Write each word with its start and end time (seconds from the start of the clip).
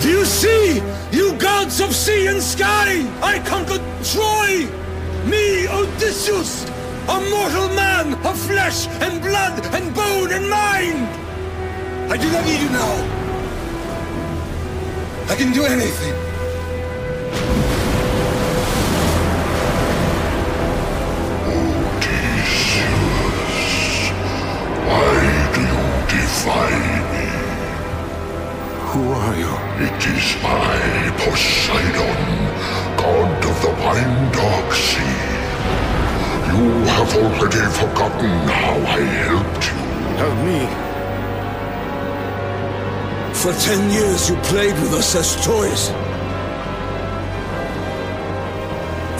Do 0.00 0.08
you 0.10 0.24
see, 0.24 0.80
you 1.10 1.34
gods 1.38 1.80
of 1.80 1.92
sea 1.92 2.28
and 2.28 2.40
sky? 2.40 3.04
I 3.20 3.40
conquered 3.40 3.82
Troy! 4.04 4.68
Me, 5.28 5.66
Odysseus, 5.66 6.64
a 7.08 7.20
mortal 7.28 7.68
man 7.74 8.14
of 8.24 8.38
flesh 8.38 8.86
and 9.02 9.20
blood 9.20 9.66
and 9.74 9.92
bone 9.92 10.30
and 10.32 10.48
mind! 10.48 11.08
I 12.12 12.16
do 12.16 12.30
not 12.30 12.44
need 12.44 12.60
you 12.60 12.70
now. 12.70 12.94
I 15.28 15.34
can 15.34 15.52
do 15.52 15.64
anything. 15.64 16.14
Odysseus, 21.98 22.88
why 24.86 25.52
do 25.54 25.60
you 25.60 26.20
defy? 26.22 26.97
Who 28.92 29.12
are 29.12 29.36
you? 29.36 29.54
It 29.86 30.00
is 30.16 30.26
I, 30.42 31.12
Poseidon, 31.20 32.20
god 32.96 33.44
of 33.44 33.56
the 33.60 33.72
wine 33.84 34.32
dark 34.32 34.72
sea. 34.72 35.18
You 36.48 36.68
have 36.96 37.12
already 37.22 37.64
forgotten 37.80 38.32
how 38.48 38.76
I 38.88 39.00
helped 39.26 39.64
you. 39.68 39.80
Help 40.22 40.38
me. 40.48 40.60
For 43.34 43.52
ten 43.60 43.90
years 43.90 44.30
you 44.30 44.36
played 44.52 44.74
with 44.80 44.94
us 44.94 45.14
as 45.14 45.36
toys. 45.44 45.90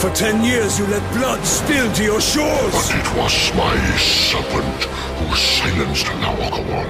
For 0.00 0.10
ten 0.14 0.42
years 0.42 0.78
you 0.78 0.86
let 0.86 1.02
blood 1.12 1.44
spill 1.44 1.92
to 1.92 2.02
your 2.02 2.22
shores. 2.22 2.72
But 2.72 2.94
it 2.96 3.08
was 3.18 3.52
my 3.54 3.76
serpent 3.98 4.84
who 5.18 5.36
silenced 5.36 6.06
Laocoon, 6.06 6.88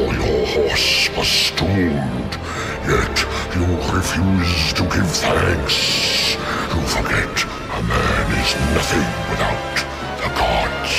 or 0.00 0.12
your 0.12 0.46
horse 0.46 1.08
was 1.16 1.52
doomed. 1.56 2.34
Yet 2.82 3.16
you 3.54 3.64
refuse 3.94 4.72
to 4.74 4.82
give 4.82 5.10
thanks. 5.22 6.34
You 6.74 6.80
forget 6.90 7.34
a 7.70 7.82
man 7.82 8.26
is 8.42 8.50
nothing 8.74 9.06
without 9.30 9.74
the 10.18 10.30
gods. 10.34 10.94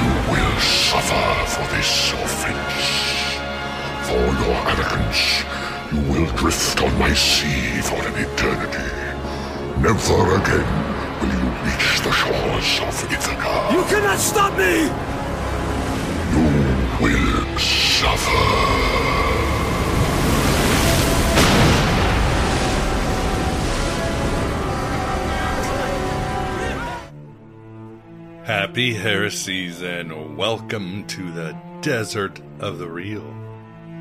You 0.00 0.12
will 0.32 0.60
suffer 0.60 1.28
for 1.52 1.66
this 1.76 2.12
offense. 2.24 2.86
For 4.08 4.24
your 4.40 4.56
arrogance, 4.72 5.44
you 5.92 6.00
will 6.10 6.26
drift 6.36 6.80
on 6.82 6.98
my 6.98 7.12
sea 7.12 7.82
for 7.82 8.00
an 8.08 8.16
eternity. 8.16 8.88
Never 9.82 10.36
again 10.40 10.68
will 11.20 11.32
you 11.36 11.48
reach 11.68 12.00
the 12.00 12.12
shores 12.12 12.80
of 12.80 13.12
Ithaca. 13.12 13.76
You 13.76 13.84
cannot 13.84 14.18
stop 14.18 14.56
me! 14.56 15.15
Happy 28.44 28.92
heresies 28.92 29.82
and 29.82 30.36
welcome 30.36 31.06
to 31.06 31.32
the 31.32 31.56
desert 31.80 32.40
of 32.60 32.78
the 32.78 32.88
real. 32.88 33.34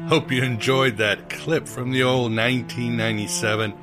Hope 0.08 0.32
you 0.32 0.44
enjoyed 0.44 0.98
that 0.98 1.30
clip 1.30 1.68
from 1.68 1.92
the 1.92 2.04
old 2.04 2.36
1997 2.36 3.74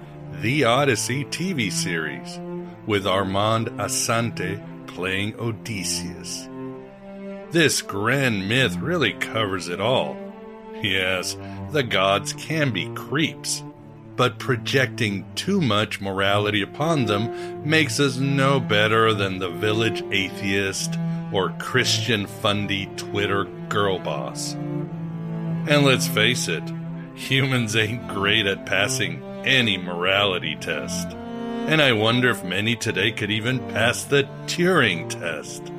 The 0.43 0.65
Odyssey 0.65 1.25
TV 1.25 1.73
series 1.73 2.39
with 2.87 3.07
Armand 3.07 3.69
Assante 3.79 4.63
playing 4.87 5.35
Odysseus. 5.41 6.47
This 7.53 7.83
grand 7.83 8.49
myth 8.49 8.77
really 8.77 9.13
covers 9.13 9.69
it 9.69 9.79
all. 9.79 10.17
Yes, 10.83 11.37
the 11.71 11.83
gods 11.83 12.33
can 12.33 12.71
be 12.71 12.89
creeps, 12.95 13.63
but 14.17 14.39
projecting 14.39 15.27
too 15.35 15.61
much 15.61 16.01
morality 16.01 16.63
upon 16.63 17.05
them 17.05 17.69
makes 17.69 18.01
us 18.01 18.17
no 18.17 18.59
better 18.59 19.13
than 19.13 19.39
the 19.39 19.51
village 19.51 20.03
atheist 20.11 20.95
or 21.31 21.51
Christian 21.59 22.27
fundy 22.27 22.87
Twitter 22.97 23.45
girl 23.69 23.99
boss. 23.99 24.55
And 24.55 25.85
let's 25.85 26.09
face 26.09 26.49
it, 26.49 26.65
humans 27.15 27.77
ain't 27.77 28.09
great 28.09 28.47
at 28.47 28.65
passing 28.65 29.23
any 29.45 29.77
morality 29.77 30.57
test. 30.57 31.07
And 31.09 31.83
I 31.83 31.93
wonder 31.93 32.31
if 32.31 32.43
many 32.43 32.77
today 32.77 33.13
could 33.13 33.31
even 33.31 33.59
pass 33.69 34.05
the 34.05 34.27
Turing 34.47 35.11
test. 35.11 35.71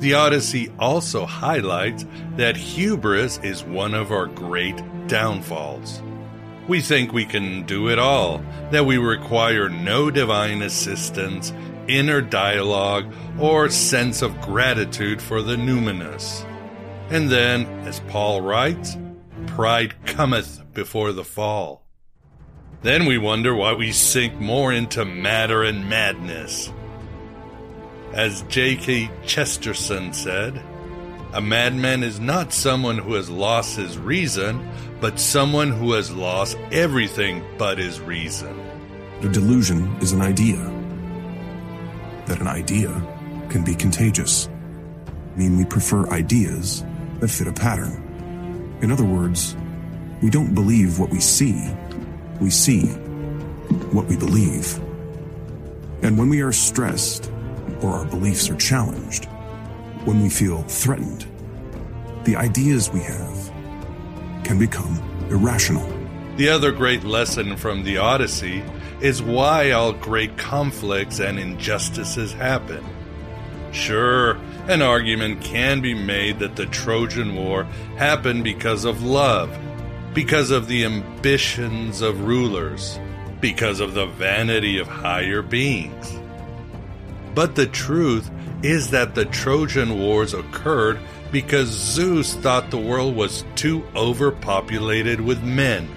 The 0.00 0.14
Odyssey 0.14 0.72
also 0.78 1.26
highlights 1.26 2.06
that 2.36 2.56
hubris 2.56 3.38
is 3.42 3.62
one 3.62 3.92
of 3.92 4.10
our 4.10 4.26
great 4.26 4.82
downfalls. 5.08 6.02
We 6.68 6.80
think 6.80 7.12
we 7.12 7.26
can 7.26 7.66
do 7.66 7.90
it 7.90 7.98
all, 7.98 8.42
that 8.70 8.86
we 8.86 8.96
require 8.96 9.68
no 9.68 10.10
divine 10.10 10.62
assistance, 10.62 11.52
inner 11.86 12.22
dialogue, 12.22 13.12
or 13.38 13.68
sense 13.68 14.22
of 14.22 14.40
gratitude 14.40 15.20
for 15.20 15.42
the 15.42 15.56
numinous. 15.56 16.46
And 17.10 17.28
then, 17.28 17.66
as 17.86 18.00
Paul 18.08 18.40
writes, 18.40 18.96
pride 19.48 20.06
cometh 20.06 20.62
before 20.72 21.12
the 21.12 21.24
fall. 21.24 21.84
Then 22.80 23.04
we 23.04 23.18
wonder 23.18 23.54
why 23.54 23.74
we 23.74 23.92
sink 23.92 24.40
more 24.40 24.72
into 24.72 25.04
matter 25.04 25.62
and 25.62 25.90
madness. 25.90 26.72
As 28.12 28.42
G.K. 28.48 29.08
Chesterton 29.24 30.12
said, 30.12 30.60
a 31.32 31.40
madman 31.40 32.02
is 32.02 32.18
not 32.18 32.52
someone 32.52 32.98
who 32.98 33.14
has 33.14 33.30
lost 33.30 33.76
his 33.76 33.96
reason, 33.96 34.68
but 35.00 35.20
someone 35.20 35.70
who 35.70 35.92
has 35.92 36.10
lost 36.10 36.58
everything 36.72 37.44
but 37.56 37.78
his 37.78 38.00
reason. 38.00 38.58
A 39.22 39.28
delusion 39.28 39.96
is 40.00 40.10
an 40.10 40.22
idea. 40.22 40.58
That 42.26 42.40
an 42.40 42.48
idea 42.48 42.88
can 43.48 43.62
be 43.62 43.76
contagious. 43.76 44.48
I 45.06 45.38
mean 45.38 45.56
we 45.56 45.64
prefer 45.64 46.08
ideas 46.10 46.84
that 47.20 47.28
fit 47.28 47.46
a 47.46 47.52
pattern. 47.52 48.78
In 48.82 48.90
other 48.90 49.04
words, 49.04 49.56
we 50.20 50.30
don't 50.30 50.52
believe 50.52 50.98
what 50.98 51.10
we 51.10 51.20
see, 51.20 51.72
we 52.40 52.50
see 52.50 52.86
what 53.92 54.06
we 54.06 54.16
believe. 54.16 54.80
And 56.02 56.18
when 56.18 56.28
we 56.28 56.40
are 56.40 56.50
stressed 56.50 57.30
or 57.82 57.94
our 57.94 58.04
beliefs 58.04 58.48
are 58.50 58.56
challenged, 58.56 59.26
when 60.04 60.22
we 60.22 60.28
feel 60.28 60.62
threatened, 60.62 61.26
the 62.24 62.36
ideas 62.36 62.90
we 62.90 63.00
have 63.00 63.52
can 64.44 64.58
become 64.58 64.98
irrational. 65.30 65.86
The 66.36 66.48
other 66.48 66.72
great 66.72 67.04
lesson 67.04 67.56
from 67.56 67.84
the 67.84 67.98
Odyssey 67.98 68.62
is 69.00 69.22
why 69.22 69.70
all 69.72 69.92
great 69.92 70.36
conflicts 70.36 71.20
and 71.20 71.38
injustices 71.38 72.32
happen. 72.32 72.84
Sure, 73.72 74.32
an 74.68 74.82
argument 74.82 75.42
can 75.42 75.80
be 75.80 75.94
made 75.94 76.38
that 76.40 76.56
the 76.56 76.66
Trojan 76.66 77.34
War 77.34 77.64
happened 77.96 78.44
because 78.44 78.84
of 78.84 79.02
love, 79.02 79.56
because 80.14 80.50
of 80.50 80.66
the 80.66 80.84
ambitions 80.84 82.00
of 82.00 82.22
rulers, 82.22 82.98
because 83.40 83.80
of 83.80 83.94
the 83.94 84.06
vanity 84.06 84.78
of 84.78 84.88
higher 84.88 85.42
beings. 85.42 86.18
But 87.34 87.54
the 87.54 87.66
truth 87.66 88.30
is 88.62 88.90
that 88.90 89.14
the 89.14 89.24
Trojan 89.24 89.98
Wars 89.98 90.34
occurred 90.34 90.98
because 91.30 91.68
Zeus 91.68 92.34
thought 92.34 92.70
the 92.70 92.78
world 92.78 93.14
was 93.14 93.44
too 93.54 93.84
overpopulated 93.94 95.20
with 95.20 95.42
men. 95.42 95.88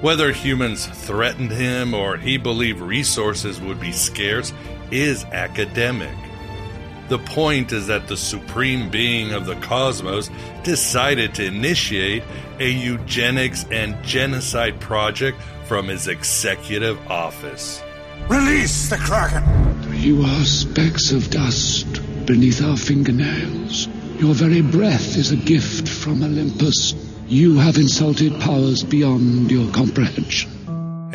Whether 0.00 0.32
humans 0.32 0.86
threatened 0.86 1.50
him 1.50 1.94
or 1.94 2.16
he 2.16 2.36
believed 2.36 2.80
resources 2.80 3.60
would 3.60 3.80
be 3.80 3.92
scarce 3.92 4.52
is 4.90 5.24
academic. 5.24 6.14
The 7.08 7.18
point 7.18 7.72
is 7.72 7.86
that 7.86 8.08
the 8.08 8.16
supreme 8.16 8.90
being 8.90 9.32
of 9.32 9.46
the 9.46 9.56
cosmos 9.56 10.30
decided 10.62 11.34
to 11.34 11.44
initiate 11.44 12.22
a 12.58 12.68
eugenics 12.68 13.64
and 13.70 14.02
genocide 14.02 14.80
project 14.80 15.40
from 15.66 15.88
his 15.88 16.08
executive 16.08 16.98
office. 17.10 17.82
Release 18.28 18.88
the 18.88 18.96
Kraken! 18.96 19.63
You 20.04 20.20
are 20.22 20.44
specks 20.44 21.12
of 21.12 21.30
dust 21.30 21.86
beneath 22.26 22.62
our 22.62 22.76
fingernails. 22.76 23.88
Your 24.18 24.34
very 24.34 24.60
breath 24.60 25.16
is 25.16 25.32
a 25.32 25.36
gift 25.36 25.88
from 25.88 26.22
Olympus. 26.22 26.92
You 27.26 27.56
have 27.56 27.78
insulted 27.78 28.38
powers 28.38 28.82
beyond 28.82 29.50
your 29.50 29.72
comprehension. 29.72 30.50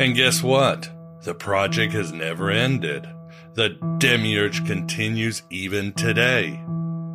And 0.00 0.16
guess 0.16 0.42
what? 0.42 0.90
The 1.22 1.34
project 1.34 1.92
has 1.92 2.10
never 2.10 2.50
ended. 2.50 3.08
The 3.54 3.78
demiurge 3.98 4.66
continues 4.66 5.42
even 5.50 5.92
today, 5.92 6.60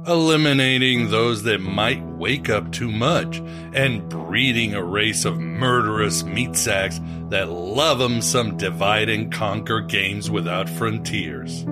eliminating 0.07 1.09
those 1.09 1.43
that 1.43 1.59
might 1.59 2.03
wake 2.05 2.49
up 2.49 2.71
too 2.71 2.91
much 2.91 3.41
and 3.73 4.07
breeding 4.09 4.73
a 4.73 4.83
race 4.83 5.25
of 5.25 5.39
murderous 5.39 6.23
meat 6.23 6.55
sacks 6.55 6.99
that 7.29 7.49
love 7.49 8.01
'em 8.01 8.21
some 8.21 8.57
divide 8.57 9.09
and 9.09 9.31
conquer 9.31 9.81
games 9.81 10.29
without 10.29 10.69
frontiers. 10.69 11.65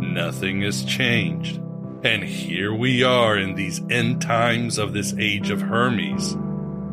Nothing 0.00 0.62
has 0.62 0.84
changed. 0.84 1.60
And 2.04 2.22
here 2.22 2.72
we 2.72 3.02
are 3.02 3.36
in 3.36 3.54
these 3.54 3.82
end 3.90 4.20
times 4.20 4.78
of 4.78 4.92
this 4.92 5.14
age 5.18 5.50
of 5.50 5.60
Hermes. 5.60 6.36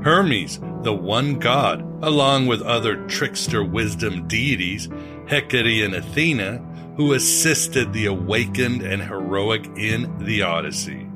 Hermes, 0.03 0.59
the 0.81 0.93
one 0.93 1.35
god, 1.39 1.85
along 2.01 2.47
with 2.47 2.61
other 2.61 2.95
trickster 3.07 3.63
wisdom 3.63 4.27
deities, 4.27 4.89
Hecate 5.27 5.83
and 5.83 5.93
Athena, 5.93 6.61
who 6.95 7.13
assisted 7.13 7.91
the 7.93 8.05
awakened 8.05 8.81
and 8.81 9.01
heroic 9.01 9.65
in 9.77 10.17
the 10.19 10.41
Odyssey. 10.41 11.07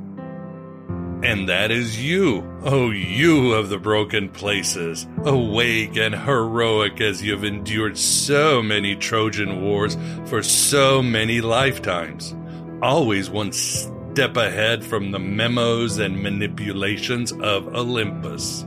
And 1.23 1.49
that 1.49 1.71
is 1.71 2.03
you, 2.03 2.47
oh 2.63 2.91
you 2.91 3.53
of 3.53 3.69
the 3.69 3.79
broken 3.79 4.29
places, 4.29 5.07
awake 5.25 5.97
and 5.97 6.13
heroic 6.13 7.01
as 7.01 7.23
you've 7.23 7.43
endured 7.43 7.97
so 7.97 8.61
many 8.61 8.95
Trojan 8.95 9.63
wars 9.63 9.97
for 10.25 10.43
so 10.43 11.01
many 11.01 11.41
lifetimes, 11.41 12.35
always 12.83 13.31
one 13.31 13.51
step 13.51 14.37
ahead 14.37 14.83
from 14.83 15.11
the 15.11 15.19
memos 15.19 15.97
and 15.97 16.21
manipulations 16.21 17.31
of 17.31 17.67
Olympus. 17.75 18.63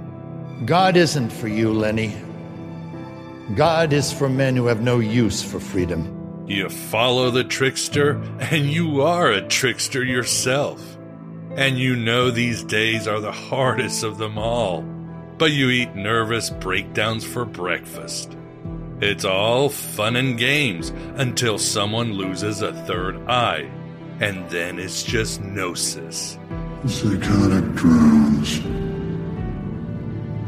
God 0.65 0.97
isn't 0.97 1.31
for 1.31 1.49
you, 1.49 1.73
Lenny. 1.73 2.15
God 3.55 3.93
is 3.93 4.13
for 4.13 4.29
men 4.29 4.57
who 4.57 4.67
have 4.67 4.83
no 4.83 4.99
use 4.99 5.43
for 5.43 5.61
freedom. 5.61 6.20
You 6.51 6.69
follow 6.69 7.31
the 7.31 7.45
trickster, 7.45 8.21
and 8.41 8.69
you 8.69 9.03
are 9.03 9.31
a 9.31 9.47
trickster 9.47 10.03
yourself. 10.03 10.99
And 11.55 11.79
you 11.79 11.95
know 11.95 12.33
these 12.33 12.65
days 12.65 13.07
are 13.07 13.21
the 13.21 13.31
hardest 13.31 14.03
of 14.03 14.19
them 14.19 14.37
all. 14.37 14.83
But 15.39 15.53
you 15.53 15.71
eat 15.71 15.95
nervous 15.95 16.51
breakdowns 16.51 17.25
for 17.25 17.45
breakfast. 17.45 18.37
It's 19.01 19.25
all 19.25 19.69
fun 19.69 20.17
and 20.17 20.37
games 20.37 20.89
until 21.15 21.57
someone 21.57 22.15
loses 22.15 22.63
a 22.63 22.73
third 22.73 23.29
eye. 23.29 23.71
And 24.19 24.51
then 24.51 24.81
it's 24.81 25.05
just 25.05 25.41
gnosis. 25.41 26.37
Psychotic 26.85 27.75
drowns 27.77 28.59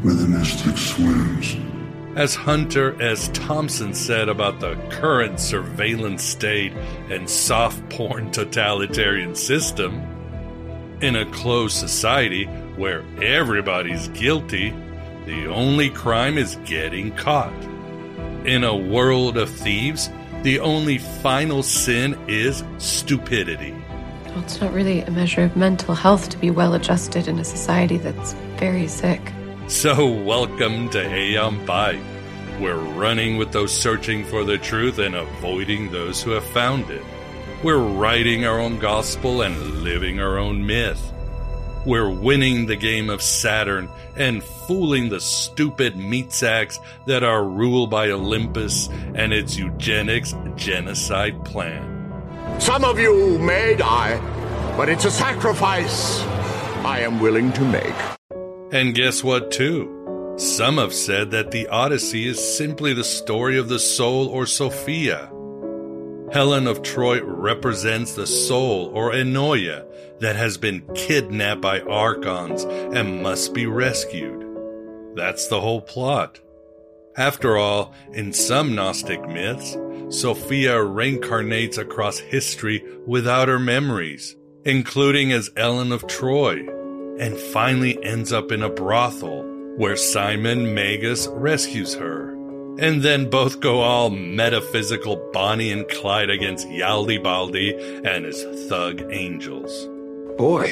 where 0.03 0.15
the 0.15 0.27
mystic 0.27 0.77
swims. 0.77 1.55
As 2.15 2.35
Hunter 2.35 2.95
S. 3.01 3.29
Thompson 3.33 3.95
said 3.95 4.29
about 4.29 4.59
the 4.59 4.75
current 4.91 5.39
surveillance 5.39 6.23
state 6.23 6.71
and 7.09 7.27
soft 7.27 7.89
porn 7.89 8.29
totalitarian 8.29 9.33
system, 9.33 9.99
in 11.01 11.15
a 11.15 11.25
closed 11.31 11.75
society 11.75 12.45
where 12.75 13.03
everybody's 13.19 14.09
guilty, 14.09 14.75
the 15.25 15.47
only 15.47 15.89
crime 15.89 16.37
is 16.37 16.55
getting 16.65 17.11
caught. 17.15 17.51
In 18.45 18.63
a 18.63 18.75
world 18.75 19.35
of 19.35 19.49
thieves, 19.49 20.11
the 20.43 20.59
only 20.59 20.99
final 20.99 21.63
sin 21.63 22.15
is 22.27 22.63
stupidity. 22.77 23.73
Well, 24.27 24.43
it's 24.43 24.61
not 24.61 24.71
really 24.71 25.01
a 25.01 25.09
measure 25.09 25.43
of 25.43 25.55
mental 25.55 25.95
health 25.95 26.29
to 26.29 26.37
be 26.37 26.51
well 26.51 26.75
adjusted 26.75 27.27
in 27.27 27.39
a 27.39 27.43
society 27.43 27.97
that's 27.97 28.33
very 28.57 28.87
sick. 28.87 29.33
So, 29.67 30.05
welcome 30.07 30.89
to 30.89 31.01
Aeon 31.01 31.65
Byte. 31.65 32.03
We're 32.59 32.75
running 32.75 33.37
with 33.37 33.53
those 33.53 33.71
searching 33.71 34.25
for 34.25 34.43
the 34.43 34.57
truth 34.57 34.99
and 34.99 35.15
avoiding 35.15 35.89
those 35.89 36.21
who 36.21 36.31
have 36.31 36.43
found 36.43 36.89
it. 36.89 37.01
We're 37.63 37.77
writing 37.77 38.45
our 38.45 38.59
own 38.59 38.77
gospel 38.77 39.41
and 39.41 39.81
living 39.81 40.19
our 40.19 40.37
own 40.37 40.65
myth. 40.65 41.13
We're 41.85 42.09
winning 42.09 42.65
the 42.65 42.75
game 42.75 43.09
of 43.09 43.21
Saturn 43.21 43.87
and 44.17 44.43
fooling 44.43 45.07
the 45.07 45.21
stupid 45.21 45.95
meat 45.95 46.33
sacks 46.33 46.77
that 47.07 47.23
are 47.23 47.45
ruled 47.45 47.89
by 47.89 48.11
Olympus 48.11 48.89
and 49.15 49.31
its 49.31 49.57
eugenics 49.57 50.35
genocide 50.57 51.43
plan. 51.45 52.59
Some 52.59 52.83
of 52.83 52.99
you 52.99 53.39
may 53.39 53.75
die, 53.75 54.19
but 54.75 54.89
it's 54.89 55.05
a 55.05 55.11
sacrifice 55.11 56.21
I 56.83 56.99
am 56.99 57.21
willing 57.21 57.53
to 57.53 57.61
make. 57.61 57.95
And 58.73 58.95
guess 58.95 59.23
what, 59.23 59.51
too? 59.51 60.35
Some 60.39 60.77
have 60.77 60.95
said 60.95 61.29
that 61.29 61.51
the 61.51 61.67
Odyssey 61.67 62.27
is 62.27 62.57
simply 62.57 62.95
the 62.95 63.03
story 63.03 63.59
of 63.59 63.69
the 63.69 63.77
soul 63.77 64.27
or 64.29 64.47
Sophia. 64.47 65.31
Helen 66.31 66.65
of 66.65 66.81
Troy 66.81 67.21
represents 67.23 68.15
the 68.15 68.25
soul 68.25 68.91
or 68.95 69.11
Ennoia 69.11 69.85
that 70.21 70.35
has 70.35 70.57
been 70.57 70.81
kidnapped 70.95 71.61
by 71.61 71.81
archons 71.81 72.63
and 72.63 73.21
must 73.21 73.53
be 73.53 73.67
rescued. 73.67 74.43
That's 75.15 75.47
the 75.49 75.61
whole 75.61 75.81
plot. 75.81 76.39
After 77.15 77.57
all, 77.57 77.93
in 78.11 78.33
some 78.33 78.73
Gnostic 78.73 79.21
myths, 79.29 79.77
Sophia 80.09 80.77
reincarnates 80.77 81.77
across 81.77 82.17
history 82.17 82.83
without 83.05 83.49
her 83.49 83.59
memories, 83.59 84.35
including 84.65 85.31
as 85.31 85.51
Ellen 85.55 85.91
of 85.91 86.07
Troy, 86.07 86.67
and 87.19 87.37
finally 87.37 88.01
ends 88.03 88.33
up 88.33 88.51
in 88.51 88.61
a 88.61 88.69
brothel 88.69 89.43
where 89.77 89.95
Simon 89.95 90.73
Magus 90.73 91.27
rescues 91.27 91.95
her. 91.95 92.31
And 92.79 93.03
then 93.03 93.29
both 93.29 93.59
go 93.59 93.81
all 93.81 94.09
metaphysical 94.09 95.17
Bonnie 95.31 95.71
and 95.71 95.87
Clyde 95.87 96.29
against 96.29 96.67
Yaldi 96.67 98.05
and 98.05 98.25
his 98.25 98.43
thug 98.67 99.03
angels. 99.11 99.87
Boy, 100.37 100.67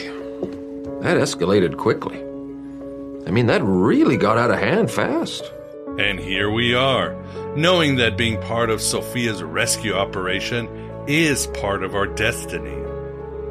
that 1.01 1.17
escalated 1.17 1.77
quickly. 1.77 2.17
I 3.27 3.31
mean, 3.31 3.45
that 3.47 3.61
really 3.63 4.17
got 4.17 4.37
out 4.37 4.49
of 4.49 4.59
hand 4.59 4.89
fast. 4.89 5.51
And 5.99 6.19
here 6.19 6.49
we 6.49 6.73
are, 6.73 7.15
knowing 7.55 7.97
that 7.97 8.17
being 8.17 8.41
part 8.41 8.69
of 8.69 8.81
Sophia's 8.81 9.43
rescue 9.43 9.93
operation 9.93 10.67
is 11.07 11.47
part 11.47 11.83
of 11.83 11.93
our 11.93 12.07
destiny. 12.07 12.77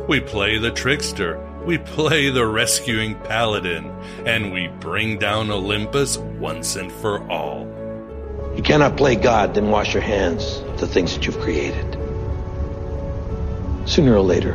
We 0.08 0.20
play 0.20 0.58
the 0.58 0.72
trickster, 0.72 1.36
we 1.64 1.78
play 1.78 2.30
the 2.30 2.46
rescuing 2.46 3.14
paladin, 3.20 3.90
and 4.24 4.52
we 4.52 4.68
bring 4.80 5.18
down 5.18 5.50
Olympus 5.50 6.16
once 6.16 6.76
and 6.76 6.90
for 6.90 7.28
all. 7.30 7.66
You 8.56 8.62
cannot 8.62 8.96
play 8.96 9.14
God, 9.14 9.54
then 9.54 9.70
wash 9.70 9.94
your 9.94 10.02
hands 10.02 10.58
of 10.66 10.80
the 10.80 10.86
things 10.86 11.14
that 11.14 11.26
you've 11.26 11.38
created. 11.40 11.96
Sooner 13.86 14.14
or 14.14 14.20
later, 14.20 14.54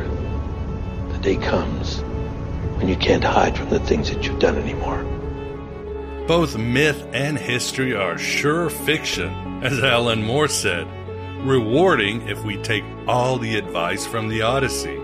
the 1.12 1.18
day 1.20 1.38
comes 1.38 2.02
when 2.78 2.90
you 2.90 2.96
can't 2.96 3.24
hide 3.24 3.58
from 3.58 3.70
the 3.70 3.80
things 3.80 4.10
that 4.10 4.26
you've 4.26 4.40
done 4.40 4.58
anymore. 4.58 5.04
Both 6.28 6.58
myth 6.58 7.08
and 7.14 7.38
history 7.38 7.94
are 7.94 8.18
sure 8.18 8.70
fiction, 8.70 9.64
as 9.64 9.80
Alan 9.84 10.24
Moore 10.24 10.48
said, 10.48 10.88
rewarding 11.46 12.28
if 12.28 12.44
we 12.44 12.58
take 12.58 12.84
all 13.08 13.38
the 13.38 13.58
advice 13.58 14.06
from 14.06 14.28
the 14.28 14.42
Odyssey. 14.42 15.00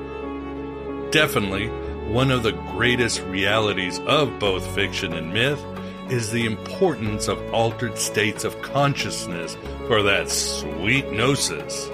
Definitely 1.12 1.70
one 2.12 2.30
of 2.30 2.44
the 2.44 2.52
greatest 2.52 3.22
realities 3.22 4.00
of 4.00 4.38
both 4.38 4.68
fiction 4.76 5.14
and 5.14 5.34
myth 5.34 5.64
is 6.10 6.30
the 6.30 6.46
importance 6.46 7.30
of 7.30 7.54
altered 7.54 7.98
states 7.98 8.44
of 8.44 8.62
consciousness 8.62 9.56
for 9.88 10.04
that 10.04 10.30
sweet 10.30 11.10
gnosis. 11.14 11.90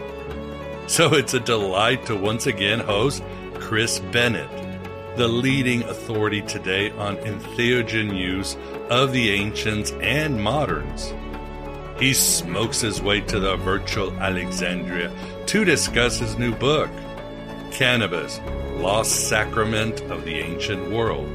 So 0.88 1.14
it's 1.14 1.36
a 1.36 1.40
delight 1.40 2.08
to 2.08 2.16
once 2.16 2.48
again 2.48 2.80
host 2.80 3.22
Chris 3.60 4.00
Bennett, 4.00 4.50
the 5.18 5.28
leading 5.28 5.84
authority 5.84 6.42
today 6.42 6.90
on 6.92 7.18
entheogen 7.18 8.18
use 8.18 8.58
of 8.90 9.12
the 9.12 9.30
ancients 9.32 9.92
and 10.02 10.42
moderns. 10.42 11.14
He 12.00 12.14
smokes 12.14 12.82
his 12.82 13.04
way 13.04 13.22
to 13.22 13.40
the 13.40 13.56
virtual 13.58 14.12
Alexandria 14.20 15.12
to 15.46 15.64
discuss 15.64 16.18
his 16.18 16.40
new 16.40 16.56
book, 16.56 16.90
Cannabis 17.72 18.40
Lost 18.78 19.28
Sacrament 19.30 20.02
of 20.12 20.24
the 20.24 20.36
Ancient 20.36 20.92
World. 20.92 21.28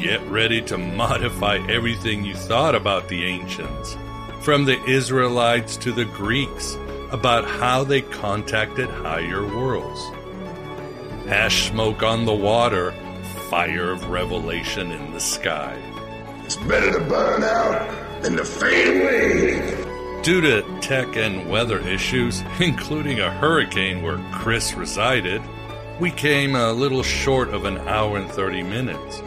Get 0.00 0.20
ready 0.28 0.62
to 0.62 0.78
modify 0.78 1.58
everything 1.68 2.24
you 2.24 2.34
thought 2.34 2.74
about 2.74 3.08
the 3.08 3.24
ancients, 3.24 3.96
from 4.40 4.64
the 4.64 4.82
Israelites 4.84 5.76
to 5.78 5.92
the 5.92 6.04
Greeks, 6.04 6.76
about 7.12 7.44
how 7.44 7.84
they 7.84 8.02
contacted 8.02 8.88
higher 8.88 9.46
worlds. 9.46 10.00
Ash 11.28 11.68
smoke 11.70 12.02
on 12.02 12.24
the 12.24 12.34
water, 12.34 12.92
fire 13.50 13.92
of 13.92 14.10
revelation 14.10 14.90
in 14.90 15.12
the 15.12 15.20
sky. 15.20 15.76
It's 16.44 16.56
better 16.56 16.92
to 16.92 17.00
burn 17.00 17.42
out 17.42 18.22
than 18.22 18.36
to 18.36 18.44
fade 18.44 19.02
away. 19.02 19.85
Due 20.26 20.40
to 20.40 20.80
tech 20.80 21.14
and 21.16 21.48
weather 21.48 21.78
issues, 21.78 22.42
including 22.58 23.20
a 23.20 23.30
hurricane 23.30 24.02
where 24.02 24.18
Chris 24.32 24.74
resided, 24.74 25.40
we 26.00 26.10
came 26.10 26.56
a 26.56 26.72
little 26.72 27.04
short 27.04 27.50
of 27.50 27.64
an 27.64 27.78
hour 27.86 28.18
and 28.18 28.28
30 28.28 28.64
minutes. 28.64 29.22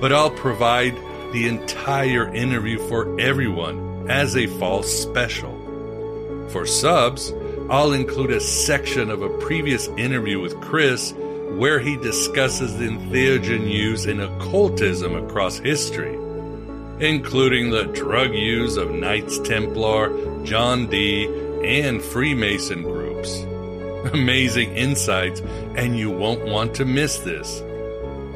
But 0.00 0.14
I'll 0.14 0.30
provide 0.30 0.94
the 1.34 1.46
entire 1.46 2.34
interview 2.34 2.78
for 2.88 3.20
everyone 3.20 4.10
as 4.10 4.38
a 4.38 4.46
fall 4.46 4.82
special. 4.82 5.52
For 6.48 6.64
subs, 6.64 7.34
I'll 7.68 7.92
include 7.92 8.30
a 8.30 8.40
section 8.40 9.10
of 9.10 9.20
a 9.20 9.28
previous 9.40 9.88
interview 9.98 10.40
with 10.40 10.58
Chris 10.62 11.12
where 11.58 11.78
he 11.78 11.98
discusses 11.98 12.78
the 12.78 12.86
entheogen 12.88 13.70
use 13.70 14.06
in 14.06 14.20
occultism 14.20 15.14
across 15.14 15.58
history, 15.58 16.16
including 17.00 17.70
the 17.70 17.84
drug 17.84 18.32
use 18.32 18.76
of 18.76 18.90
Knights 18.90 19.38
Templar, 19.40 20.44
John 20.44 20.86
Dee, 20.86 21.26
and 21.64 22.02
Freemason 22.02 22.82
groups. 22.82 23.42
Amazing 24.12 24.74
insights, 24.76 25.40
and 25.74 25.98
you 25.98 26.10
won't 26.10 26.44
want 26.46 26.74
to 26.76 26.84
miss 26.84 27.18
this. 27.18 27.62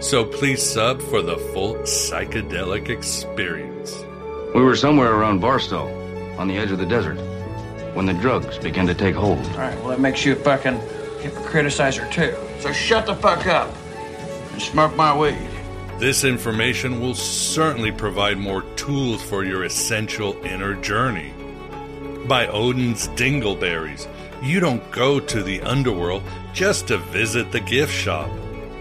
So 0.01 0.25
please 0.25 0.63
sub 0.63 1.01
for 1.01 1.23
the 1.23 1.37
full 1.37 1.75
psychedelic 1.77 2.89
experience. 2.89 3.95
We 4.55 4.63
were 4.63 4.77
somewhere 4.77 5.13
around 5.13 5.41
Barstow, 5.41 5.87
on 6.39 6.49
the 6.49 6.57
edge 6.57 6.71
of 6.71 6.79
the 6.79 6.87
desert, 6.87 7.19
when 7.95 8.07
the 8.07 8.15
drugs 8.15 8.59
began 8.59 8.87
to 8.87 8.95
take 8.95 9.15
hold. 9.15 9.39
All 9.39 9.59
right, 9.59 9.79
well, 9.81 9.89
that 9.89 10.01
makes 10.01 10.25
you 10.25 10.33
a 10.33 10.37
fucking 10.37 10.79
hypocriticizer, 11.21 12.11
too. 12.11 12.35
So 12.61 12.73
shut 12.73 13.07
the 13.07 13.15
fuck 13.15 13.47
up 13.47 13.73
and 14.53 14.61
smoke 14.61 14.97
my 14.97 15.17
weed. 15.17 15.50
This 16.01 16.25
information 16.25 16.99
will 16.99 17.15
certainly 17.15 17.93
provide 17.93 18.39
more 18.39 18.63
tools 18.75 19.23
for 19.23 19.45
your 19.45 19.65
essential 19.65 20.35
inner 20.43 20.73
journey. 20.81 21.31
By 22.27 22.47
Odin's 22.47 23.09
Dingleberries, 23.09 24.09
you 24.41 24.61
don't 24.61 24.91
go 24.93 25.21
to 25.21 25.43
the 25.43 25.61
underworld 25.61 26.23
just 26.55 26.89
to 26.89 26.97
visit 26.97 27.53
the 27.53 27.61
gift 27.61 27.93
shop, 27.93 28.31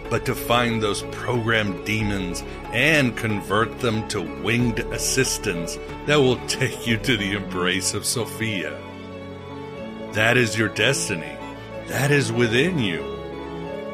but 0.09 0.25
to 0.27 0.33
find 0.33 0.81
those 0.81 1.03
programmed 1.11 1.85
demons 1.85 2.41
and 2.71 3.17
convert 3.17 3.79
them 3.79 4.07
to 4.07 4.21
winged 4.41 4.79
assistants 4.79 5.77
that 6.05 6.21
will 6.21 6.39
take 6.47 6.87
you 6.87 6.95
to 6.99 7.17
the 7.17 7.33
embrace 7.33 7.93
of 7.93 8.05
Sophia. 8.05 8.81
That 10.13 10.37
is 10.37 10.57
your 10.57 10.69
destiny. 10.69 11.35
That 11.87 12.11
is 12.11 12.31
within 12.31 12.79
you. 12.79 13.18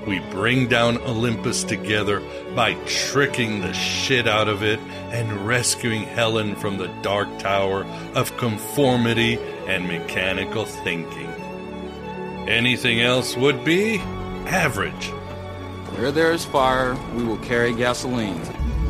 We 0.06 0.20
bring 0.20 0.68
down 0.68 1.00
Olympus 1.00 1.64
together 1.64 2.22
by 2.56 2.76
tricking 2.86 3.62
the 3.62 3.74
shit 3.74 4.28
out 4.28 4.48
of 4.48 4.62
it 4.62 4.80
and 5.12 5.48
rescuing 5.48 6.04
Helen 6.04 6.56
from 6.56 6.78
the 6.78 6.90
dark 7.02 7.40
tower 7.40 7.86
of 8.14 8.38
conformity 8.38 9.40
and 9.68 9.88
mechanical 9.88 10.66
thinking. 10.66 11.30
Anything 12.48 13.02
else 13.02 13.36
would 13.36 13.66
be 13.66 13.98
average. 14.46 15.08
Where 15.98 16.12
there 16.12 16.32
is 16.32 16.46
fire, 16.46 16.96
we 17.16 17.24
will 17.24 17.38
carry 17.38 17.74
gasoline. 17.74 18.42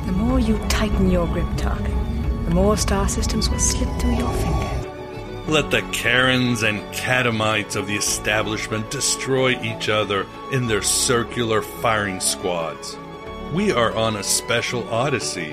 The 0.05 0.11
more 0.11 0.39
you 0.39 0.57
tighten 0.67 1.09
your 1.09 1.27
grip, 1.27 1.47
Tuck, 1.55 1.81
the 1.81 2.51
more 2.53 2.75
star 2.75 3.07
systems 3.07 3.49
will 3.49 3.59
slip 3.59 3.89
through 4.01 4.15
your 4.15 4.33
fingers. 4.33 4.74
Let 5.47 5.69
the 5.69 5.83
Karens 5.91 6.63
and 6.63 6.81
Catamites 6.91 7.75
of 7.75 7.85
the 7.85 7.95
establishment 7.95 8.89
destroy 8.89 9.61
each 9.61 9.89
other 9.89 10.25
in 10.51 10.65
their 10.65 10.81
circular 10.81 11.61
firing 11.61 12.19
squads. 12.19 12.97
We 13.53 13.71
are 13.71 13.95
on 13.95 14.15
a 14.15 14.23
special 14.23 14.89
odyssey, 14.89 15.51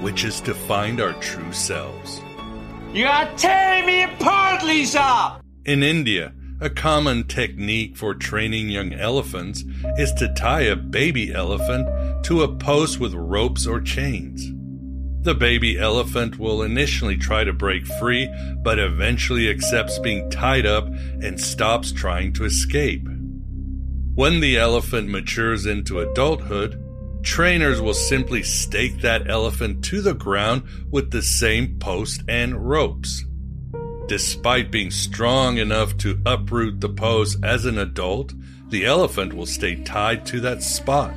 which 0.00 0.24
is 0.24 0.40
to 0.40 0.54
find 0.54 1.00
our 1.00 1.12
true 1.20 1.52
selves. 1.52 2.20
You 2.92 3.06
are 3.06 3.32
tearing 3.36 3.86
me 3.86 4.02
apart, 4.02 4.64
Lisa! 4.64 5.40
In 5.64 5.84
India, 5.84 6.32
a 6.60 6.68
common 6.68 7.22
technique 7.28 7.96
for 7.96 8.14
training 8.14 8.70
young 8.70 8.92
elephants 8.92 9.62
is 9.98 10.12
to 10.14 10.34
tie 10.34 10.62
a 10.62 10.74
baby 10.74 11.32
elephant 11.32 11.86
to 12.24 12.42
a 12.42 12.56
post 12.56 12.98
with 12.98 13.14
ropes 13.14 13.68
or 13.68 13.80
chains. 13.80 14.50
The 15.28 15.34
baby 15.34 15.78
elephant 15.78 16.38
will 16.38 16.62
initially 16.62 17.18
try 17.18 17.44
to 17.44 17.52
break 17.52 17.86
free, 17.86 18.34
but 18.62 18.78
eventually 18.78 19.50
accepts 19.50 19.98
being 19.98 20.30
tied 20.30 20.64
up 20.64 20.86
and 20.86 21.38
stops 21.38 21.92
trying 21.92 22.32
to 22.32 22.46
escape. 22.46 23.06
When 24.14 24.40
the 24.40 24.56
elephant 24.56 25.10
matures 25.10 25.66
into 25.66 26.00
adulthood, 26.00 26.82
trainers 27.22 27.78
will 27.78 27.92
simply 27.92 28.42
stake 28.42 29.02
that 29.02 29.28
elephant 29.28 29.84
to 29.84 30.00
the 30.00 30.14
ground 30.14 30.62
with 30.90 31.10
the 31.10 31.20
same 31.20 31.78
post 31.78 32.22
and 32.26 32.66
ropes. 32.66 33.22
Despite 34.06 34.72
being 34.72 34.90
strong 34.90 35.58
enough 35.58 35.94
to 35.98 36.22
uproot 36.24 36.80
the 36.80 36.88
post 36.88 37.44
as 37.44 37.66
an 37.66 37.76
adult, 37.76 38.32
the 38.70 38.86
elephant 38.86 39.34
will 39.34 39.44
stay 39.44 39.74
tied 39.74 40.24
to 40.24 40.40
that 40.40 40.62
spot 40.62 41.12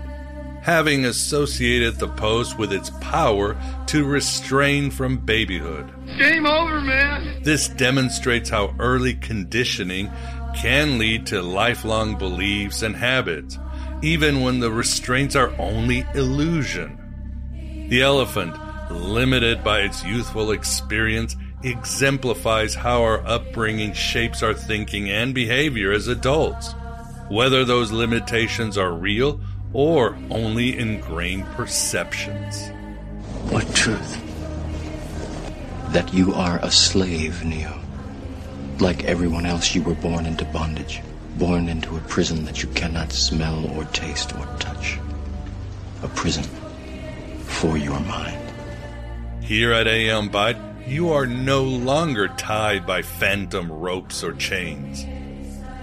having 0.62 1.06
associated 1.06 1.96
the 1.96 2.08
post 2.08 2.58
with 2.58 2.72
its 2.72 2.92
power 3.02 3.58
to 3.88 4.06
restrain 4.06 4.92
from 4.92 5.18
babyhood. 5.18 5.92
Game 6.18 6.46
over, 6.46 6.80
man! 6.82 7.42
This 7.44 7.68
demonstrates 7.68 8.50
how 8.50 8.76
early 8.80 9.16
conditioning 9.16 10.12
can 10.56 11.00
lead 11.00 11.26
to 11.28 11.42
lifelong 11.42 12.18
beliefs 12.18 12.84
and 12.84 12.96
habits, 12.96 13.58
even 14.02 14.42
when 14.42 14.60
the 14.60 14.72
restraints 14.72 15.36
are 15.36 15.54
only 15.60 16.06
illusion. 16.14 16.98
The 17.90 18.04
elephant, 18.04 18.56
limited 18.92 19.64
by 19.64 19.82
its 19.82 20.04
youthful 20.04 20.52
experience, 20.52 21.36
exemplifies 21.64 22.74
how 22.74 23.04
our 23.04 23.26
upbringing 23.26 23.94
shapes 23.94 24.44
our 24.44 24.54
thinking 24.54 25.10
and 25.10 25.34
behavior 25.34 25.92
as 25.92 26.08
adults. 26.08 26.74
Whether 27.30 27.64
those 27.64 27.92
limitations 27.92 28.78
are 28.78 28.92
real 28.92 29.40
or 29.74 30.18
only 30.30 30.78
ingrained 30.78 31.46
perceptions. 31.52 32.70
What 33.50 33.74
truth? 33.74 34.18
That 35.94 36.14
you 36.14 36.34
are 36.34 36.60
a 36.62 36.72
slave, 36.72 37.44
Neo. 37.44 37.80
Like 38.80 39.04
everyone 39.04 39.46
else, 39.46 39.76
you 39.76 39.84
were 39.84 39.96
born 39.96 40.26
into 40.26 40.46
bondage, 40.46 41.02
born 41.38 41.70
into 41.70 41.96
a 41.98 42.02
prison 42.02 42.46
that 42.46 42.64
you 42.64 42.70
cannot 42.70 43.12
smell 43.12 43.66
or 43.78 43.86
taste 43.86 44.36
or 44.36 44.46
touch. 44.58 45.00
A 46.04 46.08
prison 46.08 46.44
for 47.44 47.78
your 47.78 48.00
mind. 48.00 48.38
Here 49.42 49.74
at 49.74 49.88
Aeon 49.88 50.30
Byte, 50.30 50.88
you 50.88 51.12
are 51.12 51.28
no 51.28 51.64
longer 51.64 52.28
tied 52.30 52.86
by 52.88 53.02
phantom 53.02 53.72
ropes 53.72 54.24
or 54.24 54.34
chains. 54.34 55.06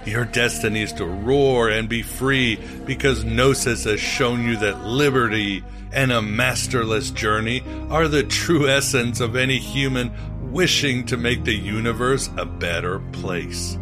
Your 0.09 0.25
destiny 0.25 0.81
is 0.81 0.93
to 0.93 1.05
roar 1.05 1.69
and 1.69 1.87
be 1.87 2.01
free 2.01 2.55
because 2.83 3.23
Gnosis 3.23 3.83
has 3.83 3.99
shown 3.99 4.43
you 4.43 4.57
that 4.57 4.83
liberty 4.83 5.63
and 5.91 6.11
a 6.11 6.19
masterless 6.19 7.11
journey 7.11 7.63
are 7.91 8.07
the 8.07 8.23
true 8.23 8.67
essence 8.67 9.19
of 9.19 9.35
any 9.35 9.59
human 9.59 10.11
wishing 10.51 11.05
to 11.05 11.17
make 11.17 11.43
the 11.43 11.53
universe 11.53 12.27
a 12.37 12.45
better 12.45 12.99
place. 13.11 13.77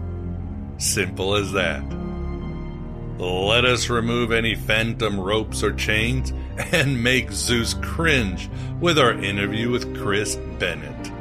Simple 0.78 1.36
as 1.36 1.54
that. 1.54 1.82
Let 3.18 3.64
us 3.64 3.90
remove 3.90 4.34
any 4.34 4.56
phantom 4.56 5.18
ropes 5.18 5.64
or 5.64 5.72
chains 5.72 6.34
and 6.74 7.02
make 7.02 7.32
Zeus 7.32 7.74
cringe 7.76 8.50
with 8.82 9.00
our 9.00 9.14
interview 9.14 9.72
with 9.72 9.98
Chris 9.98 10.36
Bennett. 10.60 11.17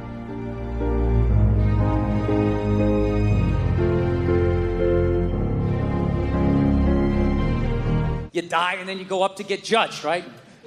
You 8.36 8.42
die 8.42 8.74
and 8.74 8.88
then 8.88 8.98
you 8.98 9.04
go 9.04 9.22
up 9.22 9.36
to 9.36 9.42
get 9.42 9.64
judged, 9.64 10.04
right? 10.04 10.24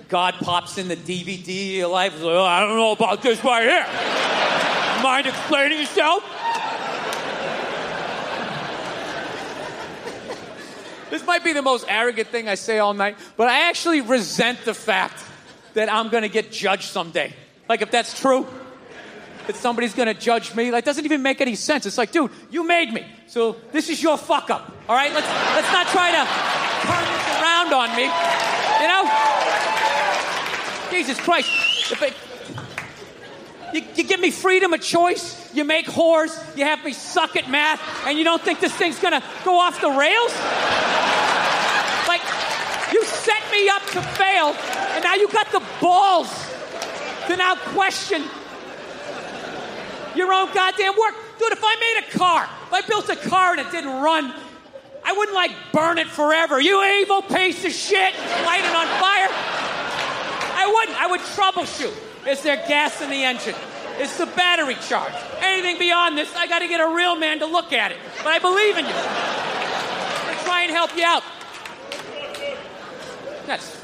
God 0.09 0.33
pops 0.39 0.77
in 0.77 0.87
the 0.87 0.95
DVD 0.95 1.69
of 1.69 1.75
your 1.77 1.87
life. 1.87 2.13
Like, 2.15 2.23
oh, 2.23 2.43
I 2.43 2.61
don't 2.61 2.75
know 2.75 2.91
about 2.91 3.21
this 3.21 3.43
right 3.43 3.63
here. 3.63 5.03
Mind 5.03 5.27
explaining 5.27 5.79
yourself? 5.79 6.23
this 11.11 11.25
might 11.25 11.43
be 11.43 11.53
the 11.53 11.61
most 11.61 11.85
arrogant 11.87 12.27
thing 12.29 12.49
I 12.49 12.55
say 12.55 12.79
all 12.79 12.93
night, 12.93 13.17
but 13.37 13.47
I 13.47 13.69
actually 13.69 14.01
resent 14.01 14.65
the 14.65 14.73
fact 14.73 15.23
that 15.75 15.91
I'm 15.91 16.09
going 16.09 16.23
to 16.23 16.29
get 16.29 16.51
judged 16.51 16.89
someday. 16.89 17.33
Like, 17.67 17.81
if 17.83 17.91
that's 17.91 18.19
true, 18.19 18.47
that 19.49 19.55
somebody's 19.55 19.95
going 19.95 20.05
to 20.05 20.13
judge 20.13 20.53
me, 20.53 20.69
like, 20.69 20.85
doesn't 20.85 21.05
even 21.05 21.23
make 21.23 21.41
any 21.41 21.55
sense. 21.55 21.87
It's 21.87 21.97
like, 21.97 22.11
dude, 22.11 22.29
you 22.51 22.63
made 22.63 22.93
me. 22.93 23.03
So 23.25 23.55
this 23.71 23.89
is 23.89 23.99
your 23.99 24.15
fuck 24.15 24.51
up. 24.51 24.71
All 24.87 24.95
right? 24.95 25.11
Let's, 25.11 25.25
let's 25.55 25.73
not 25.73 25.87
try 25.87 26.11
to 26.11 26.23
turn 26.85 27.03
this 27.09 27.25
around 27.41 27.73
on 27.73 27.95
me. 27.95 28.03
You 28.79 28.87
know? 28.87 29.09
Jesus 30.91 31.19
Christ. 31.19 31.49
It, 31.99 32.13
you, 33.73 33.81
you 33.95 34.03
give 34.03 34.19
me 34.19 34.29
freedom 34.29 34.71
of 34.71 34.81
choice, 34.81 35.51
you 35.51 35.63
make 35.63 35.87
whores, 35.87 36.29
you 36.55 36.65
have 36.65 36.85
me 36.85 36.93
suck 36.93 37.35
at 37.35 37.49
math, 37.49 37.81
and 38.05 38.19
you 38.19 38.23
don't 38.23 38.43
think 38.43 38.59
this 38.59 38.73
thing's 38.73 38.99
gonna 38.99 39.23
go 39.43 39.59
off 39.59 39.81
the 39.81 39.89
rails? 39.89 40.31
Like, 42.07 42.21
you 42.93 43.03
set 43.03 43.41
me 43.51 43.67
up 43.69 43.81
to 43.93 44.01
fail, 44.15 44.53
and 44.93 45.03
now 45.03 45.15
you 45.15 45.27
got 45.29 45.51
the 45.51 45.63
balls 45.81 46.29
to 47.25 47.35
now 47.35 47.55
question 47.55 48.23
your 50.15 50.33
own 50.33 50.53
goddamn 50.53 50.93
work. 50.97 51.15
Dude, 51.37 51.51
if 51.51 51.61
I 51.63 51.75
made 51.79 52.07
a 52.07 52.17
car, 52.17 52.49
if 52.67 52.73
I 52.73 52.81
built 52.81 53.09
a 53.09 53.15
car 53.15 53.51
and 53.51 53.61
it 53.61 53.71
didn't 53.71 54.01
run, 54.01 54.33
I 55.03 55.13
wouldn't 55.13 55.35
like 55.35 55.51
burn 55.71 55.97
it 55.97 56.07
forever. 56.07 56.59
You 56.59 56.83
evil 57.01 57.21
piece 57.21 57.65
of 57.65 57.71
shit, 57.71 58.13
light 58.45 58.63
it 58.63 58.75
on 58.75 58.87
fire. 58.99 59.29
I 60.59 60.71
wouldn't. 60.73 61.01
I 61.01 61.07
would 61.07 61.21
troubleshoot. 61.21 62.27
Is 62.27 62.43
there 62.43 62.57
gas 62.67 63.01
in 63.01 63.09
the 63.09 63.23
engine? 63.23 63.55
Is 63.99 64.15
the 64.17 64.25
battery 64.27 64.75
charged? 64.87 65.15
Anything 65.41 65.79
beyond 65.79 66.17
this, 66.17 66.33
I 66.35 66.47
got 66.47 66.59
to 66.59 66.67
get 66.67 66.79
a 66.79 66.93
real 66.93 67.15
man 67.15 67.39
to 67.39 67.45
look 67.45 67.73
at 67.73 67.91
it. 67.91 67.97
But 68.17 68.27
I 68.27 68.39
believe 68.39 68.77
in 68.77 68.85
you. 68.85 68.91
I'm 68.93 70.45
try 70.45 70.63
and 70.63 70.71
help 70.71 70.95
you 70.95 71.03
out. 71.05 71.23
That's 73.45 73.78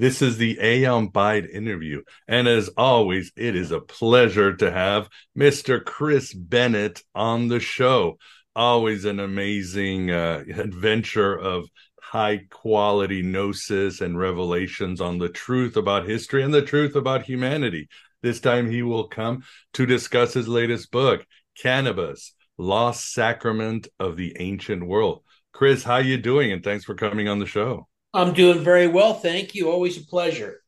this 0.00 0.22
is 0.22 0.38
the 0.38 0.58
Aeon 0.62 1.10
Byte 1.10 1.50
interview. 1.50 2.00
And 2.26 2.48
as 2.48 2.70
always, 2.74 3.30
it 3.36 3.54
is 3.54 3.70
a 3.70 3.80
pleasure 3.80 4.56
to 4.56 4.70
have 4.70 5.10
Mr. 5.36 5.84
Chris 5.84 6.32
Bennett 6.32 7.02
on 7.14 7.48
the 7.48 7.60
show. 7.60 8.16
Always 8.56 9.04
an 9.04 9.20
amazing 9.20 10.10
uh, 10.10 10.44
adventure 10.56 11.38
of 11.38 11.68
high 12.00 12.46
quality 12.48 13.20
gnosis 13.20 14.00
and 14.00 14.18
revelations 14.18 15.02
on 15.02 15.18
the 15.18 15.28
truth 15.28 15.76
about 15.76 16.08
history 16.08 16.42
and 16.42 16.54
the 16.54 16.62
truth 16.62 16.96
about 16.96 17.24
humanity. 17.24 17.86
This 18.22 18.40
time 18.40 18.70
he 18.70 18.82
will 18.82 19.06
come 19.06 19.44
to 19.74 19.84
discuss 19.84 20.32
his 20.32 20.48
latest 20.48 20.90
book, 20.90 21.26
Cannabis, 21.58 22.34
Lost 22.56 23.12
Sacrament 23.12 23.86
of 23.98 24.16
the 24.16 24.34
Ancient 24.40 24.86
World. 24.86 25.24
Chris, 25.52 25.84
how 25.84 25.98
you 25.98 26.16
doing? 26.16 26.52
And 26.52 26.64
thanks 26.64 26.86
for 26.86 26.94
coming 26.94 27.28
on 27.28 27.38
the 27.38 27.44
show. 27.44 27.86
I'm 28.12 28.32
doing 28.32 28.64
very 28.64 28.88
well, 28.88 29.14
thank 29.14 29.54
you. 29.54 29.70
Always 29.70 29.96
a 29.96 30.04
pleasure. 30.04 30.62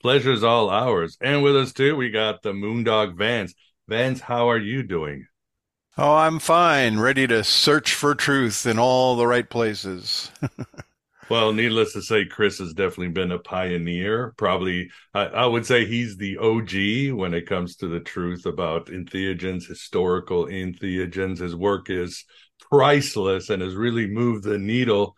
Pleasure's 0.00 0.44
all 0.44 0.70
ours. 0.70 1.16
And 1.20 1.42
with 1.42 1.56
us 1.56 1.72
too, 1.72 1.96
we 1.96 2.10
got 2.10 2.42
the 2.42 2.52
Moondog 2.52 3.16
Vance. 3.16 3.54
Vance, 3.88 4.20
how 4.20 4.48
are 4.50 4.58
you 4.58 4.82
doing? 4.82 5.26
Oh, 5.98 6.14
I'm 6.14 6.38
fine, 6.38 6.98
ready 6.98 7.26
to 7.26 7.42
search 7.42 7.92
for 7.92 8.14
truth 8.14 8.64
in 8.64 8.78
all 8.78 9.16
the 9.16 9.26
right 9.26 9.48
places. 9.48 10.30
well, 11.28 11.52
needless 11.52 11.92
to 11.94 12.02
say, 12.02 12.24
Chris 12.24 12.58
has 12.58 12.72
definitely 12.72 13.08
been 13.08 13.32
a 13.32 13.38
pioneer. 13.38 14.32
Probably, 14.38 14.90
I, 15.12 15.26
I, 15.26 15.46
would 15.46 15.66
say 15.66 15.84
he's 15.84 16.16
the 16.16 16.38
OG 16.38 17.18
when 17.18 17.34
it 17.34 17.48
comes 17.48 17.76
to 17.76 17.88
the 17.88 18.00
truth 18.00 18.46
about 18.46 18.86
entheogens, 18.86 19.66
historical 19.66 20.46
entheogens. 20.46 21.40
His 21.40 21.56
work 21.56 21.90
is 21.90 22.24
priceless 22.70 23.50
and 23.50 23.60
has 23.60 23.74
really 23.74 24.06
moved 24.06 24.44
the 24.44 24.58
needle 24.58 25.16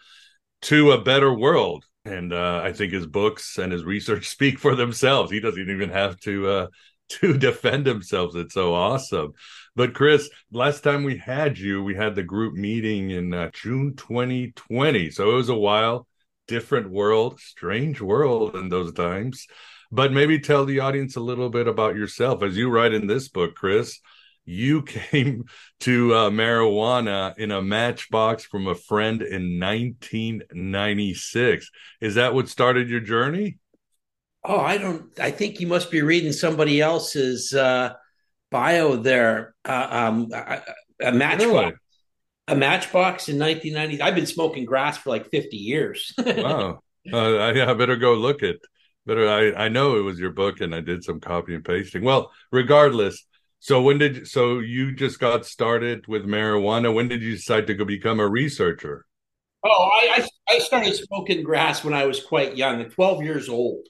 to 0.63 0.93
a 0.93 1.01
better 1.01 1.33
world. 1.33 1.85
And 2.05 2.33
uh, 2.33 2.61
I 2.65 2.73
think 2.73 2.93
his 2.93 3.07
books 3.07 3.59
and 3.59 3.73
his 3.73 3.85
research 3.85 4.29
speak 4.31 4.59
for 4.59 4.75
themselves. 4.75 5.31
He 5.31 5.41
doesn't 5.41 5.71
even 5.71 5.91
have 5.91 6.19
to 6.21 6.49
uh, 6.49 6.67
to 7.21 7.37
defend 7.37 7.87
himself. 7.87 8.35
It's 8.37 8.55
so 8.55 8.75
awesome. 8.75 9.33
But 9.77 9.95
Chris, 9.95 10.31
last 10.51 10.83
time 10.83 11.05
we 11.05 11.17
had 11.19 11.59
you, 11.59 11.83
we 11.83 11.95
had 11.95 12.15
the 12.15 12.23
group 12.23 12.55
meeting 12.55 13.11
in 13.11 13.35
uh, 13.35 13.51
June 13.53 13.95
2020. 13.97 15.11
So 15.11 15.31
it 15.31 15.35
was 15.35 15.49
a 15.49 15.55
while, 15.55 16.07
different 16.47 16.91
world, 16.91 17.41
strange 17.41 18.01
world 18.01 18.55
in 18.55 18.69
those 18.69 18.93
times. 18.93 19.47
But 19.91 20.13
maybe 20.13 20.39
tell 20.39 20.65
the 20.65 20.81
audience 20.81 21.17
a 21.17 21.21
little 21.21 21.51
bit 21.51 21.69
about 21.69 21.97
yourself. 21.97 22.43
As 22.43 22.57
you 22.57 22.71
write 22.71 22.95
in 22.95 23.07
this 23.07 23.29
book, 23.29 23.55
Chris, 23.55 24.01
you 24.45 24.83
came 24.83 25.45
to 25.81 26.15
uh, 26.15 26.31
marijuana 26.31 27.37
in 27.39 27.51
a 27.51 27.63
matchbox 27.63 28.45
from 28.45 28.67
a 28.67 28.75
friend 28.75 29.23
in 29.23 29.61
1996. 29.61 31.71
Is 32.01 32.15
that 32.17 32.35
what 32.35 32.49
started 32.49 32.89
your 32.89 33.01
journey? 33.01 33.59
Oh, 34.45 34.59
I 34.59 34.77
don't. 34.77 35.19
I 35.21 35.31
think 35.31 35.61
you 35.61 35.69
must 35.69 35.91
be 35.91 36.03
reading 36.03 36.33
somebody 36.33 36.81
else's 36.81 37.55
uh, 37.55 37.93
bio 38.51 38.97
there. 38.97 39.55
Uh, 39.65 39.87
um, 39.89 40.29
a, 40.33 40.63
a 41.01 41.13
matchbox. 41.13 41.47
Really? 41.47 41.73
A 42.49 42.57
matchbox 42.57 43.29
in 43.29 43.39
1990. 43.39 44.03
I've 44.03 44.17
been 44.17 44.27
smoking 44.27 44.65
grass 44.65 44.99
for 44.99 45.11
like 45.11 45.31
50 45.31 45.57
years. 45.57 46.13
wow. 46.19 46.81
Uh, 47.11 47.37
I, 47.37 47.71
I, 47.71 47.75
better 47.75 47.97
go 47.97 48.15
look 48.15 48.43
at. 48.43 48.57
Better. 49.07 49.29
I 49.29 49.65
I 49.65 49.69
know 49.69 49.97
it 49.97 50.03
was 50.03 50.19
your 50.19 50.31
book, 50.31 50.61
and 50.61 50.75
I 50.75 50.81
did 50.81 51.05
some 51.05 51.21
copy 51.21 51.55
and 51.55 51.65
pasting. 51.65 52.03
Well, 52.03 52.33
regardless, 52.51 53.25
so 53.63 53.81
when 53.81 53.99
did 53.99 54.27
so 54.27 54.59
you 54.59 54.91
just 54.91 55.21
got 55.21 55.47
started 55.47 56.09
with 56.09 56.27
marijuana? 56.27 56.93
When 56.93 57.07
did 57.07 57.23
you 57.23 57.37
decide 57.37 57.69
to 57.69 57.75
go 57.75 57.85
become 57.85 58.19
a 58.19 58.27
researcher? 58.27 59.07
Oh, 59.65 59.89
I 59.93 60.29
I, 60.49 60.59
started 60.59 60.97
smoking 60.97 61.45
grass 61.45 61.85
when 61.85 61.95
I 61.95 62.05
was 62.05 62.25
quite 62.25 62.57
young, 62.57 62.85
twelve 62.91 63.23
years 63.23 63.49
old, 63.49 63.87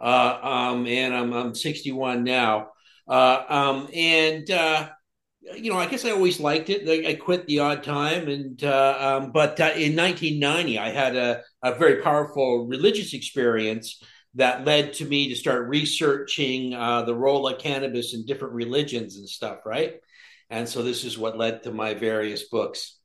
uh, 0.00 0.38
um, 0.40 0.86
and 0.86 1.12
I'm 1.12 1.32
I'm 1.32 1.52
61 1.56 2.22
now, 2.22 2.68
uh, 3.08 3.42
um, 3.48 3.88
and 3.92 4.48
uh, 4.52 4.88
you 5.56 5.72
know 5.72 5.78
I 5.78 5.86
guess 5.86 6.04
I 6.04 6.12
always 6.12 6.38
liked 6.38 6.70
it. 6.70 6.88
I, 7.04 7.14
quit 7.14 7.44
the 7.48 7.58
odd 7.58 7.82
time, 7.82 8.28
and 8.28 8.62
uh, 8.62 9.20
um, 9.20 9.32
but 9.32 9.58
uh, 9.58 9.72
in 9.74 9.96
1990 9.96 10.78
I 10.78 10.90
had 10.90 11.16
a, 11.16 11.42
a 11.64 11.74
very 11.74 12.02
powerful 12.02 12.68
religious 12.68 13.14
experience 13.14 14.00
that 14.38 14.64
led 14.64 14.92
to 14.94 15.04
me 15.04 15.28
to 15.28 15.34
start 15.34 15.68
researching 15.68 16.72
uh, 16.72 17.02
the 17.02 17.14
role 17.14 17.48
of 17.48 17.58
cannabis 17.58 18.14
in 18.14 18.24
different 18.24 18.54
religions 18.54 19.16
and 19.16 19.28
stuff, 19.28 19.58
right? 19.66 19.96
And 20.48 20.68
so 20.68 20.82
this 20.82 21.04
is 21.04 21.18
what 21.18 21.36
led 21.36 21.64
to 21.64 21.72
my 21.72 21.94
various 21.94 22.48
books. 22.48 22.98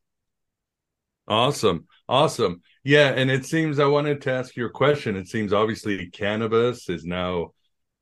Awesome. 1.28 1.88
Awesome. 2.08 2.62
Yeah. 2.84 3.10
And 3.10 3.32
it 3.32 3.46
seems 3.46 3.80
I 3.80 3.86
wanted 3.86 4.22
to 4.22 4.32
ask 4.32 4.56
your 4.56 4.70
question. 4.70 5.16
It 5.16 5.28
seems 5.28 5.54
obviously 5.54 6.08
cannabis 6.12 6.88
is 6.88 7.04
now 7.04 7.54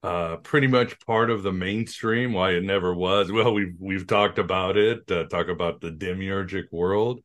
uh, 0.04 0.38
pretty 0.38 0.67
much 0.67 1.00
part 1.06 1.30
of 1.30 1.41
the 1.41 1.54
mainstream. 1.54 2.34
Why 2.34 2.52
it 2.52 2.63
never 2.63 2.94
was. 2.94 3.32
Well, 3.32 3.54
we've 3.54 3.76
we've 3.80 4.08
talked 4.08 4.39
about 4.39 4.76
it. 4.76 5.10
Uh, 5.10 5.26
talk 5.26 5.48
about 5.48 5.80
the 5.80 5.91
demiurgic 5.91 6.65
world, 6.72 7.22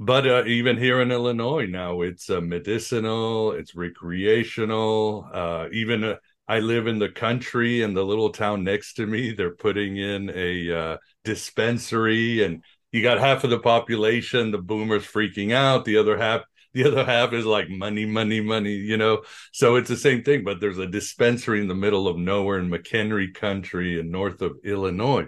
but 0.00 0.26
uh, 0.26 0.44
even 0.46 0.78
here 0.78 1.02
in 1.02 1.12
Illinois 1.12 1.66
now, 1.66 2.00
it's 2.00 2.30
uh, 2.30 2.40
medicinal, 2.40 3.52
it's 3.52 3.74
recreational. 3.74 5.28
Uh, 5.30 5.68
even 5.72 6.02
uh, 6.02 6.16
I 6.48 6.60
live 6.60 6.86
in 6.86 6.98
the 6.98 7.10
country, 7.10 7.82
and 7.82 7.94
the 7.94 8.02
little 8.02 8.30
town 8.30 8.64
next 8.64 8.94
to 8.94 9.06
me, 9.06 9.32
they're 9.32 9.54
putting 9.54 9.98
in 9.98 10.32
a 10.34 10.72
uh, 10.72 10.96
dispensary, 11.22 12.42
and 12.42 12.64
you 12.92 13.02
got 13.02 13.20
half 13.20 13.44
of 13.44 13.50
the 13.50 13.58
population, 13.58 14.50
the 14.50 14.58
boomers 14.58 15.04
freaking 15.04 15.52
out, 15.52 15.84
the 15.84 15.98
other 15.98 16.16
half. 16.16 16.42
The 16.72 16.84
other 16.84 17.04
half 17.04 17.32
is 17.32 17.44
like 17.44 17.68
money, 17.68 18.06
money, 18.06 18.40
money, 18.40 18.74
you 18.74 18.96
know. 18.96 19.22
So 19.52 19.74
it's 19.74 19.88
the 19.88 19.96
same 19.96 20.22
thing, 20.22 20.44
but 20.44 20.60
there's 20.60 20.78
a 20.78 20.86
dispensary 20.86 21.60
in 21.60 21.66
the 21.66 21.74
middle 21.74 22.06
of 22.06 22.16
nowhere 22.16 22.60
in 22.60 22.70
McHenry 22.70 23.34
County 23.34 23.98
and 23.98 24.12
north 24.12 24.40
of 24.40 24.52
Illinois. 24.62 25.26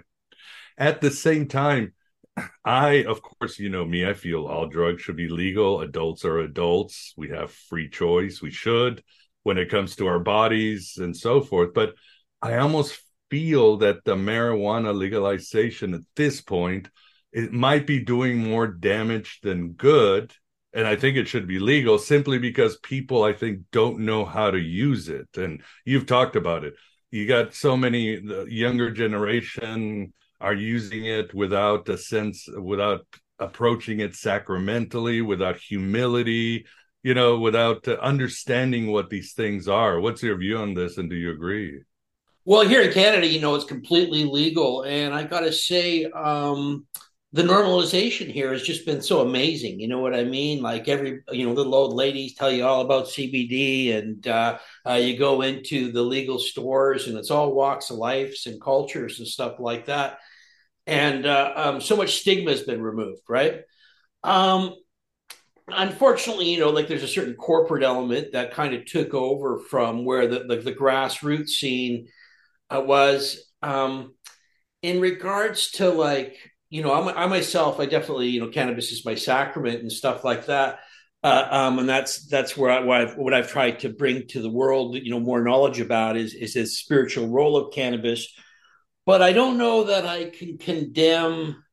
At 0.77 1.01
the 1.01 1.11
same 1.11 1.49
time, 1.49 1.93
I, 2.65 3.03
of 3.03 3.21
course, 3.21 3.59
you 3.59 3.69
know 3.69 3.85
me, 3.85 4.07
I 4.07 4.13
feel 4.13 4.47
all 4.47 4.67
drugs 4.67 5.01
should 5.01 5.17
be 5.17 5.27
legal. 5.27 5.81
Adults 5.81 6.25
are 6.25 6.39
adults. 6.39 7.13
We 7.15 7.29
have 7.29 7.51
free 7.51 7.89
choice. 7.89 8.41
We 8.41 8.51
should 8.51 9.03
when 9.43 9.57
it 9.57 9.69
comes 9.69 9.95
to 9.97 10.07
our 10.07 10.19
bodies 10.19 10.97
and 10.97 11.15
so 11.15 11.41
forth. 11.41 11.73
But 11.73 11.93
I 12.41 12.57
almost 12.57 12.99
feel 13.29 13.77
that 13.77 14.03
the 14.05 14.15
marijuana 14.15 14.95
legalization 14.95 15.93
at 15.93 16.01
this 16.15 16.41
point, 16.41 16.89
it 17.31 17.51
might 17.51 17.85
be 17.85 17.99
doing 17.99 18.37
more 18.37 18.67
damage 18.67 19.39
than 19.43 19.73
good. 19.73 20.33
And 20.73 20.87
I 20.87 20.95
think 20.95 21.17
it 21.17 21.27
should 21.27 21.47
be 21.47 21.59
legal 21.59 21.99
simply 21.99 22.39
because 22.39 22.77
people, 22.77 23.23
I 23.23 23.33
think, 23.33 23.59
don't 23.71 23.99
know 23.99 24.25
how 24.25 24.49
to 24.49 24.59
use 24.59 25.07
it. 25.09 25.27
And 25.35 25.61
you've 25.85 26.07
talked 26.07 26.35
about 26.35 26.63
it. 26.63 26.73
You 27.11 27.27
got 27.27 27.53
so 27.53 27.77
many, 27.77 28.15
the 28.15 28.45
younger 28.49 28.89
generation, 28.89 30.13
are 30.43 30.53
using 30.53 31.05
it 31.05 31.33
without 31.33 31.89
a 31.89 31.97
sense, 31.97 32.47
without 32.71 33.05
approaching 33.39 33.99
it 34.01 34.15
sacramentally, 34.15 35.21
without 35.21 35.57
humility. 35.57 36.65
you 37.03 37.13
know, 37.13 37.37
without 37.39 37.87
uh, 37.87 37.93
understanding 38.01 38.87
what 38.91 39.09
these 39.09 39.33
things 39.33 39.67
are. 39.67 39.99
What's 39.99 40.23
your 40.23 40.37
view 40.37 40.57
on 40.57 40.73
this, 40.73 40.97
and 40.97 41.09
do 41.09 41.15
you 41.17 41.31
agree? 41.31 41.83
Well, 42.45 42.67
here 42.67 42.81
in 42.81 42.91
Canada, 42.91 43.27
you 43.27 43.39
know, 43.39 43.55
it's 43.55 43.65
completely 43.65 44.23
legal, 44.25 44.83
and 44.83 45.13
I 45.13 45.23
got 45.23 45.41
to 45.41 45.51
say, 45.53 46.05
um, 46.05 46.85
the 47.31 47.41
normalization 47.43 48.31
here 48.31 48.51
has 48.51 48.61
just 48.63 48.85
been 48.85 49.01
so 49.01 49.21
amazing. 49.21 49.79
You 49.79 49.87
know 49.87 49.99
what 49.99 50.13
I 50.13 50.23
mean? 50.23 50.61
Like 50.61 50.87
every, 50.87 51.21
you 51.31 51.45
know, 51.47 51.53
little 51.53 51.73
old 51.73 51.93
ladies 51.95 52.35
tell 52.35 52.51
you 52.51 52.65
all 52.65 52.81
about 52.81 53.07
CBD, 53.07 53.97
and 53.97 54.27
uh, 54.27 54.59
uh, 54.87 54.93
you 54.93 55.17
go 55.17 55.41
into 55.41 55.91
the 55.91 56.01
legal 56.03 56.37
stores, 56.39 57.07
and 57.07 57.17
it's 57.17 57.31
all 57.31 57.53
walks 57.55 57.89
of 57.89 57.97
lives 57.97 58.45
and 58.45 58.61
cultures 58.61 59.19
and 59.19 59.27
stuff 59.27 59.59
like 59.59 59.85
that. 59.87 60.19
And 60.85 61.25
uh, 61.25 61.53
um, 61.55 61.81
so 61.81 61.95
much 61.95 62.15
stigma 62.17 62.51
has 62.51 62.63
been 62.63 62.81
removed, 62.81 63.21
right? 63.29 63.61
Um, 64.23 64.75
unfortunately, 65.67 66.49
you 66.51 66.59
know, 66.59 66.69
like 66.69 66.87
there's 66.87 67.03
a 67.03 67.07
certain 67.07 67.35
corporate 67.35 67.83
element 67.83 68.33
that 68.33 68.53
kind 68.53 68.73
of 68.73 68.85
took 68.85 69.13
over 69.13 69.59
from 69.59 70.03
where 70.05 70.27
the 70.27 70.43
the, 70.43 70.57
the 70.57 70.73
grassroots 70.73 71.49
scene 71.49 72.07
uh, 72.69 72.81
was. 72.85 73.49
Um, 73.61 74.15
in 74.81 74.99
regards 74.99 75.71
to 75.71 75.89
like 75.89 76.37
you 76.73 76.81
know, 76.81 76.91
I'm, 76.91 77.07
I 77.15 77.27
myself, 77.27 77.79
I 77.79 77.85
definitely, 77.85 78.29
you 78.29 78.39
know, 78.39 78.47
cannabis 78.47 78.91
is 78.91 79.05
my 79.05 79.13
sacrament 79.13 79.81
and 79.81 79.91
stuff 79.91 80.23
like 80.23 80.47
that. 80.47 80.79
Uh, 81.21 81.47
um, 81.51 81.77
and 81.77 81.87
that's 81.87 82.27
that's 82.27 82.57
where 82.57 82.71
I, 82.71 82.79
what 82.79 82.99
I've, 82.99 83.15
what 83.15 83.31
I've 83.31 83.51
tried 83.51 83.81
to 83.81 83.89
bring 83.89 84.25
to 84.29 84.41
the 84.41 84.49
world, 84.49 84.95
you 84.95 85.11
know, 85.11 85.19
more 85.19 85.43
knowledge 85.43 85.79
about 85.79 86.17
is 86.17 86.33
is 86.33 86.55
the 86.55 86.65
spiritual 86.65 87.27
role 87.27 87.57
of 87.57 87.75
cannabis. 87.75 88.27
But 89.05 89.21
I 89.21 89.33
don't 89.33 89.57
know 89.57 89.85
that 89.85 90.05
I 90.05 90.29
can 90.29 90.57
condemn 90.57 91.63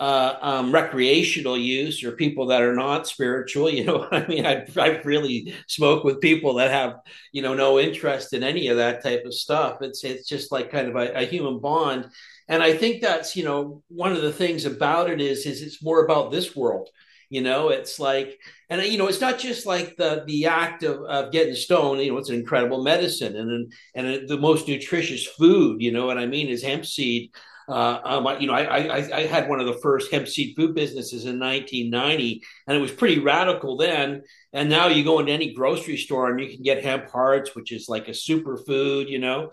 uh, 0.00 0.36
um, 0.40 0.72
recreational 0.72 1.58
use 1.58 2.04
or 2.04 2.12
people 2.12 2.46
that 2.46 2.62
are 2.62 2.74
not 2.74 3.06
spiritual. 3.06 3.70
You 3.78 3.84
know, 3.84 4.08
I 4.10 4.26
mean, 4.26 4.46
I've, 4.46 4.76
I've 4.78 5.06
really 5.06 5.54
spoke 5.66 6.04
with 6.04 6.20
people 6.20 6.54
that 6.54 6.70
have, 6.70 6.94
you 7.32 7.42
know, 7.42 7.54
no 7.54 7.78
interest 7.78 8.32
in 8.32 8.42
any 8.42 8.68
of 8.68 8.76
that 8.76 9.02
type 9.02 9.24
of 9.24 9.34
stuff. 9.34 9.78
It's 9.82 10.04
it's 10.04 10.28
just 10.28 10.52
like 10.52 10.70
kind 10.70 10.88
of 10.88 10.96
a, 10.96 11.12
a 11.12 11.26
human 11.26 11.58
bond 11.60 12.08
and 12.48 12.62
i 12.62 12.74
think 12.74 13.00
that's 13.00 13.36
you 13.36 13.44
know 13.44 13.82
one 13.88 14.12
of 14.12 14.22
the 14.22 14.32
things 14.32 14.64
about 14.64 15.10
it 15.10 15.20
is 15.20 15.46
is 15.46 15.62
it's 15.62 15.82
more 15.82 16.04
about 16.04 16.32
this 16.32 16.56
world 16.56 16.88
you 17.30 17.40
know 17.40 17.68
it's 17.68 17.98
like 17.98 18.40
and 18.70 18.82
you 18.82 18.98
know 18.98 19.06
it's 19.06 19.20
not 19.20 19.38
just 19.38 19.66
like 19.66 19.96
the 19.96 20.24
the 20.26 20.46
act 20.46 20.82
of, 20.82 21.02
of 21.02 21.32
getting 21.32 21.54
stoned 21.54 22.00
you 22.00 22.10
know 22.10 22.18
it's 22.18 22.30
an 22.30 22.36
incredible 22.36 22.82
medicine 22.82 23.36
and 23.36 23.72
and 23.94 24.28
the 24.28 24.38
most 24.38 24.68
nutritious 24.68 25.26
food 25.26 25.80
you 25.82 25.92
know 25.92 26.06
what 26.06 26.18
i 26.18 26.26
mean 26.26 26.48
is 26.48 26.62
hemp 26.62 26.84
seed 26.84 27.30
uh, 27.68 28.00
um, 28.02 28.40
you 28.40 28.46
know, 28.46 28.54
I, 28.54 28.62
I, 28.62 29.16
I 29.16 29.26
had 29.26 29.46
one 29.48 29.60
of 29.60 29.66
the 29.66 29.78
first 29.82 30.10
hemp 30.10 30.26
seed 30.26 30.56
food 30.56 30.74
businesses 30.74 31.26
in 31.26 31.38
1990, 31.38 32.42
and 32.66 32.76
it 32.76 32.80
was 32.80 32.90
pretty 32.90 33.18
radical 33.18 33.76
then. 33.76 34.22
And 34.54 34.70
now 34.70 34.88
you 34.88 35.04
go 35.04 35.18
into 35.18 35.32
any 35.32 35.52
grocery 35.52 35.98
store 35.98 36.30
and 36.30 36.40
you 36.40 36.48
can 36.48 36.62
get 36.62 36.82
hemp 36.82 37.10
hearts, 37.10 37.54
which 37.54 37.70
is 37.70 37.86
like 37.86 38.08
a 38.08 38.12
superfood, 38.12 39.10
you 39.10 39.18
know. 39.18 39.50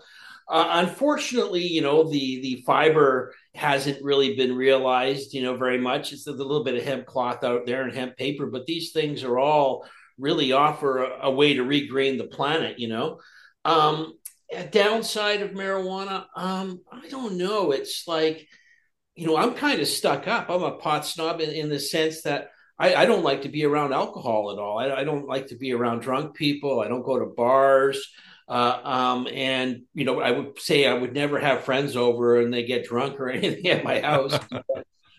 Uh, 0.48 0.84
unfortunately, 0.86 1.66
you 1.66 1.82
know, 1.82 2.08
the 2.08 2.40
the 2.40 2.62
fiber 2.64 3.34
hasn't 3.56 4.02
really 4.02 4.36
been 4.36 4.54
realized, 4.54 5.32
you 5.32 5.42
know, 5.42 5.56
very 5.56 5.78
much. 5.78 6.12
It's 6.12 6.26
a 6.26 6.32
little 6.32 6.62
bit 6.62 6.76
of 6.76 6.84
hemp 6.84 7.06
cloth 7.06 7.42
out 7.42 7.66
there 7.66 7.82
and 7.82 7.94
hemp 7.94 8.16
paper, 8.16 8.46
but 8.46 8.66
these 8.66 8.92
things 8.92 9.24
are 9.24 9.38
all 9.38 9.86
really 10.18 10.52
offer 10.52 11.04
a, 11.04 11.26
a 11.26 11.30
way 11.30 11.54
to 11.54 11.62
regreen 11.62 12.18
the 12.18 12.24
planet, 12.24 12.78
you 12.78 12.88
know. 12.88 13.20
Um, 13.64 14.14
a 14.52 14.64
downside 14.64 15.42
of 15.42 15.50
marijuana, 15.50 16.26
um, 16.36 16.80
I 16.90 17.08
don't 17.08 17.36
know. 17.36 17.72
It's 17.72 18.06
like, 18.06 18.46
you 19.14 19.26
know, 19.26 19.36
I'm 19.36 19.54
kind 19.54 19.80
of 19.80 19.88
stuck 19.88 20.28
up. 20.28 20.50
I'm 20.50 20.62
a 20.62 20.76
pot 20.76 21.04
snob 21.06 21.40
in, 21.40 21.50
in 21.50 21.68
the 21.68 21.80
sense 21.80 22.22
that 22.22 22.50
I, 22.78 22.94
I, 22.94 23.06
don't 23.06 23.24
like 23.24 23.42
to 23.42 23.48
be 23.48 23.64
around 23.64 23.92
alcohol 23.92 24.52
at 24.52 24.58
all. 24.58 24.78
I, 24.78 25.00
I, 25.00 25.04
don't 25.04 25.26
like 25.26 25.48
to 25.48 25.56
be 25.56 25.72
around 25.72 26.00
drunk 26.00 26.36
people. 26.36 26.80
I 26.80 26.88
don't 26.88 27.02
go 27.02 27.18
to 27.18 27.26
bars. 27.26 28.06
Uh, 28.48 28.78
um, 28.84 29.28
and 29.32 29.82
you 29.94 30.04
know, 30.04 30.20
I 30.20 30.30
would 30.30 30.60
say 30.60 30.86
I 30.86 30.94
would 30.94 31.12
never 31.12 31.38
have 31.38 31.64
friends 31.64 31.96
over 31.96 32.40
and 32.40 32.52
they 32.52 32.64
get 32.64 32.86
drunk 32.86 33.18
or 33.18 33.28
anything 33.30 33.66
at 33.68 33.84
my 33.84 34.00
house. 34.00 34.38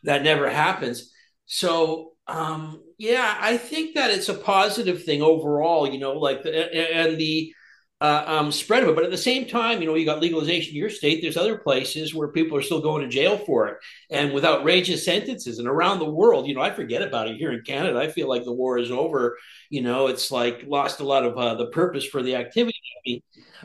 that 0.03 0.23
never 0.23 0.49
happens. 0.49 1.11
So 1.45 2.13
um, 2.27 2.81
yeah, 2.97 3.37
I 3.39 3.57
think 3.57 3.95
that 3.95 4.11
it's 4.11 4.29
a 4.29 4.33
positive 4.33 5.03
thing 5.03 5.21
overall. 5.21 5.91
You 5.91 5.99
know, 5.99 6.13
like 6.13 6.43
the, 6.43 6.95
and 6.95 7.17
the 7.17 7.53
uh, 7.99 8.23
um, 8.27 8.51
spread 8.51 8.83
of 8.83 8.89
it. 8.89 8.95
But 8.95 9.05
at 9.05 9.11
the 9.11 9.17
same 9.17 9.47
time, 9.47 9.81
you 9.81 9.87
know, 9.87 9.95
you 9.95 10.05
got 10.05 10.21
legalization 10.21 10.71
in 10.71 10.77
your 10.77 10.89
state. 10.89 11.21
There's 11.21 11.37
other 11.37 11.57
places 11.57 12.13
where 12.13 12.27
people 12.27 12.57
are 12.57 12.61
still 12.61 12.81
going 12.81 13.01
to 13.03 13.09
jail 13.09 13.37
for 13.37 13.67
it 13.67 13.77
and 14.11 14.33
with 14.33 14.45
outrageous 14.45 15.03
sentences. 15.03 15.57
And 15.57 15.67
around 15.67 15.99
the 15.99 16.09
world, 16.09 16.47
you 16.47 16.53
know, 16.53 16.61
I 16.61 16.71
forget 16.71 17.01
about 17.01 17.27
it 17.27 17.37
here 17.37 17.51
in 17.51 17.63
Canada. 17.65 17.97
I 17.99 18.09
feel 18.09 18.29
like 18.29 18.43
the 18.43 18.53
war 18.53 18.77
is 18.77 18.91
over. 18.91 19.37
You 19.69 19.81
know, 19.81 20.07
it's 20.07 20.31
like 20.31 20.63
lost 20.67 20.99
a 20.99 21.05
lot 21.05 21.25
of 21.25 21.37
uh, 21.37 21.55
the 21.55 21.67
purpose 21.67 22.05
for 22.05 22.21
the 22.21 22.35
activity. 22.35 22.76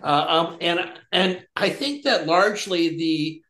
Uh, 0.00 0.24
um, 0.28 0.58
and 0.60 0.80
and 1.10 1.44
I 1.56 1.70
think 1.70 2.04
that 2.04 2.26
largely 2.26 2.96
the 2.96 3.42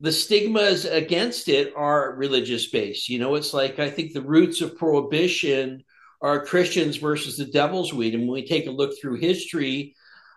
the 0.00 0.12
stigmas 0.12 0.84
against 0.84 1.48
it 1.48 1.72
are 1.76 2.14
religious 2.16 2.68
based. 2.70 3.08
You 3.08 3.18
know, 3.18 3.34
it's 3.34 3.54
like 3.54 3.78
I 3.78 3.90
think 3.90 4.12
the 4.12 4.22
roots 4.22 4.60
of 4.60 4.76
prohibition 4.76 5.84
are 6.20 6.44
Christians 6.44 6.96
versus 6.96 7.36
the 7.36 7.46
devil's 7.46 7.92
weed. 7.92 8.14
And 8.14 8.24
when 8.24 8.34
we 8.42 8.46
take 8.46 8.66
a 8.66 8.70
look 8.70 8.92
through 9.00 9.16
history, 9.16 9.94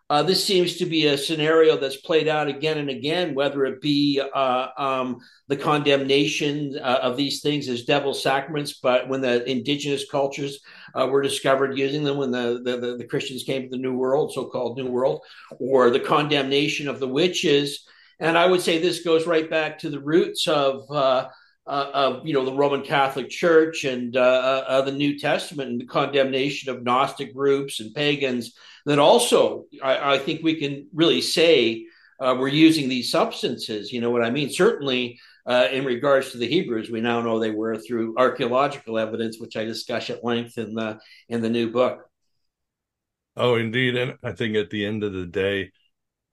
uh, 0.10 0.22
this 0.22 0.46
seems 0.46 0.78
to 0.78 0.86
be 0.86 1.08
a 1.08 1.18
scenario 1.18 1.78
that's 1.78 1.96
played 1.98 2.28
out 2.28 2.48
again 2.48 2.78
and 2.78 2.90
again, 2.90 3.34
whether 3.34 3.66
it 3.66 3.82
be 3.82 4.22
uh, 4.36 4.68
um, 4.78 5.18
the 5.48 5.58
condemnation 5.58 6.78
uh, 6.80 7.00
of 7.02 7.18
these 7.18 7.42
things 7.42 7.68
as 7.68 7.86
devil 7.86 8.14
sacraments, 8.14 8.74
but 8.74 9.10
when 9.10 9.22
the 9.22 9.44
indigenous 9.50 10.08
cultures 10.10 10.60
uh, 10.94 11.08
were 11.08 11.24
discovered 11.24 11.78
using 11.78 12.04
them, 12.04 12.18
when 12.18 12.30
the, 12.30 12.62
the, 12.64 12.98
the, 12.98 13.06
Christians 13.06 13.44
came 13.44 13.64
to 13.64 13.70
the 13.70 13.82
New 13.82 13.96
World, 13.96 14.32
so 14.32 14.46
called 14.46 14.78
New 14.78 14.92
World, 14.92 15.22
or 15.60 15.90
the 15.90 16.00
condemnation 16.00 16.88
of 16.88 17.00
the 17.00 17.08
witches. 17.08 17.88
And 18.20 18.38
I 18.38 18.46
would 18.46 18.62
say 18.62 18.78
this 18.78 19.04
goes 19.04 19.26
right 19.26 19.50
back 19.50 19.80
to 19.80 19.90
the 19.90 20.00
roots 20.00 20.48
of. 20.48 20.86
Uh, 21.68 21.90
of 21.96 22.28
you 22.28 22.32
know 22.32 22.46
the 22.46 22.54
Roman 22.54 22.84
Catholic 22.84 23.28
Church 23.28 23.86
and 23.86 24.16
uh, 24.16 24.64
uh, 24.68 24.82
the 24.84 24.92
New 24.92 25.18
Testament 25.18 25.72
and 25.72 25.82
the 25.82 25.86
condemnation 25.88 26.70
of 26.70 26.84
Gnostic 26.84 27.34
groups 27.34 27.80
and 27.80 27.92
pagans 27.92 28.54
that 28.86 29.00
also 29.00 29.66
I, 29.82 30.14
I 30.14 30.18
think 30.20 30.44
we 30.44 30.60
can 30.60 30.88
really 30.94 31.22
say 31.22 31.88
uh, 32.20 32.36
we're 32.38 32.50
using 32.50 32.88
these 32.88 33.10
substances. 33.10 33.92
You 33.92 34.00
know 34.00 34.12
what 34.12 34.24
I 34.24 34.30
mean? 34.30 34.52
Certainly, 34.52 35.20
uh, 35.46 35.68
in 35.72 35.86
regards 35.86 36.32
to 36.32 36.38
the 36.38 36.48
Hebrews, 36.48 36.90
we 36.90 37.02
now 37.02 37.22
know 37.22 37.40
they 37.40 37.52
were 37.52 37.78
through 37.78 38.16
archaeological 38.18 38.98
evidence, 38.98 39.40
which 39.40 39.58
I 39.58 39.64
discuss 39.64 40.10
at 40.10 40.24
length 40.24 40.58
in 40.58 40.74
the 40.74 41.00
in 41.30 41.42
the 41.42 41.50
new 41.50 41.72
book. 41.72 42.10
Oh, 43.38 43.56
indeed, 43.56 43.96
and 43.96 44.18
I 44.24 44.32
think 44.32 44.56
at 44.56 44.70
the 44.70 44.86
end 44.86 45.04
of 45.04 45.14
the 45.14 45.26
day, 45.26 45.72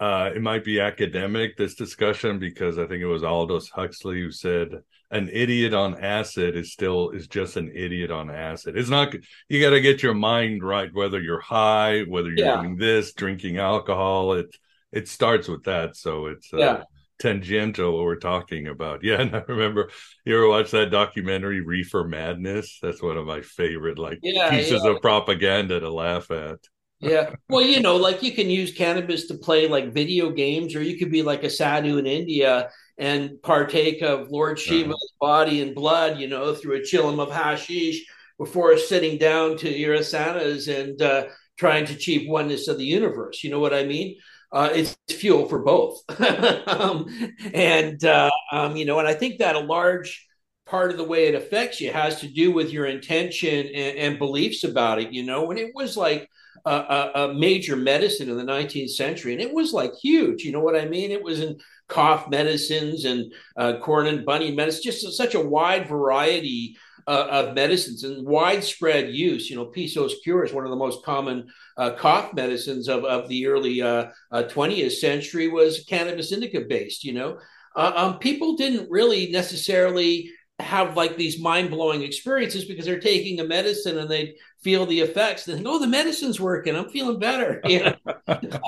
uh, 0.02 0.32
it 0.34 0.42
might 0.42 0.64
be 0.64 0.80
academic 0.80 1.56
this 1.56 1.76
discussion 1.76 2.40
because 2.40 2.76
I 2.76 2.86
think 2.86 3.02
it 3.02 3.06
was 3.06 3.22
Aldous 3.22 3.68
Huxley 3.68 4.20
who 4.20 4.32
said 4.32 4.82
an 5.12 5.30
idiot 5.32 5.74
on 5.74 5.96
acid 6.02 6.56
is 6.56 6.72
still 6.72 7.10
is 7.10 7.28
just 7.28 7.56
an 7.56 7.70
idiot 7.72 8.10
on 8.10 8.28
acid. 8.28 8.76
It's 8.76 8.88
not 8.88 9.14
you 9.48 9.60
got 9.60 9.70
to 9.70 9.80
get 9.80 10.02
your 10.02 10.14
mind 10.14 10.64
right 10.64 10.92
whether 10.92 11.20
you're 11.20 11.38
high, 11.38 12.00
whether 12.00 12.30
you're 12.30 12.46
yeah. 12.46 12.56
doing 12.56 12.78
this, 12.78 13.12
drinking 13.12 13.58
alcohol. 13.58 14.32
It 14.32 14.56
it 14.90 15.06
starts 15.06 15.46
with 15.46 15.62
that, 15.64 15.94
so 15.94 16.26
it's 16.26 16.52
uh, 16.52 16.56
yeah. 16.56 16.82
tangential 17.20 17.92
what 17.92 18.02
we're 18.02 18.16
talking 18.16 18.66
about. 18.66 19.04
Yeah, 19.04 19.20
and 19.20 19.36
I 19.36 19.44
remember 19.46 19.88
you 20.24 20.34
ever 20.34 20.48
watch 20.48 20.72
that 20.72 20.90
documentary 20.90 21.60
Reefer 21.60 22.02
Madness? 22.02 22.80
That's 22.82 23.00
one 23.00 23.16
of 23.16 23.26
my 23.26 23.42
favorite 23.42 24.00
like 24.00 24.18
yeah, 24.20 24.50
pieces 24.50 24.82
of 24.82 25.00
propaganda 25.00 25.78
to 25.78 25.92
laugh 25.92 26.28
at. 26.32 26.58
Yeah. 27.02 27.34
Well, 27.48 27.62
you 27.62 27.80
know, 27.80 27.96
like 27.96 28.22
you 28.22 28.32
can 28.32 28.48
use 28.48 28.72
cannabis 28.72 29.26
to 29.26 29.34
play 29.34 29.68
like 29.68 29.92
video 29.92 30.30
games, 30.30 30.74
or 30.74 30.82
you 30.82 30.96
could 30.96 31.10
be 31.10 31.22
like 31.22 31.44
a 31.44 31.50
sadhu 31.50 31.98
in 31.98 32.06
India 32.06 32.70
and 32.96 33.42
partake 33.42 34.02
of 34.02 34.30
Lord 34.30 34.58
Shiva's 34.58 34.94
uh-huh. 34.94 35.26
body 35.44 35.60
and 35.60 35.74
blood, 35.74 36.18
you 36.18 36.28
know, 36.28 36.54
through 36.54 36.76
a 36.76 36.80
chillum 36.80 37.20
of 37.20 37.30
hashish 37.30 38.06
before 38.38 38.76
sitting 38.78 39.18
down 39.18 39.56
to 39.58 39.70
your 39.70 39.96
asanas 39.96 40.72
and 40.72 41.00
uh, 41.02 41.24
trying 41.58 41.84
to 41.86 41.94
achieve 41.94 42.28
oneness 42.28 42.68
of 42.68 42.78
the 42.78 42.84
universe. 42.84 43.44
You 43.44 43.50
know 43.50 43.60
what 43.60 43.74
I 43.74 43.84
mean? 43.84 44.16
Uh, 44.50 44.70
it's 44.72 44.96
fuel 45.10 45.48
for 45.48 45.62
both. 45.62 46.02
um, 46.68 47.06
and, 47.54 48.04
uh, 48.04 48.30
um, 48.50 48.76
you 48.76 48.84
know, 48.84 48.98
and 48.98 49.08
I 49.08 49.14
think 49.14 49.38
that 49.38 49.56
a 49.56 49.60
large 49.60 50.26
part 50.66 50.90
of 50.90 50.96
the 50.96 51.04
way 51.04 51.26
it 51.26 51.34
affects 51.34 51.80
you 51.80 51.92
has 51.92 52.20
to 52.20 52.28
do 52.28 52.52
with 52.52 52.70
your 52.70 52.86
intention 52.86 53.66
and, 53.66 53.98
and 53.98 54.18
beliefs 54.18 54.64
about 54.64 55.00
it, 55.00 55.12
you 55.12 55.22
know, 55.22 55.50
and 55.50 55.58
it 55.58 55.72
was 55.74 55.96
like, 55.96 56.28
a, 56.64 57.10
a, 57.14 57.34
major 57.34 57.76
medicine 57.76 58.28
in 58.28 58.36
the 58.36 58.44
19th 58.44 58.90
century, 58.90 59.32
and 59.32 59.42
it 59.42 59.52
was 59.52 59.72
like 59.72 59.92
huge. 59.94 60.44
You 60.44 60.52
know 60.52 60.60
what 60.60 60.76
I 60.76 60.86
mean? 60.86 61.10
It 61.10 61.22
was 61.22 61.40
in 61.40 61.58
cough 61.88 62.28
medicines 62.30 63.04
and 63.04 63.32
uh, 63.56 63.78
corn 63.80 64.06
and 64.06 64.24
bunny 64.24 64.52
medicine, 64.52 64.82
just 64.84 65.16
such 65.16 65.34
a 65.34 65.40
wide 65.40 65.88
variety 65.88 66.76
uh, 67.06 67.26
of 67.30 67.54
medicines 67.54 68.04
and 68.04 68.26
widespread 68.26 69.12
use. 69.12 69.50
You 69.50 69.56
know, 69.56 69.66
Piso's 69.66 70.16
cure 70.22 70.44
is 70.44 70.52
one 70.52 70.64
of 70.64 70.70
the 70.70 70.76
most 70.76 71.04
common 71.04 71.48
uh, 71.76 71.90
cough 71.92 72.32
medicines 72.34 72.88
of, 72.88 73.04
of 73.04 73.28
the 73.28 73.46
early 73.46 73.76
20th 73.76 74.12
uh, 74.32 74.86
uh, 74.86 74.90
century 74.90 75.48
was 75.48 75.84
cannabis 75.88 76.32
indica 76.32 76.60
based. 76.60 77.04
You 77.04 77.14
know, 77.14 77.38
uh, 77.74 77.92
um, 77.94 78.18
people 78.18 78.56
didn't 78.56 78.90
really 78.90 79.30
necessarily 79.30 80.30
have 80.58 80.96
like 80.96 81.16
these 81.16 81.40
mind 81.40 81.70
blowing 81.70 82.02
experiences 82.02 82.64
because 82.64 82.84
they're 82.84 83.00
taking 83.00 83.40
a 83.40 83.44
medicine 83.44 83.98
and 83.98 84.10
they 84.10 84.36
feel 84.62 84.86
the 84.86 85.00
effects. 85.00 85.44
They 85.44 85.54
think, 85.54 85.66
oh, 85.68 85.78
the 85.78 85.86
medicine's 85.86 86.40
working. 86.40 86.76
I'm 86.76 86.90
feeling 86.90 87.18
better. 87.18 87.60
You 87.68 87.84
know? 87.84 87.96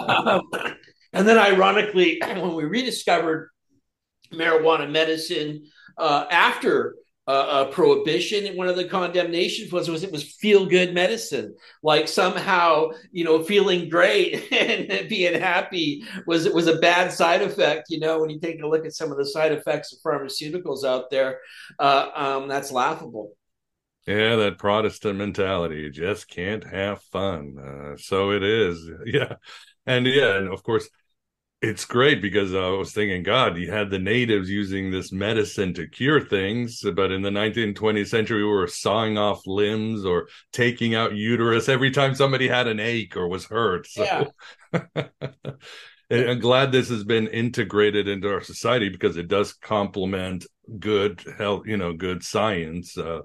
um, 0.08 0.42
and 1.12 1.28
then, 1.28 1.38
ironically, 1.38 2.18
when 2.22 2.54
we 2.54 2.64
rediscovered 2.64 3.50
marijuana 4.32 4.90
medicine 4.90 5.64
uh, 5.96 6.26
after 6.30 6.96
uh, 7.26 7.30
uh, 7.30 7.64
prohibition, 7.66 8.54
one 8.56 8.68
of 8.68 8.76
the 8.76 8.84
condemnations 8.84 9.72
was, 9.72 9.88
was 9.88 10.02
it 10.02 10.12
was 10.12 10.22
feel 10.22 10.66
good 10.66 10.92
medicine. 10.92 11.54
Like 11.82 12.08
somehow, 12.08 12.90
you 13.12 13.24
know, 13.24 13.42
feeling 13.42 13.88
great 13.88 14.46
and 14.52 15.08
being 15.08 15.38
happy 15.40 16.04
was 16.26 16.44
it 16.44 16.54
was 16.54 16.66
a 16.66 16.76
bad 16.76 17.12
side 17.12 17.40
effect. 17.42 17.88
You 17.88 18.00
know, 18.00 18.20
when 18.20 18.30
you 18.30 18.40
take 18.40 18.60
a 18.60 18.66
look 18.66 18.84
at 18.84 18.92
some 18.92 19.10
of 19.10 19.16
the 19.16 19.24
side 19.26 19.52
effects 19.52 19.92
of 19.92 20.00
pharmaceuticals 20.00 20.84
out 20.84 21.10
there, 21.10 21.38
uh, 21.78 22.08
um, 22.14 22.48
that's 22.48 22.70
laughable. 22.70 23.32
Yeah, 24.06 24.36
that 24.36 24.58
Protestant 24.58 25.18
mentality. 25.18 25.76
You 25.76 25.90
just 25.90 26.28
can't 26.28 26.64
have 26.64 27.02
fun. 27.04 27.56
Uh, 27.58 27.96
so 27.96 28.32
it 28.32 28.42
is. 28.42 28.90
Yeah. 29.06 29.36
And 29.86 30.06
yeah, 30.06 30.36
and 30.38 30.48
of 30.48 30.62
course, 30.62 30.88
it's 31.62 31.84
great 31.86 32.22
because 32.22 32.54
I 32.54 32.68
was 32.70 32.92
thinking, 32.92 33.22
God, 33.22 33.56
you 33.58 33.70
had 33.70 33.90
the 33.90 33.98
natives 33.98 34.50
using 34.50 34.90
this 34.90 35.12
medicine 35.12 35.74
to 35.74 35.88
cure 35.88 36.20
things, 36.20 36.82
but 36.94 37.12
in 37.12 37.22
the 37.22 37.30
19th, 37.30 37.76
20th 37.76 38.08
century, 38.08 38.44
we 38.44 38.50
were 38.50 38.66
sawing 38.68 39.18
off 39.18 39.46
limbs 39.46 40.04
or 40.04 40.28
taking 40.52 40.94
out 40.94 41.14
uterus 41.16 41.68
every 41.68 41.90
time 41.90 42.14
somebody 42.14 42.48
had 42.48 42.68
an 42.68 42.80
ache 42.80 43.16
or 43.16 43.28
was 43.28 43.46
hurt. 43.46 43.86
So 43.88 44.30
yeah. 44.72 45.06
I'm 46.10 46.38
glad 46.38 46.70
this 46.70 46.90
has 46.90 47.04
been 47.04 47.28
integrated 47.28 48.08
into 48.08 48.32
our 48.32 48.42
society 48.42 48.88
because 48.88 49.16
it 49.16 49.28
does 49.28 49.54
complement 49.54 50.46
good 50.78 51.22
health, 51.38 51.66
you 51.66 51.76
know, 51.76 51.92
good 51.94 52.22
science. 52.22 52.96
Uh, 52.96 53.20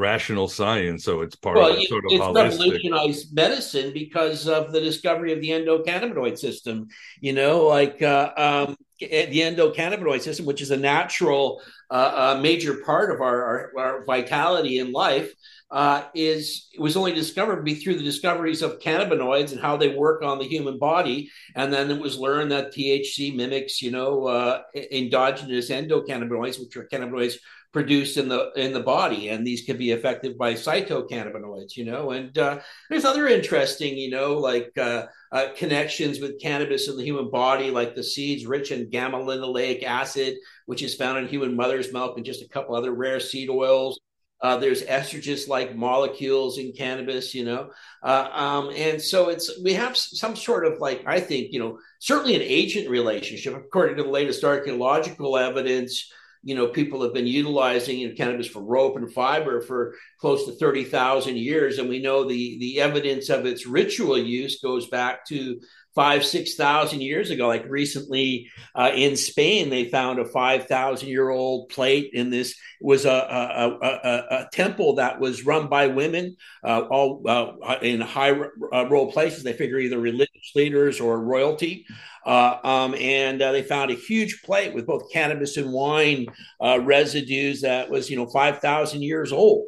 rational 0.00 0.48
science. 0.48 1.04
So 1.04 1.20
it's 1.20 1.36
part 1.36 1.56
well, 1.56 1.76
of 1.76 1.82
sort 1.84 2.04
of 2.06 2.12
it's 2.12 2.24
holistic. 2.24 2.34
revolutionized 2.34 3.34
medicine 3.34 3.92
because 3.92 4.48
of 4.48 4.72
the 4.72 4.80
discovery 4.80 5.32
of 5.32 5.40
the 5.40 5.50
endocannabinoid 5.50 6.38
system. 6.38 6.88
You 7.20 7.34
know, 7.34 7.66
like 7.66 8.02
uh, 8.02 8.32
um, 8.36 8.76
the 8.98 9.06
endocannabinoid 9.40 10.22
system, 10.22 10.46
which 10.46 10.62
is 10.62 10.70
a 10.70 10.76
natural 10.76 11.62
uh, 11.90 12.34
uh, 12.36 12.40
major 12.40 12.82
part 12.84 13.10
of 13.10 13.20
our, 13.20 13.44
our, 13.44 13.72
our 13.78 14.04
vitality 14.04 14.78
in 14.78 14.92
life. 14.92 15.32
Uh, 15.72 16.02
is 16.16 16.66
it 16.74 16.80
was 16.80 16.96
only 16.96 17.12
discovered 17.12 17.64
be 17.64 17.76
through 17.76 17.94
the 17.94 18.02
discoveries 18.02 18.60
of 18.60 18.80
cannabinoids 18.80 19.52
and 19.52 19.60
how 19.60 19.76
they 19.76 19.94
work 19.94 20.20
on 20.20 20.40
the 20.40 20.44
human 20.44 20.80
body, 20.80 21.30
and 21.54 21.72
then 21.72 21.92
it 21.92 22.00
was 22.00 22.18
learned 22.18 22.50
that 22.50 22.74
THC 22.74 23.36
mimics, 23.36 23.80
you 23.80 23.92
know, 23.92 24.26
uh, 24.26 24.62
endogenous 24.74 25.70
endocannabinoids, 25.70 26.58
which 26.58 26.76
are 26.76 26.88
cannabinoids 26.88 27.36
produced 27.72 28.16
in 28.16 28.28
the 28.28 28.50
in 28.56 28.72
the 28.72 28.80
body 28.80 29.28
and 29.28 29.46
these 29.46 29.62
can 29.62 29.76
be 29.76 29.92
affected 29.92 30.36
by 30.36 30.54
phytocannabinoids 30.54 31.76
you 31.76 31.84
know 31.84 32.10
and 32.10 32.36
uh, 32.36 32.58
there's 32.88 33.04
other 33.04 33.28
interesting 33.28 33.96
you 33.96 34.10
know 34.10 34.34
like 34.34 34.72
uh, 34.76 35.06
uh, 35.30 35.46
connections 35.56 36.18
with 36.18 36.40
cannabis 36.40 36.88
in 36.88 36.96
the 36.96 37.04
human 37.04 37.30
body 37.30 37.70
like 37.70 37.94
the 37.94 38.02
seeds 38.02 38.44
rich 38.44 38.72
in 38.72 38.90
gamma 38.90 39.18
linolenic 39.18 39.84
acid 39.84 40.34
which 40.70 40.82
is 40.84 40.94
found 40.94 41.18
in 41.18 41.26
human 41.26 41.56
mother's 41.56 41.92
milk 41.92 42.16
and 42.16 42.24
just 42.24 42.44
a 42.44 42.48
couple 42.48 42.76
other 42.76 42.92
rare 42.92 43.18
seed 43.18 43.50
oils. 43.50 43.98
Uh, 44.40 44.56
there's 44.56 44.84
estrogens 44.84 45.48
like 45.48 45.74
molecules 45.74 46.58
in 46.58 46.72
cannabis, 46.72 47.34
you 47.34 47.44
know, 47.44 47.70
uh, 48.04 48.28
um, 48.32 48.70
and 48.76 49.02
so 49.02 49.30
it's 49.30 49.60
we 49.64 49.74
have 49.74 49.96
some 49.96 50.36
sort 50.36 50.64
of 50.64 50.78
like 50.78 51.02
I 51.08 51.18
think 51.18 51.52
you 51.52 51.58
know 51.58 51.78
certainly 51.98 52.36
an 52.36 52.42
agent 52.42 52.88
relationship. 52.88 53.52
According 53.56 53.96
to 53.96 54.04
the 54.04 54.08
latest 54.08 54.44
archaeological 54.44 55.36
evidence 55.36 56.08
you 56.42 56.54
know, 56.54 56.68
people 56.68 57.02
have 57.02 57.12
been 57.12 57.26
utilizing 57.26 57.98
you 57.98 58.08
know, 58.08 58.14
cannabis 58.14 58.46
for 58.46 58.62
rope 58.62 58.96
and 58.96 59.12
fiber 59.12 59.60
for 59.60 59.94
close 60.18 60.46
to 60.46 60.52
30,000 60.52 61.36
years. 61.36 61.78
And 61.78 61.88
we 61.88 62.00
know 62.00 62.24
the, 62.24 62.58
the 62.58 62.80
evidence 62.80 63.28
of 63.28 63.44
its 63.44 63.66
ritual 63.66 64.16
use 64.16 64.60
goes 64.60 64.88
back 64.88 65.26
to 65.26 65.60
five, 65.94 66.24
6,000 66.24 67.00
years 67.00 67.30
ago. 67.30 67.48
Like 67.48 67.66
recently 67.68 68.50
uh, 68.74 68.92
in 68.94 69.16
Spain, 69.16 69.70
they 69.70 69.88
found 69.88 70.18
a 70.18 70.24
5,000 70.24 71.08
year 71.08 71.30
old 71.30 71.68
plate 71.68 72.10
in 72.12 72.30
this 72.30 72.54
was 72.80 73.04
a, 73.04 73.10
a, 73.10 73.78
a, 73.82 74.42
a, 74.42 74.48
temple 74.52 74.94
that 74.94 75.20
was 75.20 75.44
run 75.44 75.68
by 75.68 75.86
women, 75.86 76.36
uh, 76.64 76.80
all 76.90 77.22
uh, 77.28 77.76
in 77.82 78.00
high 78.00 78.30
uh, 78.30 78.88
role 78.88 79.12
places. 79.12 79.42
They 79.42 79.52
figure 79.52 79.78
either 79.78 79.98
religious 79.98 80.52
leaders 80.54 80.98
or 80.98 81.20
royalty. 81.20 81.84
Uh, 82.24 82.56
um, 82.64 82.94
and 82.94 83.40
uh, 83.40 83.52
they 83.52 83.62
found 83.62 83.90
a 83.90 83.94
huge 83.94 84.42
plate 84.42 84.74
with 84.74 84.86
both 84.86 85.12
cannabis 85.12 85.56
and 85.56 85.72
wine 85.72 86.26
uh, 86.62 86.80
residues 86.80 87.62
that 87.62 87.90
was, 87.90 88.10
you 88.10 88.16
know, 88.16 88.26
5,000 88.26 89.02
years 89.02 89.32
old. 89.32 89.66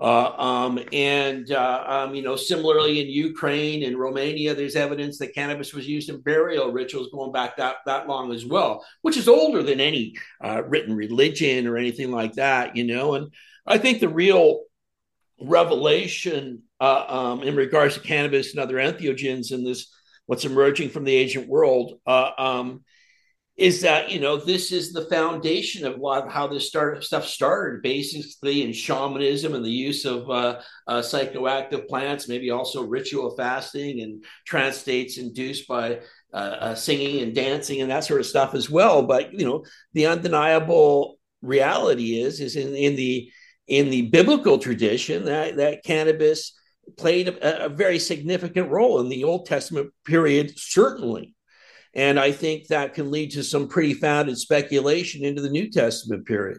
Uh, 0.00 0.30
um, 0.30 0.80
and 0.92 1.50
uh, 1.50 1.84
um, 1.86 2.14
you 2.14 2.22
know, 2.22 2.36
similarly 2.36 3.00
in 3.00 3.08
Ukraine 3.08 3.82
and 3.84 3.98
Romania, 3.98 4.54
there's 4.54 4.76
evidence 4.76 5.18
that 5.18 5.34
cannabis 5.34 5.72
was 5.72 5.86
used 5.86 6.08
in 6.08 6.20
burial 6.20 6.72
rituals 6.72 7.10
going 7.12 7.32
back 7.32 7.56
that 7.56 7.76
that 7.86 8.08
long 8.08 8.32
as 8.32 8.44
well, 8.44 8.84
which 9.02 9.16
is 9.16 9.28
older 9.28 9.62
than 9.62 9.80
any 9.80 10.14
uh, 10.42 10.62
written 10.64 10.94
religion 10.94 11.66
or 11.66 11.76
anything 11.76 12.10
like 12.10 12.34
that. 12.34 12.76
You 12.76 12.84
know, 12.84 13.14
and 13.14 13.32
I 13.66 13.78
think 13.78 14.00
the 14.00 14.08
real 14.08 14.62
revelation 15.40 16.62
um, 16.80 17.42
in 17.42 17.56
regards 17.56 17.94
to 17.94 18.00
cannabis 18.00 18.52
and 18.52 18.60
other 18.60 18.76
entheogens 18.76 19.52
in 19.52 19.64
this 19.64 19.92
what's 20.26 20.44
emerging 20.44 20.90
from 20.90 21.04
the 21.04 21.16
ancient 21.16 21.48
world 21.48 21.98
uh, 22.06 22.30
um, 22.38 22.84
is 23.56 23.82
that 23.82 24.10
you 24.10 24.18
know 24.18 24.36
this 24.36 24.72
is 24.72 24.92
the 24.92 25.04
foundation 25.06 25.86
of 25.86 25.96
how 26.28 26.46
this 26.46 26.66
start, 26.66 27.04
stuff 27.04 27.24
started 27.26 27.82
basically 27.82 28.62
in 28.62 28.72
shamanism 28.72 29.54
and 29.54 29.64
the 29.64 29.70
use 29.70 30.04
of 30.04 30.28
uh, 30.28 30.60
uh, 30.88 31.00
psychoactive 31.00 31.86
plants 31.86 32.28
maybe 32.28 32.50
also 32.50 32.82
ritual 32.82 33.34
fasting 33.36 34.00
and 34.00 34.24
trance 34.44 34.76
states 34.76 35.18
induced 35.18 35.68
by 35.68 36.00
uh, 36.32 36.36
uh, 36.36 36.74
singing 36.74 37.22
and 37.22 37.34
dancing 37.34 37.80
and 37.80 37.90
that 37.90 38.04
sort 38.04 38.20
of 38.20 38.26
stuff 38.26 38.54
as 38.54 38.68
well 38.68 39.02
but 39.02 39.32
you 39.32 39.46
know 39.46 39.64
the 39.92 40.06
undeniable 40.06 41.18
reality 41.40 42.20
is 42.20 42.40
is 42.40 42.56
in, 42.56 42.74
in 42.74 42.96
the 42.96 43.30
in 43.68 43.88
the 43.88 44.02
biblical 44.10 44.58
tradition 44.58 45.24
that 45.24 45.56
that 45.56 45.84
cannabis 45.84 46.54
played 46.96 47.28
a, 47.28 47.66
a 47.66 47.68
very 47.68 47.98
significant 47.98 48.70
role 48.70 49.00
in 49.00 49.08
the 49.08 49.24
Old 49.24 49.46
Testament 49.46 49.90
period, 50.04 50.52
certainly. 50.56 51.34
And 51.94 52.18
I 52.18 52.32
think 52.32 52.68
that 52.68 52.94
can 52.94 53.10
lead 53.10 53.32
to 53.32 53.44
some 53.44 53.68
pretty 53.68 53.94
founded 53.94 54.38
speculation 54.38 55.24
into 55.24 55.42
the 55.42 55.50
New 55.50 55.70
Testament 55.70 56.26
period. 56.26 56.58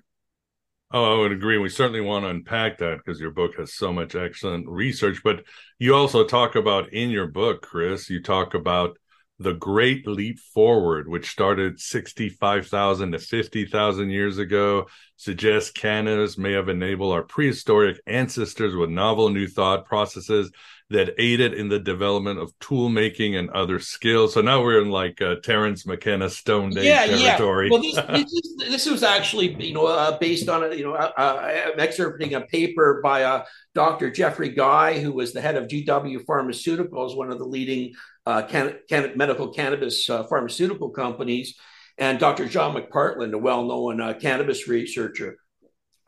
Oh, 0.91 1.13
I 1.13 1.19
would 1.19 1.32
agree. 1.32 1.58
We 1.58 1.69
certainly 1.69 2.00
want 2.00 2.24
to 2.24 2.30
unpack 2.30 2.78
that 2.78 3.00
because 3.04 3.19
your 3.19 3.32
book 3.32 3.56
has 3.58 3.74
so 3.74 3.91
much 3.91 4.15
excellent 4.15 4.67
research. 4.69 5.21
But 5.24 5.43
you 5.78 5.93
also 5.93 6.26
talk 6.26 6.56
about 6.56 6.93
in 6.93 7.10
your 7.10 7.28
book, 7.28 7.63
Chris, 7.63 8.10
you 8.10 8.21
talk 8.21 8.54
about 8.54 8.98
the 9.39 9.54
Great 9.54 10.08
Leap 10.08 10.39
Forward, 10.39 11.10
which 11.10 11.30
started 11.30 11.80
65,000 11.80 13.12
to 13.12 13.19
50,000 13.19 14.10
years 14.10 14.38
ago, 14.38 14.88
suggests 15.17 15.71
cannabis 15.71 16.38
may 16.38 16.54
have 16.54 16.69
enabled 16.69 17.13
our 17.13 17.24
prehistoric 17.24 18.00
ancestors 18.08 18.76
with 18.76 18.89
novel 18.89 19.30
new 19.30 19.48
thought 19.48 19.86
processes 19.86 20.52
that 20.91 21.15
aided 21.17 21.54
in 21.54 21.67
the 21.67 21.80
development 21.80 22.39
of 22.39 22.54
tool 22.60 22.89
making 22.89 23.36
and 23.36 23.50
other 23.50 23.80
skills. 23.80 24.36
So 24.36 24.41
now 24.41 24.62
we're 24.62 24.82
in 24.82 24.91
like 24.91 25.19
uh, 25.19 25.36
Terence 25.43 25.88
McKenna 25.88 26.30
Stone 26.30 26.78
Age 26.78 26.86
yeah, 26.86 27.06
territory. 27.08 27.67
Yeah. 27.67 27.71
Well, 27.71 27.82
this, 27.82 27.95
this, 27.95 28.34
is, 28.34 28.56
this, 28.60 28.86
was 28.86 29.02
actually, 29.02 29.56
you 29.65 29.74
know, 29.74 29.88
uh, 29.88 30.17
based 30.19 30.48
on, 30.48 30.63
a, 30.63 30.76
you 30.76 30.84
know, 30.84 30.93
uh, 30.93 31.12
uh, 31.17 31.71
I'm 31.74 31.80
excerpting 31.80 32.34
a 32.34 32.41
paper 32.41 33.02
by 33.04 33.24
uh, 33.24 33.45
Dr. 33.74 34.12
Geoffrey 34.12 34.50
Guy, 34.50 35.00
who 35.00 35.12
was 35.12 35.34
the 35.34 35.41
head 35.41 35.56
of 35.56 35.67
GW 35.67 36.24
Pharmaceuticals, 36.26 37.17
one 37.17 37.32
of 37.32 37.39
the 37.39 37.45
leading 37.45 37.95
uh, 38.28 38.43
can, 38.43 38.76
can, 38.88 39.12
medical 39.15 39.50
cannabis 39.50 40.08
uh, 40.10 40.24
pharmaceutical 40.26 40.91
companies, 40.91 41.56
and 41.98 42.19
Dr. 42.19 42.48
John 42.48 42.76
McPartland, 42.76 43.34
a 43.34 43.38
well 43.38 43.63
known 43.63 44.02
uh, 44.02 44.13
cannabis 44.13 44.67
researcher. 44.67 45.38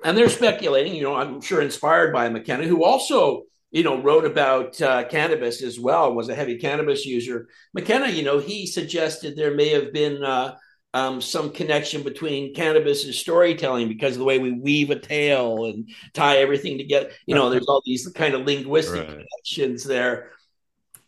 And 0.04 0.16
they're 0.16 0.30
speculating, 0.30 0.94
you 0.96 1.04
know, 1.04 1.16
I'm 1.16 1.42
sure 1.42 1.62
inspired 1.62 2.14
by 2.14 2.30
McKenna, 2.30 2.66
who 2.66 2.84
also, 2.84 3.44
you 3.72 3.84
know, 3.84 4.02
wrote 4.02 4.26
about 4.26 4.82
uh, 4.82 5.04
cannabis 5.06 5.62
as 5.62 5.80
well, 5.80 6.14
was 6.14 6.30
a 6.30 6.36
heavy 6.36 6.58
cannabis 6.58 7.06
user. 7.06 7.48
McKenna, 7.74 8.08
you 8.08 8.24
know, 8.24 8.40
he 8.40 8.66
suggested 8.66 9.36
there 9.36 9.54
may 9.54 9.70
have 9.70 9.92
been 9.92 10.24
uh, 10.24 10.56
um, 10.94 11.22
some 11.22 11.52
connection 11.52 12.02
between 12.04 12.54
cannabis 12.54 13.06
and 13.06 13.14
storytelling 13.14 13.88
because 13.88 14.14
of 14.14 14.20
the 14.20 14.26
way 14.26 14.40
we 14.40 14.54
weave 14.54 14.90
a 14.90 15.00
tale 15.00 15.66
and 15.66 15.90
tie 16.14 16.38
everything 16.38 16.78
together. 16.78 17.10
You 17.26 17.36
know, 17.36 17.50
there's 17.50 17.68
all 17.68 17.82
these 17.86 18.08
kind 18.16 18.34
of 18.34 18.46
linguistic 18.46 19.02
right. 19.02 19.10
connections 19.10 19.84
there 19.84 20.32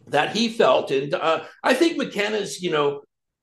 that 0.08 0.36
he 0.36 0.50
felt. 0.50 0.92
And 0.92 1.14
uh, 1.14 1.46
I 1.64 1.74
think 1.74 1.98
McKenna's, 1.98 2.62
you 2.62 2.72
know, 2.72 3.02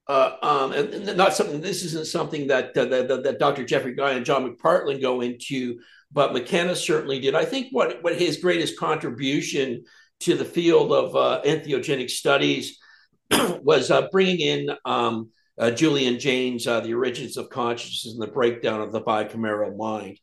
uh, 0.09 0.37
um, 0.43 0.73
and, 0.73 0.95
and, 0.95 1.17
not 1.17 1.35
something. 1.35 1.61
This 1.61 1.83
isn't 1.85 2.07
something 2.07 2.47
that, 2.49 2.77
uh, 2.77 2.85
that, 2.85 3.23
that 3.25 3.39
Dr. 3.39 3.65
Geoffrey 3.65 3.95
Guy 3.95 4.13
and 4.13 4.25
John 4.25 4.49
McPartland 4.49 5.01
go 5.01 5.21
into, 5.21 5.81
but 6.13 6.33
McKenna 6.33 6.77
certainly 6.77 7.21
did. 7.21 7.35
I 7.35 7.45
think 7.45 7.69
what 7.71 8.03
what 8.03 8.19
his 8.19 8.39
greatest 8.39 8.79
contribution 8.79 9.85
to 10.21 10.35
the 10.35 10.45
field 10.45 10.93
of 10.93 11.15
uh, 11.15 11.43
entheogenic 11.45 12.11
studies 12.11 12.79
was 13.31 13.91
uh, 13.91 14.09
bringing 14.11 14.41
in 14.41 14.71
um, 14.85 15.31
uh, 15.59 15.71
Julian 15.71 16.19
Jaynes, 16.19 16.67
uh, 16.67 16.81
the 16.81 16.95
origins 16.95 17.37
of 17.37 17.51
consciousness 17.51 18.13
and 18.13 18.23
the 18.23 18.33
breakdown 18.33 18.81
of 18.81 18.93
the 18.93 19.01
bicameral 19.01 19.77
mind. 19.77 20.19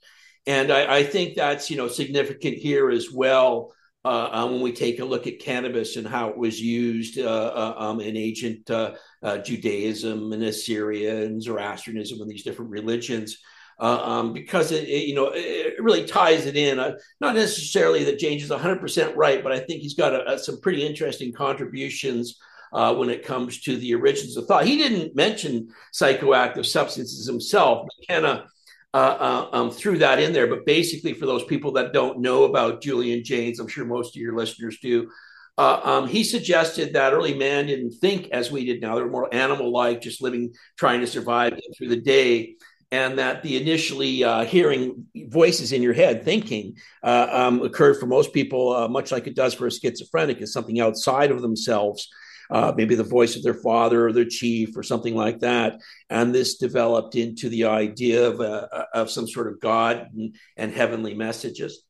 And 0.46 0.72
I, 0.72 0.98
I, 0.98 1.04
think 1.04 1.36
that's 1.36 1.69
you 1.69 1.78
know 1.78 1.88
significant 1.88 2.58
here 2.58 2.89
as 2.89 3.12
well 3.12 3.74
uh, 4.06 4.30
um, 4.32 4.52
when 4.52 4.62
we 4.62 4.74
take 4.74 5.00
a 5.00 5.06
look 5.06 5.28
at 5.28 5.39
cannabis 5.39 5.96
and 5.96 6.06
how 6.06 6.30
it 6.30 6.38
was 6.38 6.60
used 6.60 7.17
uh, 7.17 7.24
uh, 7.24 7.76
um, 7.78 8.02
in 8.02 8.17
ancient 8.17 8.69
uh, 8.69 8.93
uh, 9.22 9.38
Judaism 9.38 10.34
and 10.34 10.43
Assyria 10.43 11.24
and 11.24 11.41
Zoroastrianism 11.41 12.22
and 12.22 12.30
these 12.30 12.43
different 12.43 12.72
religions. 12.72 13.38
Uh, 13.80 14.02
um, 14.04 14.34
because 14.34 14.72
it, 14.72 14.88
it, 14.88 15.08
you 15.08 15.16
know 15.16 15.32
it 15.34 15.82
really 15.82 16.06
ties 16.06 16.46
it 16.46 16.56
in. 16.56 16.78
not 17.20 17.36
necessarily 17.36 18.04
that 18.04 18.20
Jaynes 18.20 18.44
is 18.44 18.50
100% 18.50 19.16
right, 19.16 19.44
but 19.44 19.52
I 19.52 19.60
think 19.60 19.82
he's 19.82 19.96
got 19.96 20.14
a, 20.14 20.34
a, 20.34 20.40
some 20.40 20.62
pretty 20.62 20.86
interesting 20.86 21.34
contributions 21.34 22.40
when 22.72 23.10
it 23.10 23.26
comes 23.26 23.62
to 23.62 23.78
the 23.78 23.94
origins 23.96 24.38
of 24.38 24.46
thought. 24.46 24.66
He 24.66 24.78
didn't 24.78 25.16
mention 25.16 25.70
psychoactive 25.94 26.66
substances 26.66 27.28
himself. 27.28 27.88
McKenna 28.00 28.48
uh, 28.96 29.48
uh, 29.52 29.58
um, 29.58 29.72
threw 29.72 29.98
that 29.98 30.20
in 30.20 30.34
there. 30.34 30.46
But 30.46 30.68
basically, 30.68 31.14
for 31.14 31.26
those 31.26 31.44
people 31.46 31.72
that 31.74 31.94
don't 31.94 32.20
know 32.20 32.44
about 32.44 32.82
Julian 32.82 33.24
Jaynes, 33.24 33.60
I'm 33.60 33.68
sure 33.68 33.86
most 33.86 34.16
of 34.16 34.22
your 34.22 34.36
listeners 34.36 34.78
do. 34.80 35.10
Uh, 35.58 35.80
um, 35.84 36.08
he 36.08 36.24
suggested 36.24 36.94
that 36.94 37.14
early 37.14 37.34
man 37.34 37.66
didn't 37.66 37.94
think 37.94 38.30
as 38.30 38.52
we 38.52 38.66
did 38.66 38.82
now. 38.82 38.96
They 38.96 39.02
were 39.02 39.10
more 39.10 39.34
animal-like, 39.34 40.02
just 40.02 40.22
living, 40.22 40.54
trying 40.78 41.02
to 41.02 41.08
survive 41.08 41.60
through 41.76 41.90
the 41.90 42.02
day, 42.02 42.56
and 42.94 43.18
that 43.18 43.42
the 43.42 43.60
initially 43.60 44.24
uh, 44.24 44.46
hearing 44.46 45.08
voices 45.16 45.72
in 45.72 45.82
your 45.82 45.94
head, 45.94 46.24
thinking, 46.24 46.78
uh, 47.02 47.28
um, 47.32 47.62
occurred 47.64 48.00
for 48.00 48.06
most 48.06 48.34
people, 48.34 48.72
uh, 48.72 48.88
much 48.88 49.12
like 49.12 49.26
it 49.26 49.36
does 49.36 49.56
for 49.56 49.66
a 49.66 49.72
schizophrenic, 49.72 50.40
is 50.44 50.54
something 50.54 50.80
outside 50.80 51.32
of 51.32 51.42
themselves 51.42 52.08
uh, 52.52 52.72
maybe 52.76 52.94
the 52.94 53.04
voice 53.04 53.36
of 53.36 53.42
their 53.42 53.56
father 53.56 54.06
or 54.06 54.12
their 54.12 54.26
chief 54.26 54.78
or 54.78 54.84
something 54.84 55.16
like 55.16 55.40
that. 55.40 55.80
And 56.12 56.36
this 56.36 56.58
developed 56.58 57.16
into 57.16 57.50
the 57.50 57.66
idea 57.66 58.28
of, 58.28 58.42
a, 58.42 58.86
of 58.94 59.10
some 59.10 59.28
sort 59.28 59.48
of 59.48 59.60
God 59.60 60.10
and, 60.14 60.36
and 60.56 60.72
heavenly 60.72 61.16
messages. 61.16 61.84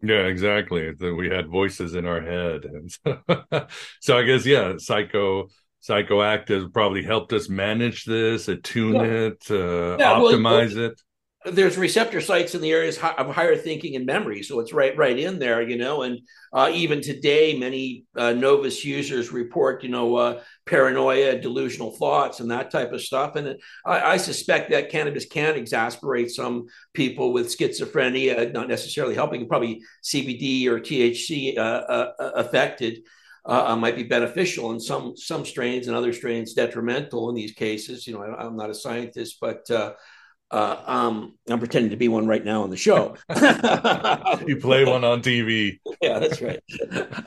Yeah, 0.00 0.26
exactly. 0.26 0.92
We 0.92 1.28
had 1.28 1.48
voices 1.48 1.96
in 1.96 2.06
our 2.06 2.20
head, 2.20 2.66
and 2.66 2.92
so, 2.92 3.66
so 4.00 4.16
I 4.16 4.22
guess 4.22 4.46
yeah, 4.46 4.74
psycho 4.78 5.48
psychoactive 5.88 6.72
probably 6.72 7.02
helped 7.02 7.32
us 7.32 7.48
manage 7.48 8.04
this, 8.04 8.48
attune 8.48 8.94
yeah. 8.94 9.02
it, 9.02 9.46
uh, 9.50 9.96
yeah, 9.98 10.14
optimize 10.14 10.74
well, 10.74 10.86
it 10.86 11.00
there's 11.46 11.78
receptor 11.78 12.20
sites 12.20 12.54
in 12.54 12.60
the 12.60 12.72
areas 12.72 12.98
of 12.98 13.34
higher 13.34 13.56
thinking 13.56 13.94
and 13.94 14.04
memory 14.04 14.42
so 14.42 14.58
it's 14.58 14.72
right 14.72 14.96
right 14.96 15.18
in 15.18 15.38
there 15.38 15.62
you 15.62 15.78
know 15.78 16.02
and 16.02 16.18
uh, 16.52 16.70
even 16.72 17.00
today 17.00 17.56
many 17.56 18.04
uh, 18.16 18.32
novus 18.32 18.84
users 18.84 19.32
report 19.32 19.84
you 19.84 19.88
know 19.88 20.16
uh, 20.16 20.42
paranoia 20.66 21.38
delusional 21.38 21.92
thoughts 21.92 22.40
and 22.40 22.50
that 22.50 22.72
type 22.72 22.92
of 22.92 23.00
stuff 23.00 23.36
and 23.36 23.56
I, 23.86 24.00
I, 24.12 24.16
suspect 24.16 24.70
that 24.70 24.90
cannabis 24.90 25.26
can 25.26 25.54
exasperate 25.54 26.30
some 26.30 26.66
people 26.92 27.32
with 27.32 27.56
schizophrenia 27.56 28.52
not 28.52 28.68
necessarily 28.68 29.14
helping 29.14 29.46
probably 29.48 29.82
cbd 30.02 30.66
or 30.66 30.80
thc 30.80 31.56
uh, 31.56 32.10
uh, 33.48 33.64
uh, 33.68 33.76
might 33.76 33.96
be 33.96 34.02
beneficial 34.02 34.70
in 34.72 34.78
some 34.78 35.16
some 35.16 35.44
strains 35.44 35.88
and 35.88 35.96
other 35.96 36.12
strains 36.12 36.54
detrimental 36.54 37.30
in 37.30 37.34
these 37.34 37.52
cases 37.52 38.06
you 38.06 38.14
know 38.14 38.22
I, 38.22 38.46
am 38.46 38.56
not 38.56 38.70
a 38.70 38.74
scientist 38.74 39.38
but 39.40 39.68
uh, 40.50 40.76
um, 40.86 41.34
I'm 41.48 41.58
pretending 41.58 41.90
to 41.90 41.96
be 41.96 42.08
one 42.08 42.26
right 42.26 42.44
now 42.44 42.62
on 42.62 42.70
the 42.70 42.76
show. 42.76 43.16
you 44.46 44.56
play 44.56 44.84
one 44.84 45.04
on 45.04 45.22
TV. 45.22 45.78
Yeah, 46.00 46.20
that's 46.20 46.40
right. 46.40 46.60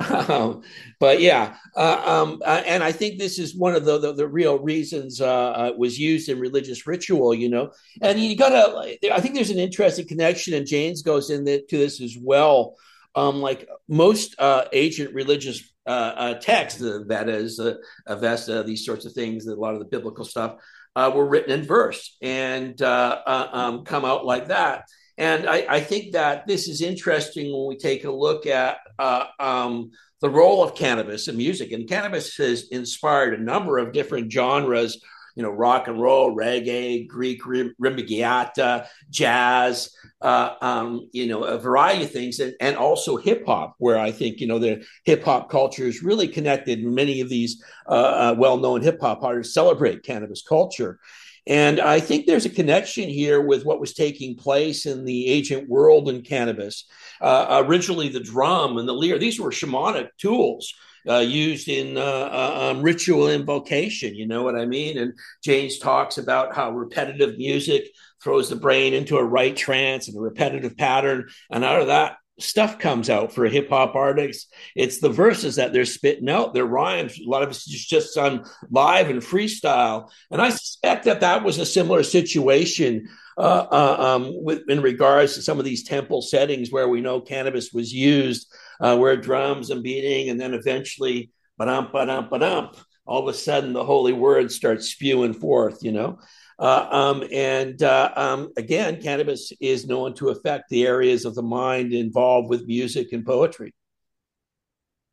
um, 0.30 0.62
but 0.98 1.20
yeah, 1.20 1.58
uh, 1.76 2.02
um, 2.06 2.42
uh, 2.46 2.64
and 2.66 2.82
I 2.82 2.94
think 2.94 3.20
this 3.20 3.38
is 3.38 3.54
one 3.54 3.76
of 3.76 3.84
the 3.84 4.00
the, 4.00 4.14
the 4.14 4.28
real 4.28 4.60
reasons 4.60 5.20
uh, 5.20 5.28
uh 5.28 5.74
was 5.78 6.00
used 6.00 6.30
in 6.30 6.40
religious 6.40 6.88
ritual. 6.88 7.34
You 7.34 7.50
know, 7.50 7.72
and 8.02 8.18
you 8.18 8.38
got 8.38 8.50
to. 8.50 9.14
I 9.14 9.20
think 9.20 9.36
there's 9.36 9.50
an 9.50 9.60
interesting 9.60 10.08
connection, 10.08 10.54
and 10.54 10.66
Jaynes 10.66 11.02
goes 11.02 11.30
into 11.30 11.62
this 11.70 12.00
as 12.00 12.18
well. 12.18 12.78
Um, 13.14 13.42
like 13.42 13.68
most 13.90 14.40
uh, 14.40 14.66
ancient 14.72 15.14
religious 15.14 15.71
texts, 15.86 16.80
the 16.80 17.04
Vedas, 17.06 17.60
uh, 17.60 17.76
Avesta, 18.06 18.64
these 18.64 18.86
sorts 18.86 19.06
of 19.06 19.14
things, 19.14 19.48
a 19.48 19.56
lot 19.56 19.74
of 19.74 19.80
the 19.80 19.86
biblical 19.86 20.26
stuff 20.26 20.56
uh, 20.96 21.12
were 21.14 21.26
written 21.26 21.52
in 21.52 21.66
verse 21.66 22.18
and 22.22 22.82
uh, 22.82 23.22
uh, 23.26 23.50
um, 23.52 23.86
come 23.86 24.06
out 24.06 24.26
like 24.26 24.48
that. 24.48 24.86
And 25.18 25.48
I, 25.48 25.66
I, 25.70 25.80
think 25.82 26.14
that 26.14 26.48
this 26.48 26.68
is 26.68 26.82
interesting 26.82 27.52
when 27.52 27.68
we 27.68 27.78
take 27.78 28.06
a 28.06 28.12
look 28.12 28.48
at 28.48 28.78
uh, 28.98 29.26
um, 29.40 29.92
the 30.20 30.30
role 30.30 30.64
of 30.64 30.76
cannabis 30.76 31.28
in 31.28 31.38
music. 31.38 31.72
And 31.72 31.88
cannabis 31.88 32.36
has 32.38 32.70
inspired 32.70 33.34
a 33.34 33.44
number 33.44 33.78
of 33.78 33.94
different 33.94 34.32
genres 34.32 35.00
you 35.36 35.44
know, 35.44 35.50
rock 35.50 35.88
and 35.88 36.02
roll, 36.02 36.36
reggae, 36.36 37.08
Greek 37.08 37.42
rembetika, 37.44 38.88
jazz, 39.10 39.94
uh, 40.22 40.56
um, 40.62 41.10
you 41.12 41.28
know, 41.28 41.44
a 41.44 41.58
variety 41.58 42.04
of 42.04 42.12
things, 42.12 42.40
and, 42.40 42.54
and 42.60 42.76
also 42.76 43.18
hip 43.18 43.46
hop, 43.46 43.76
where 43.80 44.00
I 44.00 44.12
think 44.12 44.40
you 44.40 44.48
know 44.48 44.60
the 44.60 44.86
hip 45.06 45.24
hop 45.24 45.50
culture 45.50 45.86
is 45.86 46.04
really 46.04 46.28
connected. 46.28 46.84
Many 46.84 47.22
of 47.22 47.30
these 47.30 47.64
uh, 47.88 47.92
uh, 47.92 48.36
well-known 48.38 48.82
hip 48.82 49.00
hop 49.02 49.24
artists 49.24 49.54
celebrate 49.54 50.04
cannabis 50.04 50.42
culture. 50.42 51.00
And 51.48 51.80
I 51.80 52.00
think 52.00 52.28
there's 52.28 52.46
a 52.46 52.50
connection 52.50 53.10
here 53.10 53.42
with 53.42 53.66
what 53.66 53.80
was 53.80 53.96
taking 53.96 54.36
place 54.36 54.86
in 54.86 55.06
the 55.06 55.30
ancient 55.30 55.68
world 55.68 56.08
in 56.08 56.22
cannabis. 56.22 56.86
Uh, 57.20 57.64
originally, 57.66 58.10
the 58.10 58.20
drum 58.20 58.78
and 58.78 58.88
the 58.88 58.94
lyre, 58.94 59.18
these 59.18 59.40
were 59.40 59.50
shamanic 59.50 60.10
tools 60.20 60.72
uh, 61.08 61.20
used 61.20 61.68
in 61.68 61.98
uh, 61.98 62.02
uh, 62.02 62.72
um, 62.72 62.82
ritual 62.82 63.30
invocation. 63.30 64.16
You 64.16 64.28
know 64.28 64.44
what 64.44 64.56
I 64.56 64.66
mean? 64.66 64.98
And 64.98 65.14
Jaynes 65.44 65.80
talks 65.80 66.18
about 66.18 66.56
how 66.56 66.72
repetitive 66.72 67.38
music 67.38 67.88
throws 68.24 68.50
the 68.50 68.56
brain 68.56 68.94
into 68.94 69.18
a 69.18 69.24
right 69.24 69.56
trance 69.56 70.08
and 70.08 70.18
a 70.18 70.22
repetitive 70.22 70.78
pattern. 70.78 71.30
And 71.50 71.64
out 71.64 71.82
of 71.82 71.88
that, 71.88 72.18
stuff 72.40 72.80
comes 72.80 73.10
out 73.10 73.34
for 73.34 73.46
hip 73.46 73.70
hop 73.70 73.96
artists. 73.96 74.52
It's 74.76 75.00
the 75.00 75.10
verses 75.10 75.56
that 75.56 75.74
they're 75.74 75.86
spitting 75.86 76.30
out, 76.30 76.54
their 76.54 76.66
rhymes. 76.66 77.20
A 77.20 77.30
lot 77.30 77.44
of 77.44 77.50
it's 77.50 77.66
just, 77.66 78.18
on 78.18 78.46
live 78.70 79.10
and 79.10 79.22
freestyle. 79.22 80.10
And 80.30 80.42
I 80.42 80.50
suspect 80.50 81.06
that 81.06 81.22
that 81.22 81.44
was 81.44 81.60
a 81.60 81.66
similar 81.66 82.04
situation 82.04 83.08
uh, 83.38 83.66
uh, 83.72 83.96
um, 84.00 84.44
with, 84.44 84.64
in 84.70 84.82
regards 84.82 85.36
to 85.36 85.42
some 85.42 85.60
of 85.60 85.66
these 85.66 85.84
temple 85.84 86.22
settings 86.22 86.72
where 86.72 86.88
we 86.88 87.02
know 87.02 87.22
cannabis 87.22 87.72
was 87.72 87.94
used 87.94 88.52
uh, 88.82 88.98
where 88.98 89.16
drums 89.16 89.70
and 89.70 89.84
beating, 89.84 90.30
and 90.30 90.40
then 90.40 90.54
eventually, 90.54 91.32
ba-dum, 91.58 91.90
ba-dum, 91.94 92.28
ba-dum, 92.30 92.72
all 93.06 93.28
of 93.28 93.34
a 93.34 93.38
sudden 93.38 93.74
the 93.74 93.86
holy 93.86 94.14
word 94.14 94.52
starts 94.52 94.90
spewing 94.90 95.34
forth, 95.34 95.84
you 95.84 95.92
know. 95.92 96.18
Uh, 96.60 96.88
um, 96.92 97.24
and 97.32 97.82
uh, 97.82 98.12
um, 98.16 98.52
again, 98.58 99.02
cannabis 99.02 99.52
is 99.60 99.88
known 99.88 100.14
to 100.14 100.30
affect 100.30 100.70
the 100.70 100.86
areas 100.86 101.26
of 101.26 101.34
the 101.34 101.42
mind 101.42 101.94
involved 101.94 102.50
with 102.50 102.68
music 102.68 103.14
and 103.14 103.26
poetry. 103.26 103.74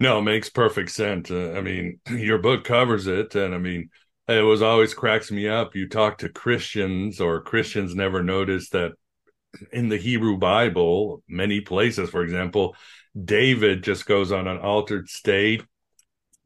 No, 0.00 0.18
it 0.18 0.22
makes 0.22 0.48
perfect 0.48 0.90
sense. 0.90 1.30
Uh, 1.30 1.54
I 1.56 1.60
mean, 1.60 2.00
your 2.10 2.38
book 2.38 2.64
covers 2.64 3.06
it, 3.06 3.34
and 3.34 3.54
I 3.54 3.58
mean, 3.58 3.90
it 4.28 4.42
was 4.42 4.62
always 4.62 4.94
cracks 4.94 5.30
me 5.30 5.48
up. 5.48 5.74
You 5.74 5.88
talk 5.88 6.18
to 6.18 6.28
Christians, 6.28 7.20
or 7.20 7.40
Christians 7.40 7.94
never 7.94 8.22
notice 8.22 8.68
that 8.70 8.92
in 9.72 9.88
the 9.88 9.96
Hebrew 9.96 10.36
Bible, 10.36 11.22
many 11.26 11.62
places, 11.62 12.10
for 12.10 12.22
example, 12.22 12.76
David 13.24 13.82
just 13.82 14.06
goes 14.06 14.32
on 14.32 14.46
an 14.46 14.58
altered 14.58 15.08
state, 15.08 15.64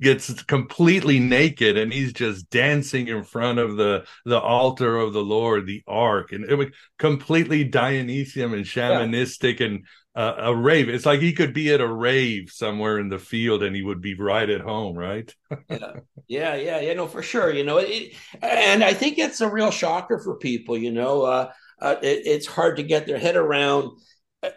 gets 0.01 0.43
completely 0.45 1.19
naked, 1.19 1.77
and 1.77 1.93
he's 1.93 2.13
just 2.13 2.51
dancing 2.51 3.09
in 3.09 3.23
front 3.23 3.59
of 3.59 3.77
the 3.77 4.05
the 4.25 4.41
altar 4.41 4.97
of 4.97 5.13
the 5.13 5.23
Lord, 5.23 5.67
the 5.67 5.83
ark, 5.87 6.33
and 6.33 6.45
it 6.45 6.55
was 6.55 6.69
completely 6.99 7.65
Dionysian 7.65 8.55
and 8.55 8.65
shamanistic 8.65 9.61
yeah. 9.61 9.67
and 9.67 9.87
uh, 10.15 10.35
a 10.39 10.55
rave. 10.55 10.89
It's 10.89 11.07
like 11.07 11.21
he 11.21 11.33
could 11.33 11.55
be 11.55 11.73
at 11.73 11.81
a 11.81 11.93
rave 11.93 12.51
somewhere 12.51 12.99
in 12.99 13.09
the 13.09 13.19
field, 13.19 13.63
and 13.63 13.75
he 13.75 13.83
would 13.83 14.01
be 14.01 14.15
right 14.15 14.49
at 14.49 14.61
home, 14.61 14.97
right? 14.97 15.35
yeah, 15.71 15.93
yeah, 16.29 16.55
yeah, 16.55 16.81
yeah. 16.81 16.95
No, 16.95 17.07
for 17.07 17.23
sure. 17.23 17.53
You 17.53 17.65
know, 17.65 17.79
it, 17.79 18.15
and 18.43 18.85
I 18.85 18.93
think 18.93 19.19
it's 19.19 19.41
a 19.41 19.51
real 19.51 19.71
shocker 19.71 20.19
for 20.19 20.37
people. 20.37 20.77
You 20.77 20.93
know, 20.93 21.23
uh, 21.23 21.53
uh, 21.81 21.97
it, 22.03 22.23
it's 22.27 22.47
hard 22.47 22.77
to 22.77 22.83
get 22.83 23.07
their 23.07 23.19
head 23.19 23.37
around 23.37 23.91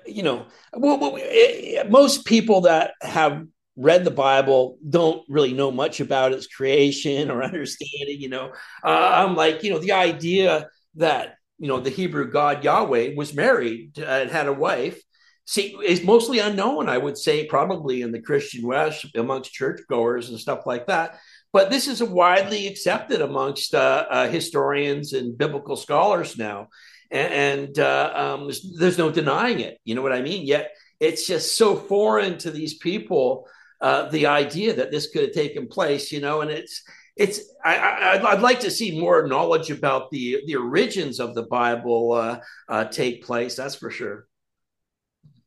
you 0.05 0.23
know, 0.23 0.45
well, 0.73 0.99
well, 0.99 1.17
eh, 1.19 1.83
most 1.87 2.25
people 2.25 2.61
that 2.61 2.93
have 3.01 3.45
read 3.77 4.03
the 4.03 4.11
Bible 4.11 4.77
don't 4.87 5.23
really 5.27 5.53
know 5.53 5.71
much 5.71 5.99
about 5.99 6.31
its 6.31 6.47
creation 6.47 7.29
or 7.29 7.43
understanding. 7.43 8.19
You 8.21 8.29
know, 8.29 8.53
uh, 8.83 9.11
I'm 9.13 9.35
like, 9.35 9.63
you 9.63 9.71
know, 9.71 9.79
the 9.79 9.93
idea 9.93 10.69
that 10.95 11.35
you 11.57 11.67
know 11.67 11.79
the 11.79 11.89
Hebrew 11.89 12.29
God 12.29 12.63
Yahweh 12.63 13.13
was 13.15 13.33
married 13.33 13.97
and 13.99 14.29
had 14.29 14.47
a 14.47 14.53
wife. 14.53 15.01
See, 15.47 15.77
is 15.85 16.03
mostly 16.03 16.39
unknown, 16.39 16.89
I 16.89 16.97
would 16.97 17.19
say, 17.19 17.45
probably 17.45 18.01
in 18.01 18.11
the 18.11 18.19
Christian 18.19 18.65
West 18.65 19.05
amongst 19.15 19.53
churchgoers 19.53 20.29
and 20.29 20.39
stuff 20.39 20.65
like 20.65 20.87
that. 20.87 21.19
But 21.53 21.69
this 21.69 21.87
is 21.87 22.01
widely 22.01 22.65
accepted 22.65 23.21
amongst 23.21 23.75
uh, 23.75 24.07
uh, 24.09 24.27
historians 24.27 25.13
and 25.13 25.37
biblical 25.37 25.75
scholars 25.75 26.35
now 26.35 26.69
and 27.11 27.77
uh, 27.79 28.11
um, 28.15 28.43
there's, 28.45 28.77
there's, 28.77 28.97
no 28.97 29.11
denying 29.11 29.59
it. 29.59 29.79
You 29.85 29.95
know 29.95 30.01
what 30.01 30.13
I 30.13 30.21
mean? 30.21 30.45
Yet 30.45 30.71
it's 30.99 31.27
just 31.27 31.57
so 31.57 31.75
foreign 31.75 32.37
to 32.39 32.51
these 32.51 32.75
people 32.75 33.47
uh, 33.81 34.09
the 34.09 34.25
idea 34.25 34.73
that 34.73 34.91
this 34.91 35.09
could 35.11 35.23
have 35.23 35.33
taken 35.33 35.67
place. 35.67 36.11
You 36.11 36.21
know, 36.21 36.41
and 36.41 36.51
it's 36.51 36.83
it's 37.15 37.41
I, 37.63 38.19
would 38.33 38.41
like 38.41 38.59
to 38.61 38.71
see 38.71 38.99
more 38.99 39.27
knowledge 39.27 39.71
about 39.71 40.11
the 40.11 40.41
the 40.45 40.55
origins 40.55 41.19
of 41.19 41.35
the 41.35 41.43
Bible 41.43 42.13
uh, 42.13 42.39
uh, 42.69 42.85
take 42.85 43.23
place. 43.23 43.55
That's 43.55 43.75
for 43.75 43.89
sure. 43.89 44.27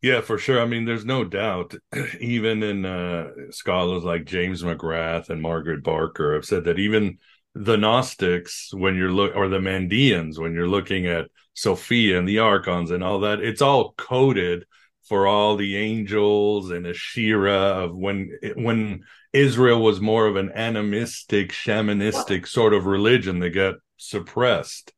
Yeah, 0.00 0.20
for 0.20 0.38
sure. 0.38 0.60
I 0.60 0.66
mean, 0.66 0.84
there's 0.84 1.04
no 1.04 1.24
doubt. 1.24 1.74
Even 2.20 2.62
in 2.62 2.86
uh, 2.86 3.30
scholars 3.50 4.04
like 4.04 4.24
James 4.24 4.62
McGrath 4.62 5.28
and 5.28 5.42
Margaret 5.42 5.82
Barker 5.82 6.34
have 6.34 6.44
said 6.44 6.64
that 6.64 6.78
even 6.78 7.18
the 7.60 7.76
Gnostics, 7.76 8.72
when 8.72 8.94
you're 8.94 9.12
look, 9.12 9.34
or 9.34 9.48
the 9.48 9.58
Mandeans, 9.58 10.38
when 10.38 10.54
you're 10.54 10.68
looking 10.68 11.06
at 11.06 11.28
Sophia 11.54 12.18
and 12.18 12.28
the 12.28 12.38
archons 12.38 12.90
and 12.90 13.02
all 13.02 13.20
that, 13.20 13.40
it's 13.40 13.62
all 13.62 13.94
coded 13.96 14.64
for 15.02 15.26
all 15.26 15.56
the 15.56 15.76
angels 15.76 16.70
and 16.70 16.86
Asherah 16.86 17.84
of 17.84 17.96
when 17.96 18.30
when 18.54 19.02
Israel 19.32 19.82
was 19.82 20.00
more 20.00 20.26
of 20.26 20.36
an 20.36 20.52
animistic, 20.54 21.50
shamanistic 21.50 22.46
sort 22.46 22.74
of 22.74 22.86
religion 22.86 23.40
that 23.40 23.50
got 23.50 23.76
suppressed. 23.96 24.92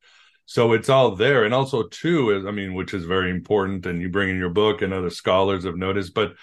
So 0.44 0.72
it's 0.72 0.88
all 0.88 1.14
there. 1.14 1.44
And 1.44 1.54
also, 1.54 1.84
too, 1.84 2.30
is 2.36 2.44
I 2.44 2.50
mean, 2.50 2.74
which 2.74 2.92
is 2.92 3.04
very 3.04 3.30
important, 3.30 3.86
and 3.86 4.02
you 4.02 4.10
bring 4.10 4.28
in 4.28 4.36
your 4.36 4.50
book 4.50 4.82
and 4.82 4.92
other 4.92 5.10
scholars 5.10 5.64
have 5.64 5.76
noticed, 5.76 6.12
but 6.12 6.34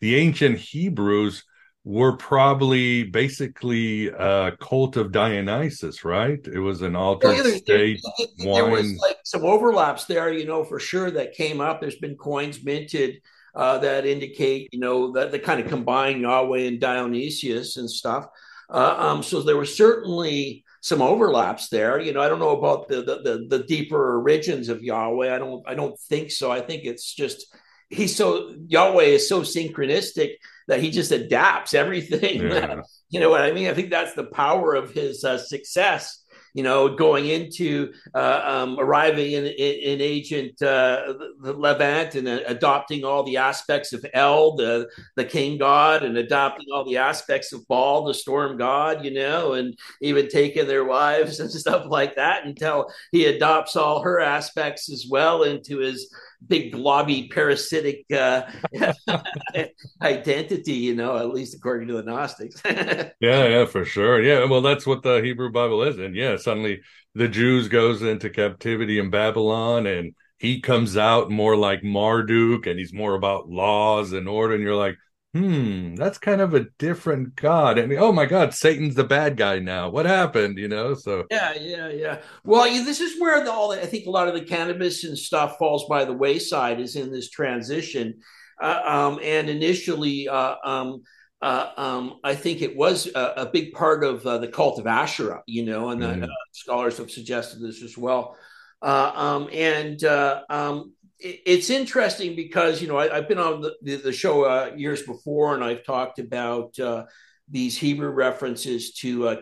the 0.00 0.16
ancient 0.16 0.58
Hebrews 0.58 1.44
were 1.86 2.16
probably 2.16 3.04
basically 3.04 4.08
a 4.08 4.56
cult 4.60 4.96
of 4.96 5.12
Dionysus, 5.12 6.04
right? 6.04 6.44
It 6.44 6.58
was 6.58 6.82
an 6.82 6.96
altered 6.96 7.28
well, 7.28 7.48
yeah, 7.48 7.56
state. 7.58 8.00
There, 8.38 8.54
there 8.54 8.68
was 8.68 8.98
like 8.98 9.18
some 9.22 9.44
overlaps 9.44 10.04
there, 10.06 10.32
you 10.32 10.46
know, 10.46 10.64
for 10.64 10.80
sure 10.80 11.12
that 11.12 11.34
came 11.34 11.60
up. 11.60 11.80
There's 11.80 11.94
been 11.94 12.16
coins 12.16 12.64
minted 12.64 13.22
uh, 13.54 13.78
that 13.78 14.04
indicate, 14.04 14.68
you 14.72 14.80
know, 14.80 15.12
that 15.12 15.30
they 15.30 15.38
kind 15.38 15.60
of 15.60 15.68
combine 15.68 16.22
Yahweh 16.22 16.62
and 16.62 16.80
Dionysius 16.80 17.76
and 17.76 17.88
stuff. 17.88 18.26
Uh, 18.68 18.96
um, 18.98 19.22
so 19.22 19.42
there 19.42 19.56
was 19.56 19.76
certainly 19.76 20.64
some 20.80 21.00
overlaps 21.00 21.68
there. 21.68 22.00
You 22.00 22.12
know, 22.12 22.20
I 22.20 22.28
don't 22.28 22.40
know 22.40 22.58
about 22.58 22.88
the, 22.88 22.96
the 23.02 23.22
the 23.22 23.58
the 23.58 23.64
deeper 23.64 24.18
origins 24.18 24.68
of 24.68 24.82
Yahweh. 24.82 25.32
I 25.32 25.38
don't 25.38 25.62
I 25.68 25.74
don't 25.74 25.96
think 26.00 26.32
so. 26.32 26.50
I 26.50 26.62
think 26.62 26.84
it's 26.84 27.14
just 27.14 27.46
he's 27.90 28.16
so 28.16 28.56
Yahweh 28.66 29.04
is 29.04 29.28
so 29.28 29.42
synchronistic 29.42 30.32
that 30.68 30.80
he 30.80 30.90
just 30.90 31.12
adapts 31.12 31.74
everything. 31.74 32.50
Yeah. 32.56 32.82
you 33.10 33.20
know 33.20 33.30
what 33.30 33.42
I 33.42 33.52
mean? 33.52 33.68
I 33.68 33.74
think 33.74 33.90
that's 33.90 34.14
the 34.14 34.24
power 34.24 34.74
of 34.74 34.90
his 34.90 35.24
uh, 35.24 35.38
success 35.38 36.24
you 36.56 36.62
know, 36.62 36.88
going 36.96 37.26
into 37.26 37.92
uh, 38.14 38.40
um, 38.42 38.78
arriving 38.80 39.32
in, 39.32 39.44
in, 39.44 39.74
in 39.74 40.00
Agent 40.00 40.62
uh, 40.62 41.12
the 41.42 41.52
Levant 41.52 42.14
and 42.14 42.26
uh, 42.26 42.40
adopting 42.46 43.04
all 43.04 43.24
the 43.24 43.36
aspects 43.36 43.92
of 43.92 44.06
El, 44.14 44.56
the 44.56 44.88
the 45.16 45.24
king 45.26 45.58
god, 45.58 46.02
and 46.02 46.16
adopting 46.16 46.64
all 46.72 46.86
the 46.86 46.96
aspects 46.96 47.52
of 47.52 47.68
Baal, 47.68 48.06
the 48.06 48.14
storm 48.14 48.56
god, 48.56 49.04
you 49.04 49.10
know, 49.10 49.52
and 49.52 49.78
even 50.00 50.28
taking 50.28 50.66
their 50.66 50.86
wives 50.86 51.40
and 51.40 51.50
stuff 51.50 51.84
like 51.88 52.16
that 52.16 52.46
until 52.46 52.90
he 53.12 53.26
adopts 53.26 53.76
all 53.76 54.00
her 54.00 54.18
aspects 54.18 54.90
as 54.90 55.06
well 55.10 55.42
into 55.42 55.80
his 55.80 56.10
big 56.46 56.72
globby 56.72 57.30
parasitic 57.30 58.04
uh, 58.12 58.42
identity, 60.02 60.72
you 60.72 60.94
know, 60.94 61.16
at 61.16 61.30
least 61.30 61.54
according 61.54 61.88
to 61.88 61.94
the 61.94 62.02
Gnostics. 62.02 62.60
yeah, 62.64 63.12
yeah, 63.20 63.64
for 63.64 63.84
sure. 63.84 64.22
Yeah, 64.22 64.44
well, 64.44 64.62
that's 64.62 64.86
what 64.86 65.02
the 65.02 65.20
Hebrew 65.22 65.50
Bible 65.50 65.82
is, 65.82 65.98
and 65.98 66.14
yeah, 66.14 66.36
suddenly 66.36 66.80
the 67.14 67.28
Jews 67.28 67.68
goes 67.68 68.02
into 68.02 68.30
captivity 68.30 68.98
in 68.98 69.10
Babylon, 69.10 69.86
and 69.86 70.14
he 70.38 70.60
comes 70.60 70.96
out 70.96 71.30
more 71.30 71.56
like 71.56 71.82
Marduk, 71.82 72.66
and 72.66 72.78
he's 72.78 72.92
more 72.92 73.14
about 73.14 73.48
laws 73.48 74.12
and 74.12 74.28
order, 74.28 74.54
and 74.54 74.62
you're 74.62 74.74
like, 74.74 74.96
hmm, 75.36 75.94
that's 75.94 76.18
kind 76.18 76.40
of 76.40 76.54
a 76.54 76.66
different 76.78 77.36
God. 77.36 77.78
I 77.78 77.86
mean, 77.86 77.98
oh 77.98 78.12
my 78.12 78.26
God, 78.26 78.54
Satan's 78.54 78.94
the 78.94 79.04
bad 79.04 79.36
guy 79.36 79.58
now. 79.58 79.90
What 79.90 80.06
happened? 80.06 80.58
You 80.58 80.68
know, 80.68 80.94
so 80.94 81.24
yeah, 81.30 81.54
yeah, 81.54 81.88
yeah. 81.88 82.20
Well, 82.44 82.64
this 82.64 83.00
is 83.00 83.20
where 83.20 83.44
the, 83.44 83.52
all 83.52 83.70
the, 83.70 83.82
I 83.82 83.86
think 83.86 84.06
a 84.06 84.10
lot 84.10 84.28
of 84.28 84.34
the 84.34 84.44
cannabis 84.44 85.04
and 85.04 85.16
stuff 85.16 85.58
falls 85.58 85.86
by 85.88 86.04
the 86.04 86.12
wayside 86.12 86.80
is 86.80 86.96
in 86.96 87.12
this 87.12 87.30
transition. 87.30 88.20
Uh, 88.60 88.80
um, 88.86 89.20
and 89.22 89.50
initially, 89.50 90.28
uh, 90.28 90.56
um, 90.64 91.02
uh, 91.42 91.68
um, 91.76 92.20
I 92.24 92.34
think 92.34 92.62
it 92.62 92.74
was 92.74 93.06
a, 93.14 93.34
a 93.36 93.46
big 93.46 93.72
part 93.72 94.02
of 94.02 94.24
uh, 94.24 94.38
the 94.38 94.48
cult 94.48 94.78
of 94.78 94.86
Asherah, 94.86 95.42
you 95.46 95.64
know, 95.64 95.90
and 95.90 96.00
mm. 96.00 96.28
scholars 96.52 96.96
have 96.98 97.10
suggested 97.10 97.60
this 97.60 97.82
as 97.82 97.98
well. 97.98 98.36
Uh, 98.82 99.12
um, 99.14 99.48
and 99.52 100.02
uh, 100.04 100.42
um, 100.50 100.92
it's 101.18 101.70
interesting 101.70 102.36
because 102.36 102.82
you 102.82 102.88
know 102.88 102.98
I, 102.98 103.14
have 103.14 103.28
been 103.28 103.38
on 103.38 103.62
the, 103.82 103.96
the 103.96 104.12
show 104.12 104.44
uh, 104.44 104.72
years 104.76 105.02
before, 105.02 105.54
and 105.54 105.64
I've 105.64 105.84
talked 105.84 106.18
about 106.18 106.78
uh, 106.78 107.04
these 107.48 107.78
Hebrew 107.78 108.10
references 108.10 108.92
to 108.94 109.28
uh, 109.28 109.36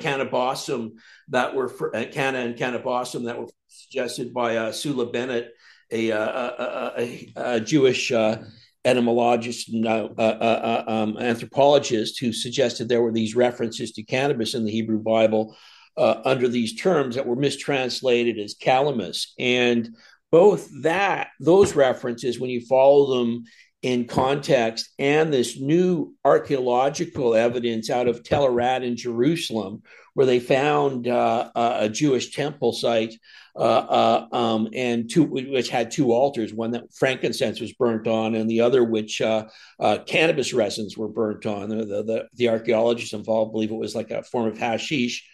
that 1.28 1.54
were 1.54 1.68
for, 1.68 1.94
uh, 1.94 2.00
and 2.00 2.56
kaneh-bosm 2.56 3.24
that 3.24 3.38
were 3.38 3.48
suggested 3.68 4.34
by 4.34 4.56
uh, 4.56 4.72
Sula 4.72 5.10
Benet, 5.10 5.48
a, 5.90 6.12
uh, 6.12 6.50
a, 6.58 6.92
a, 6.98 7.32
a 7.36 7.60
Jewish 7.60 8.12
uh, 8.12 8.38
etymologist 8.84 9.70
and 9.70 9.86
um, 9.86 11.16
anthropologist, 11.18 12.20
who 12.20 12.32
suggested 12.32 12.88
there 12.88 13.02
were 13.02 13.12
these 13.12 13.34
references 13.34 13.92
to 13.92 14.02
cannabis 14.02 14.54
in 14.54 14.64
the 14.64 14.70
Hebrew 14.70 14.98
Bible. 14.98 15.56
under 15.96 16.48
these 16.48 16.74
terms 16.74 17.14
that 17.14 17.26
were 17.26 17.36
mistranslated 17.36 18.38
as 18.38 18.54
calamus. 18.54 19.28
And 19.38 19.96
both 20.34 20.68
that 20.82 21.28
those 21.38 21.76
references 21.76 22.40
when 22.40 22.50
you 22.50 22.60
follow 22.60 23.18
them 23.18 23.44
in 23.82 24.04
context 24.04 24.90
and 24.98 25.32
this 25.32 25.60
new 25.60 26.12
archaeological 26.24 27.36
evidence 27.36 27.88
out 27.88 28.08
of 28.08 28.24
Tel 28.24 28.44
Arad 28.44 28.82
in 28.82 28.96
Jerusalem, 28.96 29.84
where 30.14 30.26
they 30.26 30.40
found 30.40 31.06
uh, 31.06 31.52
a 31.54 31.88
Jewish 31.88 32.34
temple 32.34 32.72
site 32.72 33.14
uh, 33.54 33.60
uh, 33.60 34.26
um, 34.32 34.68
and 34.74 35.08
two, 35.08 35.22
which 35.22 35.68
had 35.68 35.92
two 35.92 36.10
altars, 36.12 36.52
one 36.52 36.72
that 36.72 36.92
frankincense 36.92 37.60
was 37.60 37.72
burnt 37.74 38.08
on, 38.08 38.34
and 38.34 38.50
the 38.50 38.62
other 38.62 38.82
which 38.82 39.20
uh, 39.20 39.44
uh, 39.78 39.98
cannabis 40.04 40.52
resins 40.52 40.98
were 40.98 41.06
burnt 41.06 41.46
on. 41.46 41.68
The, 41.68 41.84
the, 41.84 42.28
the 42.34 42.48
archaeologists 42.48 43.12
involved 43.12 43.52
believe 43.52 43.70
it 43.70 43.76
was 43.76 43.94
like 43.94 44.10
a 44.10 44.24
form 44.24 44.48
of 44.48 44.58
hashish. 44.58 45.28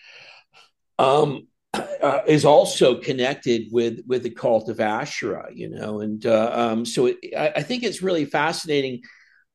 Um, 0.98 1.46
uh, 1.74 2.20
is 2.26 2.44
also 2.44 2.96
connected 2.96 3.68
with 3.70 4.00
with 4.06 4.22
the 4.22 4.30
cult 4.30 4.68
of 4.68 4.80
Asherah, 4.80 5.50
you 5.52 5.68
know, 5.68 6.00
and 6.00 6.24
uh, 6.26 6.50
um, 6.52 6.84
so 6.84 7.06
it, 7.06 7.18
I, 7.36 7.52
I, 7.56 7.62
think 7.62 7.82
it's 7.82 8.02
really 8.02 8.24
fascinating 8.24 9.02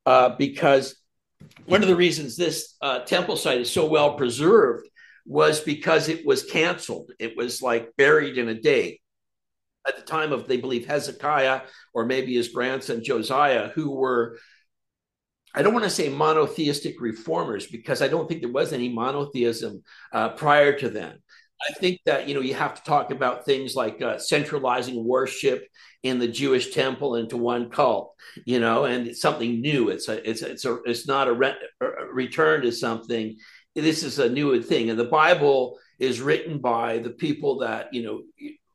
uh, 0.05 0.30
because 0.38 0.95
one 1.66 1.82
of 1.82 1.88
the 1.88 1.95
reasons 1.95 2.36
this 2.36 2.76
uh, 2.82 2.99
temple 2.99 3.36
site 3.36 3.61
is 3.61 3.72
so 3.72 3.86
well 3.88 4.16
preserved 4.16 4.88
was 5.26 5.59
because 5.59 6.07
it 6.07 6.26
was 6.26 6.43
canceled. 6.43 7.11
It 7.20 7.36
was 7.36 7.61
like 7.61 7.95
buried 7.97 8.38
in 8.38 8.47
a 8.47 8.53
day 8.53 8.99
at 9.88 9.95
the 9.97 10.03
time 10.03 10.32
of 10.32 10.47
they 10.47 10.57
believe 10.57 10.86
Hezekiah 10.86 11.61
or 11.93 12.05
maybe 12.05 12.36
his 12.36 12.49
grandson 12.49 13.03
Josiah, 13.03 13.70
who 13.70 13.91
were 13.91 14.38
I 15.55 15.61
don't 15.61 15.74
want 15.74 15.86
to 15.86 15.89
say 15.89 16.09
monotheistic 16.09 16.99
reformers 16.99 17.66
because 17.66 18.01
I 18.01 18.09
don't 18.09 18.28
think 18.28 18.41
there 18.41 18.51
was 18.51 18.74
any 18.74 18.89
monotheism 18.89 19.84
uh, 20.11 20.30
prior 20.30 20.78
to 20.80 20.89
then. 20.89 21.20
I 21.62 21.74
think 21.74 22.01
that 22.06 22.28
you 22.28 22.36
know 22.36 22.41
you 22.41 22.53
have 22.53 22.76
to 22.76 22.84
talk 22.84 23.12
about 23.12 23.45
things 23.45 23.76
like 23.76 24.01
uh, 24.01 24.18
centralizing 24.18 25.03
worship 25.03 25.66
in 26.03 26.20
the 26.20 26.28
Jewish 26.28 26.74
temple 26.74 27.16
into 27.16 27.38
one 27.38 27.70
cult, 27.70 28.14
you 28.45 28.60
know, 28.60 28.86
and 28.86 29.08
it's 29.08 29.22
something 29.22 29.62
new. 29.62 29.89
It's 29.89 30.08
a 30.08 30.30
it's 30.30 30.41
a, 30.41 30.51
it's 30.51 30.66
a 30.66 30.80
it's 30.84 31.08
not 31.08 31.28
a, 31.28 31.34
re- 31.34 31.56
a 31.82 32.06
return 32.12 32.62
to 32.62 32.72
something. 32.72 33.38
This 33.74 34.03
is 34.03 34.20
a 34.20 34.30
new 34.30 34.62
thing, 34.62 34.89
and 34.89 34.99
the 34.99 35.06
Bible 35.06 35.80
is 35.97 36.22
written 36.22 36.60
by 36.60 36.99
the 36.99 37.10
people 37.10 37.60
that 37.60 37.93
you 37.93 38.03
know 38.03 38.22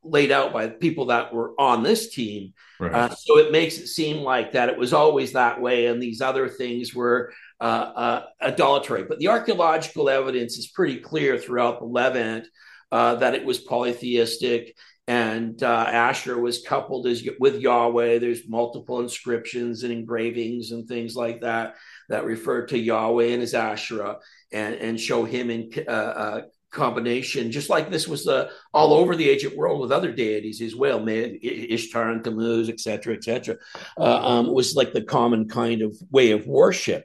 laid 0.03 0.31
out 0.31 0.51
by 0.51 0.65
the 0.65 0.73
people 0.73 1.05
that 1.05 1.31
were 1.31 1.53
on 1.59 1.83
this 1.83 2.13
team. 2.13 2.53
Right. 2.79 2.91
Uh, 2.91 3.09
so 3.09 3.37
it 3.37 3.51
makes 3.51 3.77
it 3.77 3.87
seem 3.87 4.17
like 4.17 4.53
that 4.53 4.69
it 4.69 4.77
was 4.77 4.93
always 4.93 5.33
that 5.33 5.61
way, 5.61 5.85
and 5.85 6.01
these 6.01 6.21
other 6.21 6.49
things 6.49 6.93
were 6.93 7.31
uh, 7.59 7.63
uh, 7.95 8.23
adultery. 8.41 9.03
But 9.03 9.19
the 9.19 9.27
archaeological 9.27 10.09
evidence 10.09 10.57
is 10.57 10.67
pretty 10.67 10.97
clear 10.97 11.37
throughout 11.37 11.79
the 11.79 11.85
Levant 11.85 12.47
uh, 12.91 13.15
that 13.15 13.35
it 13.35 13.45
was 13.45 13.59
polytheistic 13.59 14.75
and 15.07 15.61
uh, 15.63 15.85
Asher 15.87 16.39
was 16.39 16.63
coupled 16.65 17.07
as 17.07 17.27
with 17.39 17.59
Yahweh. 17.59 18.19
There's 18.19 18.47
multiple 18.47 19.01
inscriptions 19.01 19.83
and 19.83 19.91
engravings 19.91 20.71
and 20.71 20.87
things 20.87 21.15
like 21.15 21.41
that 21.41 21.75
that 22.09 22.23
refer 22.23 22.65
to 22.67 22.77
Yahweh 22.77 23.25
and 23.25 23.41
his 23.41 23.53
Asherah 23.53 24.19
and, 24.53 24.75
and 24.75 24.99
show 24.99 25.25
him 25.25 25.49
in 25.49 25.71
uh, 25.87 25.91
uh, 25.91 26.41
combination, 26.71 27.51
just 27.51 27.69
like 27.69 27.89
this 27.89 28.07
was 28.07 28.23
the 28.23 28.51
all 28.73 28.93
over 28.93 29.15
the 29.15 29.29
ancient 29.29 29.57
world 29.57 29.81
with 29.81 29.91
other 29.91 30.11
deities 30.11 30.61
as 30.61 30.75
well, 30.75 31.05
Ishtar 31.07 32.11
and 32.11 32.23
Tammuz, 32.23 32.69
etc., 32.69 33.15
etc. 33.15 33.57
Uh, 33.97 34.03
um, 34.03 34.53
was 34.53 34.75
like 34.75 34.93
the 34.93 35.03
common 35.03 35.49
kind 35.49 35.81
of 35.81 35.95
way 36.09 36.31
of 36.31 36.47
worship, 36.47 37.03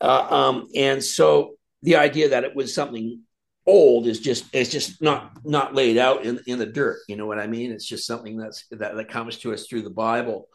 uh, 0.00 0.26
um, 0.30 0.66
and 0.74 1.04
so 1.04 1.54
the 1.82 1.96
idea 1.96 2.30
that 2.30 2.44
it 2.44 2.56
was 2.56 2.74
something 2.74 3.20
old 3.66 4.06
is 4.06 4.20
just 4.20 4.44
it's 4.52 4.70
just 4.70 5.00
not 5.00 5.32
not 5.44 5.74
laid 5.74 5.96
out 5.96 6.24
in 6.24 6.38
in 6.46 6.58
the 6.58 6.66
dirt 6.66 6.98
you 7.08 7.16
know 7.16 7.26
what 7.26 7.38
i 7.38 7.46
mean 7.46 7.70
it's 7.72 7.86
just 7.86 8.06
something 8.06 8.36
that's 8.36 8.66
that, 8.70 8.94
that 8.94 9.08
comes 9.08 9.38
to 9.38 9.52
us 9.54 9.66
through 9.66 9.82
the 9.82 9.90
bible 9.90 10.48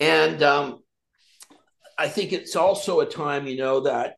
and 0.00 0.42
um 0.42 0.82
i 1.98 2.08
think 2.08 2.32
it's 2.32 2.56
also 2.56 3.00
a 3.00 3.06
time 3.06 3.46
you 3.46 3.56
know 3.56 3.80
that 3.80 4.16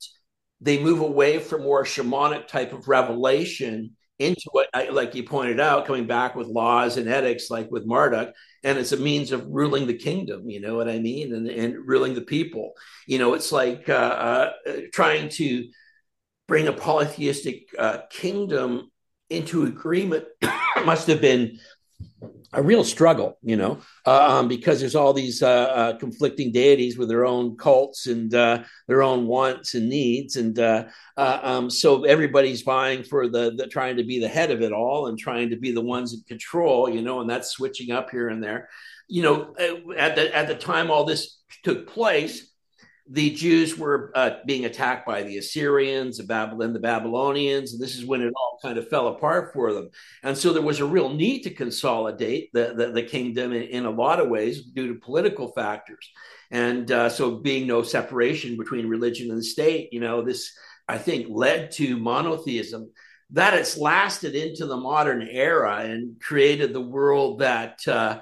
they 0.60 0.82
move 0.82 1.00
away 1.00 1.38
from 1.38 1.62
more 1.62 1.84
shamanic 1.84 2.48
type 2.48 2.72
of 2.72 2.88
revelation 2.88 3.96
into 4.22 4.48
what, 4.52 4.68
like 4.92 5.14
you 5.14 5.24
pointed 5.24 5.58
out, 5.58 5.86
coming 5.86 6.06
back 6.06 6.34
with 6.34 6.46
laws 6.46 6.96
and 6.96 7.08
edicts, 7.08 7.50
like 7.50 7.70
with 7.70 7.86
Marduk, 7.86 8.32
and 8.62 8.78
it's 8.78 8.92
a 8.92 8.96
means 8.96 9.32
of 9.32 9.46
ruling 9.48 9.86
the 9.86 9.94
kingdom. 9.94 10.48
You 10.48 10.60
know 10.60 10.76
what 10.76 10.88
I 10.88 10.98
mean, 10.98 11.34
and 11.34 11.48
and 11.48 11.76
ruling 11.86 12.14
the 12.14 12.22
people. 12.22 12.74
You 13.06 13.18
know, 13.18 13.34
it's 13.34 13.52
like 13.52 13.88
uh, 13.88 13.92
uh, 13.92 14.52
trying 14.92 15.28
to 15.30 15.68
bring 16.52 16.68
a 16.68 16.72
polytheistic 16.74 17.74
uh, 17.78 18.00
kingdom 18.10 18.90
into 19.30 19.64
agreement. 19.64 20.26
must 20.84 21.06
have 21.06 21.18
been 21.18 21.58
a 22.52 22.62
real 22.62 22.84
struggle, 22.84 23.38
you 23.40 23.56
know, 23.56 23.78
um, 24.04 24.48
because 24.48 24.78
there's 24.78 24.94
all 24.94 25.14
these 25.14 25.42
uh, 25.42 25.48
uh, 25.48 25.96
conflicting 25.96 26.52
deities 26.52 26.98
with 26.98 27.08
their 27.08 27.24
own 27.24 27.56
cults 27.56 28.06
and 28.06 28.34
uh, 28.34 28.62
their 28.86 29.02
own 29.02 29.26
wants 29.26 29.72
and 29.72 29.88
needs, 29.88 30.36
and 30.36 30.58
uh, 30.58 30.84
uh, 31.16 31.38
um, 31.42 31.70
so 31.70 32.04
everybody's 32.04 32.60
vying 32.60 33.02
for 33.02 33.28
the, 33.28 33.54
the 33.56 33.66
trying 33.66 33.96
to 33.96 34.04
be 34.04 34.20
the 34.20 34.28
head 34.28 34.50
of 34.50 34.60
it 34.60 34.72
all 34.72 35.06
and 35.06 35.18
trying 35.18 35.48
to 35.48 35.56
be 35.56 35.72
the 35.72 35.80
ones 35.80 36.12
in 36.12 36.20
control, 36.28 36.86
you 36.86 37.00
know, 37.00 37.22
and 37.22 37.30
that's 37.30 37.48
switching 37.48 37.92
up 37.92 38.10
here 38.10 38.28
and 38.28 38.44
there. 38.44 38.68
You 39.08 39.22
know, 39.22 39.54
at 39.96 40.16
the 40.16 40.36
at 40.36 40.48
the 40.48 40.54
time 40.54 40.90
all 40.90 41.04
this 41.04 41.38
took 41.64 41.86
place, 41.86 42.51
the 43.08 43.30
Jews 43.30 43.76
were 43.76 44.12
uh, 44.14 44.36
being 44.46 44.64
attacked 44.64 45.06
by 45.06 45.22
the 45.22 45.38
Assyrians, 45.38 46.18
the 46.18 46.24
Babylon, 46.24 46.72
the 46.72 46.78
Babylonians, 46.78 47.72
and 47.72 47.82
this 47.82 47.96
is 47.96 48.04
when 48.04 48.22
it 48.22 48.32
all 48.36 48.58
kind 48.62 48.78
of 48.78 48.88
fell 48.88 49.08
apart 49.08 49.52
for 49.52 49.72
them. 49.72 49.90
And 50.22 50.38
so 50.38 50.52
there 50.52 50.62
was 50.62 50.78
a 50.78 50.86
real 50.86 51.12
need 51.12 51.42
to 51.42 51.50
consolidate 51.50 52.50
the, 52.52 52.74
the, 52.76 52.92
the 52.92 53.02
kingdom 53.02 53.52
in, 53.52 53.62
in, 53.64 53.86
a 53.86 53.90
lot 53.90 54.20
of 54.20 54.28
ways 54.28 54.62
due 54.62 54.88
to 54.88 55.00
political 55.00 55.52
factors. 55.52 56.08
And 56.52 56.90
uh, 56.92 57.08
so, 57.08 57.38
being 57.38 57.66
no 57.66 57.82
separation 57.82 58.56
between 58.56 58.86
religion 58.86 59.30
and 59.30 59.38
the 59.38 59.44
state, 59.44 59.92
you 59.92 60.00
know, 60.00 60.22
this 60.22 60.52
I 60.86 60.98
think 60.98 61.26
led 61.28 61.72
to 61.72 61.96
monotheism. 61.96 62.90
That 63.30 63.54
it's 63.54 63.78
lasted 63.78 64.34
into 64.34 64.66
the 64.66 64.76
modern 64.76 65.22
era 65.22 65.78
and 65.78 66.20
created 66.20 66.72
the 66.72 66.82
world 66.82 67.38
that 67.38 67.80
uh, 67.88 68.20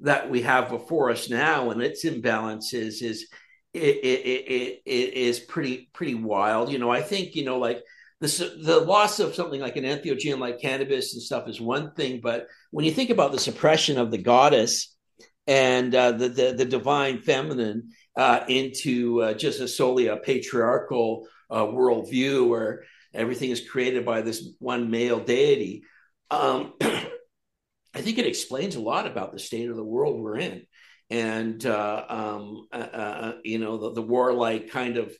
that 0.00 0.28
we 0.28 0.42
have 0.42 0.68
before 0.68 1.10
us 1.10 1.30
now, 1.30 1.70
and 1.70 1.80
its 1.80 2.04
imbalances 2.04 3.02
is 3.02 3.28
it, 3.80 4.04
it, 4.04 4.52
it, 4.52 4.82
it 4.84 5.14
is 5.14 5.40
pretty 5.40 5.90
pretty 5.92 6.14
wild. 6.14 6.70
You 6.70 6.78
know, 6.78 6.90
I 6.90 7.02
think 7.02 7.34
you 7.34 7.44
know 7.44 7.58
like 7.58 7.82
the 8.20 8.60
the 8.62 8.80
loss 8.80 9.20
of 9.20 9.34
something 9.34 9.60
like 9.60 9.76
an 9.76 9.84
entheogen 9.84 10.38
like 10.38 10.60
cannabis 10.60 11.14
and 11.14 11.22
stuff 11.22 11.48
is 11.48 11.60
one 11.60 11.92
thing, 11.92 12.20
but 12.22 12.48
when 12.70 12.84
you 12.84 12.90
think 12.90 13.10
about 13.10 13.32
the 13.32 13.38
suppression 13.38 13.98
of 13.98 14.10
the 14.10 14.18
goddess 14.18 14.94
and 15.46 15.94
uh, 15.94 16.12
the, 16.12 16.28
the, 16.28 16.54
the 16.58 16.64
divine 16.64 17.22
feminine 17.22 17.90
uh, 18.16 18.40
into 18.48 19.22
uh, 19.22 19.34
just 19.34 19.60
a 19.60 19.68
solely 19.68 20.08
a 20.08 20.16
patriarchal 20.16 21.26
uh, 21.50 21.62
worldview 21.62 22.46
where 22.46 22.84
everything 23.14 23.50
is 23.50 23.66
created 23.66 24.04
by 24.04 24.20
this 24.20 24.46
one 24.58 24.90
male 24.90 25.20
deity. 25.20 25.84
Um, 26.30 26.74
I 26.80 28.02
think 28.02 28.18
it 28.18 28.26
explains 28.26 28.76
a 28.76 28.80
lot 28.80 29.06
about 29.06 29.32
the 29.32 29.38
state 29.38 29.70
of 29.70 29.76
the 29.76 29.84
world 29.84 30.20
we're 30.20 30.38
in 30.38 30.66
and 31.10 31.64
uh, 31.64 32.04
um, 32.08 32.68
uh, 32.72 32.76
uh, 32.76 33.32
you 33.44 33.58
know 33.58 33.78
the, 33.78 33.94
the 33.94 34.02
warlike 34.02 34.70
kind 34.70 34.96
of 34.96 35.12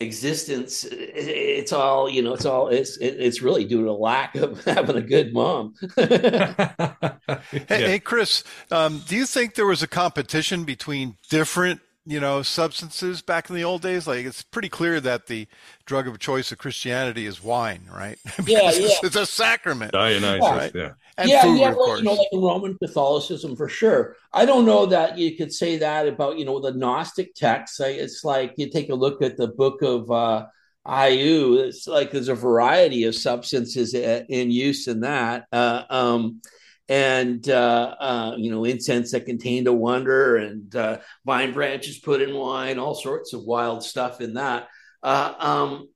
existence 0.00 0.86
it's 0.90 1.72
all 1.72 2.08
you 2.08 2.22
know 2.22 2.32
it's 2.32 2.44
all 2.44 2.68
it's 2.68 2.96
it's 2.98 3.42
really 3.42 3.64
due 3.64 3.84
to 3.84 3.92
lack 3.92 4.36
of 4.36 4.64
having 4.64 4.96
a 4.96 5.02
good 5.02 5.32
mom. 5.32 5.74
Hey, 7.50 7.82
hey, 7.82 7.98
chris 7.98 8.42
um, 8.70 9.02
do 9.06 9.16
you 9.16 9.26
think 9.26 9.54
there 9.54 9.66
was 9.66 9.82
a 9.82 9.86
competition 9.86 10.64
between 10.64 11.16
different 11.30 11.80
you 12.08 12.18
know 12.18 12.42
substances 12.42 13.20
back 13.20 13.50
in 13.50 13.56
the 13.56 13.64
old 13.64 13.82
days 13.82 14.06
like 14.06 14.24
it's 14.24 14.42
pretty 14.42 14.68
clear 14.68 15.00
that 15.00 15.26
the 15.26 15.46
drug 15.84 16.08
of 16.08 16.18
choice 16.18 16.50
of 16.50 16.58
christianity 16.58 17.26
is 17.26 17.42
wine 17.42 17.82
right 17.94 18.18
yeah, 18.46 18.70
yeah. 18.70 18.88
it's 19.02 19.16
a 19.16 19.26
sacrament 19.26 19.92
dionysus 19.92 20.40
right? 20.40 20.72
yeah 20.74 20.92
and 21.18 21.28
yeah, 21.28 21.42
food, 21.42 21.58
yeah, 21.58 21.70
of 21.70 21.76
well, 21.76 21.86
course. 21.86 21.98
you 21.98 22.04
know, 22.04 22.12
like 22.12 22.28
Roman 22.32 22.78
Catholicism 22.78 23.56
for 23.56 23.68
sure. 23.68 24.14
I 24.32 24.46
don't 24.46 24.64
know 24.64 24.86
that 24.86 25.18
you 25.18 25.36
could 25.36 25.52
say 25.52 25.76
that 25.78 26.06
about 26.06 26.38
you 26.38 26.44
know 26.44 26.60
the 26.60 26.72
Gnostic 26.72 27.34
texts. 27.34 27.80
It's 27.80 28.24
like 28.24 28.54
you 28.56 28.70
take 28.70 28.88
a 28.88 28.94
look 28.94 29.20
at 29.20 29.36
the 29.36 29.48
book 29.48 29.82
of 29.82 30.08
uh, 30.12 30.46
Jeu. 30.86 31.64
It's 31.66 31.88
like 31.88 32.12
there's 32.12 32.28
a 32.28 32.36
variety 32.36 33.02
of 33.02 33.16
substances 33.16 33.94
in 33.94 34.52
use 34.52 34.86
in 34.86 35.00
that. 35.00 35.46
Uh, 35.50 35.82
um, 35.90 36.40
and 36.88 37.48
uh, 37.48 37.94
uh, 38.00 38.34
you 38.38 38.50
know 38.50 38.64
incense 38.64 39.12
that 39.12 39.26
contained 39.26 39.66
a 39.66 39.72
wonder 39.72 40.36
and 40.36 40.74
uh, 40.74 40.98
vine 41.26 41.52
branches 41.52 41.98
put 41.98 42.22
in 42.22 42.34
wine 42.34 42.78
all 42.78 42.94
sorts 42.94 43.32
of 43.32 43.44
wild 43.44 43.84
stuff 43.84 44.20
in 44.20 44.34
that 44.34 44.68
uh, 45.02 45.34
um, 45.38 45.88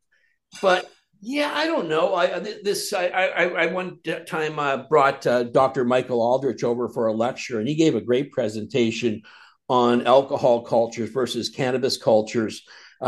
but 0.61 0.91
yeah, 1.21 1.53
I 1.55 1.67
don't 1.67 1.89
know. 1.89 2.15
I 2.15 2.41
this 2.41 2.93
I 2.93 3.07
I, 3.07 3.45
I 3.45 3.67
one 3.67 3.99
time 4.27 4.59
uh, 4.59 4.79
brought 4.89 5.27
uh, 5.27 5.45
Dr. 5.45 5.85
Michael 5.85 6.21
Aldrich 6.21 6.65
over 6.65 6.89
for 6.89 7.07
a 7.07 7.13
lecture, 7.13 7.59
and 7.61 7.69
he 7.69 7.75
gave 7.75 7.95
a 7.95 8.01
great 8.01 8.33
presentation 8.33 9.23
on 9.69 10.07
alcohol 10.07 10.63
cultures 10.63 11.11
versus 11.11 11.49
cannabis 11.49 11.97
cultures 11.97 12.63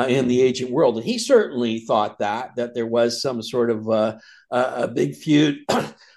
in 0.09 0.27
the 0.27 0.43
ancient 0.43 0.73
world, 0.73 0.97
and 0.97 1.05
he 1.05 1.19
certainly 1.19 1.81
thought 1.81 2.19
that 2.21 2.57
that 2.57 2.75
there 2.75 2.87
was 2.87 3.21
some 3.21 3.43
sort 3.43 3.71
of 3.71 4.19
uh, 4.55 4.85
a 4.85 4.89
big 4.89 5.17
feud. 5.17 5.59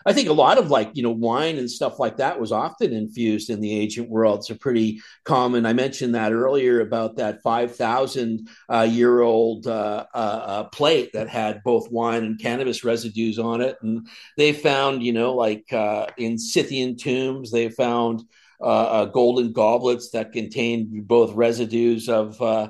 I 0.06 0.14
think 0.14 0.30
a 0.30 0.34
lot 0.34 0.60
of 0.60 0.70
like 0.70 0.92
you 0.94 1.02
know 1.02 1.12
wine 1.12 1.58
and 1.58 1.70
stuff 1.70 1.98
like 2.00 2.18
that 2.18 2.40
was 2.40 2.52
often 2.52 2.94
infused 2.94 3.50
in 3.50 3.60
the 3.60 3.80
ancient 3.80 4.10
world. 4.10 4.40
It's 4.40 4.52
a 4.52 4.56
pretty 4.56 5.02
common. 5.26 5.66
I 5.66 5.74
mentioned 5.74 6.14
that 6.14 6.32
earlier 6.32 6.80
about 6.80 7.18
that 7.18 7.42
five 7.42 7.76
thousand 7.76 8.48
uh, 8.70 8.88
year 8.90 9.22
old 9.22 9.66
uh, 9.66 10.06
uh, 10.14 10.18
uh, 10.18 10.64
plate 10.66 11.10
that 11.14 11.30
had 11.30 11.64
both 11.64 11.92
wine 11.92 12.24
and 12.24 12.40
cannabis 12.40 12.84
residues 12.84 13.40
on 13.40 13.60
it, 13.60 13.76
and 13.82 14.08
they 14.38 14.54
found 14.54 15.02
you 15.02 15.14
know 15.14 15.34
like 15.34 15.74
uh, 15.74 16.06
in 16.18 16.38
Scythian 16.38 16.96
tombs 16.96 17.52
they 17.52 17.70
found. 17.70 18.24
Uh, 18.60 18.64
uh, 18.64 19.06
golden 19.06 19.52
goblets 19.52 20.10
that 20.10 20.32
contained 20.32 21.08
both 21.08 21.32
residues 21.36 22.10
of 22.10 22.42
uh, 22.42 22.68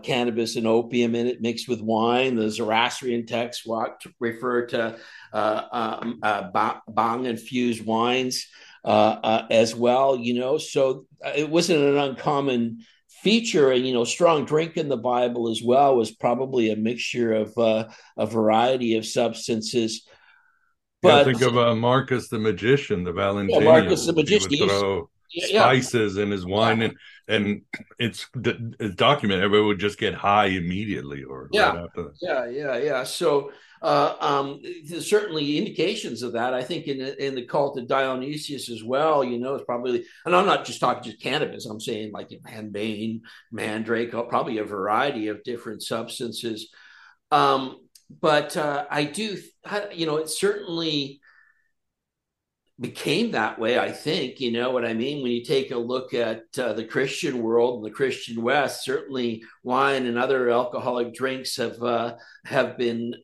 cannabis 0.00 0.54
and 0.54 0.64
opium 0.64 1.16
in 1.16 1.26
it 1.26 1.42
mixed 1.42 1.68
with 1.68 1.80
wine. 1.80 2.36
The 2.36 2.48
Zoroastrian 2.48 3.26
texts 3.26 3.66
refer 4.20 4.66
to 4.66 4.96
uh, 5.32 5.62
um, 5.72 6.20
uh, 6.22 6.50
bhang 6.88 7.26
infused 7.26 7.84
wines 7.84 8.46
uh, 8.84 9.42
as 9.50 9.74
well. 9.74 10.16
You 10.16 10.34
know, 10.34 10.56
so 10.56 11.06
it 11.36 11.50
wasn't 11.50 11.82
an 11.82 11.98
uncommon 11.98 12.84
feature 13.24 13.72
and 13.72 13.84
you 13.84 13.92
know 13.94 14.04
strong 14.04 14.44
drink 14.44 14.76
in 14.76 14.88
the 14.88 14.98
bible 14.98 15.50
as 15.50 15.62
well 15.64 15.96
was 15.96 16.10
probably 16.10 16.70
a 16.70 16.76
mixture 16.76 17.32
of 17.32 17.56
uh, 17.56 17.88
a 18.18 18.26
variety 18.26 18.96
of 18.96 19.06
substances 19.06 20.06
but 21.00 21.26
yeah, 21.26 21.32
think 21.32 21.40
of 21.40 21.56
uh, 21.56 21.74
marcus 21.74 22.28
the 22.28 22.38
magician 22.38 23.02
the 23.02 23.12
valentinian 23.12 23.62
yeah, 23.62 23.80
marcus 23.80 24.04
the 24.04 24.12
magician 24.12 24.50
he 24.50 24.60
would 24.60 24.68
throw 24.68 25.08
spices 25.30 26.16
in 26.16 26.30
his 26.30 26.46
wine 26.46 26.82
and 26.82 26.94
and 27.26 27.62
it's, 27.98 28.26
it's 28.34 28.94
documented 28.94 29.44
everybody 29.44 29.66
would 29.66 29.78
just 29.78 29.98
get 29.98 30.14
high 30.14 30.46
immediately 30.46 31.24
or 31.24 31.48
yeah 31.52 31.86
right 31.96 32.06
yeah 32.20 32.46
yeah 32.46 32.76
yeah 32.76 33.04
so 33.04 33.50
uh, 33.84 34.16
um, 34.18 34.62
there's 34.86 35.10
certainly 35.10 35.58
indications 35.58 36.22
of 36.22 36.32
that. 36.32 36.54
I 36.54 36.62
think 36.62 36.86
in 36.86 37.02
in 37.02 37.34
the 37.34 37.44
cult 37.44 37.78
of 37.78 37.86
Dionysius 37.86 38.70
as 38.70 38.82
well. 38.82 39.22
You 39.22 39.38
know, 39.38 39.56
it's 39.56 39.64
probably, 39.66 40.06
and 40.24 40.34
I'm 40.34 40.46
not 40.46 40.64
just 40.64 40.80
talking 40.80 41.02
just 41.02 41.20
cannabis. 41.20 41.66
I'm 41.66 41.80
saying 41.80 42.10
like 42.10 42.30
henbane, 42.30 43.20
mandrake, 43.52 44.12
probably 44.12 44.56
a 44.56 44.64
variety 44.64 45.28
of 45.28 45.44
different 45.44 45.82
substances. 45.82 46.70
Um, 47.30 47.76
but 48.22 48.56
uh, 48.56 48.86
I 48.90 49.04
do, 49.04 49.36
you 49.92 50.06
know, 50.06 50.16
it 50.16 50.30
certainly 50.30 51.20
became 52.80 53.30
that 53.30 53.58
way. 53.58 53.78
I 53.78 53.92
think 53.92 54.40
you 54.40 54.50
know 54.50 54.70
what 54.70 54.84
I 54.84 54.94
mean 54.94 55.22
when 55.22 55.32
you 55.32 55.44
take 55.44 55.70
a 55.70 55.78
look 55.78 56.12
at 56.12 56.42
uh, 56.58 56.72
the 56.72 56.84
Christian 56.84 57.42
world 57.42 57.76
and 57.76 57.84
the 57.84 57.94
Christian 57.94 58.42
West. 58.42 58.84
Certainly, 58.84 59.44
wine 59.62 60.06
and 60.06 60.18
other 60.18 60.50
alcoholic 60.50 61.14
drinks 61.14 61.56
have 61.56 61.82
uh, 61.82 62.16
have 62.44 62.76
been 62.76 63.14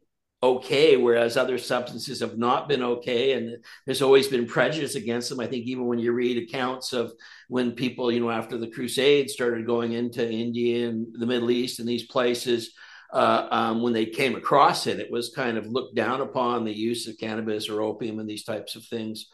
okay, 0.43 0.97
whereas 0.97 1.37
other 1.37 1.59
substances 1.59 2.21
have 2.21 2.39
not 2.39 2.69
been 2.69 2.83
okay. 2.83 3.33
And 3.33 3.63
there's 3.85 4.03
always 4.03 4.29
been 4.29 4.47
prejudice 4.47 4.95
against 4.95 5.29
them. 5.29 5.41
I 5.41 5.47
think 5.47 5.67
even 5.67 5.87
when 5.87 5.99
you 5.99 6.13
read 6.13 6.43
accounts 6.43 6.93
of 6.93 7.13
when 7.49 7.73
people, 7.73 8.11
you 8.11 8.21
know, 8.21 8.31
after 8.31 8.57
the 8.57 8.71
Crusades 8.71 9.35
started 9.35 9.67
going 9.67 9.93
into 9.93 10.27
India 10.27 10.89
and 10.89 11.09
the 11.13 11.27
Middle 11.27 11.51
East 11.51 11.79
and 11.79 11.89
these 11.89 12.07
places, 12.07 12.73
uh, 13.13 13.49
um, 13.51 13.83
when 13.83 13.93
they 13.93 14.07
came 14.07 14.35
across 14.35 14.87
it, 14.87 15.01
it 15.01 15.11
was 15.11 15.35
kind 15.35 15.59
of 15.59 15.67
looked 15.67 15.95
down 15.95 16.21
upon 16.21 16.65
the 16.65 16.73
use 16.73 17.07
of 17.07 17.19
cannabis 17.19 17.69
or 17.69 17.83
opium 17.83 18.19
and 18.19 18.29
these 18.29 18.45
types 18.45 18.77
of 18.77 18.85
things. 18.85 19.27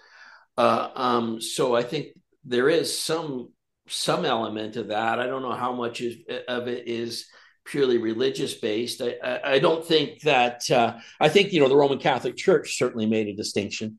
Uh, 0.56 0.88
um, 0.94 1.40
so 1.40 1.74
I 1.74 1.82
think 1.82 2.08
there 2.44 2.68
is 2.68 2.98
some 2.98 3.52
some 3.88 4.24
element 4.24 4.76
of 4.76 4.88
that. 4.88 5.20
I 5.20 5.26
don't 5.26 5.42
know 5.42 5.54
how 5.54 5.72
much 5.72 6.00
is, 6.00 6.16
of 6.48 6.66
it 6.66 6.88
is 6.88 7.26
purely 7.64 7.98
religious 7.98 8.54
based. 8.54 9.00
I, 9.00 9.16
I, 9.22 9.52
I 9.54 9.58
don't 9.58 9.84
think 9.84 10.22
that, 10.22 10.68
uh, 10.70 10.98
I 11.20 11.28
think, 11.28 11.52
you 11.52 11.60
know, 11.60 11.68
the 11.68 11.76
Roman 11.76 11.98
Catholic 11.98 12.36
Church 12.36 12.78
certainly 12.78 13.06
made 13.06 13.28
a 13.28 13.34
distinction. 13.34 13.98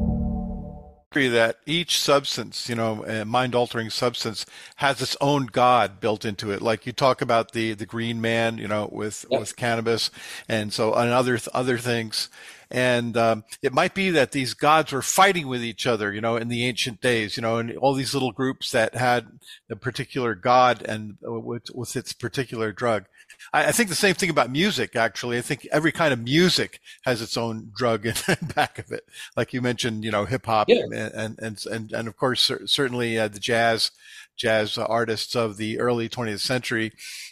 that 1.13 1.57
each 1.65 1.99
substance, 1.99 2.69
you 2.69 2.75
know, 2.75 3.25
mind 3.25 3.53
altering 3.53 3.89
substance 3.89 4.45
has 4.77 5.01
its 5.01 5.17
own 5.19 5.47
God 5.47 5.99
built 5.99 6.23
into 6.23 6.51
it. 6.51 6.61
Like 6.61 6.85
you 6.85 6.93
talk 6.93 7.21
about 7.21 7.51
the, 7.51 7.73
the 7.73 7.85
green 7.85 8.21
man, 8.21 8.57
you 8.57 8.67
know, 8.67 8.87
with, 8.89 9.25
yep. 9.29 9.41
with 9.41 9.57
cannabis 9.57 10.09
and 10.47 10.71
so 10.71 10.93
and 10.93 11.11
other, 11.11 11.37
other 11.53 11.77
things. 11.77 12.29
And 12.71 13.17
um, 13.17 13.43
it 13.61 13.73
might 13.73 13.93
be 13.93 14.11
that 14.11 14.31
these 14.31 14.53
gods 14.53 14.93
were 14.93 15.01
fighting 15.01 15.49
with 15.49 15.61
each 15.61 15.85
other, 15.85 16.13
you 16.13 16.21
know, 16.21 16.37
in 16.37 16.47
the 16.47 16.65
ancient 16.65 17.01
days, 17.01 17.35
you 17.35 17.41
know, 17.41 17.57
and 17.57 17.75
all 17.77 17.93
these 17.93 18.13
little 18.13 18.31
groups 18.31 18.71
that 18.71 18.95
had 18.95 19.27
a 19.69 19.75
particular 19.75 20.33
god 20.33 20.81
and 20.83 21.17
uh, 21.27 21.33
with, 21.33 21.69
with 21.75 21.97
its 21.97 22.13
particular 22.13 22.71
drug. 22.71 23.07
I, 23.53 23.67
I, 23.67 23.71
think 23.71 23.89
the 23.89 23.95
same 23.95 24.15
thing 24.15 24.29
about 24.29 24.51
music. 24.51 24.95
Actually, 24.95 25.37
I 25.37 25.41
think 25.41 25.67
every 25.71 25.91
kind 25.91 26.13
of 26.13 26.19
music 26.19 26.79
has 27.03 27.21
its 27.21 27.37
own 27.37 27.71
drug 27.75 28.05
in 28.05 28.13
the 28.13 28.37
back 28.55 28.79
of 28.79 28.91
it. 28.91 29.03
Like 29.35 29.53
you 29.53 29.61
mentioned, 29.61 30.03
you 30.03 30.11
know, 30.11 30.25
hip 30.25 30.45
hop 30.45 30.69
yeah. 30.69 30.83
and, 30.83 31.37
and 31.39 31.65
and 31.65 31.91
and 31.91 32.07
of 32.07 32.17
course 32.17 32.51
certainly 32.65 33.17
uh, 33.17 33.27
the 33.27 33.39
jazz 33.39 33.91
jazz 34.37 34.77
artists 34.77 35.35
of 35.35 35.57
the 35.57 35.79
early 35.79 36.09
20th 36.09 36.39
century 36.39 36.91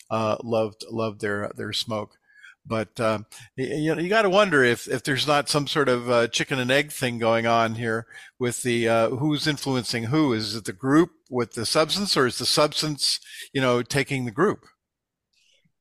uh, 0.09 0.37
loved 0.43 0.85
loved 0.89 1.21
their 1.21 1.51
their 1.55 1.73
smoke. 1.73 2.17
But 2.65 2.99
um, 2.99 3.25
you 3.55 3.95
know, 3.95 4.01
you 4.01 4.09
got 4.09 4.21
to 4.23 4.29
wonder 4.29 4.63
if 4.63 4.87
if 4.87 5.03
there's 5.03 5.27
not 5.27 5.49
some 5.49 5.65
sort 5.65 5.89
of 5.89 6.09
uh, 6.09 6.27
chicken 6.27 6.59
and 6.59 6.69
egg 6.69 6.91
thing 6.91 7.17
going 7.17 7.47
on 7.47 7.75
here 7.75 8.05
with 8.37 8.61
the 8.61 8.87
uh, 8.87 9.09
who's 9.09 9.47
influencing 9.47 10.05
who. 10.05 10.33
Is 10.33 10.55
it 10.55 10.65
the 10.65 10.73
group 10.73 11.11
with 11.29 11.53
the 11.53 11.65
substance, 11.65 12.15
or 12.15 12.27
is 12.27 12.37
the 12.37 12.45
substance, 12.45 13.19
you 13.53 13.61
know, 13.61 13.81
taking 13.81 14.25
the 14.25 14.31
group? 14.31 14.65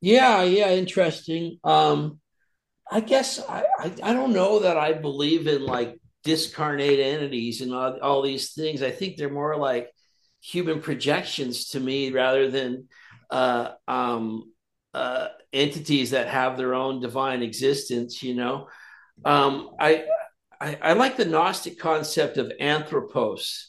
Yeah, 0.01 0.42
yeah, 0.44 0.70
interesting. 0.70 1.59
Um, 1.64 2.20
I 2.90 3.01
guess 3.01 3.40
I, 3.49 3.64
I, 3.78 3.92
I 4.03 4.12
don't 4.14 4.32
know 4.34 4.61
that 4.61 4.76
I 4.78 4.94
believe 4.94 5.46
in 5.49 5.64
like 5.66 5.99
discarnate 6.24 7.01
entities 7.01 7.61
and 7.62 7.74
all, 7.74 7.99
all 8.01 8.22
these 8.22 8.53
things. 8.53 8.82
I 8.82 8.90
think 8.90 9.16
they're 9.16 9.30
more 9.30 9.57
like 9.57 9.90
human 10.42 10.80
projections 10.80 11.68
to 11.70 11.80
me 11.80 12.11
rather 12.12 12.51
than 12.51 12.88
uh, 13.30 13.72
um, 13.88 14.53
uh, 14.94 15.28
entities 15.53 16.11
that 16.12 16.28
have 16.28 16.57
their 16.57 16.74
own 16.74 17.01
divine 17.01 17.42
existence. 17.42 18.22
You 18.22 18.34
know, 18.34 18.68
um, 19.24 19.70
I, 19.80 20.05
I, 20.61 20.78
I 20.82 20.92
like 20.94 21.16
the 21.16 21.24
Gnostic 21.26 21.78
concept 21.78 22.38
of 22.38 22.53
anthropos. 22.61 23.68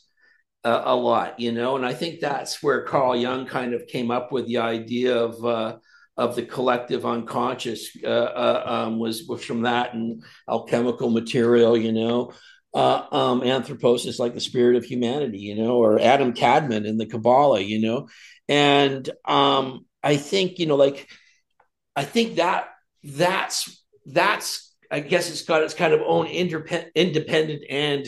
Uh, 0.65 0.81
a 0.85 0.95
lot, 0.95 1.39
you 1.39 1.53
know, 1.53 1.77
and 1.77 1.85
I 1.85 1.93
think 1.93 2.19
that's 2.19 2.61
where 2.61 2.83
Carl 2.83 3.15
Jung 3.15 3.45
kind 3.45 3.73
of 3.73 3.87
came 3.87 4.11
up 4.11 4.33
with 4.33 4.45
the 4.45 4.57
idea 4.57 5.15
of 5.17 5.45
uh, 5.45 5.77
of 6.19 6.35
the 6.35 6.43
collective 6.43 7.05
unconscious 7.05 7.95
uh, 8.03 8.07
uh, 8.07 8.63
um, 8.65 8.99
was 8.99 9.23
was 9.23 9.43
from 9.43 9.61
that 9.61 9.93
and 9.93 10.21
alchemical 10.49 11.09
material, 11.09 11.77
you 11.77 11.93
know. 11.93 12.33
Uh, 12.73 13.05
um, 13.11 13.41
anthropos 13.41 14.05
is 14.05 14.19
like 14.19 14.33
the 14.33 14.41
spirit 14.41 14.75
of 14.75 14.83
humanity, 14.83 15.39
you 15.39 15.55
know, 15.55 15.77
or 15.77 15.97
Adam 15.99 16.33
Kadmon 16.33 16.85
in 16.85 16.97
the 16.97 17.05
Kabbalah, 17.05 17.61
you 17.61 17.79
know, 17.79 18.09
and 18.49 19.09
um, 19.23 19.85
I 20.03 20.17
think 20.17 20.59
you 20.59 20.65
know, 20.65 20.75
like, 20.75 21.09
I 21.95 22.03
think 22.03 22.35
that 22.35 22.67
that's 23.01 23.81
that's 24.05 24.75
I 24.91 24.99
guess 24.99 25.31
it's 25.31 25.43
got 25.43 25.63
its 25.63 25.73
kind 25.73 25.93
of 25.93 26.01
own 26.05 26.27
independent, 26.27 26.91
independent 26.95 27.63
and 27.69 28.05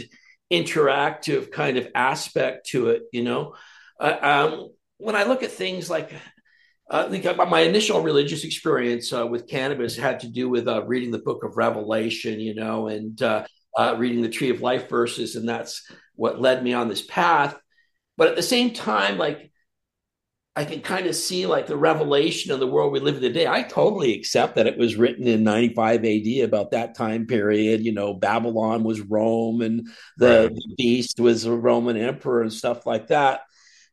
interactive 0.51 1.49
kind 1.49 1.78
of 1.78 1.88
aspect 1.95 2.68
to 2.72 2.89
it, 2.89 3.03
you 3.14 3.24
know. 3.24 3.55
Uh, 3.97 4.18
um, 4.22 4.70
when 4.97 5.16
I 5.16 5.24
look 5.24 5.43
at 5.43 5.51
things 5.51 5.89
like 5.89 6.12
I 6.92 7.08
think 7.08 7.26
my 7.38 7.62
initial 7.62 8.02
religious 8.02 8.44
experience 8.44 9.14
uh, 9.14 9.26
with 9.26 9.48
cannabis 9.48 9.96
had 9.96 10.20
to 10.22 10.28
do 10.28 10.50
with 10.50 10.68
uh, 10.68 10.84
reading 10.84 11.12
the 11.12 11.20
book 11.20 11.46
of 11.46 11.56
Revelation, 11.56 12.39
you 12.42 12.54
know, 12.54 12.88
and 12.88 13.22
uh, 13.22 13.46
uh, 13.78 13.96
reading 13.98 14.22
the 14.22 14.30
Tree 14.30 14.50
of 14.50 14.62
Life 14.62 14.89
verses. 14.89 15.38
And 15.38 15.48
that's 15.48 15.89
what 16.16 16.42
led 16.42 16.62
me 16.62 16.74
on 16.74 16.89
this 16.89 17.02
path. 17.02 17.58
But 18.18 18.28
at 18.28 18.36
the 18.36 18.44
same 18.44 18.74
time, 18.74 19.18
like, 19.18 19.52
I 20.54 20.66
can 20.66 20.82
kind 20.82 21.08
of 21.08 21.16
see 21.16 21.46
like 21.46 21.68
the 21.68 21.78
revelation 21.78 22.52
of 22.52 22.60
the 22.60 22.68
world 22.68 22.92
we 22.92 23.00
live 23.00 23.16
in 23.16 23.22
today. 23.22 23.48
I 23.48 23.64
totally 23.64 24.14
accept 24.14 24.56
that 24.56 24.68
it 24.68 24.78
was 24.78 24.98
written 24.98 25.26
in 25.26 25.46
95 25.46 26.04
AD 26.04 26.28
about 26.44 26.72
that 26.72 26.94
time 26.98 27.26
period. 27.26 27.86
You 27.86 27.94
know, 27.94 28.14
Babylon 28.14 28.84
was 28.84 29.00
Rome 29.00 29.62
and 29.62 29.88
the, 30.18 30.50
right. 30.50 30.54
the 30.54 30.76
beast 30.78 31.22
was 31.22 31.46
a 31.46 31.56
Roman 31.56 31.96
emperor 31.96 32.42
and 32.42 32.52
stuff 32.52 32.86
like 32.86 33.08
that 33.08 33.44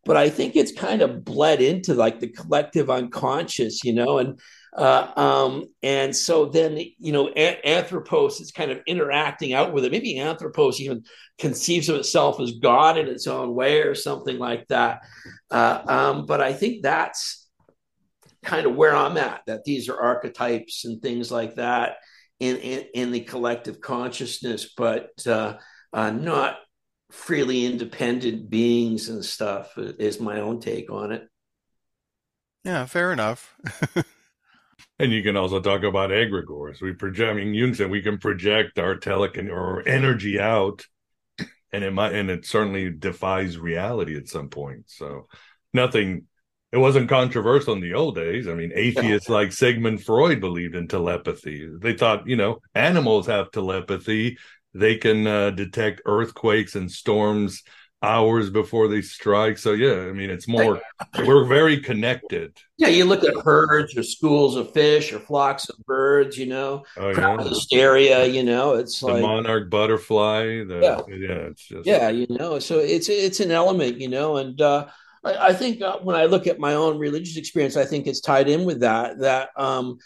but 0.08 0.16
I 0.16 0.30
think 0.30 0.56
it's 0.56 0.72
kind 0.72 1.02
of 1.02 1.22
bled 1.22 1.60
into 1.60 1.92
like 1.92 2.18
the 2.18 2.28
collective 2.28 2.88
unconscious, 2.88 3.84
you 3.84 3.92
know, 3.92 4.16
and 4.16 4.40
uh, 4.74 5.12
um, 5.16 5.66
and 5.82 6.16
so 6.16 6.46
then 6.46 6.78
you 6.78 7.12
know 7.12 7.28
a- 7.36 7.60
Anthropos 7.68 8.40
is 8.40 8.50
kind 8.50 8.70
of 8.70 8.80
interacting 8.86 9.52
out 9.52 9.74
with 9.74 9.84
it. 9.84 9.92
Maybe 9.92 10.18
Anthropos 10.18 10.80
even 10.80 11.04
conceives 11.38 11.90
of 11.90 11.96
itself 11.96 12.40
as 12.40 12.52
God 12.52 12.96
in 12.96 13.06
its 13.06 13.26
own 13.26 13.54
way 13.54 13.82
or 13.82 13.94
something 13.94 14.38
like 14.38 14.66
that. 14.68 15.02
Uh, 15.50 15.82
um, 15.86 16.24
but 16.24 16.40
I 16.40 16.54
think 16.54 16.82
that's 16.82 17.46
kind 18.42 18.66
of 18.66 18.74
where 18.74 18.96
I'm 18.96 19.18
at. 19.18 19.42
That 19.46 19.64
these 19.64 19.90
are 19.90 20.00
archetypes 20.00 20.86
and 20.86 21.02
things 21.02 21.30
like 21.30 21.56
that 21.56 21.96
in 22.40 22.56
in, 22.56 22.86
in 22.94 23.12
the 23.12 23.20
collective 23.20 23.82
consciousness, 23.82 24.72
but 24.74 25.10
uh, 25.26 25.58
uh 25.92 26.10
not 26.10 26.56
freely 27.10 27.64
independent 27.64 28.50
beings 28.50 29.08
and 29.08 29.24
stuff 29.24 29.72
uh, 29.78 29.92
is 29.98 30.20
my 30.20 30.40
own 30.40 30.60
take 30.60 30.90
on 30.90 31.12
it. 31.12 31.28
Yeah, 32.64 32.84
fair 32.84 33.12
enough. 33.12 33.56
and 34.98 35.12
you 35.12 35.22
can 35.22 35.36
also 35.36 35.60
talk 35.60 35.84
about 35.84 36.10
egregores. 36.10 36.82
We 36.82 36.92
project. 36.92 37.30
I 37.30 37.34
mean, 37.34 37.54
Jung 37.54 37.74
said 37.74 37.90
we 37.90 38.02
can 38.02 38.18
project 38.18 38.78
our 38.78 38.96
telekin 38.96 39.50
or 39.50 39.86
energy 39.88 40.38
out, 40.38 40.84
and 41.72 41.84
it 41.84 41.92
might, 41.92 42.14
and 42.14 42.30
it 42.30 42.44
certainly 42.44 42.90
defies 42.90 43.58
reality 43.58 44.16
at 44.16 44.28
some 44.28 44.48
point. 44.48 44.84
So, 44.88 45.28
nothing. 45.72 46.24
It 46.70 46.76
wasn't 46.76 47.08
controversial 47.08 47.72
in 47.72 47.80
the 47.80 47.94
old 47.94 48.14
days. 48.16 48.46
I 48.46 48.52
mean, 48.52 48.72
atheists 48.74 49.28
like 49.30 49.52
Sigmund 49.52 50.04
Freud 50.04 50.38
believed 50.38 50.74
in 50.74 50.86
telepathy. 50.86 51.66
They 51.80 51.94
thought, 51.94 52.26
you 52.28 52.36
know, 52.36 52.58
animals 52.74 53.26
have 53.28 53.50
telepathy 53.50 54.36
they 54.78 54.96
can 54.96 55.26
uh, 55.26 55.50
detect 55.50 56.02
earthquakes 56.06 56.74
and 56.74 56.90
storms 56.90 57.62
hours 58.02 58.48
before 58.48 58.86
they 58.86 59.02
strike. 59.02 59.58
So 59.58 59.72
yeah, 59.72 60.06
I 60.08 60.12
mean 60.12 60.30
it's 60.30 60.46
more 60.46 60.80
we're 61.18 61.44
very 61.44 61.80
connected. 61.80 62.56
Yeah, 62.76 62.88
you 62.88 63.04
look 63.04 63.24
at 63.24 63.34
herds 63.44 63.96
or 63.96 64.02
schools 64.02 64.56
of 64.56 64.72
fish 64.72 65.12
or 65.12 65.18
flocks 65.18 65.68
of 65.68 65.76
birds, 65.84 66.38
you 66.38 66.46
know, 66.46 66.84
oh, 66.96 67.10
yeah. 67.10 67.42
hysteria, 67.42 68.24
you 68.26 68.44
know, 68.44 68.74
it's 68.74 69.00
the 69.00 69.06
like 69.06 69.22
monarch 69.22 69.68
butterfly. 69.68 70.64
The, 70.64 70.78
yeah. 70.80 71.14
yeah, 71.14 71.34
it's 71.50 71.66
just 71.66 71.86
yeah, 71.86 72.08
you 72.08 72.26
know, 72.30 72.58
so 72.58 72.78
it's 72.78 73.08
it's 73.08 73.40
an 73.40 73.50
element, 73.50 74.00
you 74.00 74.08
know, 74.08 74.36
and 74.36 74.60
uh, 74.60 74.86
I, 75.24 75.48
I 75.48 75.52
think 75.52 75.82
uh, 75.82 75.98
when 75.98 76.16
I 76.16 76.26
look 76.26 76.46
at 76.46 76.60
my 76.60 76.74
own 76.74 76.98
religious 76.98 77.36
experience, 77.36 77.76
I 77.76 77.84
think 77.84 78.06
it's 78.06 78.20
tied 78.20 78.48
in 78.48 78.64
with 78.64 78.80
that. 78.80 79.18
That 79.18 79.50
um, 79.56 79.98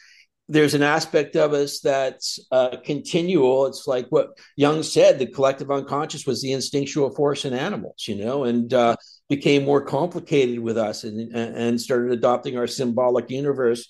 there's 0.49 0.74
an 0.74 0.82
aspect 0.82 1.36
of 1.36 1.53
us 1.53 1.80
that's 1.80 2.38
uh, 2.51 2.76
continual. 2.84 3.66
It's 3.66 3.86
like 3.86 4.07
what 4.11 4.38
Jung 4.57 4.82
said: 4.82 5.18
the 5.18 5.26
collective 5.26 5.70
unconscious 5.70 6.26
was 6.26 6.43
the 6.43 6.53
instinctual 6.53 7.14
force 7.14 7.45
in 7.45 7.55
animals, 7.55 8.05
you 8.07 8.16
know, 8.16 8.45
and 8.45 8.72
uh, 8.74 8.97
became 9.28 9.64
more 9.64 9.84
complicated 9.84 10.59
with 10.59 10.76
us, 10.76 11.05
and 11.05 11.34
and 11.34 11.80
started 11.80 12.12
adopting 12.12 12.59
our 12.59 12.66
symbolic 12.66 13.30
universe 13.30 13.88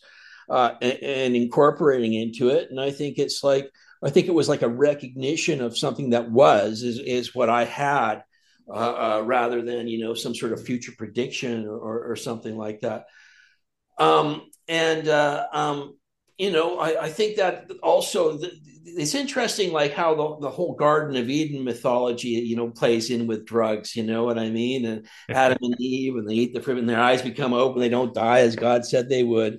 uh, 0.48 0.74
and, 0.82 1.02
and, 1.02 1.36
incorporating 1.36 2.14
into 2.14 2.50
it. 2.50 2.70
And 2.70 2.80
I 2.80 2.90
think 2.90 3.18
it's 3.18 3.42
like 3.42 3.70
I 4.04 4.10
think 4.10 4.26
it 4.28 4.34
was 4.34 4.48
like 4.48 4.62
a 4.62 4.68
recognition 4.68 5.62
of 5.62 5.78
something 5.78 6.10
that 6.10 6.30
was 6.30 6.82
is 6.82 6.98
is 6.98 7.34
what 7.34 7.48
I 7.48 7.64
had, 7.64 8.24
uh, 8.68 8.72
uh, 9.18 9.22
rather 9.24 9.62
than 9.62 9.88
you 9.88 10.04
know 10.04 10.14
some 10.14 10.34
sort 10.34 10.52
of 10.52 10.64
future 10.64 10.92
prediction 10.96 11.66
or, 11.66 12.12
or 12.12 12.16
something 12.16 12.56
like 12.56 12.80
that. 12.80 13.06
Um, 13.98 14.42
and 14.68 15.08
uh, 15.08 15.46
um, 15.52 15.96
you 16.42 16.50
know, 16.50 16.68
I, 16.86 16.90
I 17.06 17.10
think 17.16 17.36
that 17.36 17.70
also 17.82 18.20
the, 18.38 18.50
it's 19.00 19.14
interesting, 19.14 19.72
like 19.72 19.94
how 19.94 20.10
the, 20.14 20.26
the 20.46 20.54
whole 20.56 20.74
Garden 20.74 21.16
of 21.16 21.30
Eden 21.30 21.64
mythology, 21.64 22.34
you 22.50 22.56
know, 22.56 22.68
plays 22.70 23.10
in 23.10 23.26
with 23.28 23.46
drugs. 23.46 23.94
You 23.96 24.04
know 24.10 24.24
what 24.24 24.38
I 24.38 24.50
mean? 24.50 24.84
And 24.84 25.06
Adam 25.30 25.62
and 25.62 25.80
Eve, 25.80 26.16
and 26.16 26.26
they 26.28 26.34
eat 26.42 26.52
the 26.52 26.60
fruit, 26.60 26.78
and 26.78 26.88
their 26.88 27.06
eyes 27.08 27.22
become 27.22 27.54
open, 27.54 27.80
they 27.80 27.88
don't 27.98 28.14
die 28.14 28.40
as 28.40 28.56
God 28.56 28.84
said 28.84 29.08
they 29.08 29.22
would. 29.22 29.54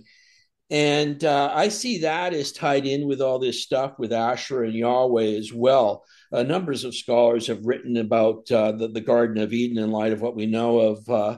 And 0.69 1.23
uh, 1.23 1.51
I 1.63 1.69
see 1.69 1.95
that 1.99 2.33
as 2.33 2.51
tied 2.51 2.85
in 2.85 3.07
with 3.07 3.21
all 3.21 3.39
this 3.39 3.63
stuff 3.63 3.91
with 3.97 4.11
Asher 4.11 4.63
and 4.63 4.73
Yahweh 4.73 5.37
as 5.39 5.51
well. 5.53 6.03
uh, 6.33 6.43
numbers 6.43 6.83
of 6.83 6.95
scholars 6.95 7.47
have 7.47 7.65
written 7.65 7.95
about 7.97 8.51
uh, 8.51 8.71
the, 8.71 8.87
the 8.87 9.01
Garden 9.01 9.41
of 9.41 9.53
Eden 9.53 9.77
in 9.77 9.91
light 9.91 10.11
of 10.11 10.21
what 10.21 10.35
we 10.35 10.47
know 10.47 10.79
of 10.79 11.09
uh, 11.09 11.37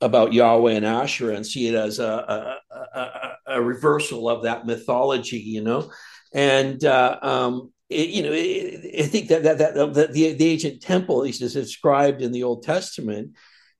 about 0.00 0.32
Yahweh 0.32 0.72
and 0.72 0.84
Asherah 0.84 1.34
and 1.34 1.46
see 1.46 1.68
it 1.68 1.74
as 1.74 1.98
a, 1.98 2.58
a, 2.70 2.78
a, 2.98 3.32
a 3.46 3.62
reversal 3.62 4.28
of 4.28 4.42
that 4.42 4.66
mythology, 4.66 5.38
you 5.38 5.62
know. 5.62 5.90
And 6.32 6.84
uh, 6.84 7.18
um, 7.22 7.72
it, 7.88 8.10
you 8.10 8.22
know, 8.22 8.32
it, 8.32 9.04
I 9.04 9.06
think 9.06 9.28
that 9.28 9.42
that, 9.44 9.58
that 9.58 9.74
the, 9.74 10.06
the, 10.08 10.32
the 10.32 10.46
ancient 10.48 10.82
temple, 10.82 11.18
at 11.18 11.24
least 11.24 11.42
as 11.42 11.54
described 11.54 12.20
in 12.20 12.32
the 12.32 12.42
Old 12.42 12.62
Testament, 12.62 13.32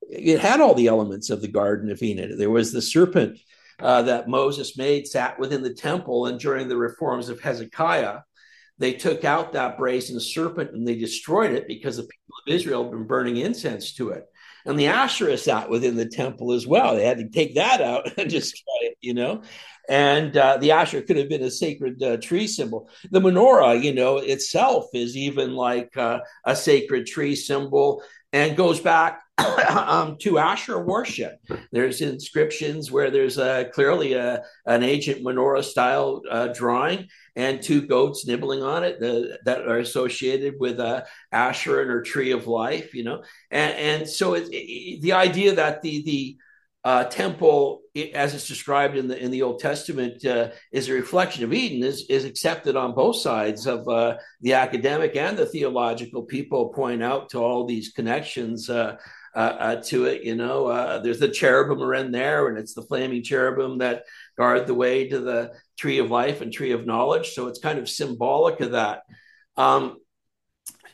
it 0.08 0.40
had 0.40 0.60
all 0.60 0.74
the 0.74 0.86
elements 0.86 1.30
of 1.30 1.42
the 1.42 1.48
Garden 1.48 1.90
of 1.90 2.02
Eden. 2.02 2.38
There 2.38 2.50
was 2.50 2.72
the 2.72 2.82
serpent 2.82 3.38
uh, 3.80 4.02
that 4.02 4.28
Moses 4.28 4.78
made 4.78 5.06
sat 5.06 5.38
within 5.38 5.62
the 5.62 5.74
temple, 5.74 6.26
and 6.26 6.38
during 6.38 6.68
the 6.68 6.76
reforms 6.76 7.28
of 7.28 7.40
Hezekiah, 7.40 8.20
they 8.78 8.92
took 8.92 9.24
out 9.24 9.52
that 9.52 9.78
brazen 9.78 10.20
serpent 10.20 10.72
and 10.72 10.86
they 10.86 10.96
destroyed 10.96 11.52
it 11.52 11.66
because 11.66 11.96
the 11.96 12.02
people 12.02 12.34
of 12.46 12.54
Israel 12.54 12.82
had 12.82 12.92
been 12.92 13.06
burning 13.06 13.38
incense 13.38 13.94
to 13.94 14.10
it. 14.10 14.24
And 14.66 14.78
the 14.78 14.88
Asherah 14.88 15.38
sat 15.38 15.70
within 15.70 15.96
the 15.96 16.06
temple 16.06 16.52
as 16.52 16.66
well. 16.66 16.96
They 16.96 17.06
had 17.06 17.18
to 17.18 17.28
take 17.28 17.54
that 17.54 17.80
out 17.80 18.12
and 18.18 18.28
destroy 18.28 18.74
it, 18.82 18.98
you 19.00 19.14
know. 19.14 19.42
And 19.88 20.36
uh, 20.36 20.56
the 20.56 20.72
Asherah 20.72 21.02
could 21.02 21.16
have 21.16 21.28
been 21.28 21.44
a 21.44 21.50
sacred 21.50 22.02
uh, 22.02 22.16
tree 22.16 22.48
symbol. 22.48 22.90
The 23.10 23.20
menorah, 23.20 23.82
you 23.82 23.94
know, 23.94 24.18
itself 24.18 24.86
is 24.92 25.16
even 25.16 25.54
like 25.54 25.96
uh, 25.96 26.18
a 26.44 26.56
sacred 26.56 27.06
tree 27.06 27.36
symbol 27.36 28.02
and 28.32 28.56
goes 28.56 28.80
back 28.80 29.20
um, 29.68 30.16
to 30.20 30.38
Asherah 30.38 30.80
worship. 30.80 31.34
There's 31.70 32.00
inscriptions 32.00 32.90
where 32.90 33.10
there's 33.10 33.38
a, 33.38 33.70
clearly 33.72 34.14
a, 34.14 34.42
an 34.66 34.82
ancient 34.82 35.22
menorah 35.22 35.62
style 35.62 36.22
uh, 36.28 36.48
drawing 36.48 37.08
and 37.36 37.62
two 37.62 37.82
goats 37.82 38.26
nibbling 38.26 38.62
on 38.62 38.82
it 38.82 38.98
that 39.44 39.60
are 39.60 39.78
associated 39.78 40.54
with 40.58 40.80
uh, 40.80 41.02
and 41.30 41.54
her 41.64 42.02
tree 42.02 42.32
of 42.32 42.46
life, 42.46 42.94
you 42.94 43.04
know. 43.04 43.22
And, 43.50 43.74
and 43.74 44.08
so 44.08 44.34
it, 44.34 44.48
it, 44.50 45.02
the 45.02 45.12
idea 45.12 45.54
that 45.54 45.82
the, 45.82 46.02
the 46.02 46.38
uh, 46.82 47.04
temple, 47.04 47.82
as 48.14 48.32
it's 48.32 48.48
described 48.48 48.96
in 48.96 49.08
the 49.08 49.18
in 49.18 49.32
the 49.32 49.42
Old 49.42 49.58
Testament, 49.58 50.24
uh, 50.24 50.50
is 50.72 50.88
a 50.88 50.92
reflection 50.92 51.42
of 51.44 51.52
Eden. 51.52 51.82
is 51.82 52.06
is 52.08 52.24
accepted 52.24 52.76
on 52.76 52.94
both 52.94 53.16
sides 53.16 53.66
of 53.66 53.86
uh, 53.88 54.16
the 54.40 54.52
academic 54.52 55.16
and 55.16 55.36
the 55.36 55.46
theological. 55.46 56.22
People 56.22 56.68
point 56.68 57.02
out 57.02 57.28
to 57.30 57.38
all 57.38 57.66
these 57.66 57.90
connections 57.90 58.70
uh, 58.70 58.96
uh, 59.34 59.38
uh, 59.38 59.82
to 59.82 60.04
it. 60.04 60.22
You 60.22 60.36
know, 60.36 61.02
there's 61.02 61.18
the 61.18 61.28
cherubim 61.28 61.82
are 61.82 61.94
in 61.94 62.12
there, 62.12 62.46
and 62.46 62.56
it's 62.56 62.74
the 62.74 62.82
flaming 62.82 63.24
cherubim 63.24 63.78
that 63.78 64.04
guard 64.38 64.68
the 64.68 64.74
way 64.74 65.08
to 65.08 65.18
the 65.18 65.52
tree 65.76 65.98
of 65.98 66.10
life 66.10 66.40
and 66.40 66.52
tree 66.52 66.72
of 66.72 66.86
knowledge. 66.86 67.32
So 67.32 67.48
it's 67.48 67.58
kind 67.58 67.78
of 67.78 67.88
symbolic 67.88 68.60
of 68.60 68.72
that. 68.72 69.02
Um, 69.56 69.96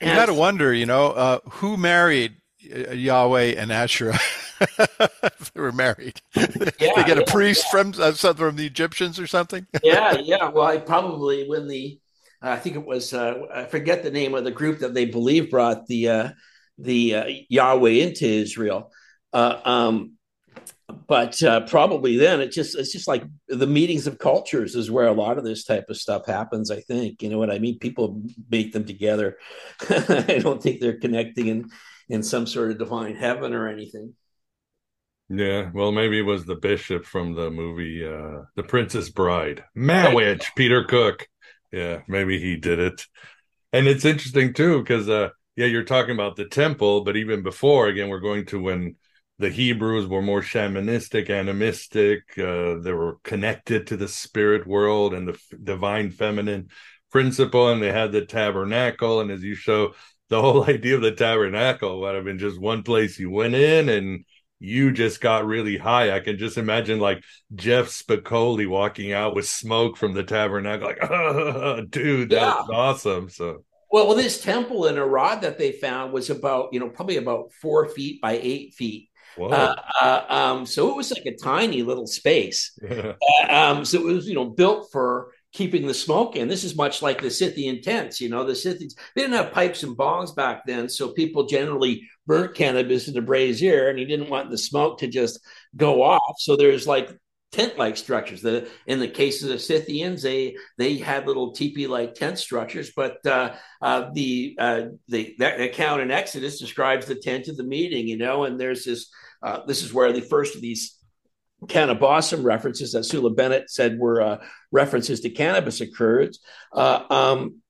you 0.00 0.08
got 0.08 0.26
to 0.26 0.34
wonder, 0.34 0.74
you 0.74 0.86
know, 0.86 1.40
who 1.50 1.76
married 1.76 2.36
Yahweh 2.60 3.54
and 3.56 3.70
Asherah? 3.70 4.18
they 5.54 5.60
were 5.60 5.72
married. 5.72 6.20
Yeah, 6.80 6.92
they 6.96 7.04
get 7.04 7.18
a 7.18 7.24
yeah, 7.26 7.32
priest 7.32 7.64
yeah. 7.66 7.82
from 7.82 7.94
uh, 8.00 8.12
from 8.12 8.56
the 8.56 8.66
Egyptians 8.66 9.20
or 9.20 9.26
something. 9.26 9.66
yeah, 9.82 10.18
yeah. 10.18 10.48
Well, 10.48 10.66
I 10.66 10.78
probably 10.78 11.48
when 11.48 11.68
the 11.68 12.00
uh, 12.42 12.50
I 12.50 12.58
think 12.58 12.76
it 12.76 12.84
was 12.84 13.12
uh, 13.12 13.42
I 13.54 13.64
forget 13.64 14.02
the 14.02 14.10
name 14.10 14.34
of 14.34 14.44
the 14.44 14.50
group 14.50 14.80
that 14.80 14.94
they 14.94 15.04
believe 15.04 15.50
brought 15.50 15.86
the 15.86 16.08
uh, 16.08 16.28
the 16.78 17.14
uh, 17.14 17.24
Yahweh 17.48 17.90
into 17.90 18.26
Israel. 18.26 18.90
Uh, 19.32 19.60
um, 19.64 20.14
but 21.06 21.38
probably 21.68 22.16
then 22.16 22.40
it 22.40 22.52
just 22.52 22.76
it's 22.76 22.92
just 22.92 23.08
like 23.08 23.24
the 23.48 23.66
meetings 23.66 24.06
of 24.06 24.18
cultures 24.18 24.74
is 24.74 24.90
where 24.90 25.06
a 25.06 25.12
lot 25.12 25.38
of 25.38 25.44
this 25.44 25.64
type 25.64 25.86
of 25.88 25.96
stuff 25.96 26.26
happens. 26.26 26.70
I 26.70 26.80
think 26.80 27.22
you 27.22 27.28
know 27.28 27.38
what 27.38 27.50
I 27.50 27.58
mean. 27.58 27.78
People 27.78 28.22
make 28.50 28.72
them 28.72 28.84
together. 28.84 29.36
I 29.90 30.40
don't 30.42 30.62
think 30.62 30.80
they're 30.80 30.98
connecting 30.98 31.46
in 31.46 31.70
in 32.08 32.22
some 32.22 32.46
sort 32.46 32.70
of 32.70 32.78
divine 32.78 33.16
heaven 33.16 33.54
or 33.54 33.68
anything. 33.68 34.14
Yeah, 35.28 35.70
well, 35.72 35.92
maybe 35.92 36.18
it 36.18 36.22
was 36.22 36.44
the 36.44 36.56
bishop 36.56 37.06
from 37.06 37.34
the 37.34 37.50
movie 37.50 38.04
uh 38.04 38.42
The 38.56 38.62
Princess 38.62 39.08
Bride. 39.10 39.64
Mawich, 39.76 40.44
Peter 40.56 40.84
Cook. 40.84 41.26
Yeah, 41.72 42.02
maybe 42.06 42.38
he 42.38 42.56
did 42.56 42.78
it. 42.78 43.06
And 43.72 43.86
it's 43.86 44.04
interesting 44.04 44.52
too, 44.52 44.80
because 44.80 45.08
uh 45.08 45.30
yeah, 45.56 45.66
you're 45.66 45.84
talking 45.84 46.14
about 46.14 46.36
the 46.36 46.46
temple, 46.46 47.04
but 47.04 47.16
even 47.16 47.42
before, 47.42 47.88
again, 47.88 48.08
we're 48.08 48.20
going 48.20 48.46
to 48.46 48.60
when 48.60 48.96
the 49.42 49.50
Hebrews 49.50 50.06
were 50.06 50.22
more 50.22 50.40
shamanistic, 50.40 51.28
animistic. 51.28 52.38
Uh, 52.38 52.78
they 52.80 52.92
were 52.92 53.18
connected 53.24 53.88
to 53.88 53.96
the 53.96 54.06
spirit 54.06 54.68
world 54.68 55.14
and 55.14 55.26
the 55.26 55.32
f- 55.32 55.58
divine 55.64 56.12
feminine 56.12 56.68
principle, 57.10 57.68
and 57.68 57.82
they 57.82 57.90
had 57.90 58.12
the 58.12 58.24
tabernacle. 58.24 59.20
And 59.20 59.32
as 59.32 59.42
you 59.42 59.56
show, 59.56 59.94
the 60.28 60.40
whole 60.40 60.64
idea 60.70 60.94
of 60.94 61.02
the 61.02 61.10
tabernacle 61.10 62.00
would 62.00 62.14
have 62.14 62.24
been 62.24 62.38
just 62.38 62.60
one 62.60 62.84
place 62.84 63.18
you 63.18 63.30
went 63.32 63.56
in 63.56 63.88
and 63.88 64.24
you 64.60 64.92
just 64.92 65.20
got 65.20 65.44
really 65.44 65.76
high. 65.76 66.14
I 66.14 66.20
can 66.20 66.38
just 66.38 66.56
imagine 66.56 67.00
like 67.00 67.24
Jeff 67.52 67.86
Spicoli 67.86 68.68
walking 68.68 69.12
out 69.12 69.34
with 69.34 69.48
smoke 69.48 69.96
from 69.96 70.14
the 70.14 70.22
tabernacle, 70.22 70.86
like, 70.86 71.02
oh, 71.02 71.80
dude, 71.90 72.30
that's 72.30 72.68
yeah. 72.70 72.76
awesome. 72.76 73.28
So, 73.28 73.64
well, 73.90 74.06
well, 74.06 74.16
this 74.16 74.40
temple 74.40 74.86
in 74.86 74.98
Arad 74.98 75.40
that 75.40 75.58
they 75.58 75.72
found 75.72 76.12
was 76.12 76.30
about, 76.30 76.72
you 76.72 76.78
know, 76.78 76.90
probably 76.90 77.16
about 77.16 77.50
four 77.60 77.88
feet 77.88 78.20
by 78.20 78.38
eight 78.40 78.74
feet. 78.74 79.08
Uh, 79.50 79.74
uh, 80.00 80.24
um, 80.28 80.66
so 80.66 80.90
it 80.90 80.96
was 80.96 81.10
like 81.10 81.26
a 81.26 81.36
tiny 81.36 81.82
little 81.82 82.06
space. 82.06 82.76
uh, 82.88 83.12
um, 83.48 83.84
so 83.84 83.98
it 83.98 84.04
was, 84.04 84.26
you 84.26 84.34
know, 84.34 84.44
built 84.44 84.88
for 84.92 85.32
keeping 85.52 85.86
the 85.86 85.94
smoke 85.94 86.36
in. 86.36 86.48
This 86.48 86.64
is 86.64 86.76
much 86.76 87.02
like 87.02 87.20
the 87.20 87.30
Scythian 87.30 87.82
tents. 87.82 88.20
You 88.20 88.28
know, 88.28 88.44
the 88.44 88.54
Scythians 88.54 88.94
they 89.14 89.22
didn't 89.22 89.36
have 89.36 89.52
pipes 89.52 89.82
and 89.82 89.96
bongs 89.96 90.34
back 90.34 90.64
then, 90.66 90.88
so 90.88 91.08
people 91.08 91.46
generally 91.46 92.02
burnt 92.26 92.54
cannabis 92.54 93.08
in 93.08 93.16
a 93.16 93.22
brazier, 93.22 93.88
and 93.88 93.98
he 93.98 94.04
didn't 94.04 94.30
want 94.30 94.50
the 94.50 94.58
smoke 94.58 94.98
to 94.98 95.08
just 95.08 95.40
go 95.76 96.02
off. 96.02 96.36
So 96.38 96.56
there's 96.56 96.86
like 96.86 97.10
tent-like 97.52 97.96
structures. 97.96 98.42
The 98.42 98.68
in 98.86 98.98
the 98.98 99.08
cases 99.08 99.44
of 99.44 99.50
the 99.50 99.58
Scythians, 99.58 100.22
they 100.22 100.56
they 100.78 100.96
had 100.96 101.26
little 101.26 101.52
teepee-like 101.52 102.14
tent 102.14 102.38
structures. 102.38 102.92
But 102.96 103.24
uh, 103.26 103.54
uh, 103.80 104.10
the 104.12 104.56
uh, 104.58 104.82
the 105.08 105.36
that 105.38 105.60
account 105.60 106.02
in 106.02 106.10
Exodus 106.10 106.58
describes 106.58 107.06
the 107.06 107.14
tent 107.14 107.48
of 107.48 107.56
the 107.56 107.64
meeting. 107.64 108.08
You 108.08 108.18
know, 108.18 108.44
and 108.44 108.58
there's 108.58 108.84
this. 108.84 109.10
Uh, 109.42 109.60
this 109.66 109.82
is 109.82 109.92
where 109.92 110.12
the 110.12 110.20
first 110.20 110.54
of 110.54 110.60
these 110.60 110.96
kaneh-bosm 111.66 112.44
references 112.44 112.92
that 112.92 113.04
Sula 113.04 113.30
Benet 113.30 113.70
said 113.70 113.98
were 113.98 114.20
uh, 114.20 114.38
references 114.70 115.20
to 115.20 115.30
cannabis 115.30 115.80
occurred. 115.80 116.36
Uh, 116.72 117.02
um, 117.10 117.61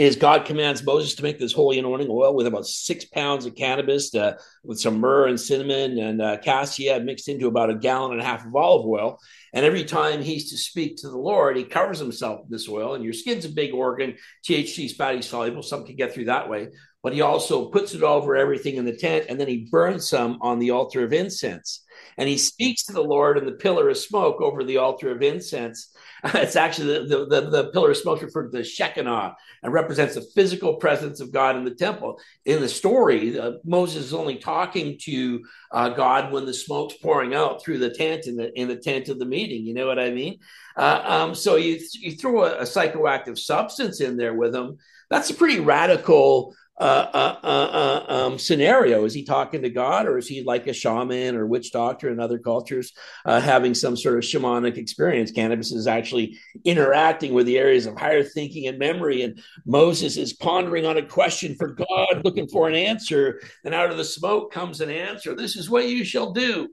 is 0.00 0.16
God 0.16 0.44
commands 0.44 0.84
Moses 0.84 1.14
to 1.16 1.22
make 1.22 1.38
this 1.38 1.52
holy 1.52 1.78
anointing 1.78 2.08
oil 2.10 2.34
with 2.34 2.46
about 2.46 2.66
six 2.66 3.04
pounds 3.04 3.46
of 3.46 3.54
cannabis 3.54 4.14
uh, 4.14 4.36
with 4.64 4.80
some 4.80 5.00
myrrh 5.00 5.28
and 5.28 5.40
cinnamon 5.40 5.98
and 5.98 6.22
uh, 6.22 6.36
cassia 6.38 7.00
mixed 7.00 7.28
into 7.28 7.46
about 7.46 7.70
a 7.70 7.74
gallon 7.74 8.12
and 8.12 8.20
a 8.20 8.24
half 8.24 8.46
of 8.46 8.54
olive 8.54 8.86
oil. 8.86 9.18
And 9.52 9.64
every 9.64 9.84
time 9.84 10.22
he's 10.22 10.50
to 10.50 10.56
speak 10.56 10.96
to 10.98 11.08
the 11.08 11.18
Lord, 11.18 11.56
he 11.56 11.64
covers 11.64 11.98
himself 11.98 12.40
with 12.40 12.50
this 12.50 12.68
oil. 12.68 12.94
And 12.94 13.04
your 13.04 13.12
skin's 13.12 13.44
a 13.44 13.50
big 13.50 13.72
organ. 13.72 14.16
THC 14.46 14.86
is 14.86 14.94
fatty 14.94 15.22
soluble. 15.22 15.62
Some 15.62 15.84
can 15.84 15.96
get 15.96 16.12
through 16.12 16.26
that 16.26 16.48
way. 16.48 16.68
But 17.02 17.12
he 17.12 17.20
also 17.20 17.70
puts 17.70 17.94
it 17.94 18.02
over 18.02 18.36
everything 18.36 18.76
in 18.76 18.84
the 18.84 18.96
tent 18.96 19.26
and 19.28 19.40
then 19.40 19.48
he 19.48 19.68
burns 19.70 20.08
some 20.08 20.38
on 20.40 20.58
the 20.58 20.72
altar 20.72 21.04
of 21.04 21.12
incense 21.12 21.84
and 22.16 22.28
he 22.28 22.36
speaks 22.36 22.84
to 22.84 22.92
the 22.92 23.02
Lord 23.02 23.38
in 23.38 23.46
the 23.46 23.52
pillar 23.52 23.88
of 23.88 23.96
smoke 23.96 24.40
over 24.40 24.64
the 24.64 24.78
altar 24.78 25.10
of 25.10 25.22
incense. 25.22 25.94
It's 26.34 26.56
actually 26.56 27.06
the, 27.06 27.26
the, 27.26 27.26
the, 27.26 27.50
the 27.50 27.70
pillar 27.70 27.90
of 27.90 27.96
smoke 27.96 28.22
referred 28.22 28.50
to 28.50 28.58
the 28.58 28.64
Shekinah 28.64 29.36
and 29.62 29.72
represents 29.72 30.14
the 30.14 30.22
physical 30.34 30.76
presence 30.76 31.20
of 31.20 31.32
God 31.32 31.56
in 31.56 31.64
the 31.64 31.74
temple. 31.74 32.20
In 32.44 32.60
the 32.60 32.68
story, 32.68 33.38
uh, 33.38 33.52
Moses 33.64 34.06
is 34.06 34.14
only 34.14 34.36
talking 34.36 34.98
to 35.02 35.44
uh, 35.72 35.90
God 35.90 36.32
when 36.32 36.46
the 36.46 36.54
smoke's 36.54 36.94
pouring 36.94 37.34
out 37.34 37.62
through 37.62 37.78
the 37.78 37.90
tent 37.90 38.26
in 38.26 38.36
the 38.36 38.52
in 38.58 38.68
the 38.68 38.76
tent 38.76 39.08
of 39.08 39.18
the 39.18 39.26
meeting. 39.26 39.64
You 39.64 39.74
know 39.74 39.86
what 39.86 39.98
I 39.98 40.10
mean? 40.10 40.38
Uh, 40.76 41.02
um, 41.04 41.34
so 41.34 41.56
you 41.56 41.78
you 41.94 42.12
throw 42.12 42.44
a, 42.44 42.58
a 42.58 42.62
psychoactive 42.62 43.38
substance 43.38 44.00
in 44.00 44.16
there 44.16 44.34
with 44.34 44.54
him. 44.54 44.78
That's 45.10 45.30
a 45.30 45.34
pretty 45.34 45.60
radical 45.60 46.54
uh, 46.80 47.10
uh, 47.12 47.36
uh, 47.42 47.46
uh, 47.46 48.12
um, 48.12 48.38
scenario? 48.38 49.04
Is 49.04 49.14
he 49.14 49.24
talking 49.24 49.62
to 49.62 49.70
God, 49.70 50.06
or 50.06 50.18
is 50.18 50.28
he 50.28 50.42
like 50.44 50.66
a 50.66 50.72
shaman 50.72 51.34
or 51.34 51.46
witch 51.46 51.72
doctor 51.72 52.08
in 52.10 52.20
other 52.20 52.38
cultures, 52.38 52.92
uh, 53.24 53.40
having 53.40 53.74
some 53.74 53.96
sort 53.96 54.16
of 54.16 54.22
shamanic 54.22 54.76
experience? 54.76 55.30
Cannabis 55.30 55.72
is 55.72 55.86
actually 55.86 56.38
interacting 56.64 57.34
with 57.34 57.46
the 57.46 57.58
areas 57.58 57.86
of 57.86 57.98
higher 57.98 58.22
thinking 58.22 58.68
and 58.68 58.78
memory, 58.78 59.22
and 59.22 59.42
Moses 59.66 60.16
is 60.16 60.32
pondering 60.32 60.86
on 60.86 60.96
a 60.96 61.06
question 61.06 61.56
for 61.56 61.74
God, 61.74 62.22
looking 62.24 62.48
for 62.48 62.68
an 62.68 62.74
answer, 62.74 63.40
and 63.64 63.74
out 63.74 63.90
of 63.90 63.96
the 63.96 64.04
smoke 64.04 64.52
comes 64.52 64.80
an 64.80 64.90
answer. 64.90 65.34
This 65.34 65.56
is 65.56 65.68
what 65.68 65.88
you 65.88 66.04
shall 66.04 66.32
do. 66.32 66.68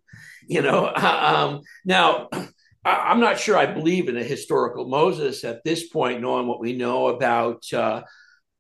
You 0.48 0.62
know, 0.62 0.94
um, 0.96 1.62
now. 1.84 2.30
I'm 2.88 3.20
not 3.20 3.40
sure 3.40 3.58
I 3.58 3.66
believe 3.66 4.10
in 4.10 4.18
a 4.18 4.24
historical 4.24 4.88
Moses 4.88 5.44
at 5.44 5.64
this 5.64 5.88
point, 5.88 6.22
knowing 6.22 6.46
what 6.46 6.60
we 6.60 6.74
know 6.74 7.08
about 7.08 7.64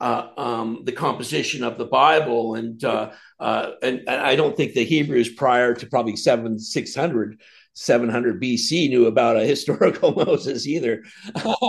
uh, 0.06 0.30
um, 0.38 0.82
the 0.84 0.92
composition 0.92 1.64
of 1.64 1.80
the 1.80 1.86
Bible, 1.86 2.54
and, 2.54 2.84
uh, 2.84 3.12
uh, 3.40 3.72
and, 3.82 4.02
and 4.08 4.22
I 4.22 4.36
don't 4.36 4.56
think 4.56 4.74
the 4.74 4.86
Hebrews 4.86 5.30
prior 5.30 5.74
to 5.74 5.88
probably 5.88 6.16
seven 6.16 6.60
six 6.60 6.94
hundred 6.94 7.42
700 7.74 8.40
BC 8.42 8.90
knew 8.90 9.08
about 9.08 9.36
a 9.36 9.46
historical 9.54 10.14
Moses 10.14 10.68
either. 10.68 11.04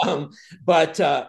um, 0.04 0.30
but 0.64 1.00
uh, 1.00 1.28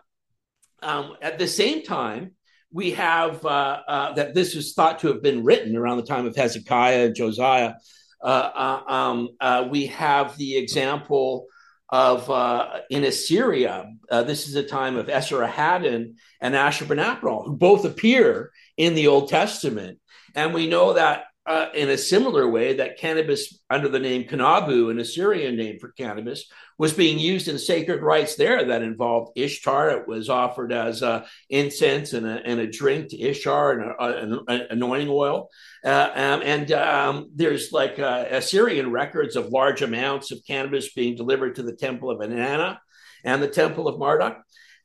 um, 0.84 1.16
at 1.22 1.40
the 1.40 1.48
same 1.48 1.82
time, 1.84 2.32
we 2.74 2.92
have 2.92 3.44
uh, 3.46 3.82
uh, 3.88 4.14
that 4.14 4.36
this 4.36 4.54
was 4.54 4.74
thought 4.74 5.00
to 5.00 5.08
have 5.08 5.24
been 5.24 5.46
written 5.46 5.78
around 5.78 5.98
the 5.98 6.04
time 6.04 6.26
of 6.26 6.36
Hezekiah 6.36 7.06
and 7.06 7.16
Josiah. 7.16 7.76
Um, 8.22 9.30
we 9.70 9.86
have 9.88 10.38
the 10.38 10.58
example 10.58 11.48
of 11.90 12.30
uh, 12.30 12.80
in 12.90 13.04
Assyria. 13.04 13.92
this 14.10 14.48
is 14.48 14.56
a 14.56 14.64
time 14.64 14.98
of 14.98 15.08
Esarhaddon 15.08 16.16
and 16.42 16.56
Ashurbanipal, 16.56 17.46
who 17.46 17.56
both 17.56 17.86
appear 17.86 18.52
in 18.76 18.94
the 18.94 19.08
Old 19.08 19.30
Testament, 19.30 20.00
and 20.36 20.54
we 20.54 20.68
know 20.68 20.94
that 20.94 21.26
uh, 21.48 21.70
in 21.74 21.90
a 21.90 21.98
similar 21.98 22.48
way 22.50 22.74
that 22.74 22.98
cannabis 22.98 23.58
under 23.70 23.88
the 23.88 24.00
name 24.00 24.26
Kanabu, 24.26 24.92
an 24.92 25.00
Assyrian 25.00 25.56
name 25.56 25.80
for 25.80 25.94
cannabis, 25.94 26.46
was 26.78 26.92
being 26.92 27.18
used 27.18 27.48
in 27.48 27.58
sacred 27.58 28.04
rites 28.04 28.36
there 28.36 28.66
that 28.66 28.82
involved 28.82 29.32
Ishtar. 29.38 29.92
It 29.92 30.08
was 30.08 30.30
offered 30.30 30.74
as 30.74 31.02
uh, 31.02 31.26
incense 31.50 32.12
and 32.12 32.28
a, 32.28 32.42
and 32.46 32.60
a, 32.60 32.68
drink 32.68 33.10
to 33.10 33.20
Ishtar 33.20 33.80
and 33.80 34.42
an 34.48 34.68
anointing 34.72 35.10
oil. 35.10 35.50
Uh, 35.88 36.12
um, 36.16 36.42
and 36.44 36.70
um, 36.74 37.30
there's 37.34 37.72
like 37.72 37.98
uh, 37.98 38.26
Assyrian 38.30 38.92
records 38.92 39.38
of 39.38 39.54
large 39.54 39.82
amounts 39.82 40.32
of 40.32 40.44
cannabis 40.46 40.92
being 40.92 41.16
delivered 41.16 41.56
to 41.56 41.64
the 41.64 41.78
temple 41.78 42.12
of 42.12 42.20
Inanna 42.20 42.78
and 43.24 43.42
the 43.42 43.48
temple 43.48 43.88
of 43.88 43.98
Marduk 43.98 44.36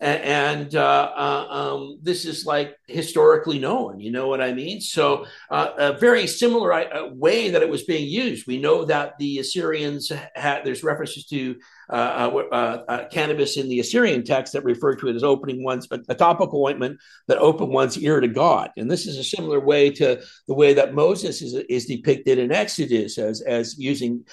and 0.03 0.75
uh, 0.75 1.13
uh, 1.15 1.47
um, 1.49 1.99
this 2.03 2.25
is 2.25 2.45
like 2.45 2.77
historically 2.89 3.61
known 3.61 4.01
you 4.01 4.11
know 4.11 4.27
what 4.27 4.41
i 4.41 4.53
mean? 4.53 4.81
So 4.81 5.27
uh, 5.51 5.69
a 5.79 5.93
very 5.99 6.27
similar 6.27 6.73
uh, 6.73 7.09
way 7.13 7.51
that 7.51 7.63
it 7.63 7.69
was 7.69 7.85
being 7.85 8.09
used. 8.09 8.47
We 8.47 8.59
know 8.59 8.85
that 8.85 9.15
the 9.19 9.39
assyrians 9.39 10.11
had 10.35 10.65
there's 10.65 10.83
references 10.83 11.27
to 11.27 11.57
uh, 11.91 11.95
uh, 11.95 13.09
cannabis 13.09 13.57
in 13.57 13.69
the 13.69 13.81
assyrian 13.81 14.25
text 14.25 14.53
that 14.55 14.65
refer 14.65 14.95
to 14.97 15.09
it 15.09 15.17
as 15.17 15.23
opening 15.23 15.63
one's 15.63 15.87
but 15.87 16.03
a 16.09 16.15
topical 16.15 16.65
ointment 16.65 16.99
that 17.29 17.39
opened 17.39 17.71
one's 17.71 17.99
ear 17.99 18.21
to 18.21 18.29
god. 18.29 18.71
And 18.77 18.91
this 18.91 19.07
is 19.07 19.19
a 19.19 19.25
similar 19.25 19.61
way 19.61 19.91
to 19.91 20.21
the 20.49 20.55
way 20.55 20.75
that 20.75 20.95
moses 20.95 21.43
is, 21.43 21.55
is 21.69 21.87
depicted 21.87 22.39
in 22.39 22.51
exodus 22.51 23.19
as 23.19 23.41
as 23.43 23.79
using 23.79 24.25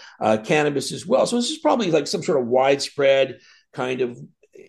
cannabis 0.44 0.92
as 0.92 1.06
well. 1.06 1.28
So 1.28 1.36
this 1.36 1.52
is 1.52 1.60
probably 1.60 1.92
like 1.92 2.08
some 2.08 2.24
sort 2.24 2.42
of 2.42 2.48
widespread 2.48 3.40
kind 3.74 4.02
of 4.02 4.20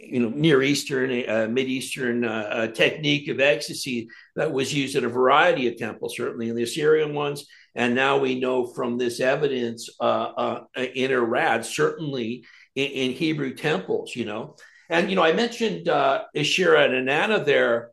you 0.03 0.21
know 0.21 0.31
Near 0.31 0.63
Eastern, 0.63 1.11
uh, 1.29 1.49
Mid 1.51 1.69
Eastern 1.69 2.25
uh, 2.25 2.29
uh, 2.29 2.67
technique 2.69 3.29
of 3.29 3.41
ecstasy 3.41 4.09
that 4.37 4.53
was 4.53 4.73
used 4.73 4.97
at 4.97 5.05
a 5.05 5.09
variety 5.09 5.69
of 5.69 5.77
temples, 5.77 6.17
certainly 6.17 6.49
in 6.49 6.57
the 6.57 6.63
Assyrian 6.63 7.15
ones, 7.15 7.47
and 7.75 7.95
now 7.95 8.19
we 8.19 8.41
know 8.41 8.67
from 8.67 8.99
this 8.99 9.21
evidence 9.21 9.89
uh, 10.01 10.05
uh, 10.05 10.61
in 10.95 11.13
Arad, 11.13 11.65
certainly 11.65 12.45
in, 12.75 12.91
in, 12.91 13.13
Hebrew 13.13 13.55
temples. 13.55 14.17
You 14.17 14.25
know, 14.25 14.57
and 14.89 15.11
you 15.11 15.17
know 15.17 15.25
I 15.25 15.33
mentioned 15.33 15.89
uh, 15.89 16.25
Ishira 16.35 16.85
and 16.87 17.09
Inanna 17.09 17.45
there. 17.45 17.91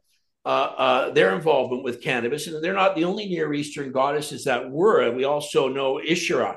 their 1.13 1.35
involvement 1.35 1.83
with 1.83 2.01
cannabis, 2.01 2.47
and 2.47 2.63
they're 2.63 2.73
not 2.73 2.95
the 2.95 3.03
only 3.03 3.27
Near 3.27 3.53
Eastern 3.53 3.91
goddesses 3.91 4.45
that 4.45 4.71
were. 4.71 5.11
We 5.11 5.25
also 5.25 5.67
know 5.67 5.99
Ishara, 5.99 6.55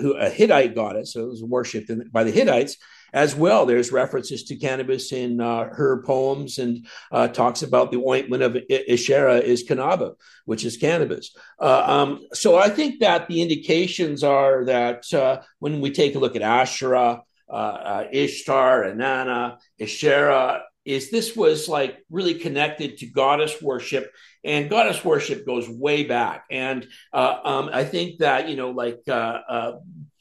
who 0.00 0.16
a 0.16 0.28
Hittite 0.28 0.74
goddess, 0.74 1.12
so 1.12 1.20
it 1.20 1.28
was 1.28 1.44
worshipped 1.44 1.90
by 2.12 2.24
the 2.24 2.32
Hittites, 2.32 2.76
as 3.12 3.34
well. 3.34 3.66
There's 3.66 3.92
references 3.92 4.44
to 4.44 4.56
cannabis 4.56 5.12
in 5.12 5.40
uh, 5.40 5.68
her 5.72 6.02
poems 6.02 6.58
and 6.58 6.86
uh, 7.10 7.28
talks 7.28 7.62
about 7.62 7.90
the 7.90 8.02
ointment 8.04 8.42
of 8.42 8.52
Ishara 8.70 9.42
is 9.42 9.64
Kanaba, 9.64 10.14
which 10.44 10.64
is 10.64 10.76
cannabis. 10.76 11.34
Uh, 11.60 11.82
um, 11.86 12.26
so 12.32 12.56
I 12.56 12.68
think 12.68 13.00
that 13.00 13.28
the 13.28 13.42
indications 13.42 14.22
are 14.22 14.64
that 14.64 15.12
uh, 15.12 15.42
when 15.58 15.80
we 15.80 15.90
take 15.90 16.14
a 16.14 16.18
look 16.18 16.36
at 16.36 16.42
Asherah, 16.42 17.22
uh, 17.48 17.52
uh, 17.52 18.08
Ishtar, 18.12 18.84
Inanna, 18.84 19.58
Ishara, 19.80 20.62
is 20.84 21.10
this 21.10 21.34
was 21.34 21.68
like 21.68 21.98
really 22.10 22.34
connected 22.34 22.98
to 22.98 23.06
goddess 23.06 23.60
worship 23.60 24.10
and 24.44 24.70
goddess 24.70 25.04
worship 25.04 25.44
goes 25.44 25.68
way 25.68 26.04
back 26.04 26.44
and 26.48 26.84
um, 27.12 27.68
i 27.72 27.82
think 27.82 28.18
that 28.18 28.48
you 28.48 28.54
know 28.54 28.70
like 28.70 29.00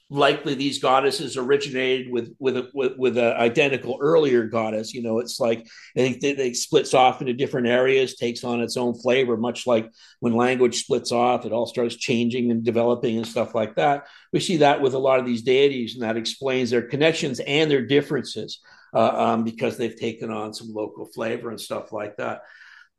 likely 0.09 0.53
these 0.53 0.79
goddesses 0.79 1.35
originated 1.35 2.11
with 2.11 2.35
with 2.37 2.57
a, 2.57 2.69
with, 2.73 2.95
with 2.97 3.17
an 3.17 3.33
identical 3.33 3.97
earlier 3.99 4.45
goddess. 4.45 4.93
You 4.93 5.01
know, 5.01 5.19
it's 5.19 5.39
like 5.39 5.67
I 5.97 5.99
think 5.99 6.21
they, 6.21 6.33
they, 6.33 6.53
splits 6.53 6.93
off 6.93 7.21
into 7.21 7.33
different 7.33 7.67
areas, 7.67 8.15
takes 8.15 8.43
on 8.43 8.61
its 8.61 8.77
own 8.77 8.93
flavor, 8.93 9.35
much 9.35 9.65
like 9.65 9.91
when 10.19 10.33
language 10.33 10.83
splits 10.83 11.11
off, 11.11 11.45
it 11.45 11.51
all 11.51 11.65
starts 11.65 11.95
changing 11.95 12.51
and 12.51 12.63
developing 12.63 13.17
and 13.17 13.27
stuff 13.27 13.55
like 13.55 13.75
that. 13.75 14.05
We 14.31 14.39
see 14.39 14.57
that 14.57 14.81
with 14.81 14.93
a 14.93 14.99
lot 14.99 15.19
of 15.19 15.25
these 15.25 15.41
deities, 15.41 15.95
and 15.95 16.03
that 16.03 16.17
explains 16.17 16.69
their 16.69 16.83
connections 16.83 17.39
and 17.39 17.69
their 17.69 17.85
differences 17.85 18.59
uh, 18.93 19.31
um, 19.31 19.43
because 19.43 19.77
they've 19.77 19.99
taken 19.99 20.29
on 20.31 20.53
some 20.53 20.71
local 20.71 21.05
flavor 21.05 21.49
and 21.49 21.59
stuff 21.59 21.91
like 21.91 22.17
that. 22.17 22.41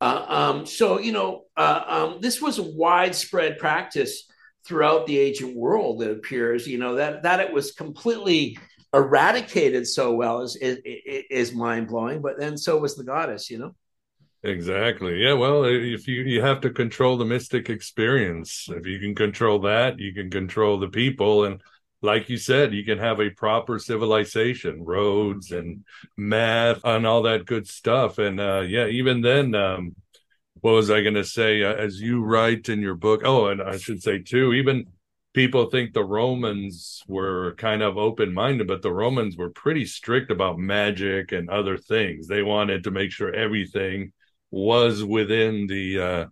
Uh, 0.01 0.25
um, 0.29 0.67
so 0.67 0.99
you 0.99 1.13
know, 1.13 1.45
uh, 1.57 1.83
um, 1.87 2.19
this 2.21 2.43
was 2.43 2.59
a 2.59 2.65
widespread 2.65 3.59
practice 3.59 4.25
throughout 4.67 5.07
the 5.07 5.19
ancient 5.19 5.57
world 5.57 6.03
it 6.03 6.11
appears 6.11 6.67
you 6.67 6.79
know 6.79 6.97
that 6.97 7.23
that 7.23 7.41
it 7.41 7.53
was 7.53 7.73
completely 7.73 8.59
eradicated 8.95 9.87
so 9.87 10.13
well 10.13 10.43
is 10.43 10.57
is, 10.57 10.79
is 10.85 11.55
mind-blowing 11.55 12.21
but 12.21 12.39
then 12.39 12.57
so 12.57 12.79
was 12.79 12.97
the 12.97 13.05
goddess 13.05 13.51
you 13.51 13.59
know? 13.59 13.75
Exactly. 14.43 15.23
Yeah 15.25 15.33
well 15.33 15.65
if 15.65 16.07
you 16.07 16.23
you 16.23 16.41
have 16.41 16.61
to 16.61 16.71
control 16.71 17.17
the 17.17 17.25
mystic 17.25 17.69
experience. 17.69 18.69
If 18.71 18.87
you 18.87 19.01
can 19.01 19.15
control 19.15 19.59
that 19.61 19.99
you 19.99 20.15
can 20.15 20.31
control 20.31 20.79
the 20.79 20.89
people. 20.89 21.47
And 21.47 21.61
like 22.01 22.29
you 22.29 22.37
said 22.37 22.73
you 22.73 22.85
can 22.85 22.99
have 22.99 23.21
a 23.21 23.31
proper 23.31 23.79
civilization 23.79 24.85
roads 24.85 25.51
and 25.51 25.85
math 26.17 26.81
and 26.85 27.07
all 27.07 27.23
that 27.23 27.47
good 27.47 27.67
stuff. 27.67 28.19
And 28.19 28.39
uh 28.39 28.61
yeah 28.61 28.87
even 28.87 29.21
then 29.21 29.55
um 29.55 29.97
what 30.67 30.75
was 30.75 30.91
I 30.91 31.01
going 31.01 31.15
to 31.15 31.23
say? 31.23 31.63
Uh, 31.63 31.75
as 31.75 32.01
you 32.01 32.25
write 32.25 32.69
in 32.69 32.81
your 32.81 32.97
book, 32.97 33.23
oh, 33.25 33.47
and 33.47 33.63
I 33.63 33.77
should 33.77 34.03
say 34.03 34.19
too, 34.19 34.53
even 34.53 34.87
people 35.33 35.71
think 35.71 35.93
the 35.93 36.03
Romans 36.03 37.05
were 37.07 37.55
kind 37.55 37.83
of 37.83 37.97
open 37.97 38.35
minded, 38.35 38.67
but 38.67 38.83
the 38.83 38.93
Romans 38.93 39.37
were 39.37 39.51
pretty 39.51 39.85
strict 39.85 40.33
about 40.33 40.59
magic 40.59 41.31
and 41.31 41.49
other 41.49 41.77
things. 41.77 42.27
They 42.27 42.43
wanted 42.43 42.83
to 42.83 42.91
make 42.91 43.13
sure 43.13 43.33
everything 43.33 44.13
was 44.51 45.05
within 45.05 45.69
the 45.69 46.01
uh, 46.01 46.27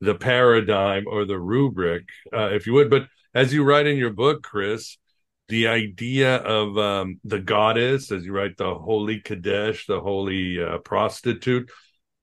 the 0.00 0.16
paradigm 0.16 1.04
or 1.06 1.24
the 1.24 1.38
rubric, 1.38 2.08
uh, 2.32 2.48
if 2.50 2.66
you 2.66 2.72
would. 2.72 2.90
But 2.90 3.06
as 3.36 3.54
you 3.54 3.62
write 3.62 3.86
in 3.86 3.98
your 3.98 4.12
book, 4.12 4.42
Chris, 4.42 4.98
the 5.46 5.68
idea 5.68 6.38
of 6.38 6.76
um, 6.76 7.20
the 7.22 7.38
goddess, 7.38 8.10
as 8.10 8.26
you 8.26 8.32
write, 8.32 8.56
the 8.56 8.74
holy 8.74 9.20
Kadesh, 9.20 9.86
the 9.86 10.00
holy 10.00 10.60
uh, 10.60 10.78
prostitute, 10.78 11.70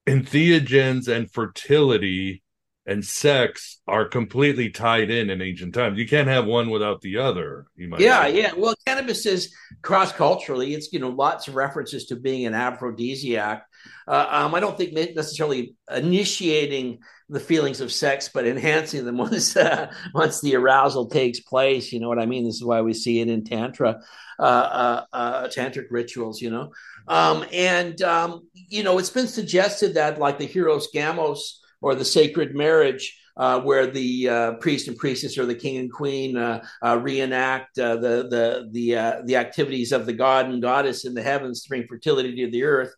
entheogens 0.07 1.07
and 1.07 1.31
fertility 1.31 2.43
and 2.85 3.03
sex 3.05 3.79
are 3.87 4.05
completely 4.05 4.69
tied 4.69 5.09
in 5.09 5.29
in 5.29 5.41
ancient 5.41 5.73
times. 5.73 5.97
You 5.97 6.07
can't 6.07 6.27
have 6.27 6.45
one 6.45 6.69
without 6.69 7.01
the 7.01 7.17
other. 7.17 7.65
You 7.75 7.87
might 7.87 8.01
yeah, 8.01 8.23
say. 8.23 8.41
yeah. 8.41 8.51
Well, 8.55 8.75
cannabis 8.85 9.25
is 9.25 9.53
cross 9.81 10.11
culturally. 10.11 10.73
It's 10.73 10.91
you 10.91 10.99
know 10.99 11.09
lots 11.09 11.47
of 11.47 11.55
references 11.55 12.05
to 12.07 12.15
being 12.15 12.45
an 12.45 12.53
aphrodisiac. 12.53 13.65
Uh, 14.07 14.27
um, 14.29 14.55
I 14.55 14.59
don't 14.59 14.77
think 14.77 14.93
necessarily 14.93 15.75
initiating 15.93 16.99
the 17.29 17.39
feelings 17.39 17.81
of 17.81 17.91
sex, 17.91 18.29
but 18.33 18.45
enhancing 18.45 19.05
them 19.05 19.17
once 19.27 19.55
uh, 19.55 19.91
once 20.13 20.41
the 20.41 20.55
arousal 20.55 21.07
takes 21.07 21.39
place. 21.39 21.91
You 21.91 21.99
know 21.99 22.09
what 22.09 22.19
I 22.19 22.25
mean? 22.25 22.45
This 22.45 22.55
is 22.55 22.63
why 22.63 22.81
we 22.81 22.93
see 22.93 23.19
it 23.21 23.29
in 23.29 23.43
tantra, 23.43 24.01
uh, 24.39 24.41
uh, 24.41 25.05
uh 25.11 25.47
tantric 25.47 25.85
rituals. 25.89 26.41
You 26.41 26.51
know, 26.51 26.71
um, 27.07 27.45
and 27.51 28.01
um, 28.01 28.47
you 28.53 28.83
know, 28.83 28.97
it's 28.97 29.09
been 29.09 29.27
suggested 29.27 29.95
that 29.95 30.19
like 30.19 30.37
the 30.37 30.47
Hieros 30.47 30.85
Gamos 30.93 31.39
or 31.81 31.95
the 31.95 32.05
sacred 32.05 32.55
marriage, 32.55 33.19
uh, 33.35 33.59
where 33.61 33.87
the 33.87 34.29
uh, 34.29 34.53
priest 34.53 34.87
and 34.87 34.97
priestess 34.97 35.37
or 35.37 35.45
the 35.45 35.55
king 35.55 35.77
and 35.77 35.91
queen 35.91 36.37
uh, 36.37 36.63
uh 36.83 36.99
reenact 37.01 37.75
the 37.75 37.97
the 38.29 38.69
the 38.71 39.23
the 39.25 39.35
activities 39.35 39.91
of 39.91 40.05
the 40.05 40.13
god 40.13 40.45
and 40.45 40.61
goddess 40.61 41.05
in 41.05 41.13
the 41.13 41.23
heavens 41.23 41.63
to 41.63 41.69
bring 41.69 41.87
fertility 41.87 42.35
to 42.35 42.51
the 42.51 42.63
earth, 42.63 42.93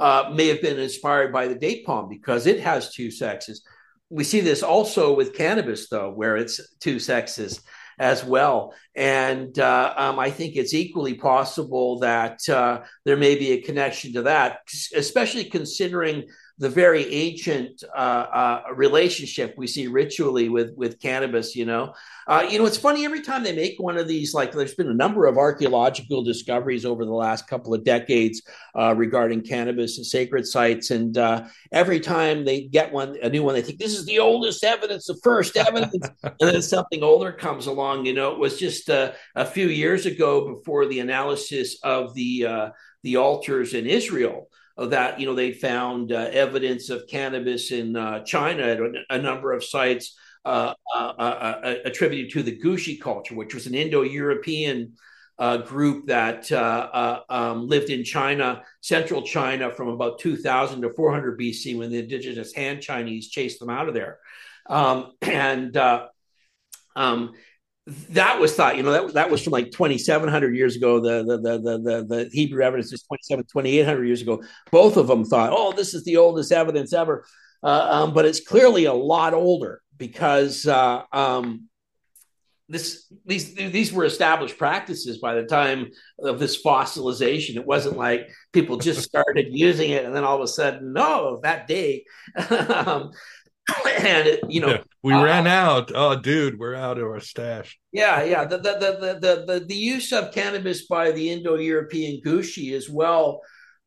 may 0.00 0.48
have 0.48 0.62
been 0.62 0.78
inspired 0.78 1.32
by 1.32 1.48
the 1.48 1.54
date 1.54 1.84
palm 1.84 2.08
because 2.08 2.46
it 2.46 2.60
has 2.60 2.92
two 2.92 3.10
sexes. 3.10 3.62
We 4.10 4.24
see 4.24 4.40
this 4.40 4.62
also 4.62 5.14
with 5.14 5.34
cannabis, 5.34 5.88
though, 5.88 6.10
where 6.12 6.36
it's 6.36 6.60
two 6.78 6.98
sexes 6.98 7.60
as 7.98 8.24
well. 8.24 8.74
And 8.94 9.58
uh, 9.58 9.94
um, 9.96 10.18
I 10.18 10.30
think 10.30 10.56
it's 10.56 10.74
equally 10.74 11.14
possible 11.14 11.98
that 12.00 12.46
uh, 12.48 12.82
there 13.04 13.16
may 13.16 13.36
be 13.36 13.52
a 13.52 13.62
connection 13.62 14.12
to 14.14 14.22
that, 14.22 14.58
especially 14.94 15.44
considering 15.44 16.24
the 16.58 16.70
very 16.70 17.12
ancient 17.12 17.84
uh, 17.94 17.98
uh, 17.98 18.62
relationship 18.74 19.54
we 19.58 19.66
see 19.66 19.88
ritually 19.88 20.48
with 20.48 20.74
with 20.74 20.98
cannabis. 21.00 21.54
You 21.54 21.66
know, 21.66 21.94
uh, 22.26 22.46
you 22.48 22.58
know, 22.58 22.64
it's 22.64 22.78
funny 22.78 23.04
every 23.04 23.20
time 23.20 23.44
they 23.44 23.54
make 23.54 23.76
one 23.78 23.98
of 23.98 24.08
these. 24.08 24.32
Like, 24.32 24.52
there's 24.52 24.74
been 24.74 24.88
a 24.88 24.94
number 24.94 25.26
of 25.26 25.36
archaeological 25.36 26.24
discoveries 26.24 26.86
over 26.86 27.04
the 27.04 27.12
last 27.12 27.46
couple 27.46 27.74
of 27.74 27.84
decades 27.84 28.40
uh, 28.74 28.94
regarding 28.96 29.42
cannabis 29.42 29.98
and 29.98 30.06
sacred 30.06 30.46
sites, 30.46 30.90
and 30.90 31.18
uh, 31.18 31.44
every 31.72 32.00
time 32.00 32.46
they 32.46 32.62
get 32.62 32.90
one, 32.90 33.16
a 33.22 33.28
new 33.28 33.42
one, 33.42 33.54
they 33.54 33.62
think 33.62 33.78
this 33.78 33.96
is 33.96 34.06
the 34.06 34.18
oldest 34.18 34.64
evidence, 34.64 35.06
the 35.06 35.18
first 35.22 35.58
evidence, 35.58 36.08
and 36.22 36.34
then 36.40 36.62
something 36.62 37.02
older 37.02 37.32
comes 37.32 37.66
along. 37.66 38.06
You 38.06 38.14
know, 38.14 38.32
it 38.32 38.38
was 38.38 38.58
just 38.58 38.88
uh, 38.88 39.12
a 39.34 39.44
few 39.44 39.68
years 39.68 40.06
ago 40.06 40.54
before 40.54 40.86
the 40.86 41.00
analysis 41.00 41.78
of 41.82 42.14
the 42.14 42.72
the 43.02 43.16
altars 43.16 43.74
in 43.74 43.86
Israel 43.86 44.48
that 44.76 45.18
you 45.18 45.26
know 45.26 45.34
they 45.34 45.52
found 45.52 46.12
uh, 46.12 46.28
evidence 46.32 46.90
of 46.90 47.06
cannabis 47.06 47.70
in 47.70 47.96
uh, 47.96 48.22
China 48.24 48.62
at 48.62 48.78
a, 49.10 49.18
number 49.18 49.52
of 49.52 49.64
sites 49.64 50.16
uh, 50.44 50.74
uh, 50.94 50.98
uh, 50.98 51.74
attributed 51.84 52.30
to 52.32 52.42
the 52.42 52.58
Gushi 52.58 53.00
culture, 53.00 53.34
which 53.34 53.54
was 53.54 53.66
an 53.66 53.74
Indo-European 53.74 54.92
group 55.64 56.06
that 56.06 56.52
um, 56.52 57.66
lived 57.66 57.90
in 57.90 58.04
China, 58.04 58.62
central 58.80 59.22
China, 59.22 59.72
from 59.72 59.88
about 59.88 60.18
2000 60.18 60.82
to 60.82 60.90
400 60.90 61.38
BC, 61.38 61.78
when 61.78 61.90
the 61.90 61.98
indigenous 61.98 62.54
Han 62.54 62.80
Chinese 62.80 63.28
chased 63.28 63.60
them 63.60 63.70
out 63.70 63.88
of 63.88 63.94
there, 63.94 64.18
um, 64.68 65.12
and 65.22 65.76
um, 66.96 67.32
that 67.86 68.40
was 68.40 68.54
thought, 68.54 68.76
you 68.76 68.82
know, 68.82 68.90
that, 68.92 69.14
that 69.14 69.30
was 69.30 69.42
from 69.42 69.52
like 69.52 69.70
2,700 69.70 70.56
years 70.56 70.74
ago. 70.74 70.98
The, 70.98 71.22
the, 71.24 71.38
the, 71.38 71.78
the, 71.78 72.06
the 72.08 72.30
Hebrew 72.32 72.64
evidence 72.64 72.92
is 72.92 73.02
27, 73.04 73.44
2,800 73.44 74.04
years 74.04 74.22
ago. 74.22 74.42
Both 74.72 74.96
of 74.96 75.06
them 75.06 75.24
thought, 75.24 75.52
oh, 75.52 75.72
this 75.72 75.94
is 75.94 76.02
the 76.04 76.16
oldest 76.16 76.50
evidence 76.50 76.92
ever. 76.92 77.24
Uh, 77.62 77.88
um, 77.90 78.14
but 78.14 78.24
it's 78.24 78.40
clearly 78.40 78.86
a 78.86 78.92
lot 78.92 79.34
older 79.34 79.82
because 79.96 80.66
uh, 80.66 81.02
um, 81.12 81.68
this 82.68 83.06
these 83.24 83.54
these 83.54 83.92
were 83.92 84.04
established 84.04 84.58
practices 84.58 85.18
by 85.18 85.34
the 85.34 85.44
time 85.44 85.90
of 86.18 86.40
this 86.40 86.60
fossilization. 86.60 87.56
It 87.56 87.66
wasn't 87.66 87.96
like 87.96 88.28
people 88.52 88.76
just 88.76 89.02
started 89.08 89.46
using 89.50 89.90
it 89.90 90.04
and 90.04 90.14
then 90.14 90.24
all 90.24 90.36
of 90.36 90.42
a 90.42 90.48
sudden, 90.48 90.92
no, 90.92 91.40
that 91.44 91.68
day. 91.68 92.04
um, 92.50 93.12
and 93.98 94.38
you 94.48 94.60
know 94.60 94.68
yeah, 94.68 94.82
we 95.02 95.12
uh, 95.12 95.24
ran 95.24 95.46
out. 95.46 95.90
Oh 95.94 96.18
dude 96.18 96.58
we're 96.58 96.74
out 96.74 96.98
of 96.98 97.04
our 97.04 97.20
stash. 97.20 97.78
Yeah 97.92 98.22
yeah. 98.22 98.44
The 98.44 98.58
the, 98.58 98.72
the 98.72 99.18
the 99.20 99.44
the 99.46 99.64
the 99.66 99.74
use 99.74 100.12
of 100.12 100.32
cannabis 100.32 100.86
by 100.86 101.10
the 101.10 101.30
indo-european 101.30 102.20
gushi 102.24 102.72
as 102.72 102.88
well 102.88 103.42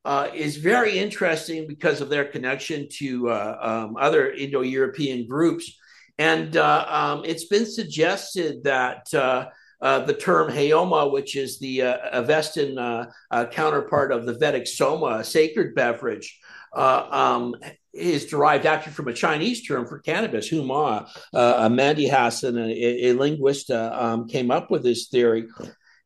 uh, 0.05 0.29
is 0.33 0.57
very 0.57 0.97
interesting 0.97 1.67
because 1.67 2.01
of 2.01 2.09
their 2.09 2.25
connection 2.25 2.87
to 2.89 3.29
uh, 3.29 3.57
um, 3.61 3.97
other 3.99 4.31
indo-european 4.31 5.27
groups. 5.27 5.77
And 6.17 6.55
uh, 6.57 6.85
um, 6.87 7.23
it's 7.25 7.45
been 7.45 7.65
suggested 7.65 8.63
that 8.63 9.13
uh, 9.13 9.47
uh, 9.81 9.99
the 10.05 10.13
term 10.13 10.51
Haoma, 10.51 11.11
which 11.11 11.35
is 11.35 11.59
the 11.59 11.79
Avestan 11.79 13.07
counterpart 13.51 14.11
of 14.11 14.25
the 14.25 14.37
Vedic 14.37 14.67
Soma, 14.67 15.19
a 15.19 15.23
sacred 15.23 15.75
beverage, 15.75 16.39
um, 16.73 17.55
is 17.99 18.25
derived 18.25 18.65
actually 18.65 18.93
from 18.93 19.07
a 19.07 19.13
Chinese 19.13 19.65
term 19.65 19.85
for 19.85 19.99
cannabis, 19.99 20.49
huma. 20.49 21.09
Uh, 21.33 21.69
Mahdihassan, 21.69 22.57
a, 22.57 23.07
a 23.09 23.13
linguist, 23.13 23.69
uh, 23.69 23.91
um, 23.93 24.27
came 24.27 24.51
up 24.51 24.71
with 24.71 24.83
this 24.83 25.07
theory. 25.07 25.47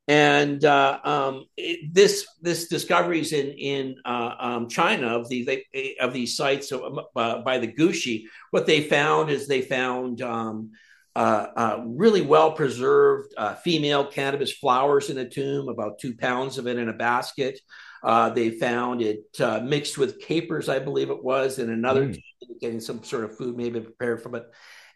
And 0.08 0.66
uh, 0.66 1.00
um, 1.04 1.46
it, 1.56 1.94
this 1.94 2.28
this 2.42 2.68
discoveries 2.68 3.32
in 3.32 3.52
in 3.52 3.96
uh, 4.04 4.36
um, 4.38 4.68
China 4.68 5.18
of 5.18 5.30
these 5.30 5.48
of 6.00 6.12
these 6.12 6.36
sites 6.36 6.74
uh, 6.74 7.42
by 7.42 7.58
the 7.58 7.72
Gushi, 7.72 8.26
what 8.52 8.66
they 8.66 8.82
found 8.82 9.30
is 9.30 9.48
they 9.48 9.62
found 9.62 10.22
um, 10.22 10.72
uh, 11.16 11.80
really 11.86 12.22
well 12.22 12.52
preserved 12.52 13.34
female 13.64 14.06
cannabis 14.06 14.52
flowers 14.52 15.10
in 15.10 15.18
a 15.20 15.30
tomb, 15.30 15.70
about 15.70 16.00
two 16.00 16.18
pounds 16.18 16.58
of 16.58 16.68
it 16.68 16.78
in 16.78 16.90
a 16.90 16.94
basket. 16.94 17.62
Uh, 18.04 18.30
they 18.30 18.50
found 18.50 19.02
it 19.02 19.24
uh, 19.40 19.62
mixed 19.62 19.98
with 19.98 20.20
capers, 20.20 20.68
I 20.68 20.80
believe 20.80 21.10
it 21.10 21.24
was, 21.24 21.58
in 21.58 21.70
another 21.70 22.08
mm. 22.08 22.22
getting 22.60 22.82
some 22.82 23.02
sort 23.04 23.24
of 23.24 23.38
food 23.38 23.56
maybe 23.56 23.80
prepared 23.80 24.22
from 24.22 24.36
it. 24.36 24.44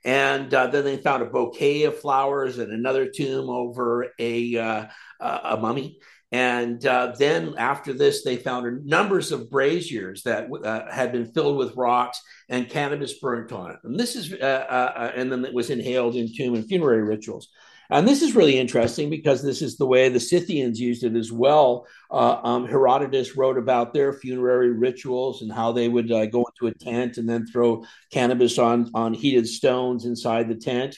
And 0.04 0.54
uh, 0.54 0.68
then 0.68 0.84
they 0.84 0.98
found 0.98 1.24
a 1.24 1.26
bouquet 1.26 1.84
of 1.84 2.00
flowers 2.00 2.60
in 2.60 2.72
another 2.72 3.08
tomb 3.08 3.50
over 3.50 4.08
a 4.20 4.58
uh, 4.58 4.86
a 5.20 5.58
mummy. 5.58 6.00
And 6.32 6.86
uh, 6.86 7.14
then 7.18 7.56
after 7.58 7.94
this, 7.94 8.24
they 8.24 8.36
found 8.36 8.86
numbers 8.86 9.32
of 9.32 9.50
braziers 9.50 10.24
that 10.24 10.50
uh, 10.64 10.92
had 10.92 11.14
been 11.14 11.32
filled 11.32 11.58
with 11.58 11.76
rocks 11.78 12.22
and 12.50 12.70
cannabis 12.70 13.18
burnt 13.20 13.54
on 13.54 13.72
it. 13.72 13.78
And 13.86 13.98
this 13.98 14.18
is, 14.18 14.34
and 14.34 15.32
then 15.32 15.46
it 15.46 15.54
was 15.54 15.70
inhaled 15.70 16.16
in 16.16 16.34
tomb 16.36 16.56
and 16.56 16.66
funerary 16.66 17.04
rituals. 17.04 17.48
And 17.90 18.08
this 18.08 18.22
is 18.22 18.36
really 18.36 18.58
interesting 18.58 19.10
because 19.10 19.42
this 19.42 19.62
is 19.62 19.78
the 19.78 19.86
way 19.86 20.10
the 20.10 20.20
Scythians 20.20 20.80
used 20.80 21.04
it 21.04 21.16
as 21.16 21.32
well. 21.32 21.88
Uh, 22.12 22.40
um, 22.44 22.68
Herodotus 22.68 23.38
wrote 23.38 23.58
about 23.58 23.94
their 23.94 24.12
funerary 24.12 24.72
rituals 24.72 25.42
and 25.42 25.52
how 25.52 25.72
they 25.72 25.88
would 25.88 26.12
uh, 26.12 26.26
go 26.26 26.46
into 26.46 26.68
a 26.68 26.78
tent 26.78 27.18
and 27.18 27.30
then 27.30 27.48
throw 27.48 27.86
cannabis 28.12 28.58
on, 28.58 28.92
on 28.94 29.14
heated 29.14 29.48
stones 29.48 30.06
inside 30.06 30.50
the 30.50 30.56
tent. 30.56 30.98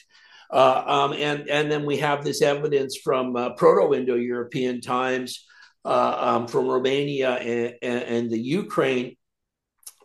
Uh, 0.50 0.82
um, 0.84 1.12
and, 1.12 1.48
and 1.48 1.70
then 1.70 1.86
we 1.86 1.98
have 1.98 2.24
this 2.24 2.42
evidence 2.42 2.96
from 2.96 3.36
uh, 3.36 3.50
Proto 3.50 3.94
Indo 3.94 4.16
European 4.16 4.80
times 4.80 5.46
uh, 5.84 6.16
um, 6.18 6.48
from 6.48 6.66
Romania 6.66 7.34
and, 7.36 7.74
and, 7.82 8.02
and 8.02 8.30
the 8.30 8.38
Ukraine 8.38 9.16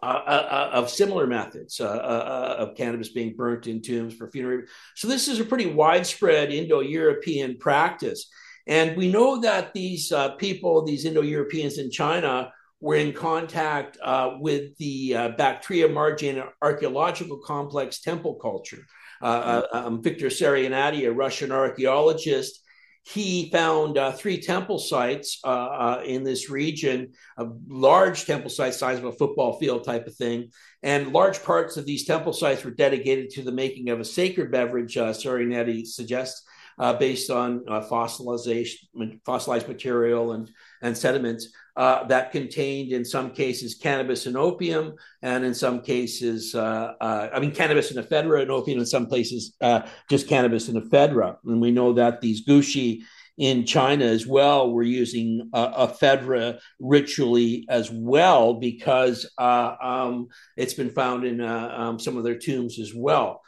uh, 0.05 0.23
uh, 0.27 0.47
uh, 0.57 0.69
of 0.79 0.89
similar 0.89 1.25
methods 1.25 1.79
uh, 1.79 1.85
uh, 1.85 2.55
of 2.59 2.75
cannabis 2.75 3.09
being 3.09 3.35
burnt 3.35 3.65
in 3.65 3.81
tombs 3.81 4.13
for 4.13 4.29
funerary. 4.29 4.65
So 4.95 5.07
this 5.07 5.27
is 5.27 5.39
a 5.39 5.45
pretty 5.45 5.65
widespread 5.65 6.51
Indo-European 6.51 7.57
practice, 7.57 8.29
and 8.67 8.95
we 8.95 9.11
know 9.11 9.41
that 9.41 9.73
these 9.73 10.13
people, 10.37 10.85
these 10.85 11.05
Indo-Europeans 11.05 11.77
in 11.77 11.89
China, 11.89 12.51
were 12.81 12.95
in 12.95 13.13
contact 13.13 13.97
with 14.39 14.77
the 14.77 15.13
Bactria 15.37 15.87
margiana 15.89 16.49
archaeological 16.61 17.39
complex 17.39 18.01
temple 18.01 18.35
culture. 18.35 18.85
Um, 19.21 20.03
Victor 20.03 20.27
Sarianidi, 20.27 21.07
a 21.07 21.11
Russian 21.11 21.51
archaeologist, 21.51 22.61
he 23.07 23.51
found 23.51 23.99
uh, 23.99 24.11
three 24.11 24.39
temple 24.39 24.79
sites 24.79 25.39
uh, 25.43 25.47
uh, 25.47 26.03
in 26.03 26.23
this 26.23 26.49
region, 26.49 27.11
a 27.37 27.45
large 27.67 28.25
temple 28.25 28.49
site 28.49 28.73
size 28.73 28.97
of 28.97 29.05
a 29.05 29.11
football 29.11 29.59
field 29.59 29.83
type 29.83 30.07
of 30.07 30.15
thing. 30.15 30.49
And 30.81 31.13
large 31.13 31.43
parts 31.43 31.77
of 31.77 31.85
these 31.85 32.05
temple 32.05 32.33
sites 32.33 32.63
were 32.63 32.71
dedicated 32.71 33.29
to 33.31 33.43
the 33.43 33.51
making 33.51 33.89
of 33.89 33.99
a 33.99 34.05
sacred 34.05 34.51
beverage, 34.51 34.97
uh, 34.97 35.11
Sarianidi 35.11 35.85
suggests, 35.85 36.47
uh, 36.79 36.93
based 36.93 37.29
on 37.29 37.63
uh, 37.69 37.81
fossilization, 37.81 39.19
fossilized 39.23 39.67
material 39.67 40.31
and, 40.31 40.49
and 40.81 40.97
sediments 40.97 41.49
uh, 41.77 42.05
that 42.05 42.31
contained, 42.31 42.91
in 42.91 43.03
some 43.03 43.31
cases, 43.31 43.75
cannabis 43.75 44.25
and 44.25 44.37
opium, 44.37 44.93
and 45.21 45.43
in 45.43 45.53
some 45.53 45.81
cases, 45.81 46.55
uh, 46.55 46.93
uh, 47.01 47.29
I 47.33 47.39
mean, 47.39 47.51
cannabis 47.51 47.91
and 47.91 48.05
ephedra 48.05 48.41
and 48.41 48.51
opium, 48.51 48.79
in 48.79 48.85
some 48.85 49.07
places, 49.07 49.55
uh, 49.61 49.81
just 50.09 50.27
cannabis 50.27 50.69
and 50.69 50.81
ephedra. 50.81 51.37
And 51.45 51.61
we 51.61 51.71
know 51.71 51.93
that 51.93 52.21
these 52.21 52.45
gushi 52.45 53.01
in 53.37 53.65
China 53.65 54.05
as 54.05 54.25
well 54.25 54.71
were 54.71 54.83
using 54.83 55.49
uh, 55.51 55.87
ephedra 55.87 56.59
ritually 56.79 57.65
as 57.67 57.91
well 57.91 58.53
because 58.53 59.29
um, 59.37 60.27
it's 60.55 60.73
been 60.73 60.89
found 60.89 61.25
in 61.25 61.41
um, 61.41 61.99
some 61.99 62.15
of 62.15 62.23
their 62.23 62.37
tombs 62.37 62.79
as 62.79 62.93
well. 62.95 63.41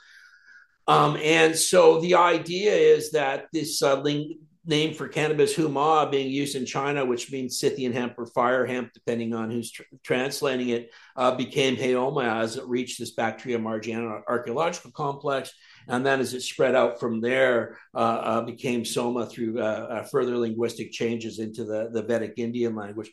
Um, 0.88 1.17
and 1.17 1.55
so 1.55 1.99
the 1.99 2.15
idea 2.15 2.73
is 2.73 3.11
that 3.11 3.47
this 3.51 3.82
uh, 3.82 3.99
ling- 4.01 4.39
name 4.68 4.93
for 4.93 5.07
cannabis, 5.07 5.55
huma, 5.55 6.11
being 6.11 6.30
used 6.30 6.55
in 6.55 6.65
China, 6.65 7.05
which 7.05 7.32
means 7.32 7.57
Scythian 7.57 7.93
hemp 7.93 8.15
or 8.18 8.26
fire 8.26 8.65
hemp, 8.65 8.91
depending 8.93 9.34
on 9.34 9.49
who's 9.49 9.72
tr- 9.72 9.84
translating 10.03 10.70
it, 10.70 10.91
uh, 11.15 11.34
became 11.34 11.78
Haoma 11.78 12.41
as 12.41 12.57
it 12.57 12.68
reached 12.68 12.99
this 12.99 13.11
Bactria 13.11 13.57
margiana 13.57 14.22
archaeological 14.28 14.91
complex. 14.91 15.53
And 15.88 16.05
then 16.05 16.20
as 16.20 16.34
it 16.34 16.41
spread 16.41 16.76
out 16.76 16.99
from 16.99 17.22
there, 17.22 17.78
uh, 17.95 17.97
uh, 17.97 18.41
became 18.41 18.84
Soma 18.84 19.26
through 19.26 19.61
uh, 19.61 19.88
uh, 19.89 20.03
further 20.03 20.38
linguistic 20.38 20.91
changes 20.91 21.39
into 21.39 21.63
the, 21.63 21.89
the 21.91 22.03
Vedic 22.03 22.34
Indian 22.38 22.76
language. 22.76 23.11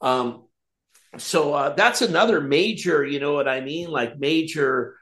Um, 0.00 0.46
so 1.16 1.54
uh, 1.54 1.74
that's 1.74 2.02
another 2.02 2.40
major, 2.40 3.04
you 3.04 3.20
know 3.20 3.32
what 3.32 3.48
I 3.48 3.60
mean, 3.60 3.88
like 3.90 4.18
major 4.18 4.96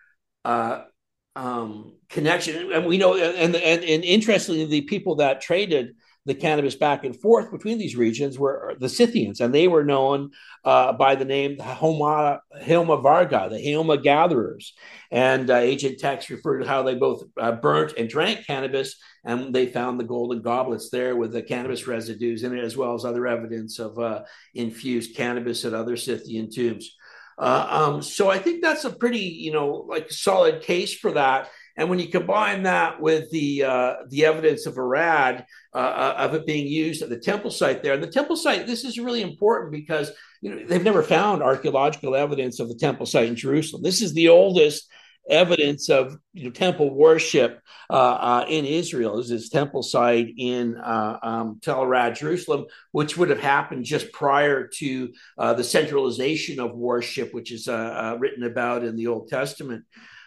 um, 1.36 1.92
connection. 2.08 2.72
And 2.72 2.86
we 2.86 2.98
know, 2.98 3.14
and, 3.14 3.54
and, 3.54 3.84
and 3.84 4.04
interestingly, 4.04 4.64
the 4.64 4.80
people 4.82 5.16
that 5.16 5.40
traded 5.40 5.94
the 6.24 6.34
cannabis 6.34 6.74
back 6.74 7.04
and 7.04 7.14
forth 7.14 7.52
between 7.52 7.78
these 7.78 7.94
regions 7.94 8.36
were 8.36 8.74
the 8.80 8.88
Scythians, 8.88 9.40
and 9.40 9.54
they 9.54 9.68
were 9.68 9.84
known 9.84 10.32
uh, 10.64 10.92
by 10.92 11.14
the 11.14 11.24
name 11.24 11.56
Homa, 11.60 12.40
Haumavarga, 12.62 13.48
the 13.48 13.60
Hilma 13.60 13.96
gatherers. 13.96 14.74
And 15.12 15.48
uh, 15.48 15.58
ancient 15.58 16.00
texts 16.00 16.28
refer 16.28 16.58
to 16.58 16.66
how 16.66 16.82
they 16.82 16.96
both 16.96 17.22
uh, 17.40 17.52
burnt 17.52 17.92
and 17.96 18.08
drank 18.08 18.44
cannabis, 18.44 18.96
and 19.24 19.54
they 19.54 19.66
found 19.66 20.00
the 20.00 20.04
golden 20.04 20.42
goblets 20.42 20.90
there 20.90 21.14
with 21.14 21.32
the 21.32 21.42
cannabis 21.42 21.86
residues 21.86 22.42
in 22.42 22.56
it, 22.58 22.64
as 22.64 22.76
well 22.76 22.94
as 22.94 23.04
other 23.04 23.28
evidence 23.28 23.78
of 23.78 23.96
uh, 24.00 24.24
infused 24.52 25.14
cannabis 25.14 25.64
at 25.64 25.74
other 25.74 25.96
Scythian 25.96 26.50
tombs. 26.50 26.96
Uh, 27.38 27.66
um, 27.68 28.02
so 28.02 28.30
I 28.30 28.38
think 28.38 28.62
that's 28.62 28.84
a 28.84 28.90
pretty, 28.90 29.18
you 29.18 29.52
know, 29.52 29.84
like 29.88 30.10
solid 30.10 30.62
case 30.62 30.94
for 30.94 31.12
that. 31.12 31.50
And 31.76 31.90
when 31.90 31.98
you 31.98 32.08
combine 32.08 32.62
that 32.62 33.00
with 33.00 33.30
the 33.30 33.64
uh, 33.64 33.94
the 34.08 34.24
evidence 34.24 34.64
of 34.64 34.78
Arad 34.78 35.44
uh, 35.74 35.76
uh, 35.76 36.14
of 36.16 36.34
it 36.34 36.46
being 36.46 36.66
used 36.66 37.02
at 37.02 37.10
the 37.10 37.18
temple 37.18 37.50
site 37.50 37.82
there, 37.82 37.92
and 37.92 38.02
the 38.02 38.10
temple 38.10 38.36
site, 38.36 38.66
this 38.66 38.84
is 38.84 38.98
really 38.98 39.20
important 39.20 39.72
because 39.72 40.10
you 40.40 40.54
know 40.54 40.64
they've 40.66 40.82
never 40.82 41.02
found 41.02 41.42
archaeological 41.42 42.16
evidence 42.16 42.60
of 42.60 42.68
the 42.68 42.74
temple 42.74 43.04
site 43.04 43.28
in 43.28 43.36
Jerusalem. 43.36 43.82
This 43.82 44.00
is 44.00 44.14
the 44.14 44.28
oldest 44.28 44.88
evidence 45.28 45.88
of 45.88 46.16
you 46.32 46.44
know, 46.44 46.50
temple 46.50 46.94
worship 46.94 47.60
uh, 47.90 47.92
uh, 47.92 48.46
in 48.48 48.64
Israel 48.64 49.18
is 49.18 49.28
this 49.28 49.48
temple 49.48 49.82
site 49.82 50.34
in 50.36 50.76
uh, 50.76 51.18
um, 51.22 51.58
Tel 51.62 51.82
Arad, 51.82 52.14
Jerusalem, 52.14 52.66
which 52.92 53.16
would 53.16 53.30
have 53.30 53.40
happened 53.40 53.84
just 53.84 54.12
prior 54.12 54.66
to 54.66 55.12
uh, 55.38 55.54
the 55.54 55.64
centralization 55.64 56.60
of 56.60 56.76
worship, 56.76 57.32
which 57.34 57.52
is 57.52 57.68
uh, 57.68 57.72
uh, 57.72 58.16
written 58.18 58.44
about 58.44 58.84
in 58.84 58.96
the 58.96 59.06
Old 59.06 59.28
Testament. 59.28 59.84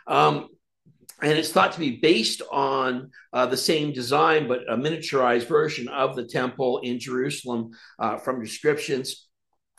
Um, 0.07 0.49
and 1.21 1.37
it's 1.37 1.51
thought 1.51 1.73
to 1.73 1.79
be 1.79 1.97
based 1.97 2.41
on 2.51 3.11
uh, 3.33 3.45
the 3.45 3.57
same 3.57 3.91
design, 3.91 4.47
but 4.47 4.61
a 4.69 4.77
miniaturized 4.77 5.47
version 5.47 5.87
of 5.89 6.15
the 6.15 6.23
temple 6.25 6.79
in 6.79 6.99
Jerusalem 6.99 7.71
uh, 7.99 8.17
from 8.17 8.41
descriptions. 8.41 9.27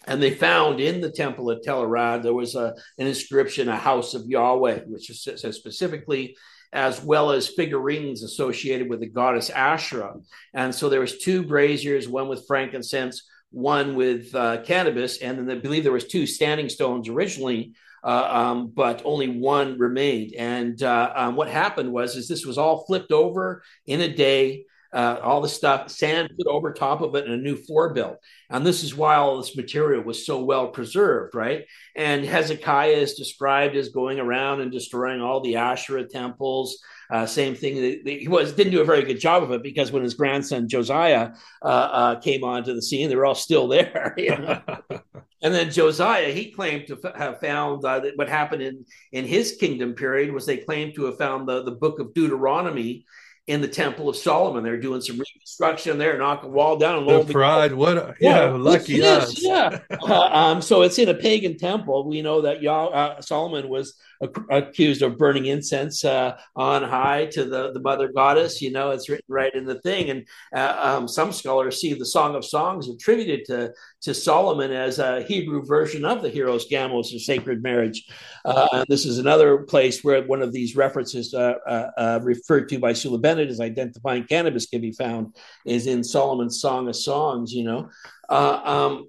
And 0.07 0.23
they 0.23 0.31
found 0.31 0.81
in 0.81 1.01
the 1.01 1.11
temple 1.11 1.51
at 1.51 1.63
Tel 1.63 1.83
Arad, 1.83 2.23
there 2.23 2.35
was 2.35 2.55
a, 2.55 2.75
an 2.99 3.07
inscription, 3.07 3.69
a 3.69 3.77
house 3.77 4.15
of 4.15 4.27
Yahweh, 4.27 4.81
which 4.87 5.07
says 5.07 5.57
specifically, 5.57 6.37
as 6.73 7.03
well 7.03 7.33
as 7.33 7.49
figurines 7.49 8.23
associated 8.23 8.89
with 8.89 9.01
the 9.01 9.09
goddess 9.09 9.51
Asherah. 9.51 10.15
And 10.55 10.75
so 10.75 10.89
there 10.89 11.01
was 11.01 11.19
two 11.19 11.43
braziers, 11.43 12.09
one 12.09 12.29
with 12.29 12.47
frankincense, 12.47 13.29
one 13.51 13.95
with 13.95 14.35
uh, 14.35 14.63
cannabis, 14.63 15.19
and 15.19 15.37
then 15.37 15.47
they 15.47 15.57
believe 15.57 15.83
there 15.83 15.93
was 15.93 16.07
two 16.07 16.27
standing 16.27 16.69
stones 16.69 17.09
originally 17.09 17.75
uh, 18.03 18.29
um, 18.31 18.73
but 18.75 19.03
only 19.05 19.29
one 19.29 19.79
remained. 19.79 20.35
And 20.35 20.83
uh, 20.83 21.13
um, 21.15 21.37
what 21.37 21.49
happened 21.49 21.93
was, 21.93 22.17
is 22.17 22.29
this 22.29 22.47
was 22.47 22.59
all 22.59 22.85
flipped 22.87 23.13
over 23.13 23.63
in 23.87 24.01
a 24.01 24.09
day. 24.15 24.65
Uh, 24.93 25.19
all 25.23 25.41
the 25.41 25.49
stuff, 25.49 25.91
sand 25.91 26.31
put 26.37 26.47
over 26.47 26.73
top 26.73 27.01
of 27.01 27.15
it, 27.15 27.25
and 27.25 27.35
a 27.35 27.37
new 27.37 27.57
floor 27.57 27.95
built. 27.95 28.19
And 28.49 28.67
this 28.67 28.83
is 28.83 28.95
why 28.95 29.17
all 29.17 29.37
this 29.37 29.57
material 29.57 30.03
was 30.03 30.27
so 30.27 30.43
well 30.43 30.69
preserved, 30.69 31.35
right? 31.35 31.65
And 31.95 32.25
Hezekiah 32.25 32.91
is 32.91 33.15
described 33.15 33.77
as 33.77 33.91
going 33.91 34.19
around 34.19 34.61
and 34.61 34.73
destroying 34.73 35.21
all 35.21 35.41
the 35.41 35.57
Asherah 35.57 36.09
temples. 36.09 36.83
Uh, 37.11 37.27
same 37.27 37.55
thing. 37.55 38.03
He 38.05 38.29
was 38.29 38.53
didn't 38.53 38.73
do 38.73 38.81
a 38.81 38.85
very 38.85 39.03
good 39.03 39.21
job 39.21 39.43
of 39.43 39.51
it 39.53 39.63
because 39.63 39.91
when 39.93 40.03
his 40.03 40.15
grandson 40.15 40.69
Josiah 40.69 41.33
uh, 41.63 41.67
uh, 41.67 42.21
came 42.21 42.45
onto 42.45 42.75
the 42.75 42.83
scene, 42.83 43.09
they 43.09 43.17
were 43.17 43.27
all 43.27 43.35
still 43.35 43.69
there. 43.77 44.15
You 44.17 44.39
know? 44.39 44.61
And 45.43 45.55
then 45.55 45.71
Josiah, 45.71 46.33
he 46.33 46.51
claimed 46.51 46.87
to 46.89 47.01
f- 47.03 47.17
have 47.17 47.41
found 47.41 47.85
uh, 47.85 48.03
what 48.17 48.29
happened 48.29 48.61
in, 48.63 48.85
in 49.13 49.25
his 49.25 49.57
kingdom 49.59 49.95
period 49.95 50.33
was 50.33 50.45
they 50.45 50.59
claimed 50.59 50.95
to 50.97 51.05
have 51.05 51.17
found 51.17 51.49
the, 51.49 51.63
the 51.63 51.71
book 51.71 51.99
of 51.99 52.13
Deuteronomy 52.13 53.07
in 53.47 53.61
the 53.61 53.69
Temple 53.69 54.09
of 54.09 54.17
Solomon. 54.17 54.63
They're 54.63 54.81
doing 54.81 55.01
some 55.01 55.19
reconstruction 55.19 55.99
there, 55.99 56.17
knock 56.19 56.43
a 56.45 56.49
wall 56.49 56.77
down. 56.77 57.09
And 57.09 57.29
the 57.29 57.33
pride, 57.33 57.73
what? 57.73 57.97
A, 57.97 58.15
yeah, 58.21 58.47
yeah, 58.47 58.53
lucky 58.53 59.03
us. 59.03 59.43
yeah. 59.43 59.81
uh, 59.91 60.29
um, 60.33 60.63
so 60.63 60.83
it's 60.83 60.99
in 60.99 61.09
a 61.09 61.15
pagan 61.15 61.59
temple. 61.59 62.09
We 62.09 62.23
know 62.23 62.43
that 62.43 62.63
Yah, 62.63 62.87
uh, 62.87 63.21
Solomon 63.21 63.69
was 63.69 63.95
accused 64.51 65.03
of 65.03 65.17
burning 65.17 65.47
incense 65.47 66.05
uh, 66.05 66.37
on 66.55 66.83
high 66.83 67.27
to 67.27 67.45
the, 67.45 67.73
the 67.73 67.81
mother 67.81 68.13
goddess. 68.13 68.61
You 68.61 68.71
know, 68.71 68.91
it's 68.91 69.09
written 69.09 69.25
right 69.29 69.55
in 69.55 69.65
the 69.65 69.81
thing. 69.81 70.11
And 70.11 70.27
uh, 70.55 70.77
um, 70.79 71.09
some 71.09 71.33
scholars 71.33 71.81
see 71.81 71.95
the 71.95 72.05
Song 72.05 72.35
of 72.35 72.45
Songs 72.45 72.89
attributed 72.89 73.47
to, 73.47 73.73
to 74.03 74.15
Solomon 74.15 74.73
as 74.73 74.99
a 74.99 75.23
Hebrew 75.23 75.65
version 75.65 76.05
of 76.05 76.23
the 76.23 76.31
Hieros 76.31 76.65
Gamos 76.71 77.15
or 77.15 77.19
sacred 77.19 77.63
marriage. 77.63 78.07
Uh, 78.45 78.85
this 78.89 79.07
is 79.07 79.19
another 79.19 79.59
place 79.59 80.05
where 80.05 80.23
one 80.27 80.43
of 80.43 80.53
these 80.53 80.77
references 80.77 81.33
uh, 81.33 81.55
uh, 81.67 81.91
uh, 81.97 82.21
referred 82.23 82.69
to 82.69 82.79
by 82.79 82.93
Sula 82.93 83.19
Benet 83.19 83.49
as 83.49 83.61
identifying 83.61 84.25
cannabis 84.25 84.67
can 84.67 84.83
be 84.83 84.93
found 84.93 85.35
is 85.65 85.87
in 85.87 86.05
Solomon's 86.05 86.61
Song 86.61 86.89
of 86.89 86.97
Songs, 86.97 87.53
you 87.53 87.65
know. 87.65 87.89
Um, 88.29 89.09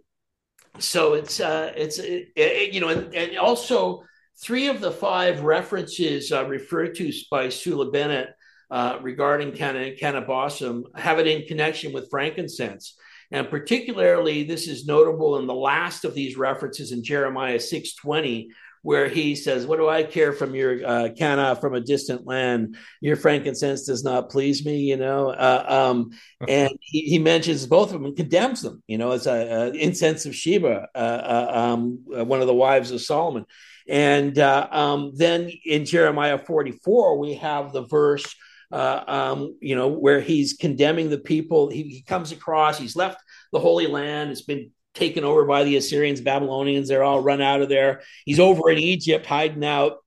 so 0.79 1.13
it's 1.13 1.41
it's 1.41 1.99
it, 1.99 2.29
it, 2.35 2.73
you 2.73 2.79
know 2.79 2.87
and, 2.87 3.13
and 3.13 3.37
also 3.37 4.03
Three 4.43 4.69
of 4.69 4.81
the 4.81 4.91
five 4.91 5.43
references 5.43 6.31
uh, 6.31 6.47
referred 6.47 6.95
to 6.95 7.13
by 7.29 7.49
Sula 7.49 7.91
Benet 7.91 8.29
uh, 8.71 8.97
regarding 9.01 9.51
canna- 9.51 9.91
kaneh-bosm 9.91 10.85
have 10.95 11.19
it 11.19 11.27
in 11.27 11.45
connection 11.45 11.93
with 11.93 12.09
frankincense. 12.09 12.95
And 13.29 13.49
particularly, 13.49 14.43
this 14.43 14.67
is 14.67 14.87
notable 14.87 15.37
in 15.37 15.45
the 15.45 15.53
last 15.53 16.05
of 16.05 16.15
these 16.15 16.37
references 16.37 16.91
in 16.91 17.03
Jeremiah 17.03 17.59
6:20, 17.59 18.47
where 18.81 19.07
he 19.07 19.35
says, 19.35 19.67
"What 19.67 19.77
do 19.77 19.87
I 19.87 20.03
care 20.03 20.33
from 20.33 20.55
your 20.55 20.85
uh, 20.85 21.09
canna 21.17 21.55
from 21.55 21.75
a 21.75 21.79
distant 21.79 22.25
land? 22.25 22.75
Your 22.99 23.15
frankincense 23.15 23.85
does 23.85 24.03
not 24.03 24.29
please 24.29 24.65
me." 24.65 24.79
You 24.79 24.97
know, 24.97 25.29
uh, 25.29 25.65
um, 25.67 26.09
and 26.47 26.71
he, 26.81 27.01
he, 27.01 27.19
mentions 27.19 27.67
both 27.67 27.89
of 27.89 27.93
them 27.93 28.05
and 28.05 28.17
condemns 28.17 28.61
them. 28.63 28.83
You 28.87 28.97
know, 28.97 29.11
as 29.11 29.27
a, 29.27 29.31
a 29.31 29.71
incense 29.71 30.25
of 30.25 30.35
Sheba, 30.35 30.87
uh, 30.93 30.97
uh 30.97 31.51
um, 31.53 31.99
one 32.05 32.41
of 32.41 32.47
the 32.47 32.53
wives 32.53 32.91
of 32.91 33.01
Solomon. 33.01 33.45
And 33.87 34.37
uh, 34.37 34.67
um, 34.71 35.11
then 35.15 35.51
in 35.65 35.85
Jeremiah 35.85 36.37
44, 36.37 37.17
we 37.17 37.35
have 37.35 37.73
the 37.73 37.83
verse, 37.83 38.35
uh, 38.71 39.03
um, 39.07 39.57
you 39.61 39.75
know, 39.75 39.89
where 39.89 40.21
he's 40.21 40.53
condemning 40.53 41.09
the 41.09 41.17
people. 41.17 41.69
He, 41.69 41.83
he, 41.83 42.01
comes 42.01 42.31
across, 42.31 42.77
he's 42.77 42.95
left 42.95 43.21
the 43.51 43.59
Holy 43.59 43.87
Land, 43.87 44.31
it's 44.31 44.41
been 44.41 44.71
taken 44.93 45.23
over 45.23 45.45
by 45.45 45.63
the 45.63 45.77
Assyrians, 45.77 46.21
Babylonians, 46.21 46.87
they're 46.87 47.03
all 47.03 47.21
run 47.21 47.41
out 47.41 47.61
of 47.61 47.69
there. 47.69 48.01
He's 48.25 48.39
over 48.39 48.69
in 48.69 48.77
Egypt, 48.77 49.25
hiding 49.25 49.63
out, 49.63 49.97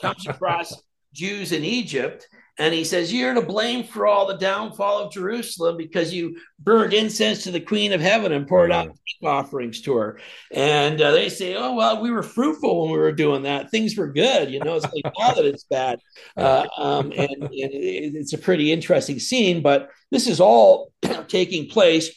comes 0.00 0.26
across 0.26 0.74
Jews 1.12 1.52
in 1.52 1.64
Egypt 1.64 2.28
and 2.58 2.74
he 2.74 2.84
says, 2.84 3.12
You're 3.12 3.34
to 3.34 3.42
blame 3.42 3.84
for 3.84 4.06
all 4.06 4.26
the 4.26 4.36
downfall 4.36 4.98
of 4.98 5.12
Jerusalem 5.12 5.76
because 5.76 6.12
you 6.12 6.36
burned 6.58 6.92
incense 6.92 7.44
to 7.44 7.50
the 7.50 7.60
Queen 7.60 7.92
of 7.92 8.00
Heaven 8.00 8.32
and 8.32 8.46
poured 8.46 8.70
out 8.70 8.96
offerings 9.24 9.80
to 9.82 9.94
her. 9.96 10.20
And 10.52 11.00
uh, 11.00 11.12
they 11.12 11.28
say, 11.28 11.54
Oh, 11.54 11.74
well, 11.74 12.02
we 12.02 12.10
were 12.10 12.22
fruitful 12.22 12.82
when 12.82 12.92
we 12.92 12.98
were 12.98 13.12
doing 13.12 13.42
that. 13.44 13.70
Things 13.70 13.96
were 13.96 14.12
good. 14.12 14.50
You 14.50 14.60
know, 14.60 14.76
it's 14.76 14.84
like 14.84 15.14
now 15.18 15.32
that 15.32 15.46
it's 15.46 15.64
bad. 15.64 16.00
Uh, 16.36 16.66
um, 16.76 17.12
and, 17.12 17.30
and 17.30 17.50
it's 17.50 18.34
a 18.34 18.38
pretty 18.38 18.70
interesting 18.70 19.18
scene, 19.18 19.62
but 19.62 19.88
this 20.10 20.26
is 20.26 20.40
all 20.40 20.92
taking 21.28 21.68
place 21.68 22.10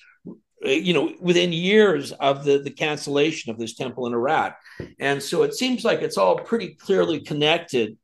you 0.61 0.93
know 0.93 1.13
within 1.19 1.53
years 1.53 2.11
of 2.13 2.43
the 2.43 2.57
the 2.57 2.71
cancellation 2.71 3.51
of 3.51 3.59
this 3.59 3.75
temple 3.75 4.07
in 4.07 4.13
Arad 4.13 4.53
And 4.99 5.21
so 5.21 5.43
it 5.43 5.53
seems 5.53 5.85
like 5.85 6.01
it's 6.01 6.17
all 6.17 6.39
pretty 6.39 6.69
clearly 6.75 7.19
connected 7.19 7.97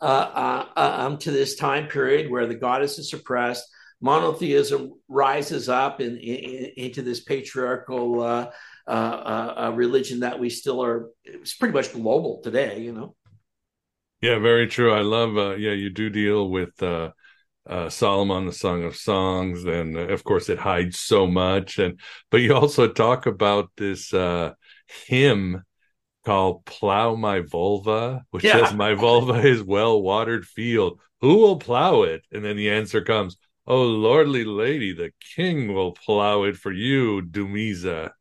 uh, 0.00 0.04
uh, 0.04 0.66
uh, 0.76 0.96
um, 1.06 1.18
to 1.18 1.30
this 1.30 1.56
time 1.56 1.88
period 1.88 2.30
where 2.30 2.46
the 2.46 2.54
goddess 2.54 2.98
is 2.98 3.10
suppressed, 3.10 3.68
monotheism 4.00 4.92
rises 5.08 5.68
up 5.68 6.00
in, 6.00 6.16
in, 6.16 6.72
into 6.76 7.02
this 7.02 7.20
patriarchal 7.20 8.20
uh, 8.20 8.50
uh, 8.86 8.90
uh, 8.90 9.72
religion 9.74 10.20
that 10.20 10.38
we 10.38 10.50
still 10.50 10.82
are. 10.82 11.08
It's 11.24 11.54
pretty 11.54 11.74
much 11.74 11.92
global 11.92 12.40
today, 12.42 12.80
you 12.80 12.92
know. 12.92 13.14
Yeah, 14.20 14.38
very 14.38 14.66
true. 14.66 14.92
I 14.92 15.00
love. 15.00 15.58
yeah, 15.58 15.72
you 15.72 15.90
do 15.90 16.10
deal 16.10 16.48
with. 16.50 16.70
Solomon, 17.90 18.46
the 18.46 18.52
Song 18.52 18.84
of 18.84 18.96
Songs, 18.96 19.64
and 19.66 19.94
of 19.94 20.24
course 20.24 20.48
it 20.48 20.58
hides 20.58 20.98
so 20.98 21.26
much. 21.26 21.78
And 21.78 22.00
but 22.30 22.38
you 22.38 22.54
also 22.54 22.88
talk 22.88 23.26
about 23.26 23.68
this 23.76 24.10
hymn 25.06 25.62
called 26.28 26.66
Plow 26.66 27.14
My 27.14 27.40
Vulva, 27.40 28.22
which 28.32 28.44
yeah. 28.44 28.66
says, 28.66 28.74
My 28.74 28.92
vulva 28.92 29.40
is 29.46 29.62
well 29.62 30.02
watered 30.02 30.44
field. 30.44 31.00
Who 31.22 31.38
will 31.38 31.56
plow 31.56 32.02
it? 32.02 32.22
And 32.30 32.44
then 32.44 32.56
the 32.56 32.70
answer 32.70 33.00
comes, 33.00 33.38
Oh, 33.66 33.84
lordly 33.84 34.44
lady, 34.44 34.92
the 34.92 35.10
king 35.34 35.72
will 35.72 35.92
plow 35.92 36.42
it 36.42 36.56
for 36.56 36.70
you, 36.70 37.22
Dumuzi. 37.22 38.10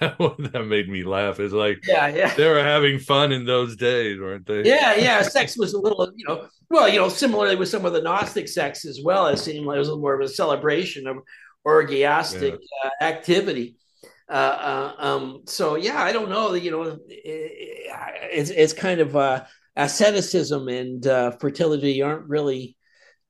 That 0.00 0.18
that 0.18 0.66
made 0.66 0.88
me 0.88 1.04
laugh. 1.04 1.38
It's 1.38 1.54
like 1.54 1.78
yeah, 1.86 2.08
yeah. 2.08 2.34
they 2.34 2.48
were 2.48 2.64
having 2.64 2.98
fun 2.98 3.30
in 3.30 3.46
those 3.46 3.76
days, 3.76 4.18
weren't 4.18 4.44
they? 4.44 4.64
Yeah, 4.64 4.96
yeah. 4.96 5.22
Sex 5.22 5.56
was 5.56 5.72
a 5.72 5.78
little, 5.78 6.10
you 6.16 6.26
know, 6.26 6.48
well, 6.68 6.88
you 6.88 6.98
know, 6.98 7.08
similarly 7.08 7.54
with 7.54 7.68
some 7.68 7.86
of 7.86 7.92
the 7.92 8.02
Gnostic 8.02 8.48
sects 8.48 8.84
as 8.84 9.00
well. 9.04 9.28
It 9.28 9.38
seemed 9.38 9.64
like 9.64 9.76
it 9.76 9.78
was 9.78 9.86
a 9.86 9.92
little 9.92 10.02
more 10.02 10.20
of 10.20 10.20
a 10.20 10.28
celebration 10.28 11.06
of 11.06 11.18
orgiastic 11.64 12.58
yeah. 12.60 12.90
uh, 12.90 13.04
activity. 13.04 13.76
Uh, 14.28 14.32
uh, 14.32 14.94
um, 14.98 15.42
so 15.46 15.76
yeah, 15.76 16.02
I 16.02 16.12
don't 16.12 16.28
know. 16.28 16.54
You 16.54 16.70
know, 16.70 16.98
it's 17.08 18.50
it's 18.50 18.72
kind 18.72 19.00
of 19.00 19.16
uh, 19.16 19.44
asceticism 19.76 20.68
and 20.68 21.06
uh, 21.06 21.30
fertility 21.32 22.02
aren't 22.02 22.28
really 22.28 22.76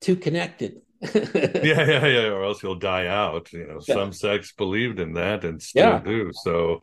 too 0.01 0.17
connected. 0.17 0.81
yeah, 1.15 1.53
yeah, 1.63 2.07
yeah. 2.07 2.27
Or 2.29 2.43
else 2.45 2.63
you'll 2.63 2.75
die 2.75 3.07
out. 3.07 3.53
You 3.53 3.67
know, 3.67 3.81
yeah. 3.87 3.95
some 3.95 4.13
sects 4.13 4.53
believed 4.53 4.99
in 4.99 5.13
that 5.13 5.45
and 5.45 5.63
still 5.63 5.85
yeah. 5.85 5.99
do. 6.01 6.33
So 6.43 6.83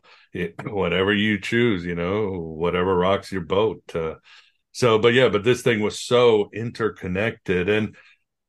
whatever 0.64 1.12
you 1.12 1.38
choose, 1.38 1.84
you 1.84 1.94
know, 1.94 2.30
whatever 2.30 2.96
rocks 2.96 3.30
your 3.30 3.42
boat. 3.42 3.82
Uh, 3.94 4.14
so, 4.72 4.98
but 4.98 5.12
yeah, 5.12 5.28
but 5.28 5.44
this 5.44 5.62
thing 5.62 5.80
was 5.80 5.98
so 5.98 6.48
interconnected 6.52 7.68
and 7.68 7.96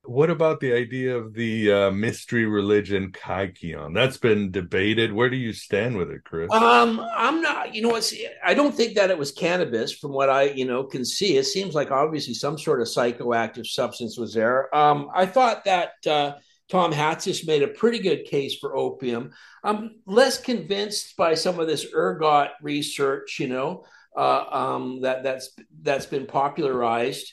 what 0.07 0.29
about 0.29 0.59
the 0.59 0.73
idea 0.73 1.15
of 1.15 1.33
the 1.33 1.71
uh, 1.71 1.91
mystery 1.91 2.45
religion 2.45 3.11
Kykeon? 3.11 3.93
That's 3.93 4.17
been 4.17 4.51
debated. 4.51 5.11
Where 5.11 5.29
do 5.29 5.35
you 5.35 5.53
stand 5.53 5.97
with 5.97 6.09
it, 6.09 6.23
Chris? 6.23 6.49
Um, 6.51 7.05
I'm 7.15 7.41
not. 7.41 7.75
You 7.75 7.81
know, 7.81 7.95
it's. 7.95 8.13
I 8.43 8.53
don't 8.53 8.73
think 8.73 8.95
that 8.95 9.11
it 9.11 9.17
was 9.17 9.31
cannabis, 9.31 9.93
from 9.93 10.13
what 10.13 10.29
I 10.29 10.43
you 10.43 10.65
know 10.65 10.83
can 10.85 11.03
see. 11.03 11.37
It 11.37 11.45
seems 11.45 11.75
like 11.75 11.91
obviously 11.91 12.33
some 12.33 12.57
sort 12.57 12.81
of 12.81 12.87
psychoactive 12.87 13.67
substance 13.67 14.17
was 14.17 14.33
there. 14.33 14.73
Um, 14.75 15.09
I 15.13 15.25
thought 15.25 15.65
that. 15.65 15.91
Uh, 16.05 16.33
Tom 16.69 16.91
Hatsis 16.91 17.47
made 17.47 17.63
a 17.63 17.69
pretty 17.69 17.99
good 17.99 18.25
case 18.25 18.57
for 18.59 18.75
opium. 18.75 19.31
I'm 19.63 20.01
less 20.05 20.37
convinced 20.37 21.15
by 21.15 21.33
some 21.33 21.61
of 21.61 21.67
this 21.67 21.85
ergot 21.93 22.49
research, 22.61 23.39
you 23.39 23.47
know, 23.47 23.85
uh, 24.17 24.43
um, 24.51 24.99
that 25.03 25.23
that's 25.23 25.51
that's 25.81 26.07
been 26.07 26.25
popularized. 26.25 27.31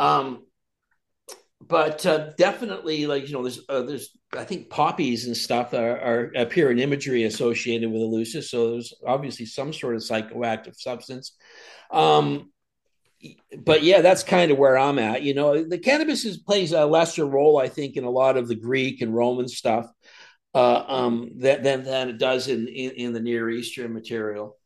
Um, 0.00 0.45
but 1.60 2.04
uh, 2.04 2.30
definitely, 2.36 3.06
like 3.06 3.28
you 3.28 3.34
know, 3.34 3.42
there's 3.42 3.60
uh, 3.68 3.82
there's 3.82 4.16
I 4.36 4.44
think 4.44 4.70
poppies 4.70 5.26
and 5.26 5.36
stuff 5.36 5.72
are, 5.72 5.98
are, 6.00 6.32
appear 6.36 6.70
in 6.70 6.78
imagery 6.78 7.24
associated 7.24 7.90
with 7.90 8.02
Eleusis, 8.02 8.44
so 8.44 8.72
there's 8.72 8.94
obviously 9.06 9.46
some 9.46 9.72
sort 9.72 9.96
of 9.96 10.02
psychoactive 10.02 10.76
substance. 10.76 11.32
Um, 11.90 12.50
but 13.56 13.82
yeah, 13.82 14.02
that's 14.02 14.22
kind 14.22 14.50
of 14.50 14.58
where 14.58 14.78
I'm 14.78 14.98
at. 14.98 15.22
You 15.22 15.34
know, 15.34 15.64
the 15.64 15.78
cannabis 15.78 16.24
is, 16.24 16.36
plays 16.36 16.72
a 16.72 16.84
lesser 16.84 17.26
role, 17.26 17.58
I 17.58 17.68
think, 17.68 17.96
in 17.96 18.04
a 18.04 18.10
lot 18.10 18.36
of 18.36 18.48
the 18.48 18.54
Greek 18.54 19.00
and 19.00 19.14
Roman 19.14 19.48
stuff 19.48 19.86
uh, 20.54 20.84
um, 20.86 21.30
than, 21.36 21.62
than, 21.62 21.84
than 21.84 22.08
it 22.10 22.18
does 22.18 22.48
in, 22.48 22.68
in, 22.68 22.90
in 22.92 23.12
the 23.12 23.20
Near 23.20 23.48
Eastern 23.50 23.94
material. 23.94 24.58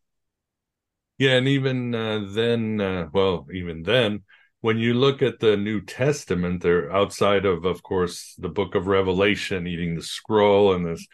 Yeah, 1.19 1.37
and 1.37 1.49
even 1.49 1.95
uh, 1.95 2.27
then, 2.31 2.81
uh, 2.81 3.09
well, 3.13 3.47
even 3.53 3.83
then, 3.83 4.23
when 4.61 4.79
you 4.79 4.95
look 4.95 5.23
at 5.23 5.41
the 5.41 5.57
New 5.57 5.81
Testament, 5.81 6.63
they're 6.63 6.93
outside 6.93 7.47
of, 7.47 7.65
of 7.65 7.83
course, 7.83 8.35
the 8.39 8.49
book 8.49 8.75
of 8.75 8.87
Revelation, 8.87 9.67
eating 9.67 9.95
the 9.95 10.03
scroll 10.03 10.75
and 10.75 10.85
this 10.85 11.07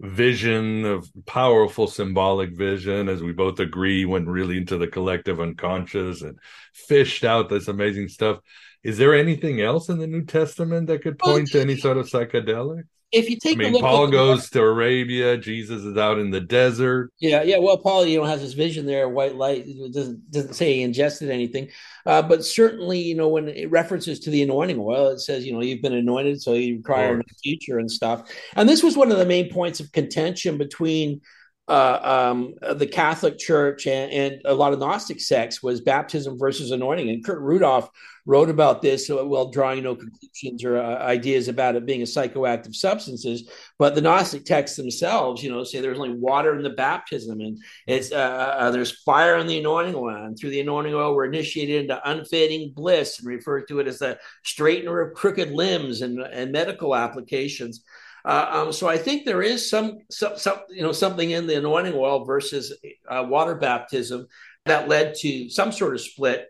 vision 0.00 0.84
of 0.84 1.08
powerful 1.26 1.86
symbolic 1.86 2.56
vision, 2.56 3.08
as 3.08 3.22
we 3.22 3.32
both 3.32 3.60
agree, 3.60 4.04
went 4.04 4.26
really 4.26 4.56
into 4.56 4.78
the 4.78 4.88
collective 4.88 5.40
unconscious 5.40 6.22
and 6.22 6.38
fished 6.72 7.24
out 7.24 7.48
this 7.48 7.68
amazing 7.68 8.08
stuff. 8.08 8.40
Is 8.82 8.98
there 8.98 9.14
anything 9.14 9.60
else 9.60 9.88
in 9.88 9.98
the 9.98 10.06
New 10.06 10.24
Testament 10.24 10.88
that 10.88 11.02
could 11.02 11.16
oh, 11.22 11.32
point 11.32 11.48
to 11.48 11.60
any 11.60 11.76
sort 11.76 11.96
of 11.96 12.06
psychedelic? 12.06 12.84
If 13.12 13.30
you 13.30 13.38
take 13.38 13.58
I 13.58 13.70
mean, 13.70 13.80
Paul 13.80 14.08
goes 14.08 14.50
to 14.50 14.60
Arabia. 14.60 15.36
Jesus 15.36 15.82
is 15.82 15.96
out 15.96 16.18
in 16.18 16.30
the 16.30 16.40
desert. 16.40 17.12
Yeah, 17.20 17.42
yeah. 17.42 17.58
Well, 17.58 17.78
Paul, 17.78 18.06
you 18.06 18.18
know, 18.18 18.24
has 18.24 18.40
this 18.40 18.54
vision 18.54 18.86
there, 18.86 19.08
white 19.08 19.36
light. 19.36 19.64
It 19.66 19.92
doesn't 19.92 20.30
doesn't 20.30 20.54
say 20.54 20.74
he 20.74 20.82
ingested 20.82 21.30
anything, 21.30 21.70
uh, 22.06 22.22
but 22.22 22.44
certainly, 22.44 22.98
you 22.98 23.14
know, 23.14 23.28
when 23.28 23.48
it 23.48 23.70
references 23.70 24.18
to 24.20 24.30
the 24.30 24.42
anointing 24.42 24.78
oil, 24.80 25.08
it 25.08 25.20
says, 25.20 25.46
you 25.46 25.52
know, 25.52 25.62
you've 25.62 25.82
been 25.82 25.94
anointed, 25.94 26.42
so 26.42 26.54
you 26.54 26.78
require 26.78 27.18
a 27.18 27.24
teacher 27.42 27.78
and 27.78 27.90
stuff. 27.90 28.30
And 28.56 28.68
this 28.68 28.82
was 28.82 28.96
one 28.96 29.12
of 29.12 29.18
the 29.18 29.26
main 29.26 29.50
points 29.50 29.80
of 29.80 29.92
contention 29.92 30.58
between 30.58 31.20
uh, 31.66 32.30
um, 32.30 32.54
the 32.76 32.86
Catholic 32.86 33.38
Church 33.38 33.86
and, 33.86 34.12
and, 34.12 34.42
a 34.44 34.54
lot 34.54 34.74
of 34.74 34.80
Gnostic 34.80 35.20
sects 35.20 35.62
was 35.62 35.80
baptism 35.80 36.38
versus 36.38 36.70
anointing. 36.72 37.08
And 37.08 37.24
Kurt 37.24 37.40
Rudolph 37.40 37.88
wrote 38.26 38.50
about 38.50 38.82
this 38.82 39.08
uh, 39.10 39.24
while 39.24 39.50
drawing 39.50 39.82
no 39.82 39.94
conclusions 39.94 40.62
or 40.62 40.78
uh, 40.78 40.98
ideas 40.98 41.48
about 41.48 41.76
it 41.76 41.86
being 41.86 42.02
a 42.02 42.04
psychoactive 42.04 42.74
substances. 42.74 43.50
But 43.78 43.94
the 43.94 44.02
Gnostic 44.02 44.44
texts 44.44 44.76
themselves, 44.76 45.42
you 45.42 45.50
know, 45.50 45.64
say 45.64 45.80
there's 45.80 45.98
only 45.98 46.18
water 46.18 46.54
in 46.54 46.62
the 46.62 46.70
baptism, 46.70 47.40
and 47.40 47.58
it's 47.86 48.12
uh, 48.12 48.56
uh 48.58 48.70
there's 48.70 49.02
fire 49.02 49.38
in 49.38 49.46
the 49.46 49.58
anointing 49.58 49.94
oil. 49.94 50.24
And 50.24 50.38
through 50.38 50.50
the 50.50 50.60
anointing 50.60 50.94
oil, 50.94 51.14
we're 51.14 51.26
initiated 51.26 51.82
into 51.82 52.10
unfading 52.10 52.72
bliss, 52.74 53.18
and 53.18 53.28
refer 53.28 53.62
to 53.62 53.80
it 53.80 53.88
as 53.88 53.98
the 54.00 54.18
straightener 54.44 55.06
of 55.06 55.14
crooked 55.14 55.50
limbs 55.50 56.02
and, 56.02 56.20
and 56.20 56.52
medical 56.52 56.94
applications. 56.94 57.84
Uh, 58.24 58.46
um, 58.50 58.72
so 58.72 58.88
I 58.88 58.96
think 58.96 59.24
there 59.24 59.42
is 59.42 59.68
some, 59.68 59.98
some, 60.10 60.38
some, 60.38 60.58
you 60.70 60.82
know, 60.82 60.92
something 60.92 61.30
in 61.30 61.46
the 61.46 61.58
anointing 61.58 61.92
oil 61.94 62.24
versus 62.24 62.76
uh, 63.08 63.24
water 63.28 63.54
baptism 63.54 64.26
that 64.64 64.88
led 64.88 65.14
to 65.16 65.50
some 65.50 65.72
sort 65.72 65.94
of 65.94 66.00
split. 66.00 66.48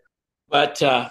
But 0.49 0.81
uh, 0.81 1.09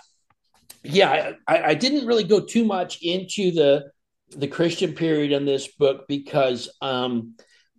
yeah, 0.82 1.32
I, 1.46 1.62
I, 1.62 1.74
didn't 1.74 2.06
really 2.06 2.24
go 2.24 2.40
too 2.40 2.64
much 2.64 3.02
into 3.02 3.50
the 3.50 3.90
the 4.30 4.48
Christian 4.48 4.94
period 4.94 5.32
in 5.32 5.44
this 5.44 5.68
book 5.68 6.06
because 6.08 6.70
um, 6.80 7.34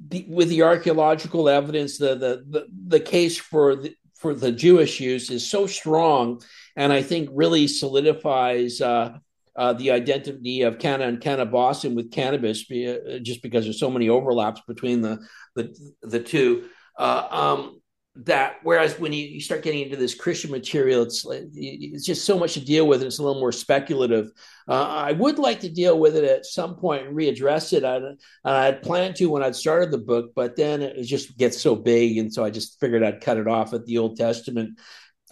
the, 0.07 0.25
with 0.29 0.49
the 0.49 0.63
archaeological 0.63 1.49
evidence, 1.49 1.97
the 1.97 2.15
the 2.15 2.43
the, 2.47 2.67
the 2.87 2.99
case 2.99 3.37
for 3.37 3.75
the, 3.75 3.95
for 4.15 4.33
the 4.33 4.51
Jewish 4.51 4.99
use 4.99 5.29
is 5.29 5.49
so 5.49 5.65
strong, 5.65 6.41
and 6.75 6.91
I 6.91 7.01
think 7.01 7.29
really 7.31 7.67
solidifies 7.67 8.81
uh, 8.81 9.17
uh, 9.56 9.73
the 9.73 9.91
identity 9.91 10.61
of 10.61 10.80
canna 10.80 11.07
and 11.07 11.22
kaneh-bosm 11.22 11.95
with 11.95 12.11
cannabis, 12.11 12.69
uh, 12.72 13.19
just 13.22 13.41
because 13.41 13.64
there's 13.64 13.80
so 13.80 13.90
many 13.90 14.10
overlaps 14.10 14.61
between 14.68 15.02
the 15.02 15.26
the, 15.56 15.76
the 16.02 16.19
two. 16.19 16.69
Uh, 16.98 17.27
um, 17.30 17.82
that 18.18 18.56
whereas 18.64 18.98
when 18.98 19.11
you, 19.11 19.26
you, 19.26 19.41
start 19.41 19.61
getting 19.61 19.82
into 19.82 19.98
this 19.98 20.15
Christian 20.15 20.49
material, 20.49 21.03
it's 21.03 21.26
it's 21.30 22.06
just 22.06 22.23
so 22.23 22.40
much 22.40 22.53
to 22.53 22.64
deal 22.64 22.88
with. 22.88 23.02
And 23.02 23.07
it's 23.07 23.19
a 23.19 23.23
little 23.23 23.41
more 23.41 23.52
speculative. 23.52 24.32
Uh, 24.68 24.88
I 24.88 25.11
would 25.11 25.38
like 25.38 25.60
to 25.61 25.69
deal 25.69 25.99
with 25.99 26.15
it 26.15 26.23
at 26.23 26.45
some 26.45 26.76
point 26.76 27.07
and 27.07 27.15
readdress 27.15 27.73
it. 27.73 27.84
I, 27.84 27.99
I 28.45 28.65
had 28.65 28.82
planned 28.82 29.18
to 29.18 29.26
when 29.26 29.44
I'd 29.44 29.56
started 29.56 29.91
the 29.91 29.98
book, 29.98 30.32
but 30.34 30.56
then 30.56 30.82
it 30.82 31.03
just 31.03 31.38
gets 31.38 31.61
so 31.61 31.76
big, 31.76 32.18
and 32.18 32.34
so 32.34 32.44
I 32.44 32.52
just 32.52 32.80
figured 32.80 33.03
I'd 33.03 33.19
cut 33.19 33.38
it 33.38 33.49
off 33.49 33.73
at 33.73 33.86
the 33.86 33.98
Old 33.98 34.15
Testament 34.15 34.80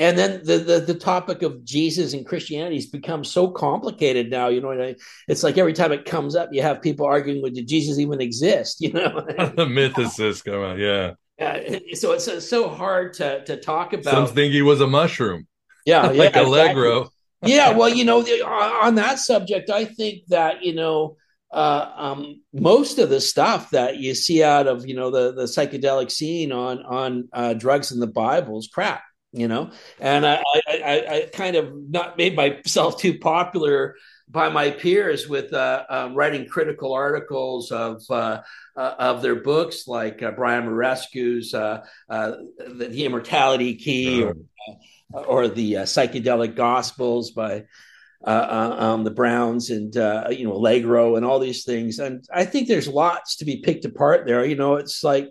and 0.04 0.18
then 0.18 0.42
the, 0.44 0.58
the, 0.58 0.80
the 0.82 0.94
topic 0.96 1.44
of 1.44 1.64
Jesus 1.64 2.12
and 2.12 2.26
Christianity 2.26 2.76
has 2.76 2.88
become 2.88 3.24
so 3.24 3.50
complicated 3.50 4.30
now. 4.30 4.50
You 4.50 4.60
know, 4.60 4.94
it's 5.30 5.44
like 5.44 5.58
every 5.58 5.72
time 5.72 5.94
it 5.94 6.04
comes 6.04 6.36
up, 6.36 6.50
you 6.52 6.62
have 6.62 6.82
people 6.82 7.06
arguing, 7.06 7.42
"Well, 7.42 7.52
did 7.52 7.70
Jesus 7.70 7.98
even 8.00 8.20
exist?" 8.20 8.82
You 8.84 8.92
know, 8.92 9.22
the 9.56 9.66
mythicists 9.66 10.44
come 10.44 10.62
out, 10.62 10.78
yeah. 10.78 11.14
Uh, 11.40 11.80
so 11.94 12.12
it's, 12.12 12.28
it's 12.28 12.50
so 12.50 12.68
hard 12.68 13.14
to 13.14 13.46
to 13.46 13.56
talk 13.56 13.94
about. 13.94 14.28
Some 14.28 14.28
think 14.28 14.52
he 14.52 14.62
was 14.62 14.82
a 14.82 14.88
mushroom. 14.88 15.48
Yeah, 15.86 16.08
like 16.08 16.36
yeah, 16.36 16.42
Allegro. 16.42 17.10
Exactly. 17.42 17.56
yeah, 17.56 17.72
well, 17.72 17.90
you 17.90 18.04
know, 18.04 18.24
the, 18.24 18.46
on 18.46 18.96
that 18.96 19.20
subject, 19.20 19.70
I 19.70 19.86
think 19.86 20.26
that 20.28 20.64
you 20.64 20.76
know. 20.76 21.16
Uh, 21.52 21.92
um, 21.98 22.42
most 22.52 22.98
of 22.98 23.12
the 23.12 23.22
stuff 23.22 23.70
that 23.70 23.98
you 23.98 24.16
see 24.16 24.42
out 24.42 24.66
of 24.66 24.88
you 24.88 24.96
know 24.96 25.12
the 25.12 25.34
the 25.34 25.44
psychedelic 25.44 26.10
scene 26.10 26.52
on 26.52 26.84
on 26.84 27.30
uh, 27.32 27.54
drugs 27.54 27.92
in 27.92 28.00
the 28.00 28.08
Bible 28.08 28.58
is 28.58 28.68
crap 28.68 29.04
you 29.34 29.48
know? 29.48 29.72
And 30.00 30.26
I, 30.26 30.42
I, 30.68 31.06
I 31.10 31.30
kind 31.34 31.56
of 31.56 31.74
not 31.90 32.18
made 32.18 32.36
myself 32.36 32.98
too 33.02 33.18
popular 33.18 33.96
by 34.30 34.50
my 34.50 34.70
peers 34.72 35.28
with 35.28 35.54
uh, 35.54 35.86
um, 35.90 36.16
writing 36.16 36.48
critical 36.48 36.94
articles 36.94 37.72
of 37.72 38.02
uh, 38.10 38.42
uh, 38.76 38.96
of 38.98 39.22
their 39.22 39.36
books 39.36 39.88
like 39.88 40.24
uh, 40.24 40.32
Brian 40.32 40.66
Muraresku's 40.66 41.54
uh, 41.54 41.86
uh, 42.10 42.32
the, 42.58 42.88
the, 42.88 43.06
Immortality 43.06 43.76
Key 43.76 44.24
or, 44.24 44.36
or 45.14 45.48
the 45.48 45.74
psychedelic 45.74 46.56
Gospels 46.56 47.32
by 47.32 47.66
um, 48.24 49.04
the 49.04 49.12
Browns 49.12 49.70
and 49.70 49.94
you 50.36 50.46
know 50.46 50.54
Allegro 50.54 51.16
and 51.16 51.26
all 51.26 51.40
these 51.40 51.66
things. 51.66 52.00
And 52.00 52.26
I 52.34 52.46
think 52.46 52.68
there's 52.68 52.88
lots 52.88 53.36
to 53.38 53.46
be 53.46 53.58
picked 53.58 53.86
apart 53.86 54.26
there. 54.26 54.46
You 54.46 54.56
know 54.56 54.76
it's 54.76 55.04
like 55.04 55.30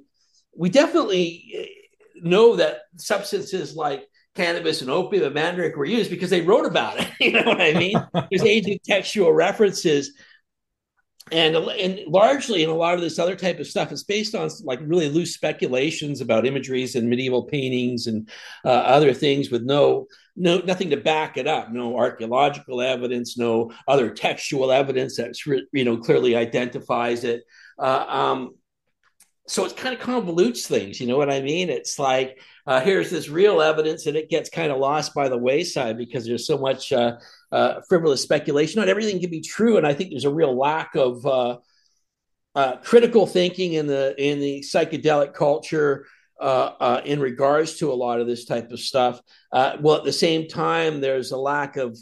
we 0.54 0.68
definitely 0.68 1.81
know 2.22 2.56
that 2.56 2.82
substances 2.96 3.76
like 3.76 4.06
cannabis 4.34 4.80
and 4.80 4.90
opium 4.90 5.24
and 5.24 5.34
mandrake 5.34 5.76
were 5.76 5.84
used 5.84 6.10
because 6.10 6.30
they 6.30 6.40
wrote 6.40 6.66
about 6.66 6.98
it. 6.98 7.08
You 7.20 7.32
know 7.32 7.44
what 7.44 7.60
I 7.60 7.72
mean? 7.74 7.94
There's 8.30 8.44
ancient 8.44 8.82
textual 8.84 9.32
references. 9.32 10.12
And, 11.30 11.54
and 11.54 12.00
largely 12.08 12.64
in 12.64 12.68
a 12.68 12.74
lot 12.74 12.94
of 12.94 13.00
this 13.00 13.18
other 13.18 13.36
type 13.36 13.60
of 13.60 13.66
stuff, 13.66 13.92
it's 13.92 14.02
based 14.02 14.34
on 14.34 14.50
like 14.64 14.80
really 14.82 15.08
loose 15.08 15.34
speculations 15.34 16.20
about 16.20 16.46
imageries 16.46 16.96
and 16.96 17.08
medieval 17.08 17.44
paintings 17.44 18.06
and 18.06 18.28
uh, 18.64 18.68
other 18.68 19.14
things 19.14 19.50
with 19.50 19.62
no 19.62 20.08
no 20.34 20.58
nothing 20.58 20.90
to 20.90 20.96
back 20.96 21.36
it 21.36 21.46
up, 21.46 21.70
no 21.70 21.96
archaeological 21.96 22.80
evidence, 22.80 23.38
no 23.38 23.70
other 23.86 24.10
textual 24.10 24.72
evidence 24.72 25.16
that's 25.16 25.46
you 25.46 25.84
know 25.84 25.96
clearly 25.98 26.34
identifies 26.34 27.22
it. 27.24 27.42
Uh, 27.78 28.04
um, 28.08 28.54
so 29.46 29.64
it 29.64 29.76
kind 29.76 29.94
of 29.94 30.00
convolutes 30.00 30.66
things 30.66 31.00
you 31.00 31.06
know 31.06 31.16
what 31.16 31.30
i 31.30 31.40
mean? 31.40 31.68
It's 31.68 31.98
like 31.98 32.40
uh, 32.66 32.80
here's 32.80 33.10
this 33.10 33.28
real 33.28 33.60
evidence 33.60 34.06
and 34.06 34.16
it 34.16 34.30
gets 34.30 34.48
kind 34.48 34.70
of 34.70 34.78
lost 34.78 35.14
by 35.14 35.28
the 35.28 35.36
wayside 35.36 35.98
because 35.98 36.24
there's 36.24 36.46
so 36.46 36.56
much 36.56 36.92
uh, 36.92 37.16
uh, 37.50 37.80
frivolous 37.88 38.22
speculation. 38.22 38.78
Not 38.78 38.88
everything 38.88 39.20
can 39.20 39.30
be 39.30 39.40
true 39.40 39.76
and 39.76 39.86
i 39.86 39.94
think 39.94 40.10
there's 40.10 40.24
a 40.24 40.34
real 40.34 40.56
lack 40.56 40.94
of 40.94 41.26
uh, 41.26 41.58
uh, 42.54 42.76
critical 42.78 43.26
thinking 43.26 43.72
in 43.72 43.86
the 43.86 44.14
in 44.18 44.38
the 44.38 44.60
psychedelic 44.60 45.34
culture 45.34 46.06
uh, 46.40 47.00
in 47.04 47.20
regards 47.20 47.78
to 47.78 47.92
a 47.92 47.94
lot 47.94 48.20
of 48.20 48.26
this 48.26 48.44
type 48.44 48.72
of 48.72 48.80
stuff. 48.80 49.20
Well 49.52 49.96
at 49.96 50.04
the 50.04 50.12
same 50.12 50.48
time 50.48 51.00
there's 51.00 51.32
a 51.32 51.36
lack 51.36 51.76
of 51.76 51.98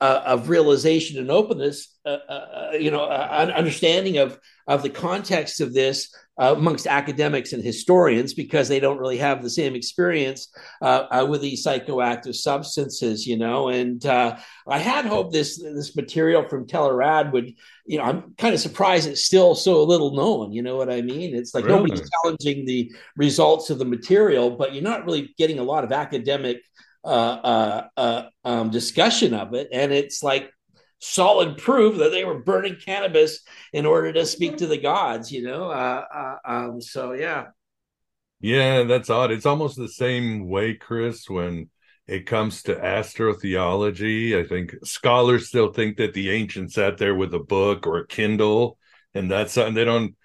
uh, 0.00 0.22
of 0.24 0.48
realization 0.48 1.18
and 1.18 1.30
openness, 1.30 1.98
uh, 2.06 2.18
uh, 2.28 2.70
you 2.78 2.90
know, 2.90 3.04
uh, 3.04 3.52
understanding 3.54 4.18
of 4.18 4.38
of 4.66 4.82
the 4.82 4.88
context 4.88 5.60
of 5.60 5.74
this 5.74 6.14
uh, 6.40 6.54
amongst 6.56 6.86
academics 6.86 7.52
and 7.52 7.62
historians 7.62 8.32
because 8.32 8.68
they 8.68 8.80
don't 8.80 8.98
really 8.98 9.18
have 9.18 9.42
the 9.42 9.50
same 9.50 9.74
experience 9.74 10.48
uh, 10.80 11.26
with 11.28 11.42
these 11.42 11.66
psychoactive 11.66 12.34
substances, 12.34 13.26
you 13.26 13.36
know. 13.36 13.68
And 13.68 14.02
I 14.06 14.78
had 14.78 15.04
hoped 15.04 15.32
this 15.32 15.60
this 15.60 15.94
material 15.94 16.48
from 16.48 16.66
Tel 16.66 16.88
Arad 16.88 17.32
would, 17.32 17.52
you 17.84 17.98
know, 17.98 18.04
I'm 18.04 18.34
kind 18.38 18.54
of 18.54 18.60
surprised 18.60 19.06
it's 19.06 19.26
still 19.26 19.54
so 19.54 19.82
little 19.84 20.14
known. 20.14 20.52
You 20.52 20.62
know 20.62 20.76
what 20.76 20.90
I 20.90 21.02
mean? 21.02 21.34
It's 21.34 21.54
like 21.54 21.64
really? 21.66 21.76
nobody's 21.76 22.08
challenging 22.22 22.64
the 22.64 22.90
results 23.16 23.68
of 23.68 23.78
the 23.78 23.84
material, 23.84 24.50
but 24.50 24.72
you're 24.72 24.82
not 24.82 25.04
really 25.04 25.34
getting 25.36 25.58
a 25.58 25.64
lot 25.64 25.84
of 25.84 25.92
academic 25.92 26.62
uh, 27.04 27.06
uh, 27.06 27.88
uh, 27.96 28.22
um, 28.44 28.70
discussion 28.70 29.34
of 29.34 29.54
it, 29.54 29.68
and 29.72 29.92
it's 29.92 30.22
like 30.22 30.50
solid 30.98 31.56
proof 31.56 31.96
that 31.98 32.10
they 32.10 32.24
were 32.24 32.40
burning 32.40 32.76
cannabis 32.76 33.40
in 33.72 33.86
order 33.86 34.12
to 34.12 34.26
speak 34.26 34.58
to 34.58 34.66
the 34.66 34.78
gods. 34.78 35.32
You 35.32 35.42
know, 35.44 35.70
uh, 35.70 36.04
uh, 36.14 36.36
um, 36.44 36.80
so 36.80 37.12
yeah. 37.12 37.46
Yeah, 38.42 38.84
that's 38.84 39.10
odd. 39.10 39.32
It's 39.32 39.44
almost 39.44 39.76
the 39.76 39.88
same 39.88 40.48
way, 40.48 40.74
Chris, 40.74 41.28
when 41.28 41.68
it 42.06 42.26
comes 42.26 42.62
to 42.64 42.74
astrotheology. 42.74 44.38
I 44.38 44.46
think 44.48 44.74
scholars 44.82 45.48
still 45.48 45.72
think 45.72 45.98
that 45.98 46.14
the 46.14 46.30
ancients 46.30 46.74
sat 46.74 46.96
there 46.96 47.14
with 47.14 47.34
a 47.34 47.38
book 47.38 47.86
or 47.86 47.98
a 47.98 48.06
Kindle, 48.06 48.78
and 49.14 49.30
that's 49.30 49.52
something 49.52 49.74
they 49.74 49.84
don't 49.84 50.16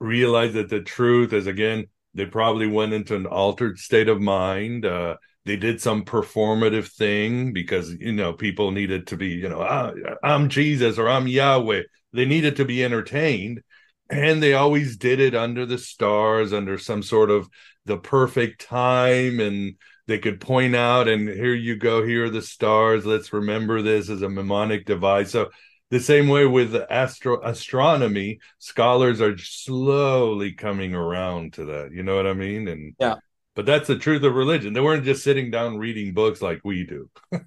realize 0.00 0.54
that 0.54 0.68
the 0.68 0.80
truth 0.80 1.32
is 1.32 1.46
again, 1.46 1.86
they 2.14 2.26
probably 2.26 2.66
went 2.66 2.92
into 2.92 3.14
an 3.14 3.26
altered 3.26 3.78
state 3.78 4.08
of 4.08 4.20
mind. 4.20 4.84
Uh, 4.84 5.16
they 5.44 5.56
did 5.56 5.80
some 5.80 6.04
performative 6.04 6.92
thing 6.92 7.52
because 7.52 7.92
you 7.94 8.12
know 8.12 8.32
people 8.32 8.70
needed 8.70 9.06
to 9.08 9.16
be, 9.16 9.28
you 9.28 9.48
know, 9.48 9.62
ah, 9.62 9.92
I'm 10.22 10.48
Jesus 10.48 10.98
or 10.98 11.08
I'm 11.08 11.26
Yahweh. 11.26 11.82
They 12.12 12.26
needed 12.26 12.56
to 12.56 12.64
be 12.64 12.84
entertained 12.84 13.62
and 14.10 14.42
they 14.42 14.54
always 14.54 14.96
did 14.96 15.20
it 15.20 15.34
under 15.34 15.64
the 15.64 15.78
stars 15.78 16.52
under 16.52 16.76
some 16.76 17.02
sort 17.02 17.30
of 17.30 17.48
the 17.86 17.96
perfect 17.96 18.60
time 18.66 19.40
and 19.40 19.76
they 20.06 20.18
could 20.18 20.40
point 20.40 20.74
out 20.74 21.08
and 21.08 21.28
here 21.28 21.54
you 21.54 21.76
go 21.76 22.04
here 22.04 22.24
are 22.24 22.30
the 22.30 22.42
stars 22.42 23.06
let's 23.06 23.32
remember 23.32 23.80
this 23.80 24.10
as 24.10 24.22
a 24.22 24.28
mnemonic 24.28 24.84
device. 24.84 25.30
So 25.30 25.50
the 25.90 26.00
same 26.00 26.28
way 26.28 26.46
with 26.46 26.74
astro 26.90 27.40
astronomy 27.42 28.40
scholars 28.58 29.20
are 29.20 29.38
slowly 29.38 30.52
coming 30.52 30.94
around 30.94 31.54
to 31.54 31.64
that 31.66 31.92
you 31.92 32.02
know 32.02 32.16
what 32.16 32.26
i 32.26 32.34
mean? 32.34 32.68
And 32.68 32.94
yeah 32.98 33.16
but 33.54 33.66
that's 33.66 33.88
the 33.88 33.98
truth 33.98 34.22
of 34.22 34.34
religion 34.34 34.72
they 34.72 34.80
weren't 34.80 35.04
just 35.04 35.24
sitting 35.24 35.50
down 35.50 35.78
reading 35.78 36.14
books 36.14 36.40
like 36.42 36.60
we 36.64 36.84
do 36.84 37.10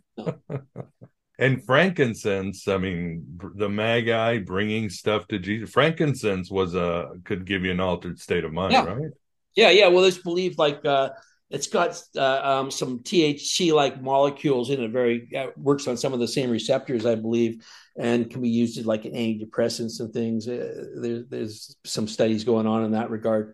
and 1.39 1.63
frankincense 1.65 2.67
i 2.67 2.77
mean 2.77 3.25
the 3.55 3.69
magi 3.69 4.39
bringing 4.39 4.89
stuff 4.89 5.27
to 5.27 5.39
jesus 5.39 5.71
frankincense 5.71 6.49
was 6.51 6.75
a 6.75 7.11
could 7.23 7.45
give 7.45 7.63
you 7.63 7.71
an 7.71 7.79
altered 7.79 8.19
state 8.19 8.43
of 8.43 8.53
mind 8.53 8.73
yeah. 8.73 8.83
right 8.83 9.11
yeah 9.55 9.69
yeah 9.69 9.87
well 9.87 10.03
it's 10.03 10.17
believed 10.17 10.57
like 10.57 10.85
uh 10.85 11.09
it's 11.53 11.67
got 11.67 12.01
uh, 12.17 12.41
um, 12.43 12.71
some 12.71 12.99
THC 12.99 13.71
like 13.73 14.01
molecules 14.01 14.71
in 14.71 14.81
it. 14.81 14.89
Very 14.89 15.29
uh, 15.37 15.51
works 15.55 15.87
on 15.87 15.97
some 15.97 16.11
of 16.11 16.19
the 16.19 16.27
same 16.27 16.49
receptors, 16.49 17.05
I 17.05 17.13
believe, 17.13 17.63
and 17.95 18.27
can 18.27 18.41
be 18.41 18.49
used 18.49 18.79
as 18.79 18.87
like 18.87 19.03
antidepressants 19.03 19.99
and 19.99 20.11
things. 20.11 20.47
Uh, 20.47 20.85
there, 20.95 21.23
there's 21.29 21.75
some 21.85 22.07
studies 22.07 22.43
going 22.43 22.65
on 22.65 22.83
in 22.85 22.93
that 22.93 23.11
regard. 23.11 23.53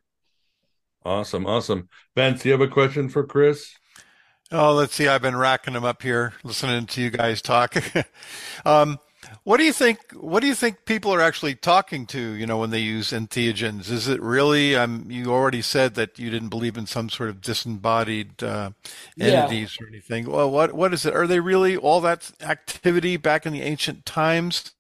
Awesome, 1.05 1.45
awesome. 1.45 1.89
Vance, 2.15 2.41
do 2.41 2.49
you 2.49 2.53
have 2.53 2.61
a 2.61 2.67
question 2.67 3.09
for 3.09 3.23
Chris? 3.23 3.73
Oh, 4.51 4.73
let's 4.73 4.95
see. 4.95 5.07
I've 5.07 5.21
been 5.21 5.35
racking 5.35 5.73
them 5.76 5.85
up 5.85 6.01
here, 6.01 6.34
listening 6.43 6.88
to 6.88 7.01
you 7.01 7.11
guys 7.11 7.41
talk. 7.41 7.76
um, 8.65 8.99
what 9.43 9.57
do 9.57 9.63
you 9.63 9.73
think? 9.73 9.99
What 10.13 10.39
do 10.39 10.47
you 10.47 10.55
think 10.55 10.85
people 10.85 11.13
are 11.13 11.21
actually 11.21 11.55
talking 11.55 12.05
to? 12.07 12.19
You 12.19 12.47
know, 12.47 12.57
when 12.57 12.71
they 12.71 12.80
use 12.80 13.11
entheogens, 13.11 13.91
is 13.91 14.07
it 14.07 14.21
really? 14.21 14.76
Um, 14.76 15.05
you 15.09 15.31
already 15.31 15.61
said 15.61 15.95
that 15.95 16.17
you 16.17 16.30
didn't 16.30 16.49
believe 16.49 16.77
in 16.77 16.88
some 16.88 17.09
sort 17.09 17.30
of 17.30 17.41
disembodied 17.41 18.41
uh, 18.41 18.71
entities 19.19 19.77
yeah. 19.80 19.85
or 19.85 19.89
anything. 19.89 20.30
Well, 20.30 20.49
what 20.49 20.73
what 20.73 20.93
is 20.93 21.05
it? 21.05 21.15
Are 21.15 21.27
they 21.27 21.39
really 21.39 21.77
all 21.77 22.01
that 22.01 22.31
activity 22.41 23.17
back 23.17 23.45
in 23.45 23.53
the 23.53 23.61
ancient 23.61 24.05
times? 24.05 24.71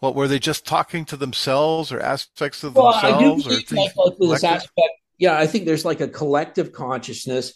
What 0.00 0.16
were 0.16 0.26
they 0.26 0.40
just 0.40 0.66
talking 0.66 1.04
to 1.06 1.16
themselves 1.16 1.92
or 1.92 2.00
aspects 2.00 2.64
of 2.64 2.74
well, 2.74 2.92
themselves? 2.92 3.46
I 3.46 3.50
do 3.50 3.60
think 3.60 3.96
like, 3.96 4.18
this 4.18 4.42
aspect, 4.42 5.01
yeah, 5.22 5.38
I 5.38 5.46
think 5.46 5.64
there's 5.64 5.84
like 5.84 6.00
a 6.00 6.08
collective 6.08 6.72
consciousness 6.72 7.54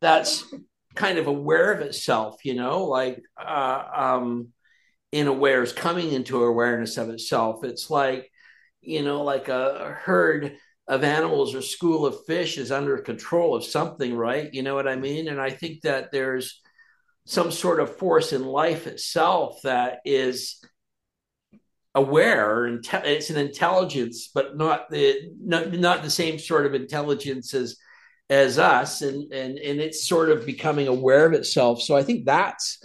that's 0.00 0.44
kind 0.94 1.18
of 1.18 1.26
aware 1.26 1.72
of 1.72 1.80
itself. 1.80 2.44
You 2.44 2.54
know, 2.54 2.84
like. 2.84 3.22
Uh, 3.36 3.82
um, 3.94 4.52
in 5.12 5.26
awares 5.26 5.74
coming 5.74 6.12
into 6.12 6.44
awareness 6.44 6.98
of 6.98 7.08
itself. 7.08 7.64
It's 7.64 7.90
like, 7.90 8.30
you 8.80 9.02
know, 9.02 9.22
like 9.22 9.48
a 9.48 9.96
herd 9.98 10.56
of 10.86 11.04
animals 11.04 11.54
or 11.54 11.62
school 11.62 12.06
of 12.06 12.24
fish 12.26 12.58
is 12.58 12.72
under 12.72 12.98
control 12.98 13.54
of 13.54 13.64
something, 13.64 14.14
right? 14.14 14.52
You 14.52 14.62
know 14.62 14.74
what 14.74 14.88
I 14.88 14.96
mean? 14.96 15.28
And 15.28 15.40
I 15.40 15.50
think 15.50 15.82
that 15.82 16.12
there's 16.12 16.60
some 17.26 17.50
sort 17.50 17.80
of 17.80 17.96
force 17.96 18.32
in 18.32 18.44
life 18.44 18.86
itself 18.86 19.60
that 19.62 20.00
is 20.04 20.62
aware 21.98 22.66
and 22.66 22.86
it's 23.04 23.30
an 23.30 23.36
intelligence 23.36 24.30
but 24.34 24.56
not 24.56 24.88
the 24.90 25.30
not, 25.40 25.72
not 25.72 26.02
the 26.02 26.10
same 26.10 26.38
sort 26.38 26.64
of 26.64 26.74
intelligence 26.74 27.54
as 27.54 27.76
as 28.30 28.58
us 28.58 29.02
and 29.02 29.32
and 29.32 29.58
and 29.58 29.80
it's 29.80 30.06
sort 30.06 30.30
of 30.30 30.46
becoming 30.46 30.86
aware 30.86 31.26
of 31.26 31.32
itself 31.32 31.82
so 31.82 31.96
i 31.96 32.02
think 32.02 32.24
that's 32.24 32.78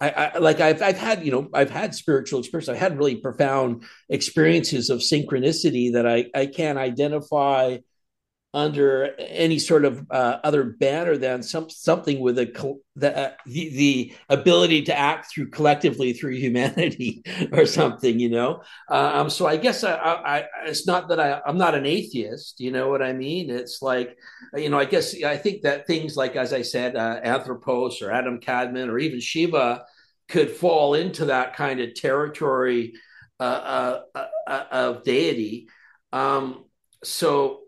I, 0.00 0.10
I, 0.10 0.38
like 0.38 0.60
I've 0.60 0.82
I've 0.82 0.98
had 0.98 1.24
you 1.24 1.30
know 1.30 1.48
I've 1.54 1.70
had 1.70 1.94
spiritual 1.94 2.40
experience. 2.40 2.68
I've 2.68 2.76
had 2.76 2.98
really 2.98 3.16
profound 3.16 3.84
experiences 4.08 4.90
of 4.90 4.98
synchronicity 4.98 5.92
that 5.92 6.06
I 6.06 6.26
I 6.34 6.46
can't 6.46 6.78
identify 6.78 7.78
under 8.54 9.14
any 9.18 9.58
sort 9.58 9.84
of 9.84 10.06
uh, 10.10 10.38
other 10.44 10.62
banner 10.62 11.16
than 11.16 11.42
some 11.42 11.68
something 11.68 12.20
with 12.20 12.38
a 12.38 12.46
the, 12.94 13.18
uh, 13.18 13.32
the, 13.46 13.68
the 13.70 14.14
ability 14.28 14.82
to 14.82 14.96
act 14.96 15.32
through 15.32 15.50
collectively 15.50 16.12
through 16.12 16.30
humanity 16.34 17.24
or 17.52 17.66
something 17.66 18.20
you 18.20 18.30
know? 18.30 18.62
Uh, 18.88 19.10
um 19.14 19.28
so 19.28 19.44
i 19.46 19.56
guess 19.56 19.82
I, 19.82 19.94
I, 19.94 20.44
it's 20.66 20.86
not 20.86 21.08
that 21.08 21.18
i 21.18 21.40
i'm 21.44 21.58
not 21.58 21.74
an 21.74 21.84
atheist 21.84 22.60
you 22.60 22.70
know 22.70 22.88
what 22.88 23.02
i 23.02 23.12
mean? 23.12 23.50
It's 23.50 23.82
like 23.82 24.16
you 24.54 24.68
know 24.68 24.78
i 24.78 24.84
guess 24.84 25.20
i 25.24 25.36
think 25.36 25.62
that 25.62 25.88
things 25.88 26.16
like 26.16 26.36
as 26.36 26.52
i 26.52 26.62
said 26.62 26.94
uh, 26.94 27.20
anthropos 27.24 28.00
or 28.00 28.12
adam 28.12 28.38
kadmon 28.38 28.88
or 28.88 28.98
even 28.98 29.18
shiva 29.18 29.84
could 30.28 30.50
fall 30.50 30.94
into 30.94 31.26
that 31.26 31.56
kind 31.56 31.80
of 31.80 31.94
territory 31.94 32.94
uh, 33.40 34.00
uh, 34.14 34.64
of 34.70 35.02
deity. 35.02 35.68
Um 36.12 36.64
so 37.02 37.63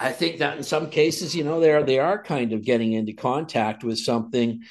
I 0.00 0.12
think 0.12 0.38
that 0.38 0.56
in 0.56 0.62
some 0.62 0.88
cases, 0.88 1.36
you 1.36 1.44
know, 1.44 1.60
they 1.60 1.70
are 1.72 1.82
they 1.82 1.98
are 1.98 2.22
kind 2.22 2.54
of 2.54 2.64
getting 2.64 2.94
into 2.94 3.12
contact 3.12 3.84
with 3.84 3.98
something. 3.98 4.62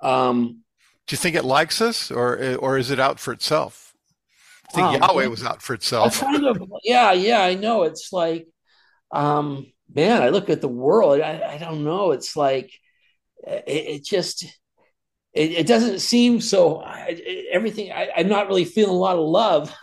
Um, 0.00 0.62
Do 1.06 1.14
you 1.14 1.18
think 1.18 1.36
it 1.36 1.44
likes 1.44 1.82
us, 1.82 2.10
or 2.10 2.56
or 2.56 2.78
is 2.78 2.90
it 2.90 2.98
out 2.98 3.20
for 3.20 3.32
itself? 3.32 3.92
I 4.70 4.72
think 4.72 4.86
um, 4.86 4.94
Yahweh 4.94 5.26
was 5.26 5.44
out 5.44 5.62
for 5.62 5.74
itself. 5.74 6.20
kind 6.20 6.44
of, 6.46 6.62
yeah, 6.84 7.12
yeah, 7.12 7.42
I 7.42 7.54
know. 7.54 7.82
It's 7.84 8.12
like, 8.12 8.48
um, 9.12 9.72
man, 9.94 10.22
I 10.22 10.30
look 10.30 10.50
at 10.50 10.60
the 10.60 10.68
world. 10.68 11.20
I, 11.20 11.54
I 11.54 11.58
don't 11.58 11.84
know. 11.84 12.12
It's 12.12 12.36
like 12.36 12.70
it, 13.46 13.64
it 13.66 14.04
just 14.04 14.46
it, 15.34 15.52
it, 15.52 15.66
doesn't 15.66 16.00
seem 16.00 16.40
so 16.40 16.80
I, 16.80 17.20
everything 17.52 17.92
I, 17.92 18.08
am 18.16 18.28
not 18.28 18.48
really 18.48 18.64
feeling 18.64 18.94
a 18.94 18.98
lot 18.98 19.18
of 19.18 19.26
love. 19.26 19.74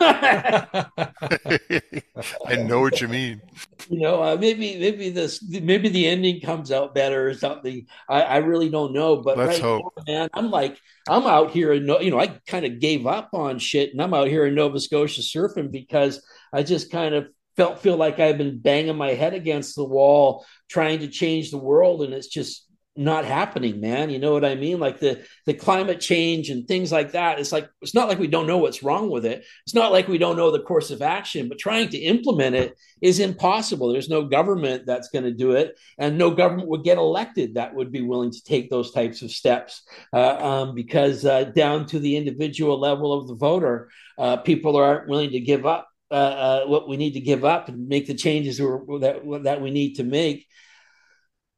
I 2.46 2.56
know 2.56 2.80
what 2.80 3.00
you 3.00 3.08
mean. 3.08 3.40
You 3.88 4.00
know 4.00 4.22
uh, 4.22 4.36
maybe 4.38 4.78
maybe 4.78 5.10
this 5.10 5.42
maybe 5.48 5.88
the 5.88 6.06
ending 6.06 6.40
comes 6.40 6.72
out 6.72 6.94
better 6.94 7.28
or 7.28 7.34
something. 7.34 7.86
I, 8.08 8.22
I 8.22 8.36
really 8.38 8.68
don't 8.68 8.92
know 8.92 9.16
but 9.16 9.38
Let's 9.38 9.52
right 9.52 9.62
hope. 9.62 9.92
Now, 9.98 10.02
man 10.06 10.28
i'm 10.34 10.50
like 10.50 10.80
i'm 11.08 11.26
out 11.26 11.50
here 11.50 11.72
and 11.72 11.86
you 12.00 12.10
know 12.10 12.20
i 12.20 12.28
kind 12.46 12.64
of 12.64 12.80
gave 12.80 13.06
up 13.06 13.30
on 13.32 13.58
shit 13.58 13.92
and 13.92 14.00
i'm 14.00 14.14
out 14.14 14.28
here 14.28 14.46
in 14.46 14.54
nova 14.54 14.80
scotia 14.80 15.20
surfing 15.20 15.70
because 15.70 16.24
i 16.52 16.62
just 16.62 16.90
kind 16.90 17.14
of 17.14 17.28
felt 17.56 17.80
feel 17.80 17.96
like 17.96 18.18
i've 18.18 18.38
been 18.38 18.58
banging 18.58 18.96
my 18.96 19.12
head 19.14 19.34
against 19.34 19.76
the 19.76 19.84
wall 19.84 20.44
trying 20.68 21.00
to 21.00 21.08
change 21.08 21.50
the 21.50 21.58
world 21.58 22.02
and 22.02 22.12
it's 22.12 22.28
just 22.28 22.65
not 22.96 23.24
happening 23.24 23.80
man. 23.80 24.10
You 24.10 24.18
know 24.18 24.32
what 24.32 24.44
i 24.44 24.54
mean? 24.54 24.78
Like 24.78 25.00
the 25.00 25.24
the 25.44 25.54
climate 25.54 26.00
change 26.00 26.50
and 26.50 26.66
things 26.66 26.90
like 26.90 27.12
that. 27.12 27.38
It's 27.38 27.52
like 27.52 27.68
it's 27.82 27.94
not 27.94 28.08
like 28.08 28.18
we 28.18 28.26
don't 28.26 28.46
know 28.46 28.58
what's 28.58 28.82
wrong 28.82 29.10
with 29.10 29.24
it. 29.24 29.44
It's 29.64 29.74
not 29.74 29.92
like 29.92 30.08
we 30.08 30.18
don't 30.18 30.36
know 30.36 30.50
the 30.50 30.62
course 30.62 30.90
of 30.90 31.02
action 31.02 31.48
but 31.48 31.58
trying 31.58 31.88
to 31.90 31.98
implement 31.98 32.56
it 32.56 32.78
is 33.00 33.20
impossible. 33.20 33.92
There's 33.92 34.08
no 34.08 34.24
government 34.24 34.84
that's 34.86 35.08
going 35.08 35.24
to 35.24 35.32
do 35.32 35.52
it 35.52 35.78
and 35.98 36.18
no 36.18 36.30
government 36.30 36.68
would 36.68 36.84
get 36.84 36.98
elected 36.98 37.54
that 37.54 37.74
would 37.74 37.92
be 37.92 38.02
willing 38.02 38.30
to 38.30 38.44
take 38.44 38.70
those 38.70 38.92
types 38.92 39.22
of 39.22 39.30
steps 39.30 39.82
uh, 40.12 40.36
um, 40.36 40.74
because 40.74 41.24
uh, 41.24 41.44
down 41.44 41.86
to 41.86 41.98
the 41.98 42.16
individual 42.16 42.80
level 42.80 43.12
of 43.12 43.28
the 43.28 43.34
voter 43.34 43.90
uh, 44.18 44.36
people 44.38 44.76
aren't 44.76 45.08
willing 45.08 45.30
to 45.30 45.40
give 45.40 45.66
up 45.66 45.88
uh, 46.10 46.14
uh, 46.14 46.66
what 46.66 46.88
we 46.88 46.96
need 46.96 47.14
to 47.14 47.20
give 47.20 47.44
up 47.44 47.68
and 47.68 47.88
make 47.88 48.06
the 48.06 48.14
changes 48.14 48.58
that, 48.58 49.40
that 49.42 49.60
we 49.60 49.70
need 49.70 49.94
to 49.94 50.04
make 50.04 50.46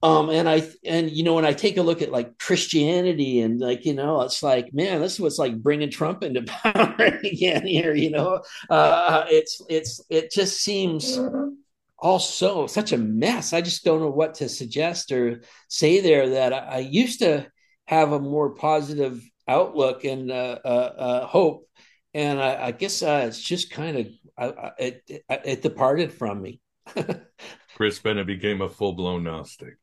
um 0.03 0.31
and 0.31 0.49
i 0.49 0.62
and 0.85 1.11
you 1.11 1.25
know 1.25 1.35
when 1.35 1.45
i 1.45 1.53
take 1.53 1.77
a 1.77 1.83
look 1.83 2.03
at 2.03 2.12
like 2.12 2.39
christianity 2.39 3.41
and 3.41 3.61
like 3.61 3.85
you 3.85 3.95
know 3.95 4.20
it's 4.20 4.43
like 4.43 4.73
man 4.73 5.01
this 5.01 5.15
is 5.15 5.20
what's 5.20 5.39
like 5.39 5.61
bringing 5.61 5.91
trump 5.91 6.23
into 6.23 6.43
power 6.47 6.95
again 7.25 7.66
here 7.66 7.95
you 7.95 8.11
know? 8.11 8.43
Uh 8.70 9.25
it's 9.29 9.61
it's 9.69 10.01
it 10.09 10.31
just 10.31 10.61
seems 10.61 11.19
also 11.99 12.66
such 12.66 12.93
a 12.93 12.99
mess. 12.99 13.53
I 13.53 13.61
just 13.61 13.85
don't 13.85 14.01
know 14.01 14.11
what 14.11 14.35
to 14.37 14.49
suggest 14.49 15.11
or 15.12 15.43
say 15.69 16.01
there 16.01 16.31
that 16.31 16.53
i, 16.53 16.59
I 16.59 16.79
used 16.79 17.20
to 17.20 17.47
have 17.87 18.12
a 18.12 18.20
more 18.20 18.51
positive 18.51 19.23
outlook 19.47 20.05
and 20.05 20.31
uh, 20.31 20.59
uh, 20.65 20.69
uh 20.69 21.27
hope. 21.27 21.69
And 22.15 22.41
i, 22.41 22.66
I 22.66 22.70
guess 22.73 23.03
uh, 23.03 23.25
it's 23.27 23.41
just 23.41 23.70
kind 23.70 23.97
of 23.97 24.07
it, 24.79 25.03
it, 25.09 25.25
it 25.29 25.62
departed 25.62 26.12
from 26.12 26.41
me. 26.41 26.61
Chris 27.77 27.99
bennett 27.99 28.27
became 28.27 28.61
a 28.61 28.69
full-blown 28.69 29.25
gnostic 29.25 29.77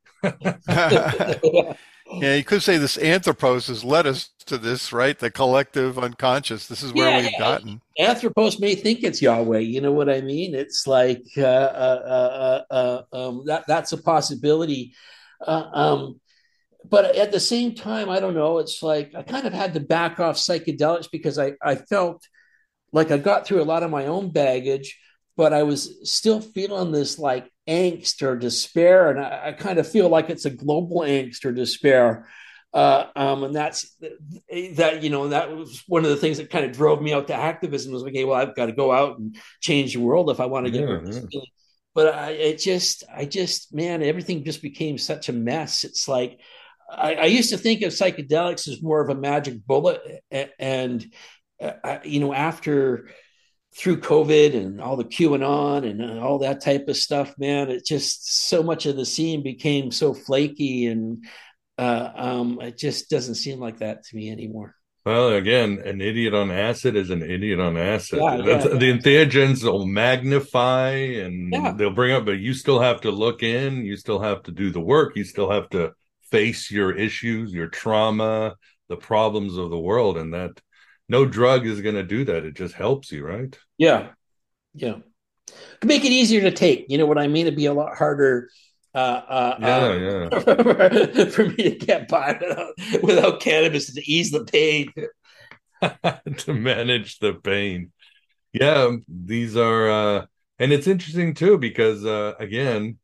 Yeah, 2.08 2.36
you 2.36 2.44
could 2.44 2.62
say 2.62 2.78
this 2.78 2.98
anthropos 2.98 3.68
has 3.68 3.84
led 3.84 4.06
us 4.06 4.30
to 4.46 4.58
this, 4.58 4.94
right? 4.94 5.18
The 5.18 5.32
collective 5.32 5.98
unconscious. 5.98 6.68
This 6.68 6.84
is 6.84 6.94
where 6.94 7.10
Yeah, 7.10 7.22
we've 7.22 7.38
gotten. 7.38 7.82
Anthropos 7.98 8.60
may 8.60 8.76
think 8.76 9.04
it's 9.04 9.22
Yahweh. 9.22 9.60
You 9.60 9.82
know 9.82 9.92
what 9.92 10.10
I 10.10 10.22
mean? 10.22 10.54
It's 10.54 10.86
like 10.86 11.24
uh, 11.38 11.42
uh, 11.42 12.64
uh, 12.72 12.74
uh, 12.74 13.02
um, 13.12 13.44
that. 13.48 13.66
That's 13.68 13.92
a 13.92 13.98
possibility. 13.98 14.94
Uh, 15.46 15.66
um, 15.74 16.22
but 16.90 17.16
at 17.16 17.32
the 17.32 17.40
same 17.40 17.74
time, 17.74 18.10
I 18.10 18.20
don't 18.20 18.36
know. 18.36 18.60
It's 18.60 18.84
like 18.84 19.14
I 19.16 19.24
kind 19.24 19.48
of 19.48 19.54
had 19.54 19.74
to 19.74 19.80
back 19.80 20.20
off 20.20 20.38
psychedelics 20.38 21.10
because 21.12 21.40
I 21.40 21.54
I 21.62 21.76
felt 21.76 22.22
like 22.92 23.12
I 23.12 23.18
got 23.18 23.46
through 23.46 23.62
a 23.62 23.66
lot 23.66 23.84
of 23.84 23.92
my 23.92 24.06
own 24.06 24.32
baggage, 24.32 24.98
but 25.36 25.54
I 25.54 25.64
was 25.64 26.10
still 26.10 26.40
feeling 26.40 26.92
this 26.92 27.18
like 27.18 27.50
angst 27.68 28.22
or 28.22 28.36
despair, 28.36 29.10
and 29.10 29.20
I, 29.20 29.48
I 29.48 29.52
kind 29.54 29.80
of 29.80 29.88
feel 29.88 30.10
like 30.10 30.30
it's 30.30 30.46
a 30.46 30.50
global 30.50 31.02
angst 31.02 31.46
or 31.46 31.52
despair. 31.52 32.28
Uh, 32.74 33.08
um, 33.16 33.44
and 33.46 33.56
that's 33.56 33.96
that 34.76 35.02
you 35.02 35.10
know 35.10 35.30
that 35.30 35.56
was 35.56 35.84
one 35.88 36.04
of 36.04 36.10
the 36.10 36.18
things 36.18 36.38
that 36.38 36.50
kind 36.50 36.66
of 36.66 36.74
drove 36.74 37.02
me 37.02 37.14
out 37.14 37.28
to 37.28 37.34
activism 37.34 37.94
was 37.94 38.04
like, 38.04 38.12
okay, 38.12 38.26
well, 38.26 38.40
I've 38.40 38.56
got 38.56 38.66
to 38.68 38.74
go 38.74 38.92
out 38.92 39.18
and 39.18 39.38
change 39.62 39.94
the 39.94 40.02
world 40.02 40.30
if 40.30 40.40
I 40.40 40.46
want 40.46 40.66
to 40.66 40.72
get 40.72 40.84
Yeah, 40.84 41.00
this 41.06 41.22
yeah. 41.30 41.42
But 41.94 42.14
I, 42.14 42.32
it 42.32 42.60
just, 42.60 43.04
I 43.14 43.26
just, 43.26 43.74
man, 43.74 44.04
everything 44.04 44.44
just 44.44 44.62
became 44.62 44.98
such 44.98 45.30
a 45.30 45.34
mess. 45.34 45.84
It's 45.86 46.08
like 46.08 46.40
I, 46.92 47.16
I 47.16 47.26
used 47.26 47.52
to 47.52 47.58
think 47.58 47.82
of 47.84 47.94
psychedelics 47.94 48.68
as 48.68 48.82
more 48.82 49.02
of 49.02 49.10
a 49.10 49.16
magic 49.16 49.66
bullet, 49.66 50.02
a- 50.32 50.50
and 50.60 51.06
uh, 51.62 52.00
you 52.04 52.20
know, 52.20 52.34
after 52.34 53.10
through 53.78 54.00
COVID 54.00 54.56
and 54.56 54.80
all 54.80 54.96
the 54.96 55.04
QAnon 55.04 55.90
and 55.90 56.02
uh, 56.02 56.26
all 56.26 56.40
that 56.40 56.62
type 56.64 56.88
of 56.88 56.96
stuff, 56.96 57.34
man, 57.38 57.70
it 57.70 57.86
just 57.86 58.48
so 58.48 58.64
much 58.64 58.86
of 58.86 58.96
the 58.96 59.06
scene 59.06 59.44
became 59.44 59.92
so 59.92 60.14
flaky, 60.14 60.86
and 60.86 61.26
uh, 61.78 62.10
um, 62.16 62.60
it 62.62 62.78
just 62.78 63.10
doesn't 63.10 63.36
seem 63.36 63.60
like 63.60 63.80
that 63.80 64.04
to 64.06 64.16
me 64.16 64.32
anymore. 64.32 64.76
Well, 65.06 65.30
again, 65.34 65.84
an 65.86 66.02
idiot 66.02 66.34
on 66.34 66.50
acid 66.50 66.96
is 66.96 67.12
an 67.12 67.22
idiot 67.22 67.60
on 67.60 67.78
acid. 67.78 68.20
Yeah, 68.24 68.38
That's- 68.38 68.66
yeah, 68.66 68.78
the 68.80 68.92
entheogens 68.92 69.64
will 69.64 69.86
magnify 69.86 70.92
and 70.94 71.54
Yeah. 71.54 71.74
they'll 71.78 71.92
bring 71.92 72.14
up, 72.14 72.26
but 72.26 72.40
you 72.40 72.56
still 72.56 72.80
have 72.80 73.02
to 73.02 73.12
look 73.12 73.44
in. 73.44 73.86
You 73.86 73.98
still 73.98 74.20
have 74.20 74.42
to 74.44 74.52
do 74.52 74.72
the 74.72 74.80
work. 74.80 75.16
You 75.16 75.24
still 75.24 75.52
have 75.52 75.70
to 75.70 75.92
face 76.32 76.72
your 76.72 76.98
issues, 76.98 77.54
your 77.54 77.68
trauma, 77.68 78.56
the 78.90 78.96
problems 78.98 79.58
of 79.58 79.70
the 79.70 79.80
world, 79.80 80.18
and 80.18 80.34
that 80.34 80.60
no 81.08 81.24
drug 81.24 81.68
is 81.68 81.82
going 81.82 81.96
to 81.96 82.04
do 82.04 82.26
that. 82.26 82.44
It 82.44 82.56
just 82.56 82.74
helps 82.74 83.12
you, 83.12 83.24
right? 83.24 83.56
Yeah, 83.78 84.10
yeah, 84.74 84.96
Could 85.82 85.88
make 85.90 86.06
it 86.06 86.12
easier 86.12 86.42
to 86.42 86.52
take. 86.52 86.88
You 86.90 86.98
know 86.98 87.06
what 87.06 87.18
I 87.18 87.28
mean? 87.28 87.48
It'd 87.48 87.58
be 87.58 87.68
a 87.68 87.74
lot 87.74 87.98
harder. 87.98 88.50
Uh, 88.94 88.98
uh, 88.98 89.58
Yeah, 89.62 90.30
uh, 90.32 91.30
for 91.32 91.46
me 91.46 91.56
to 91.58 91.76
get 91.78 92.08
by 92.08 92.38
without, 92.40 93.04
without 93.04 93.42
cannabis 93.42 93.94
to 93.94 94.02
ease 94.12 94.32
the 94.32 94.46
pain. 94.46 94.88
to 96.38 96.54
manage 96.54 97.20
the 97.20 97.34
pain. 97.34 97.92
Yeah, 98.54 98.98
these 99.08 99.58
are 99.58 99.90
uh 99.90 100.26
and 100.60 100.74
it's 100.74 100.88
interesting 100.88 101.34
too 101.34 101.58
because 101.58 102.06
uh 102.06 102.34
again, 102.40 103.00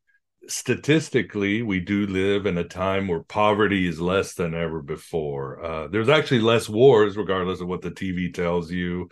statistically 0.48 1.62
we 1.62 1.80
do 1.80 2.06
live 2.06 2.46
in 2.46 2.58
a 2.58 2.64
time 2.64 3.08
where 3.08 3.22
poverty 3.24 3.86
is 3.86 4.00
less 4.00 4.34
than 4.34 4.54
ever 4.54 4.82
before. 4.82 5.64
Uh 5.64 5.88
there's 5.88 6.08
actually 6.08 6.40
less 6.40 6.68
wars 6.68 7.16
regardless 7.16 7.60
of 7.60 7.68
what 7.68 7.82
the 7.82 7.90
TV 7.92 8.32
tells 8.32 8.70
you. 8.70 9.08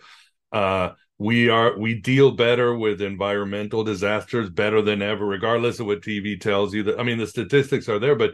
Uh 0.51 0.91
we 1.21 1.49
are 1.49 1.77
we 1.77 1.93
deal 1.93 2.31
better 2.31 2.75
with 2.75 2.99
environmental 2.99 3.83
disasters 3.83 4.49
better 4.49 4.81
than 4.81 5.03
ever 5.03 5.23
regardless 5.23 5.79
of 5.79 5.85
what 5.85 6.01
TV 6.01 6.35
tells 6.35 6.73
you. 6.73 6.81
That 6.81 6.99
I 6.99 7.03
mean 7.03 7.19
the 7.19 7.27
statistics 7.27 7.87
are 7.87 7.99
there 7.99 8.15
but 8.15 8.31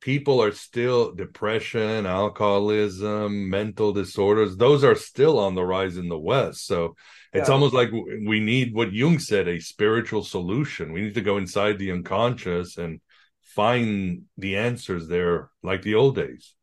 people 0.00 0.42
are 0.42 0.50
still 0.50 1.14
depression, 1.14 2.04
alcoholism, 2.04 3.48
mental 3.48 3.92
disorders. 3.92 4.56
Those 4.56 4.82
are 4.82 4.96
still 4.96 5.38
on 5.38 5.54
the 5.54 5.64
rise 5.64 5.96
in 5.96 6.08
the 6.08 6.18
West. 6.18 6.66
So 6.66 6.96
it's 7.32 7.48
Yeah. 7.48 7.54
almost 7.54 7.74
like 7.74 7.92
we 7.92 8.40
need 8.40 8.74
what 8.74 8.92
Jung 8.92 9.20
said 9.20 9.46
a 9.46 9.60
spiritual 9.60 10.24
solution. 10.24 10.92
We 10.92 11.02
need 11.02 11.14
to 11.14 11.20
go 11.20 11.36
inside 11.36 11.78
the 11.78 11.92
unconscious 11.92 12.76
and 12.76 13.00
find 13.42 14.22
the 14.36 14.56
answers 14.56 15.06
there, 15.06 15.50
like 15.62 15.82
the 15.82 15.94
old 15.94 16.16
days. 16.16 16.54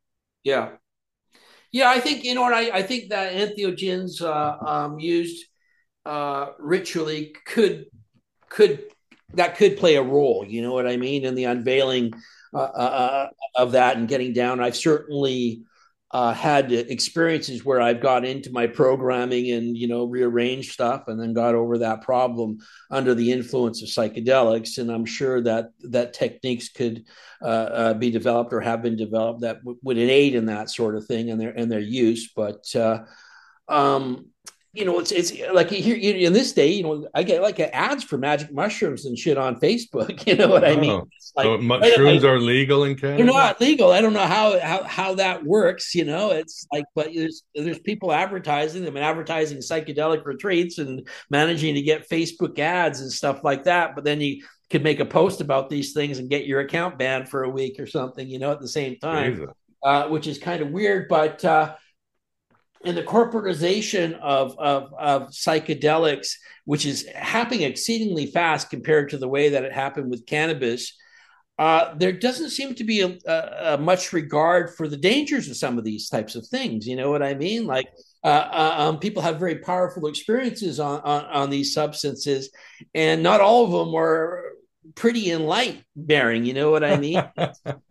Yeah. 0.43 0.71
Yeah, 1.71 1.89
I 1.89 2.01
think 2.01 2.25
you 2.25 2.35
know 2.35 2.41
what 2.41 2.53
I, 2.53 2.69
I 2.79 2.83
think 2.83 3.09
that 3.09 3.33
entheogens 3.33 4.21
uh, 4.21 4.57
um, 4.73 4.99
used 4.99 5.45
uh, 6.05 6.51
ritually 6.59 7.35
could 7.45 7.85
could 8.49 8.83
that 9.33 9.57
could 9.57 9.77
play 9.77 9.95
a 9.95 10.03
role. 10.03 10.45
You 10.47 10.61
know 10.61 10.73
what 10.73 10.87
I 10.87 10.97
mean 10.97 11.25
in 11.25 11.35
the 11.35 11.45
unveiling 11.45 12.13
uh, 12.53 12.57
uh, 12.57 13.29
of 13.55 13.71
that 13.71 13.97
and 13.97 14.07
getting 14.07 14.33
down. 14.33 14.59
I've 14.59 14.75
certainly 14.75 15.63
uh, 16.11 16.31
had 16.31 16.71
experiences 16.71 17.65
where 17.65 17.81
I've 17.81 17.99
got 17.99 18.23
into 18.23 18.51
my 18.51 18.67
programming 18.67 19.51
and 19.51 19.75
you 19.75 19.87
know 19.87 20.05
rearranged 20.05 20.71
stuff 20.71 21.05
and 21.07 21.19
then 21.19 21.33
got 21.33 21.55
over 21.55 21.79
that 21.79 22.03
problem 22.03 22.59
under 22.91 23.15
the 23.15 23.31
influence 23.31 23.81
of 23.81 23.89
psychedelics. 23.89 24.77
And 24.77 24.91
I'm 24.91 25.05
sure 25.05 25.41
that 25.41 25.71
that 25.89 26.13
techniques 26.13 26.69
could 26.69 27.05
uh, 27.41 27.45
uh, 27.45 27.93
be 27.95 28.11
developed 28.11 28.53
or 28.53 28.61
have 28.61 28.83
been 28.83 28.95
developed 28.95 29.41
that 29.41 29.59
w- 29.61 29.79
would 29.81 29.97
aid 29.97 30.35
in 30.35 30.45
that 30.45 30.69
sort 30.69 30.95
of 30.95 31.05
thing 31.05 31.31
and 31.31 31.41
their 31.41 31.49
and 31.57 31.71
their 31.71 31.79
use. 31.79 32.31
But 32.35 32.63
uh, 32.75 33.05
um, 33.67 34.27
you 34.73 34.85
know, 34.85 34.99
it's 34.99 35.11
it's 35.11 35.31
like 35.53 35.69
here 35.69 35.95
you, 35.95 36.25
in 36.27 36.33
this 36.33 36.51
day, 36.51 36.71
you 36.71 36.81
know, 36.81 37.07
I 37.13 37.21
get 37.21 37.43
like 37.43 37.59
ads 37.59 38.03
for 38.03 38.17
magic 38.17 38.51
mushrooms 38.51 39.05
and 39.05 39.17
shit 39.17 39.37
on 39.37 39.59
Facebook. 39.59 40.23
You 40.27 40.35
know 40.35 40.47
what 40.47 40.65
I 40.65 40.75
mean? 40.75 40.89
Oh, 40.89 41.07
like- 41.35 41.45
so 41.45 41.57
mushrooms 41.59 42.23
are 42.23 42.39
legal 42.39 42.83
in 42.85 42.95
Canada. 42.95 43.17
they're 43.23 43.33
not 43.33 43.61
legal. 43.61 43.91
I 43.91 44.01
don't 44.01 44.13
know 44.13 44.25
how 44.25 44.59
how 44.59 44.83
how 44.83 45.15
that 45.15 45.45
works. 45.45 45.93
You 45.93 46.05
know, 46.05 46.31
it's 46.31 46.65
like, 46.73 46.85
but 46.95 47.09
there's 47.13 47.43
there's 47.53 47.77
people 47.79 48.11
advertising 48.11 48.83
them 48.83 48.95
and 48.95 49.05
advertising 49.05 49.59
psychedelic 49.59 50.25
retreats 50.25 50.79
and 50.79 51.07
managing 51.29 51.75
to 51.75 51.81
get 51.83 52.09
Facebook 52.09 52.57
ads 52.57 53.01
and 53.01 53.11
stuff 53.11 53.43
like 53.43 53.65
that. 53.65 53.93
But 53.93 54.05
then 54.05 54.21
you 54.21 54.43
could 54.71 54.81
make 54.83 54.99
a 54.99 55.05
post 55.05 55.39
about 55.39 55.69
these 55.69 55.93
things 55.93 56.17
and 56.17 56.31
get 56.31 56.47
your 56.47 56.61
account 56.61 56.97
banned 56.97 57.29
for 57.29 57.43
a 57.43 57.49
week 57.49 57.79
or 57.79 57.85
something. 57.85 58.27
You 58.27 58.39
know, 58.39 58.51
at 58.51 58.59
the 58.59 58.67
same 58.67 58.97
time, 58.97 59.33
uh, 59.83 60.07
which 60.07 60.25
is 60.25 60.39
kind 60.39 60.63
of 60.63 60.71
weird. 60.71 61.09
But 61.09 61.45
uh, 61.45 61.75
in 62.83 62.95
the 62.95 63.03
corporatization 63.03 64.19
of, 64.19 64.57
of 64.59 64.93
of 64.99 65.29
psychedelics, 65.29 66.33
which 66.65 66.85
is 66.85 67.07
happening 67.15 67.61
exceedingly 67.63 68.25
fast 68.27 68.69
compared 68.69 69.09
to 69.09 69.17
the 69.17 69.27
way 69.27 69.49
that 69.49 69.63
it 69.63 69.71
happened 69.73 70.09
with 70.09 70.25
cannabis 70.25 70.97
uh, 71.59 71.93
there 71.97 72.11
doesn't 72.11 72.49
seem 72.49 72.73
to 72.73 72.83
be 72.83 73.01
a, 73.01 73.15
a, 73.27 73.73
a 73.75 73.77
much 73.77 74.11
regard 74.11 74.73
for 74.75 74.87
the 74.87 74.97
dangers 74.97 75.47
of 75.47 75.55
some 75.55 75.77
of 75.77 75.83
these 75.83 76.09
types 76.09 76.33
of 76.35 76.45
things. 76.47 76.87
You 76.87 76.95
know 76.95 77.11
what 77.11 77.21
I 77.21 77.35
mean? 77.35 77.67
Like 77.67 77.87
uh, 78.23 78.27
uh, 78.27 78.75
um, 78.79 78.97
people 78.99 79.21
have 79.21 79.37
very 79.37 79.59
powerful 79.59 80.07
experiences 80.07 80.79
on, 80.79 80.99
on 81.01 81.25
on 81.25 81.49
these 81.51 81.71
substances, 81.73 82.49
and 82.95 83.21
not 83.21 83.39
all 83.39 83.65
of 83.65 83.71
them 83.71 83.93
are 83.95 84.43
pretty 84.95 85.29
in 85.29 85.45
light 85.45 85.83
bearing. 85.95 86.43
You 86.43 86.53
know 86.55 86.71
what 86.71 86.83
I 86.83 86.97
mean? 86.97 87.23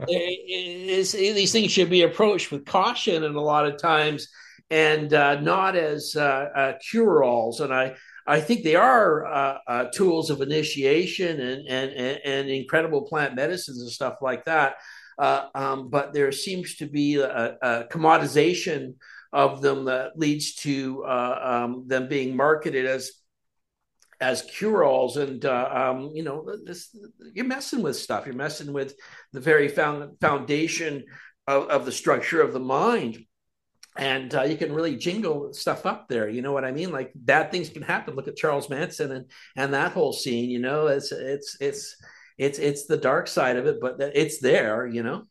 It- 0.09 0.89
it's- 0.89 1.13
these 1.13 1.53
things 1.53 1.71
should 1.71 1.89
be 1.91 2.03
approached 2.03 2.51
with 2.51 2.67
caution, 2.67 3.23
and 3.23 3.37
a 3.37 3.41
lot 3.41 3.67
of 3.67 3.81
times, 3.81 4.29
and 4.73 5.13
uh, 5.13 5.39
not 5.39 5.77
as 5.77 6.17
uh, 6.17 6.49
uh, 6.57 6.73
cure 6.79 7.23
alls. 7.23 7.61
And 7.61 7.73
I 7.73 7.95
I 8.27 8.41
think 8.41 8.65
they 8.65 8.75
are 8.75 9.27
uh, 9.27 9.91
tools 9.95 10.31
of 10.31 10.41
initiation 10.41 11.41
and, 11.41 11.69
and 11.69 12.21
and 12.25 12.49
incredible 12.49 13.03
plant 13.03 13.35
medicines 13.35 13.83
and 13.83 13.91
stuff 13.91 14.17
like 14.23 14.47
that. 14.47 14.77
Um, 15.19 15.91
but 15.91 16.15
there 16.15 16.33
seems 16.33 16.77
to 16.77 16.87
be 16.87 17.17
a, 17.17 17.57
a 17.63 17.85
commodization 17.91 18.95
of 19.33 19.61
them 19.61 19.85
that 19.85 20.19
leads 20.19 20.55
to 20.55 21.05
um, 21.05 21.85
them 21.87 22.09
being 22.09 22.35
marketed 22.35 22.87
as 22.87 23.13
as 24.21 24.43
cure-alls 24.43 25.17
and 25.17 25.45
uh, 25.45 25.69
um, 25.73 26.13
you 26.15 26.23
know 26.23 26.47
this 26.65 26.97
you're 27.35 27.45
messing 27.45 27.83
with 27.83 27.97
stuff 27.97 28.25
you're 28.25 28.37
messing 28.37 28.73
with 28.73 28.95
the 29.33 29.41
very 29.41 29.67
found, 29.67 30.13
foundation 30.21 31.05
of, 31.49 31.69
of 31.69 31.85
the 31.85 31.91
structure 31.91 32.41
of 32.41 32.53
the 32.53 32.61
mind 32.61 33.19
and 33.97 34.35
uh, 34.35 34.43
you 34.43 34.57
can 34.57 34.73
really 34.73 34.97
jingle 34.97 35.53
stuff 35.53 35.85
up 35.87 36.09
there 36.09 36.29
you 36.29 36.43
know 36.43 36.53
what 36.53 36.65
i 36.65 36.73
mean? 36.73 36.91
Like 36.91 37.13
bad 37.15 37.51
things 37.51 37.69
can 37.69 37.83
happen. 37.83 38.15
Look 38.15 38.29
at 38.29 38.37
charles 38.37 38.71
manson 38.71 39.13
and 39.13 39.31
and 39.57 39.75
that 39.75 39.93
whole 39.93 40.13
scene 40.13 40.51
you 40.51 40.59
know? 40.59 40.87
It's 40.87 41.13
it's 41.13 41.57
it's 41.61 41.97
it's 42.39 42.59
it's 42.59 42.87
the 42.87 42.97
dark 42.97 43.29
side 43.29 43.57
of 43.57 43.67
it 43.67 43.81
but 43.81 43.97
it's 44.01 44.41
there 44.41 44.87
you 44.87 45.03
know 45.03 45.25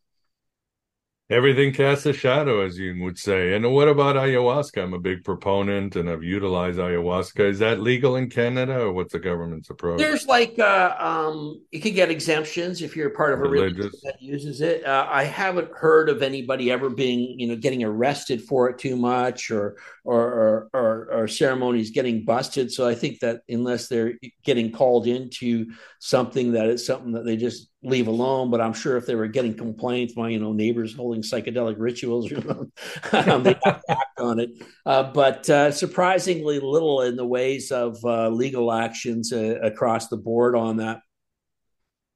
Everything 1.31 1.71
casts 1.71 2.05
a 2.05 2.11
shadow, 2.11 2.59
as 2.59 2.77
you 2.77 3.01
would 3.01 3.17
say. 3.17 3.55
And 3.55 3.71
what 3.71 3.87
about 3.87 4.17
ayahuasca? 4.17 4.83
I'm 4.83 4.93
a 4.93 4.99
big 4.99 5.23
proponent 5.23 5.95
and 5.95 6.09
I've 6.09 6.23
utilized 6.23 6.77
ayahuasca. 6.77 7.39
Is 7.39 7.59
that 7.59 7.79
legal 7.79 8.17
in 8.17 8.29
Canada 8.29 8.81
or 8.81 8.91
what's 8.91 9.13
the 9.13 9.19
government's 9.19 9.69
approach? 9.69 9.97
There's 9.97 10.27
like 10.27 10.59
uh, 10.59 10.93
um, 10.99 11.61
you 11.71 11.79
can 11.79 11.93
get 11.93 12.11
exemptions 12.11 12.81
if 12.81 12.97
you're 12.97 13.11
part 13.11 13.31
of 13.31 13.39
a 13.39 13.43
religion 13.43 13.77
Religious. 13.77 14.01
that 14.01 14.21
uses 14.21 14.59
it. 14.59 14.85
Uh, 14.85 15.07
I 15.09 15.23
haven't 15.23 15.71
heard 15.71 16.09
of 16.09 16.21
anybody 16.21 16.69
ever 16.69 16.89
being, 16.89 17.39
you 17.39 17.47
know, 17.47 17.55
getting 17.55 17.81
arrested 17.81 18.43
for 18.43 18.69
it 18.69 18.77
too 18.77 18.97
much, 18.97 19.51
or 19.51 19.77
or 20.03 20.21
or, 20.21 20.69
or, 20.73 21.09
or 21.13 21.27
ceremonies 21.29 21.91
getting 21.91 22.25
busted. 22.25 22.73
So 22.73 22.85
I 22.85 22.93
think 22.93 23.21
that 23.21 23.43
unless 23.47 23.87
they're 23.87 24.15
getting 24.43 24.73
called 24.73 25.07
into 25.07 25.71
something 25.99 26.51
that 26.51 26.67
is 26.67 26.85
something 26.85 27.13
that 27.13 27.23
they 27.23 27.37
just 27.37 27.70
leave 27.83 28.07
alone. 28.07 28.49
But 28.49 28.61
I'm 28.61 28.73
sure 28.73 28.97
if 28.97 29.05
they 29.05 29.15
were 29.15 29.27
getting 29.27 29.53
complaints, 29.53 30.15
my 30.15 30.29
you 30.29 30.39
know 30.39 30.53
neighbors 30.53 30.93
holding 30.93 31.21
psychedelic 31.21 31.75
rituals, 31.77 32.31
um, 33.11 33.43
they 33.43 33.55
have 33.63 33.81
to 33.81 33.91
act 33.91 34.19
on 34.19 34.39
it. 34.39 34.49
Uh, 34.85 35.03
but 35.03 35.49
uh, 35.49 35.71
surprisingly 35.71 36.59
little 36.59 37.01
in 37.01 37.15
the 37.15 37.25
ways 37.25 37.71
of 37.71 37.97
uh, 38.03 38.29
legal 38.29 38.71
actions 38.71 39.33
uh, 39.33 39.59
across 39.61 40.07
the 40.07 40.17
board 40.17 40.55
on 40.55 40.77
that. 40.77 41.01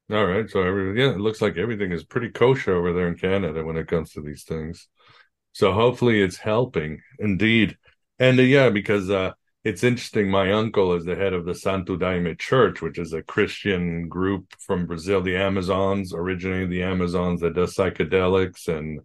All 0.08 0.24
right, 0.24 0.48
so 0.48 0.62
every, 0.62 1.02
yeah, 1.02 1.10
it 1.10 1.18
looks 1.18 1.42
like 1.42 1.56
everything 1.56 1.90
is 1.90 2.04
pretty 2.04 2.28
kosher 2.28 2.76
over 2.76 2.92
there 2.92 3.08
in 3.08 3.16
Canada 3.16 3.64
when 3.64 3.76
it 3.76 3.88
comes 3.88 4.12
to 4.12 4.20
these 4.22 4.44
things. 4.44 4.86
So 5.50 5.72
hopefully 5.72 6.22
it's 6.22 6.36
helping 6.36 7.00
indeed, 7.18 7.76
and 8.20 8.38
uh, 8.38 8.42
yeah, 8.42 8.70
because 8.70 9.10
uh, 9.10 9.32
it's 9.66 9.82
interesting. 9.82 10.30
My 10.30 10.52
uncle 10.52 10.94
is 10.94 11.04
the 11.04 11.16
head 11.16 11.32
of 11.32 11.44
the 11.44 11.54
Santo 11.54 11.96
Daime 11.96 12.38
Church, 12.38 12.80
which 12.80 12.98
is 12.98 13.12
a 13.12 13.20
Christian 13.20 14.08
group 14.08 14.54
from 14.60 14.86
Brazil, 14.86 15.20
the 15.20 15.36
Amazons, 15.36 16.14
originally 16.14 16.66
the 16.66 16.84
Amazons 16.84 17.40
that 17.40 17.54
does 17.54 17.74
psychedelics. 17.74 18.68
And 18.68 19.00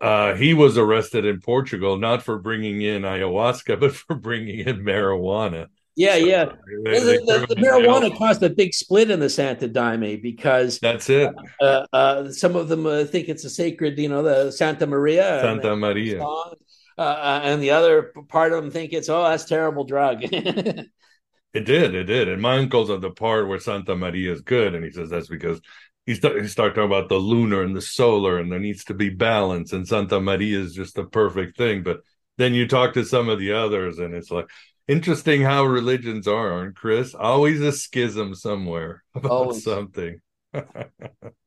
uh, 0.00 0.34
he 0.34 0.52
was 0.52 0.76
arrested 0.76 1.24
in 1.24 1.40
Portugal, 1.40 1.96
not 1.96 2.24
for 2.24 2.40
bringing 2.40 2.82
in 2.82 3.02
ayahuasca, 3.02 3.78
but 3.80 3.94
for 3.94 4.16
bringing 4.16 4.66
in 4.66 4.78
marijuana. 4.80 5.68
Yeah, 5.94 6.14
so 6.14 6.26
yeah. 6.26 6.44
They, 6.86 6.98
the, 6.98 7.46
the, 7.48 7.54
the 7.54 7.60
marijuana 7.60 8.18
caused 8.18 8.42
a 8.42 8.50
big 8.50 8.74
split 8.74 9.12
in 9.12 9.20
the 9.20 9.30
Santo 9.30 9.68
Daime 9.68 10.20
because 10.20 10.80
that's 10.80 11.08
it. 11.08 11.32
Uh, 11.62 11.86
uh, 11.92 12.32
some 12.32 12.56
of 12.56 12.66
them 12.66 12.84
uh, 12.84 13.04
think 13.04 13.28
it's 13.28 13.44
a 13.44 13.50
sacred, 13.50 13.96
you 14.00 14.08
know, 14.08 14.24
the 14.24 14.50
Santa 14.50 14.88
Maria. 14.88 15.38
Santa 15.40 15.76
Maria. 15.76 16.18
Song 16.18 16.54
uh, 16.98 17.00
uh, 17.02 17.40
and 17.44 17.62
the 17.62 17.70
other 17.70 18.12
part 18.28 18.52
of 18.52 18.62
them 18.62 18.70
think 18.70 18.92
it's 18.92 19.08
oh 19.08 19.22
that's 19.24 19.44
terrible 19.44 19.84
drug. 19.84 20.22
it 20.32 20.90
did, 21.52 21.94
it 21.94 22.04
did, 22.04 22.28
and 22.28 22.42
my 22.42 22.58
uncle's 22.58 22.90
on 22.90 23.00
the 23.00 23.10
part 23.10 23.48
where 23.48 23.60
Santa 23.60 23.94
Maria 23.94 24.32
is 24.32 24.40
good, 24.40 24.74
and 24.74 24.84
he 24.84 24.90
says 24.90 25.10
that's 25.10 25.28
because 25.28 25.60
he 26.06 26.14
start, 26.14 26.40
he 26.42 26.48
start 26.48 26.74
talking 26.74 26.86
about 26.86 27.08
the 27.08 27.16
lunar 27.16 27.62
and 27.62 27.74
the 27.76 27.80
solar, 27.80 28.38
and 28.38 28.50
there 28.50 28.58
needs 28.58 28.84
to 28.84 28.94
be 28.94 29.08
balance, 29.10 29.72
and 29.72 29.86
Santa 29.86 30.20
Maria 30.20 30.58
is 30.60 30.74
just 30.74 30.94
the 30.96 31.04
perfect 31.04 31.56
thing. 31.56 31.82
But 31.82 32.00
then 32.38 32.54
you 32.54 32.66
talk 32.66 32.94
to 32.94 33.04
some 33.04 33.28
of 33.28 33.38
the 33.38 33.52
others, 33.52 33.98
and 33.98 34.14
it's 34.14 34.30
like 34.30 34.46
interesting 34.88 35.42
how 35.42 35.64
religions 35.64 36.26
are, 36.28 36.52
aren't 36.52 36.76
Chris? 36.76 37.14
Always 37.14 37.60
a 37.60 37.72
schism 37.72 38.34
somewhere 38.34 39.02
about 39.14 39.30
Always. 39.30 39.64
something. 39.64 40.20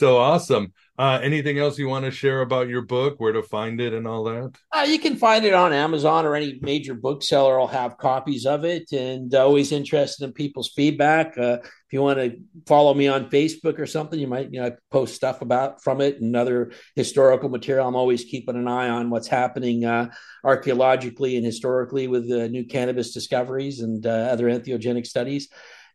so 0.00 0.16
awesome. 0.16 0.72
Uh, 0.98 1.20
anything 1.22 1.58
else 1.58 1.78
you 1.78 1.88
want 1.88 2.04
to 2.06 2.10
share 2.10 2.40
about 2.40 2.68
your 2.68 2.82
book, 2.82 3.20
where 3.20 3.32
to 3.32 3.42
find 3.42 3.80
it, 3.80 3.92
and 3.92 4.06
all 4.06 4.24
that? 4.24 4.52
Uh, 4.72 4.80
you 4.80 4.98
can 4.98 5.16
find 5.16 5.44
it 5.44 5.54
on 5.54 5.72
Amazon 5.72 6.24
or 6.26 6.34
any 6.34 6.58
major 6.62 6.94
bookseller 6.94 7.58
will 7.58 7.66
have 7.66 7.98
copies 7.98 8.46
of 8.46 8.64
it. 8.64 8.92
And 8.92 9.34
always 9.34 9.72
interested 9.72 10.24
in 10.24 10.32
people's 10.32 10.70
feedback. 10.70 11.36
Uh, 11.38 11.58
if 11.62 11.92
you 11.92 12.02
want 12.02 12.18
to 12.18 12.38
follow 12.66 12.94
me 12.94 13.08
on 13.08 13.30
Facebook 13.30 13.78
or 13.78 13.86
something, 13.86 14.18
you 14.18 14.26
might 14.26 14.52
you 14.52 14.60
know 14.60 14.74
post 14.90 15.14
stuff 15.14 15.42
about 15.42 15.82
from 15.82 16.00
it 16.00 16.20
and 16.20 16.34
other 16.34 16.72
historical 16.96 17.50
material. 17.50 17.86
I'm 17.86 17.96
always 17.96 18.24
keeping 18.24 18.56
an 18.56 18.68
eye 18.68 18.88
on 18.88 19.10
what's 19.10 19.28
happening 19.28 19.84
uh, 19.84 20.10
archaeologically 20.44 21.36
and 21.36 21.44
historically 21.44 22.08
with 22.08 22.28
the 22.28 22.48
new 22.48 22.64
cannabis 22.64 23.12
discoveries 23.12 23.80
and 23.80 24.06
uh, 24.06 24.28
other 24.32 24.46
entheogenic 24.46 25.06
studies 25.06 25.48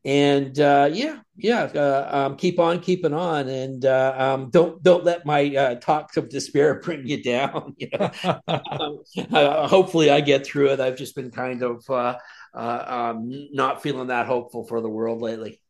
and 0.05 0.59
uh, 0.59 0.87
yeah, 0.93 1.17
yeah, 1.35 1.63
uh, 1.63 2.09
um, 2.11 2.37
keep 2.37 2.59
on 2.59 2.79
keeping 2.79 3.13
on, 3.13 3.49
and 3.49 3.83
uh, 3.85 4.13
um, 4.15 4.51
don't 4.51 4.81
don't 4.83 5.03
let 5.03 5.25
my 5.25 5.53
uh, 5.55 5.75
talks 5.75 6.15
of 6.15 6.29
despair 6.29 6.79
bring 6.83 7.07
you 7.07 7.23
down. 7.23 7.75
You 7.77 7.89
know? 7.99 8.11
Um, 8.47 9.03
uh, 9.31 9.67
hopefully, 9.67 10.11
I 10.11 10.21
get 10.21 10.45
through 10.45 10.71
it. 10.71 10.79
I've 10.79 10.97
just 10.97 11.15
been 11.15 11.31
kind 11.31 11.63
of 11.63 11.89
uh, 11.89 12.17
um, 12.53 13.49
not 13.51 13.81
feeling 13.81 14.07
that 14.07 14.27
hopeful 14.27 14.65
for 14.65 14.81
the 14.81 14.89
world 14.89 15.21
lately. 15.21 15.61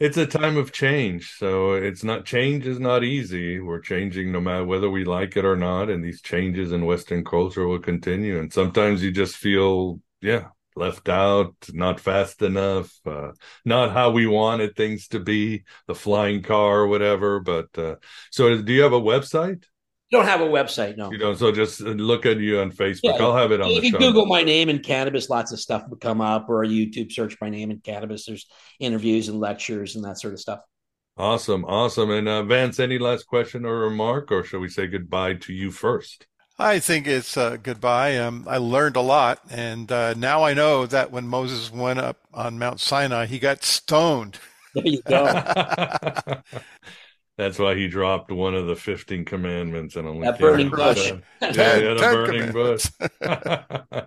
It's 0.00 0.16
a 0.16 0.26
time 0.26 0.56
of 0.56 0.72
change, 0.72 1.34
so 1.38 1.74
it's 1.74 2.04
not 2.04 2.26
change 2.26 2.66
is 2.66 2.80
not 2.80 3.04
easy. 3.04 3.60
We're 3.60 3.80
changing 3.80 4.32
no 4.32 4.40
matter 4.40 4.64
whether 4.64 4.90
we 4.90 5.04
like 5.04 5.36
it 5.36 5.44
or 5.44 5.56
not, 5.56 5.88
and 5.88 6.04
these 6.04 6.20
changes 6.20 6.72
in 6.72 6.84
Western 6.84 7.24
culture 7.24 7.66
will 7.66 7.78
continue. 7.78 8.38
And 8.38 8.52
sometimes 8.52 9.02
you 9.02 9.12
just 9.12 9.36
feel, 9.36 10.00
yeah, 10.20 10.48
left 10.76 11.08
out, 11.08 11.54
not 11.72 12.00
fast 12.00 12.42
enough, 12.42 12.92
uh, 13.06 13.32
not 13.64 13.92
how 13.92 14.10
we 14.10 14.26
wanted 14.26 14.76
things 14.76 15.08
to 15.08 15.20
be, 15.20 15.64
the 15.86 15.94
flying 15.94 16.42
car 16.42 16.80
or 16.80 16.86
whatever. 16.88 17.40
But 17.40 17.76
uh, 17.76 17.96
so, 18.30 18.60
do 18.60 18.72
you 18.72 18.82
have 18.82 18.92
a 18.92 19.00
website? 19.00 19.64
Don't 20.10 20.26
have 20.26 20.42
a 20.42 20.46
website, 20.46 20.96
no. 20.96 21.10
You 21.10 21.18
don't. 21.18 21.36
So 21.36 21.50
just 21.50 21.80
look 21.80 22.24
at 22.24 22.38
you 22.38 22.60
on 22.60 22.70
Facebook. 22.70 23.00
Yeah, 23.02 23.24
I'll 23.24 23.36
have 23.36 23.50
it 23.50 23.60
on. 23.60 23.70
If 23.70 23.80
the 23.80 23.88
you 23.88 23.98
Google 23.98 24.26
my 24.26 24.42
name 24.42 24.68
and 24.68 24.82
cannabis, 24.82 25.28
lots 25.28 25.50
of 25.50 25.58
stuff 25.58 25.82
will 25.88 25.96
come 25.96 26.20
up, 26.20 26.48
or 26.48 26.64
YouTube 26.64 27.10
search 27.10 27.36
my 27.40 27.48
name 27.48 27.70
and 27.70 27.82
cannabis. 27.82 28.26
There's 28.26 28.46
interviews 28.78 29.28
and 29.28 29.40
lectures 29.40 29.96
and 29.96 30.04
that 30.04 30.20
sort 30.20 30.34
of 30.34 30.40
stuff. 30.40 30.60
Awesome, 31.16 31.64
awesome. 31.64 32.10
And 32.10 32.28
uh, 32.28 32.42
Vance, 32.42 32.78
any 32.80 32.98
last 32.98 33.24
question 33.24 33.64
or 33.64 33.80
remark, 33.80 34.30
or 34.30 34.44
shall 34.44 34.60
we 34.60 34.68
say 34.68 34.86
goodbye 34.86 35.34
to 35.34 35.52
you 35.52 35.70
first? 35.70 36.26
I 36.58 36.78
think 36.78 37.06
it's 37.08 37.36
uh, 37.36 37.56
goodbye. 37.60 38.16
Um, 38.16 38.46
I 38.48 38.58
learned 38.58 38.96
a 38.96 39.00
lot, 39.00 39.40
and 39.50 39.90
uh, 39.90 40.14
now 40.14 40.44
I 40.44 40.54
know 40.54 40.86
that 40.86 41.10
when 41.10 41.26
Moses 41.26 41.72
went 41.72 41.98
up 41.98 42.18
on 42.32 42.58
Mount 42.58 42.80
Sinai, 42.80 43.26
he 43.26 43.40
got 43.40 43.64
stoned. 43.64 44.38
There 44.74 44.86
you 44.86 45.02
go. 45.02 45.24
That's 47.36 47.58
why 47.58 47.74
he 47.74 47.88
dropped 47.88 48.30
one 48.30 48.54
of 48.54 48.68
the 48.68 48.76
fifteen 48.76 49.24
commandments 49.24 49.96
and 49.96 50.06
only 50.06 50.28
that 50.28 50.38
burning 50.38 50.70
bush. 50.70 51.10
yeah, 51.42 51.50
ten, 51.50 51.96
ten 51.96 52.14
burning 52.14 52.52
bush. 52.52 52.88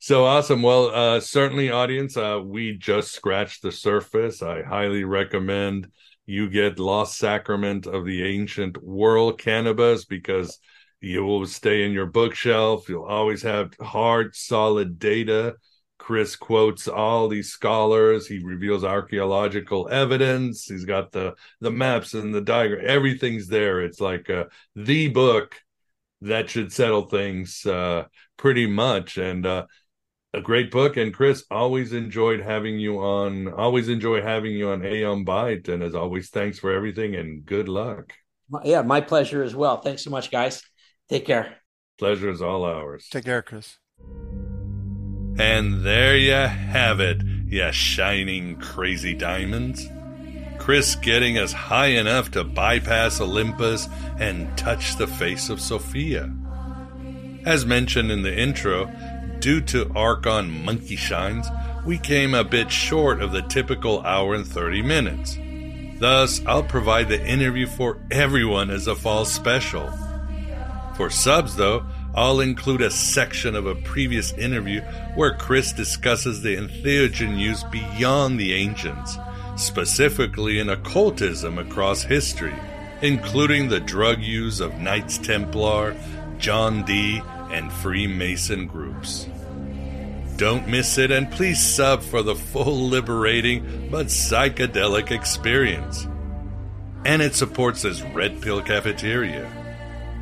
so 0.00 0.26
awesome. 0.26 0.60
Well, 0.60 0.90
uh, 0.94 1.20
certainly, 1.20 1.70
audience, 1.70 2.18
uh, 2.18 2.40
we 2.44 2.76
just 2.76 3.12
scratched 3.12 3.62
the 3.62 3.72
surface. 3.72 4.42
I 4.42 4.62
highly 4.62 5.04
recommend 5.04 5.88
you 6.26 6.50
get 6.50 6.78
Lost 6.78 7.16
Sacrament 7.16 7.86
of 7.86 8.04
the 8.04 8.22
Ancient 8.24 8.82
World 8.82 9.38
Cannabis 9.38 10.04
because 10.04 10.58
you 11.00 11.24
will 11.24 11.46
stay 11.46 11.84
in 11.84 11.92
your 11.92 12.06
bookshelf. 12.06 12.88
You'll 12.88 13.04
always 13.04 13.42
have 13.42 13.72
hard, 13.80 14.34
solid 14.34 14.98
data. 14.98 15.56
Chris 15.98 16.34
quotes 16.34 16.88
all 16.88 17.28
these 17.28 17.50
scholars. 17.50 18.26
He 18.26 18.42
reveals 18.42 18.84
archaeological 18.84 19.88
evidence. 19.90 20.64
He's 20.64 20.84
got 20.84 21.12
the 21.12 21.34
the 21.60 21.70
maps 21.70 22.14
and 22.14 22.34
the 22.34 22.40
diagram. 22.40 22.84
Everything's 22.86 23.48
there. 23.48 23.82
It's 23.82 24.00
like 24.00 24.30
uh, 24.30 24.44
the 24.74 25.08
book 25.08 25.60
that 26.22 26.50
should 26.50 26.72
settle 26.72 27.06
things 27.06 27.64
uh, 27.66 28.04
pretty 28.36 28.66
much. 28.66 29.18
And 29.18 29.46
uh, 29.46 29.66
a 30.32 30.40
great 30.40 30.70
book. 30.70 30.96
And 30.96 31.14
Chris, 31.14 31.44
always 31.50 31.92
enjoyed 31.92 32.40
having 32.40 32.78
you 32.78 32.98
on. 32.98 33.52
Always 33.52 33.88
enjoy 33.88 34.22
having 34.22 34.52
you 34.52 34.70
on 34.70 34.84
Aeon 34.84 35.24
Byte. 35.24 35.68
And 35.68 35.82
as 35.82 35.94
always, 35.94 36.30
thanks 36.30 36.58
for 36.58 36.72
everything 36.72 37.14
and 37.14 37.44
good 37.44 37.68
luck. 37.68 38.12
Yeah, 38.64 38.82
my 38.82 39.00
pleasure 39.00 39.42
as 39.42 39.54
well. 39.54 39.80
Thanks 39.80 40.02
so 40.02 40.10
much, 40.10 40.30
guys. 40.30 40.69
Take 41.10 41.26
care. 41.26 41.56
Pleasure 41.98 42.30
is 42.30 42.40
all 42.40 42.64
ours. 42.64 43.08
Take 43.10 43.24
care, 43.24 43.42
Chris. 43.42 43.78
And 45.40 45.84
there 45.84 46.16
you 46.16 46.32
have 46.32 47.00
it, 47.00 47.20
you 47.46 47.72
shining 47.72 48.60
crazy 48.60 49.14
diamonds. 49.14 49.88
Chris 50.58 50.94
getting 50.94 51.36
us 51.36 51.52
high 51.52 51.88
enough 51.88 52.30
to 52.30 52.44
bypass 52.44 53.20
Olympus 53.20 53.88
and 54.20 54.56
touch 54.56 54.96
the 54.96 55.08
face 55.08 55.50
of 55.50 55.60
Sophia. 55.60 56.32
As 57.44 57.66
mentioned 57.66 58.12
in 58.12 58.22
the 58.22 58.38
intro, 58.38 58.86
due 59.40 59.60
to 59.62 59.90
Archon 59.96 60.64
monkey 60.64 60.94
shines, 60.94 61.48
we 61.84 61.98
came 61.98 62.34
a 62.34 62.44
bit 62.44 62.70
short 62.70 63.20
of 63.20 63.32
the 63.32 63.42
typical 63.42 64.00
hour 64.02 64.36
and 64.36 64.46
30 64.46 64.82
minutes. 64.82 65.36
Thus, 65.98 66.40
I'll 66.46 66.62
provide 66.62 67.08
the 67.08 67.26
interview 67.26 67.66
for 67.66 67.98
everyone 68.12 68.70
as 68.70 68.86
a 68.86 68.94
fall 68.94 69.24
special. 69.24 69.90
For 71.00 71.08
subs, 71.08 71.56
though, 71.56 71.86
I'll 72.14 72.40
include 72.40 72.82
a 72.82 72.90
section 72.90 73.54
of 73.54 73.64
a 73.64 73.74
previous 73.74 74.32
interview 74.34 74.82
where 75.14 75.34
Chris 75.34 75.72
discusses 75.72 76.42
the 76.42 76.56
entheogen 76.56 77.38
use 77.38 77.64
beyond 77.64 78.38
the 78.38 78.52
ancients, 78.52 79.16
specifically 79.56 80.58
in 80.58 80.68
occultism 80.68 81.56
across 81.56 82.02
history, 82.02 82.52
including 83.00 83.70
the 83.70 83.80
drug 83.80 84.20
use 84.20 84.60
of 84.60 84.78
Knights 84.78 85.16
Templar, 85.16 85.96
John 86.36 86.84
Dee, 86.84 87.22
and 87.50 87.72
Freemason 87.72 88.66
groups. 88.66 89.26
Don't 90.36 90.68
miss 90.68 90.98
it 90.98 91.10
and 91.10 91.32
please 91.32 91.64
sub 91.64 92.02
for 92.02 92.22
the 92.22 92.36
full 92.36 92.88
liberating 92.88 93.88
but 93.90 94.08
psychedelic 94.08 95.10
experience. 95.10 96.06
And 97.06 97.22
it 97.22 97.34
supports 97.34 97.80
this 97.80 98.02
Red 98.02 98.42
Pill 98.42 98.60
Cafeteria 98.60 99.50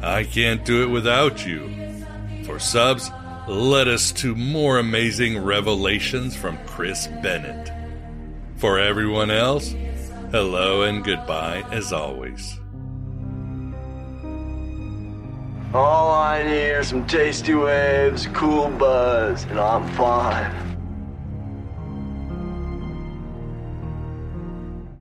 I 0.02 0.24
can't 0.24 0.64
do 0.64 0.82
it 0.82 0.90
without 0.90 1.46
you. 1.46 2.04
For 2.44 2.58
subs, 2.58 3.10
let 3.48 3.88
us 3.88 4.12
to 4.12 4.34
more 4.34 4.78
amazing 4.78 5.42
revelations 5.42 6.36
from 6.36 6.58
Chris 6.66 7.08
Bennett. 7.22 7.72
For 8.56 8.78
everyone 8.78 9.30
else, 9.30 9.74
hello 10.30 10.82
and 10.82 11.04
goodbye 11.04 11.64
as 11.72 11.92
always. 11.92 12.60
All 15.74 16.12
I 16.12 16.42
need 16.44 16.70
are 16.70 16.82
some 16.82 17.06
tasty 17.06 17.54
waves, 17.54 18.26
cool 18.28 18.70
buzz, 18.70 19.44
and 19.44 19.58
I'm 19.58 19.86
fine. 19.94 20.50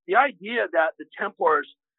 The 0.07 0.15
idea 0.15 0.67
that 0.71 0.91
the 0.97 1.05
Templars 1.17 1.67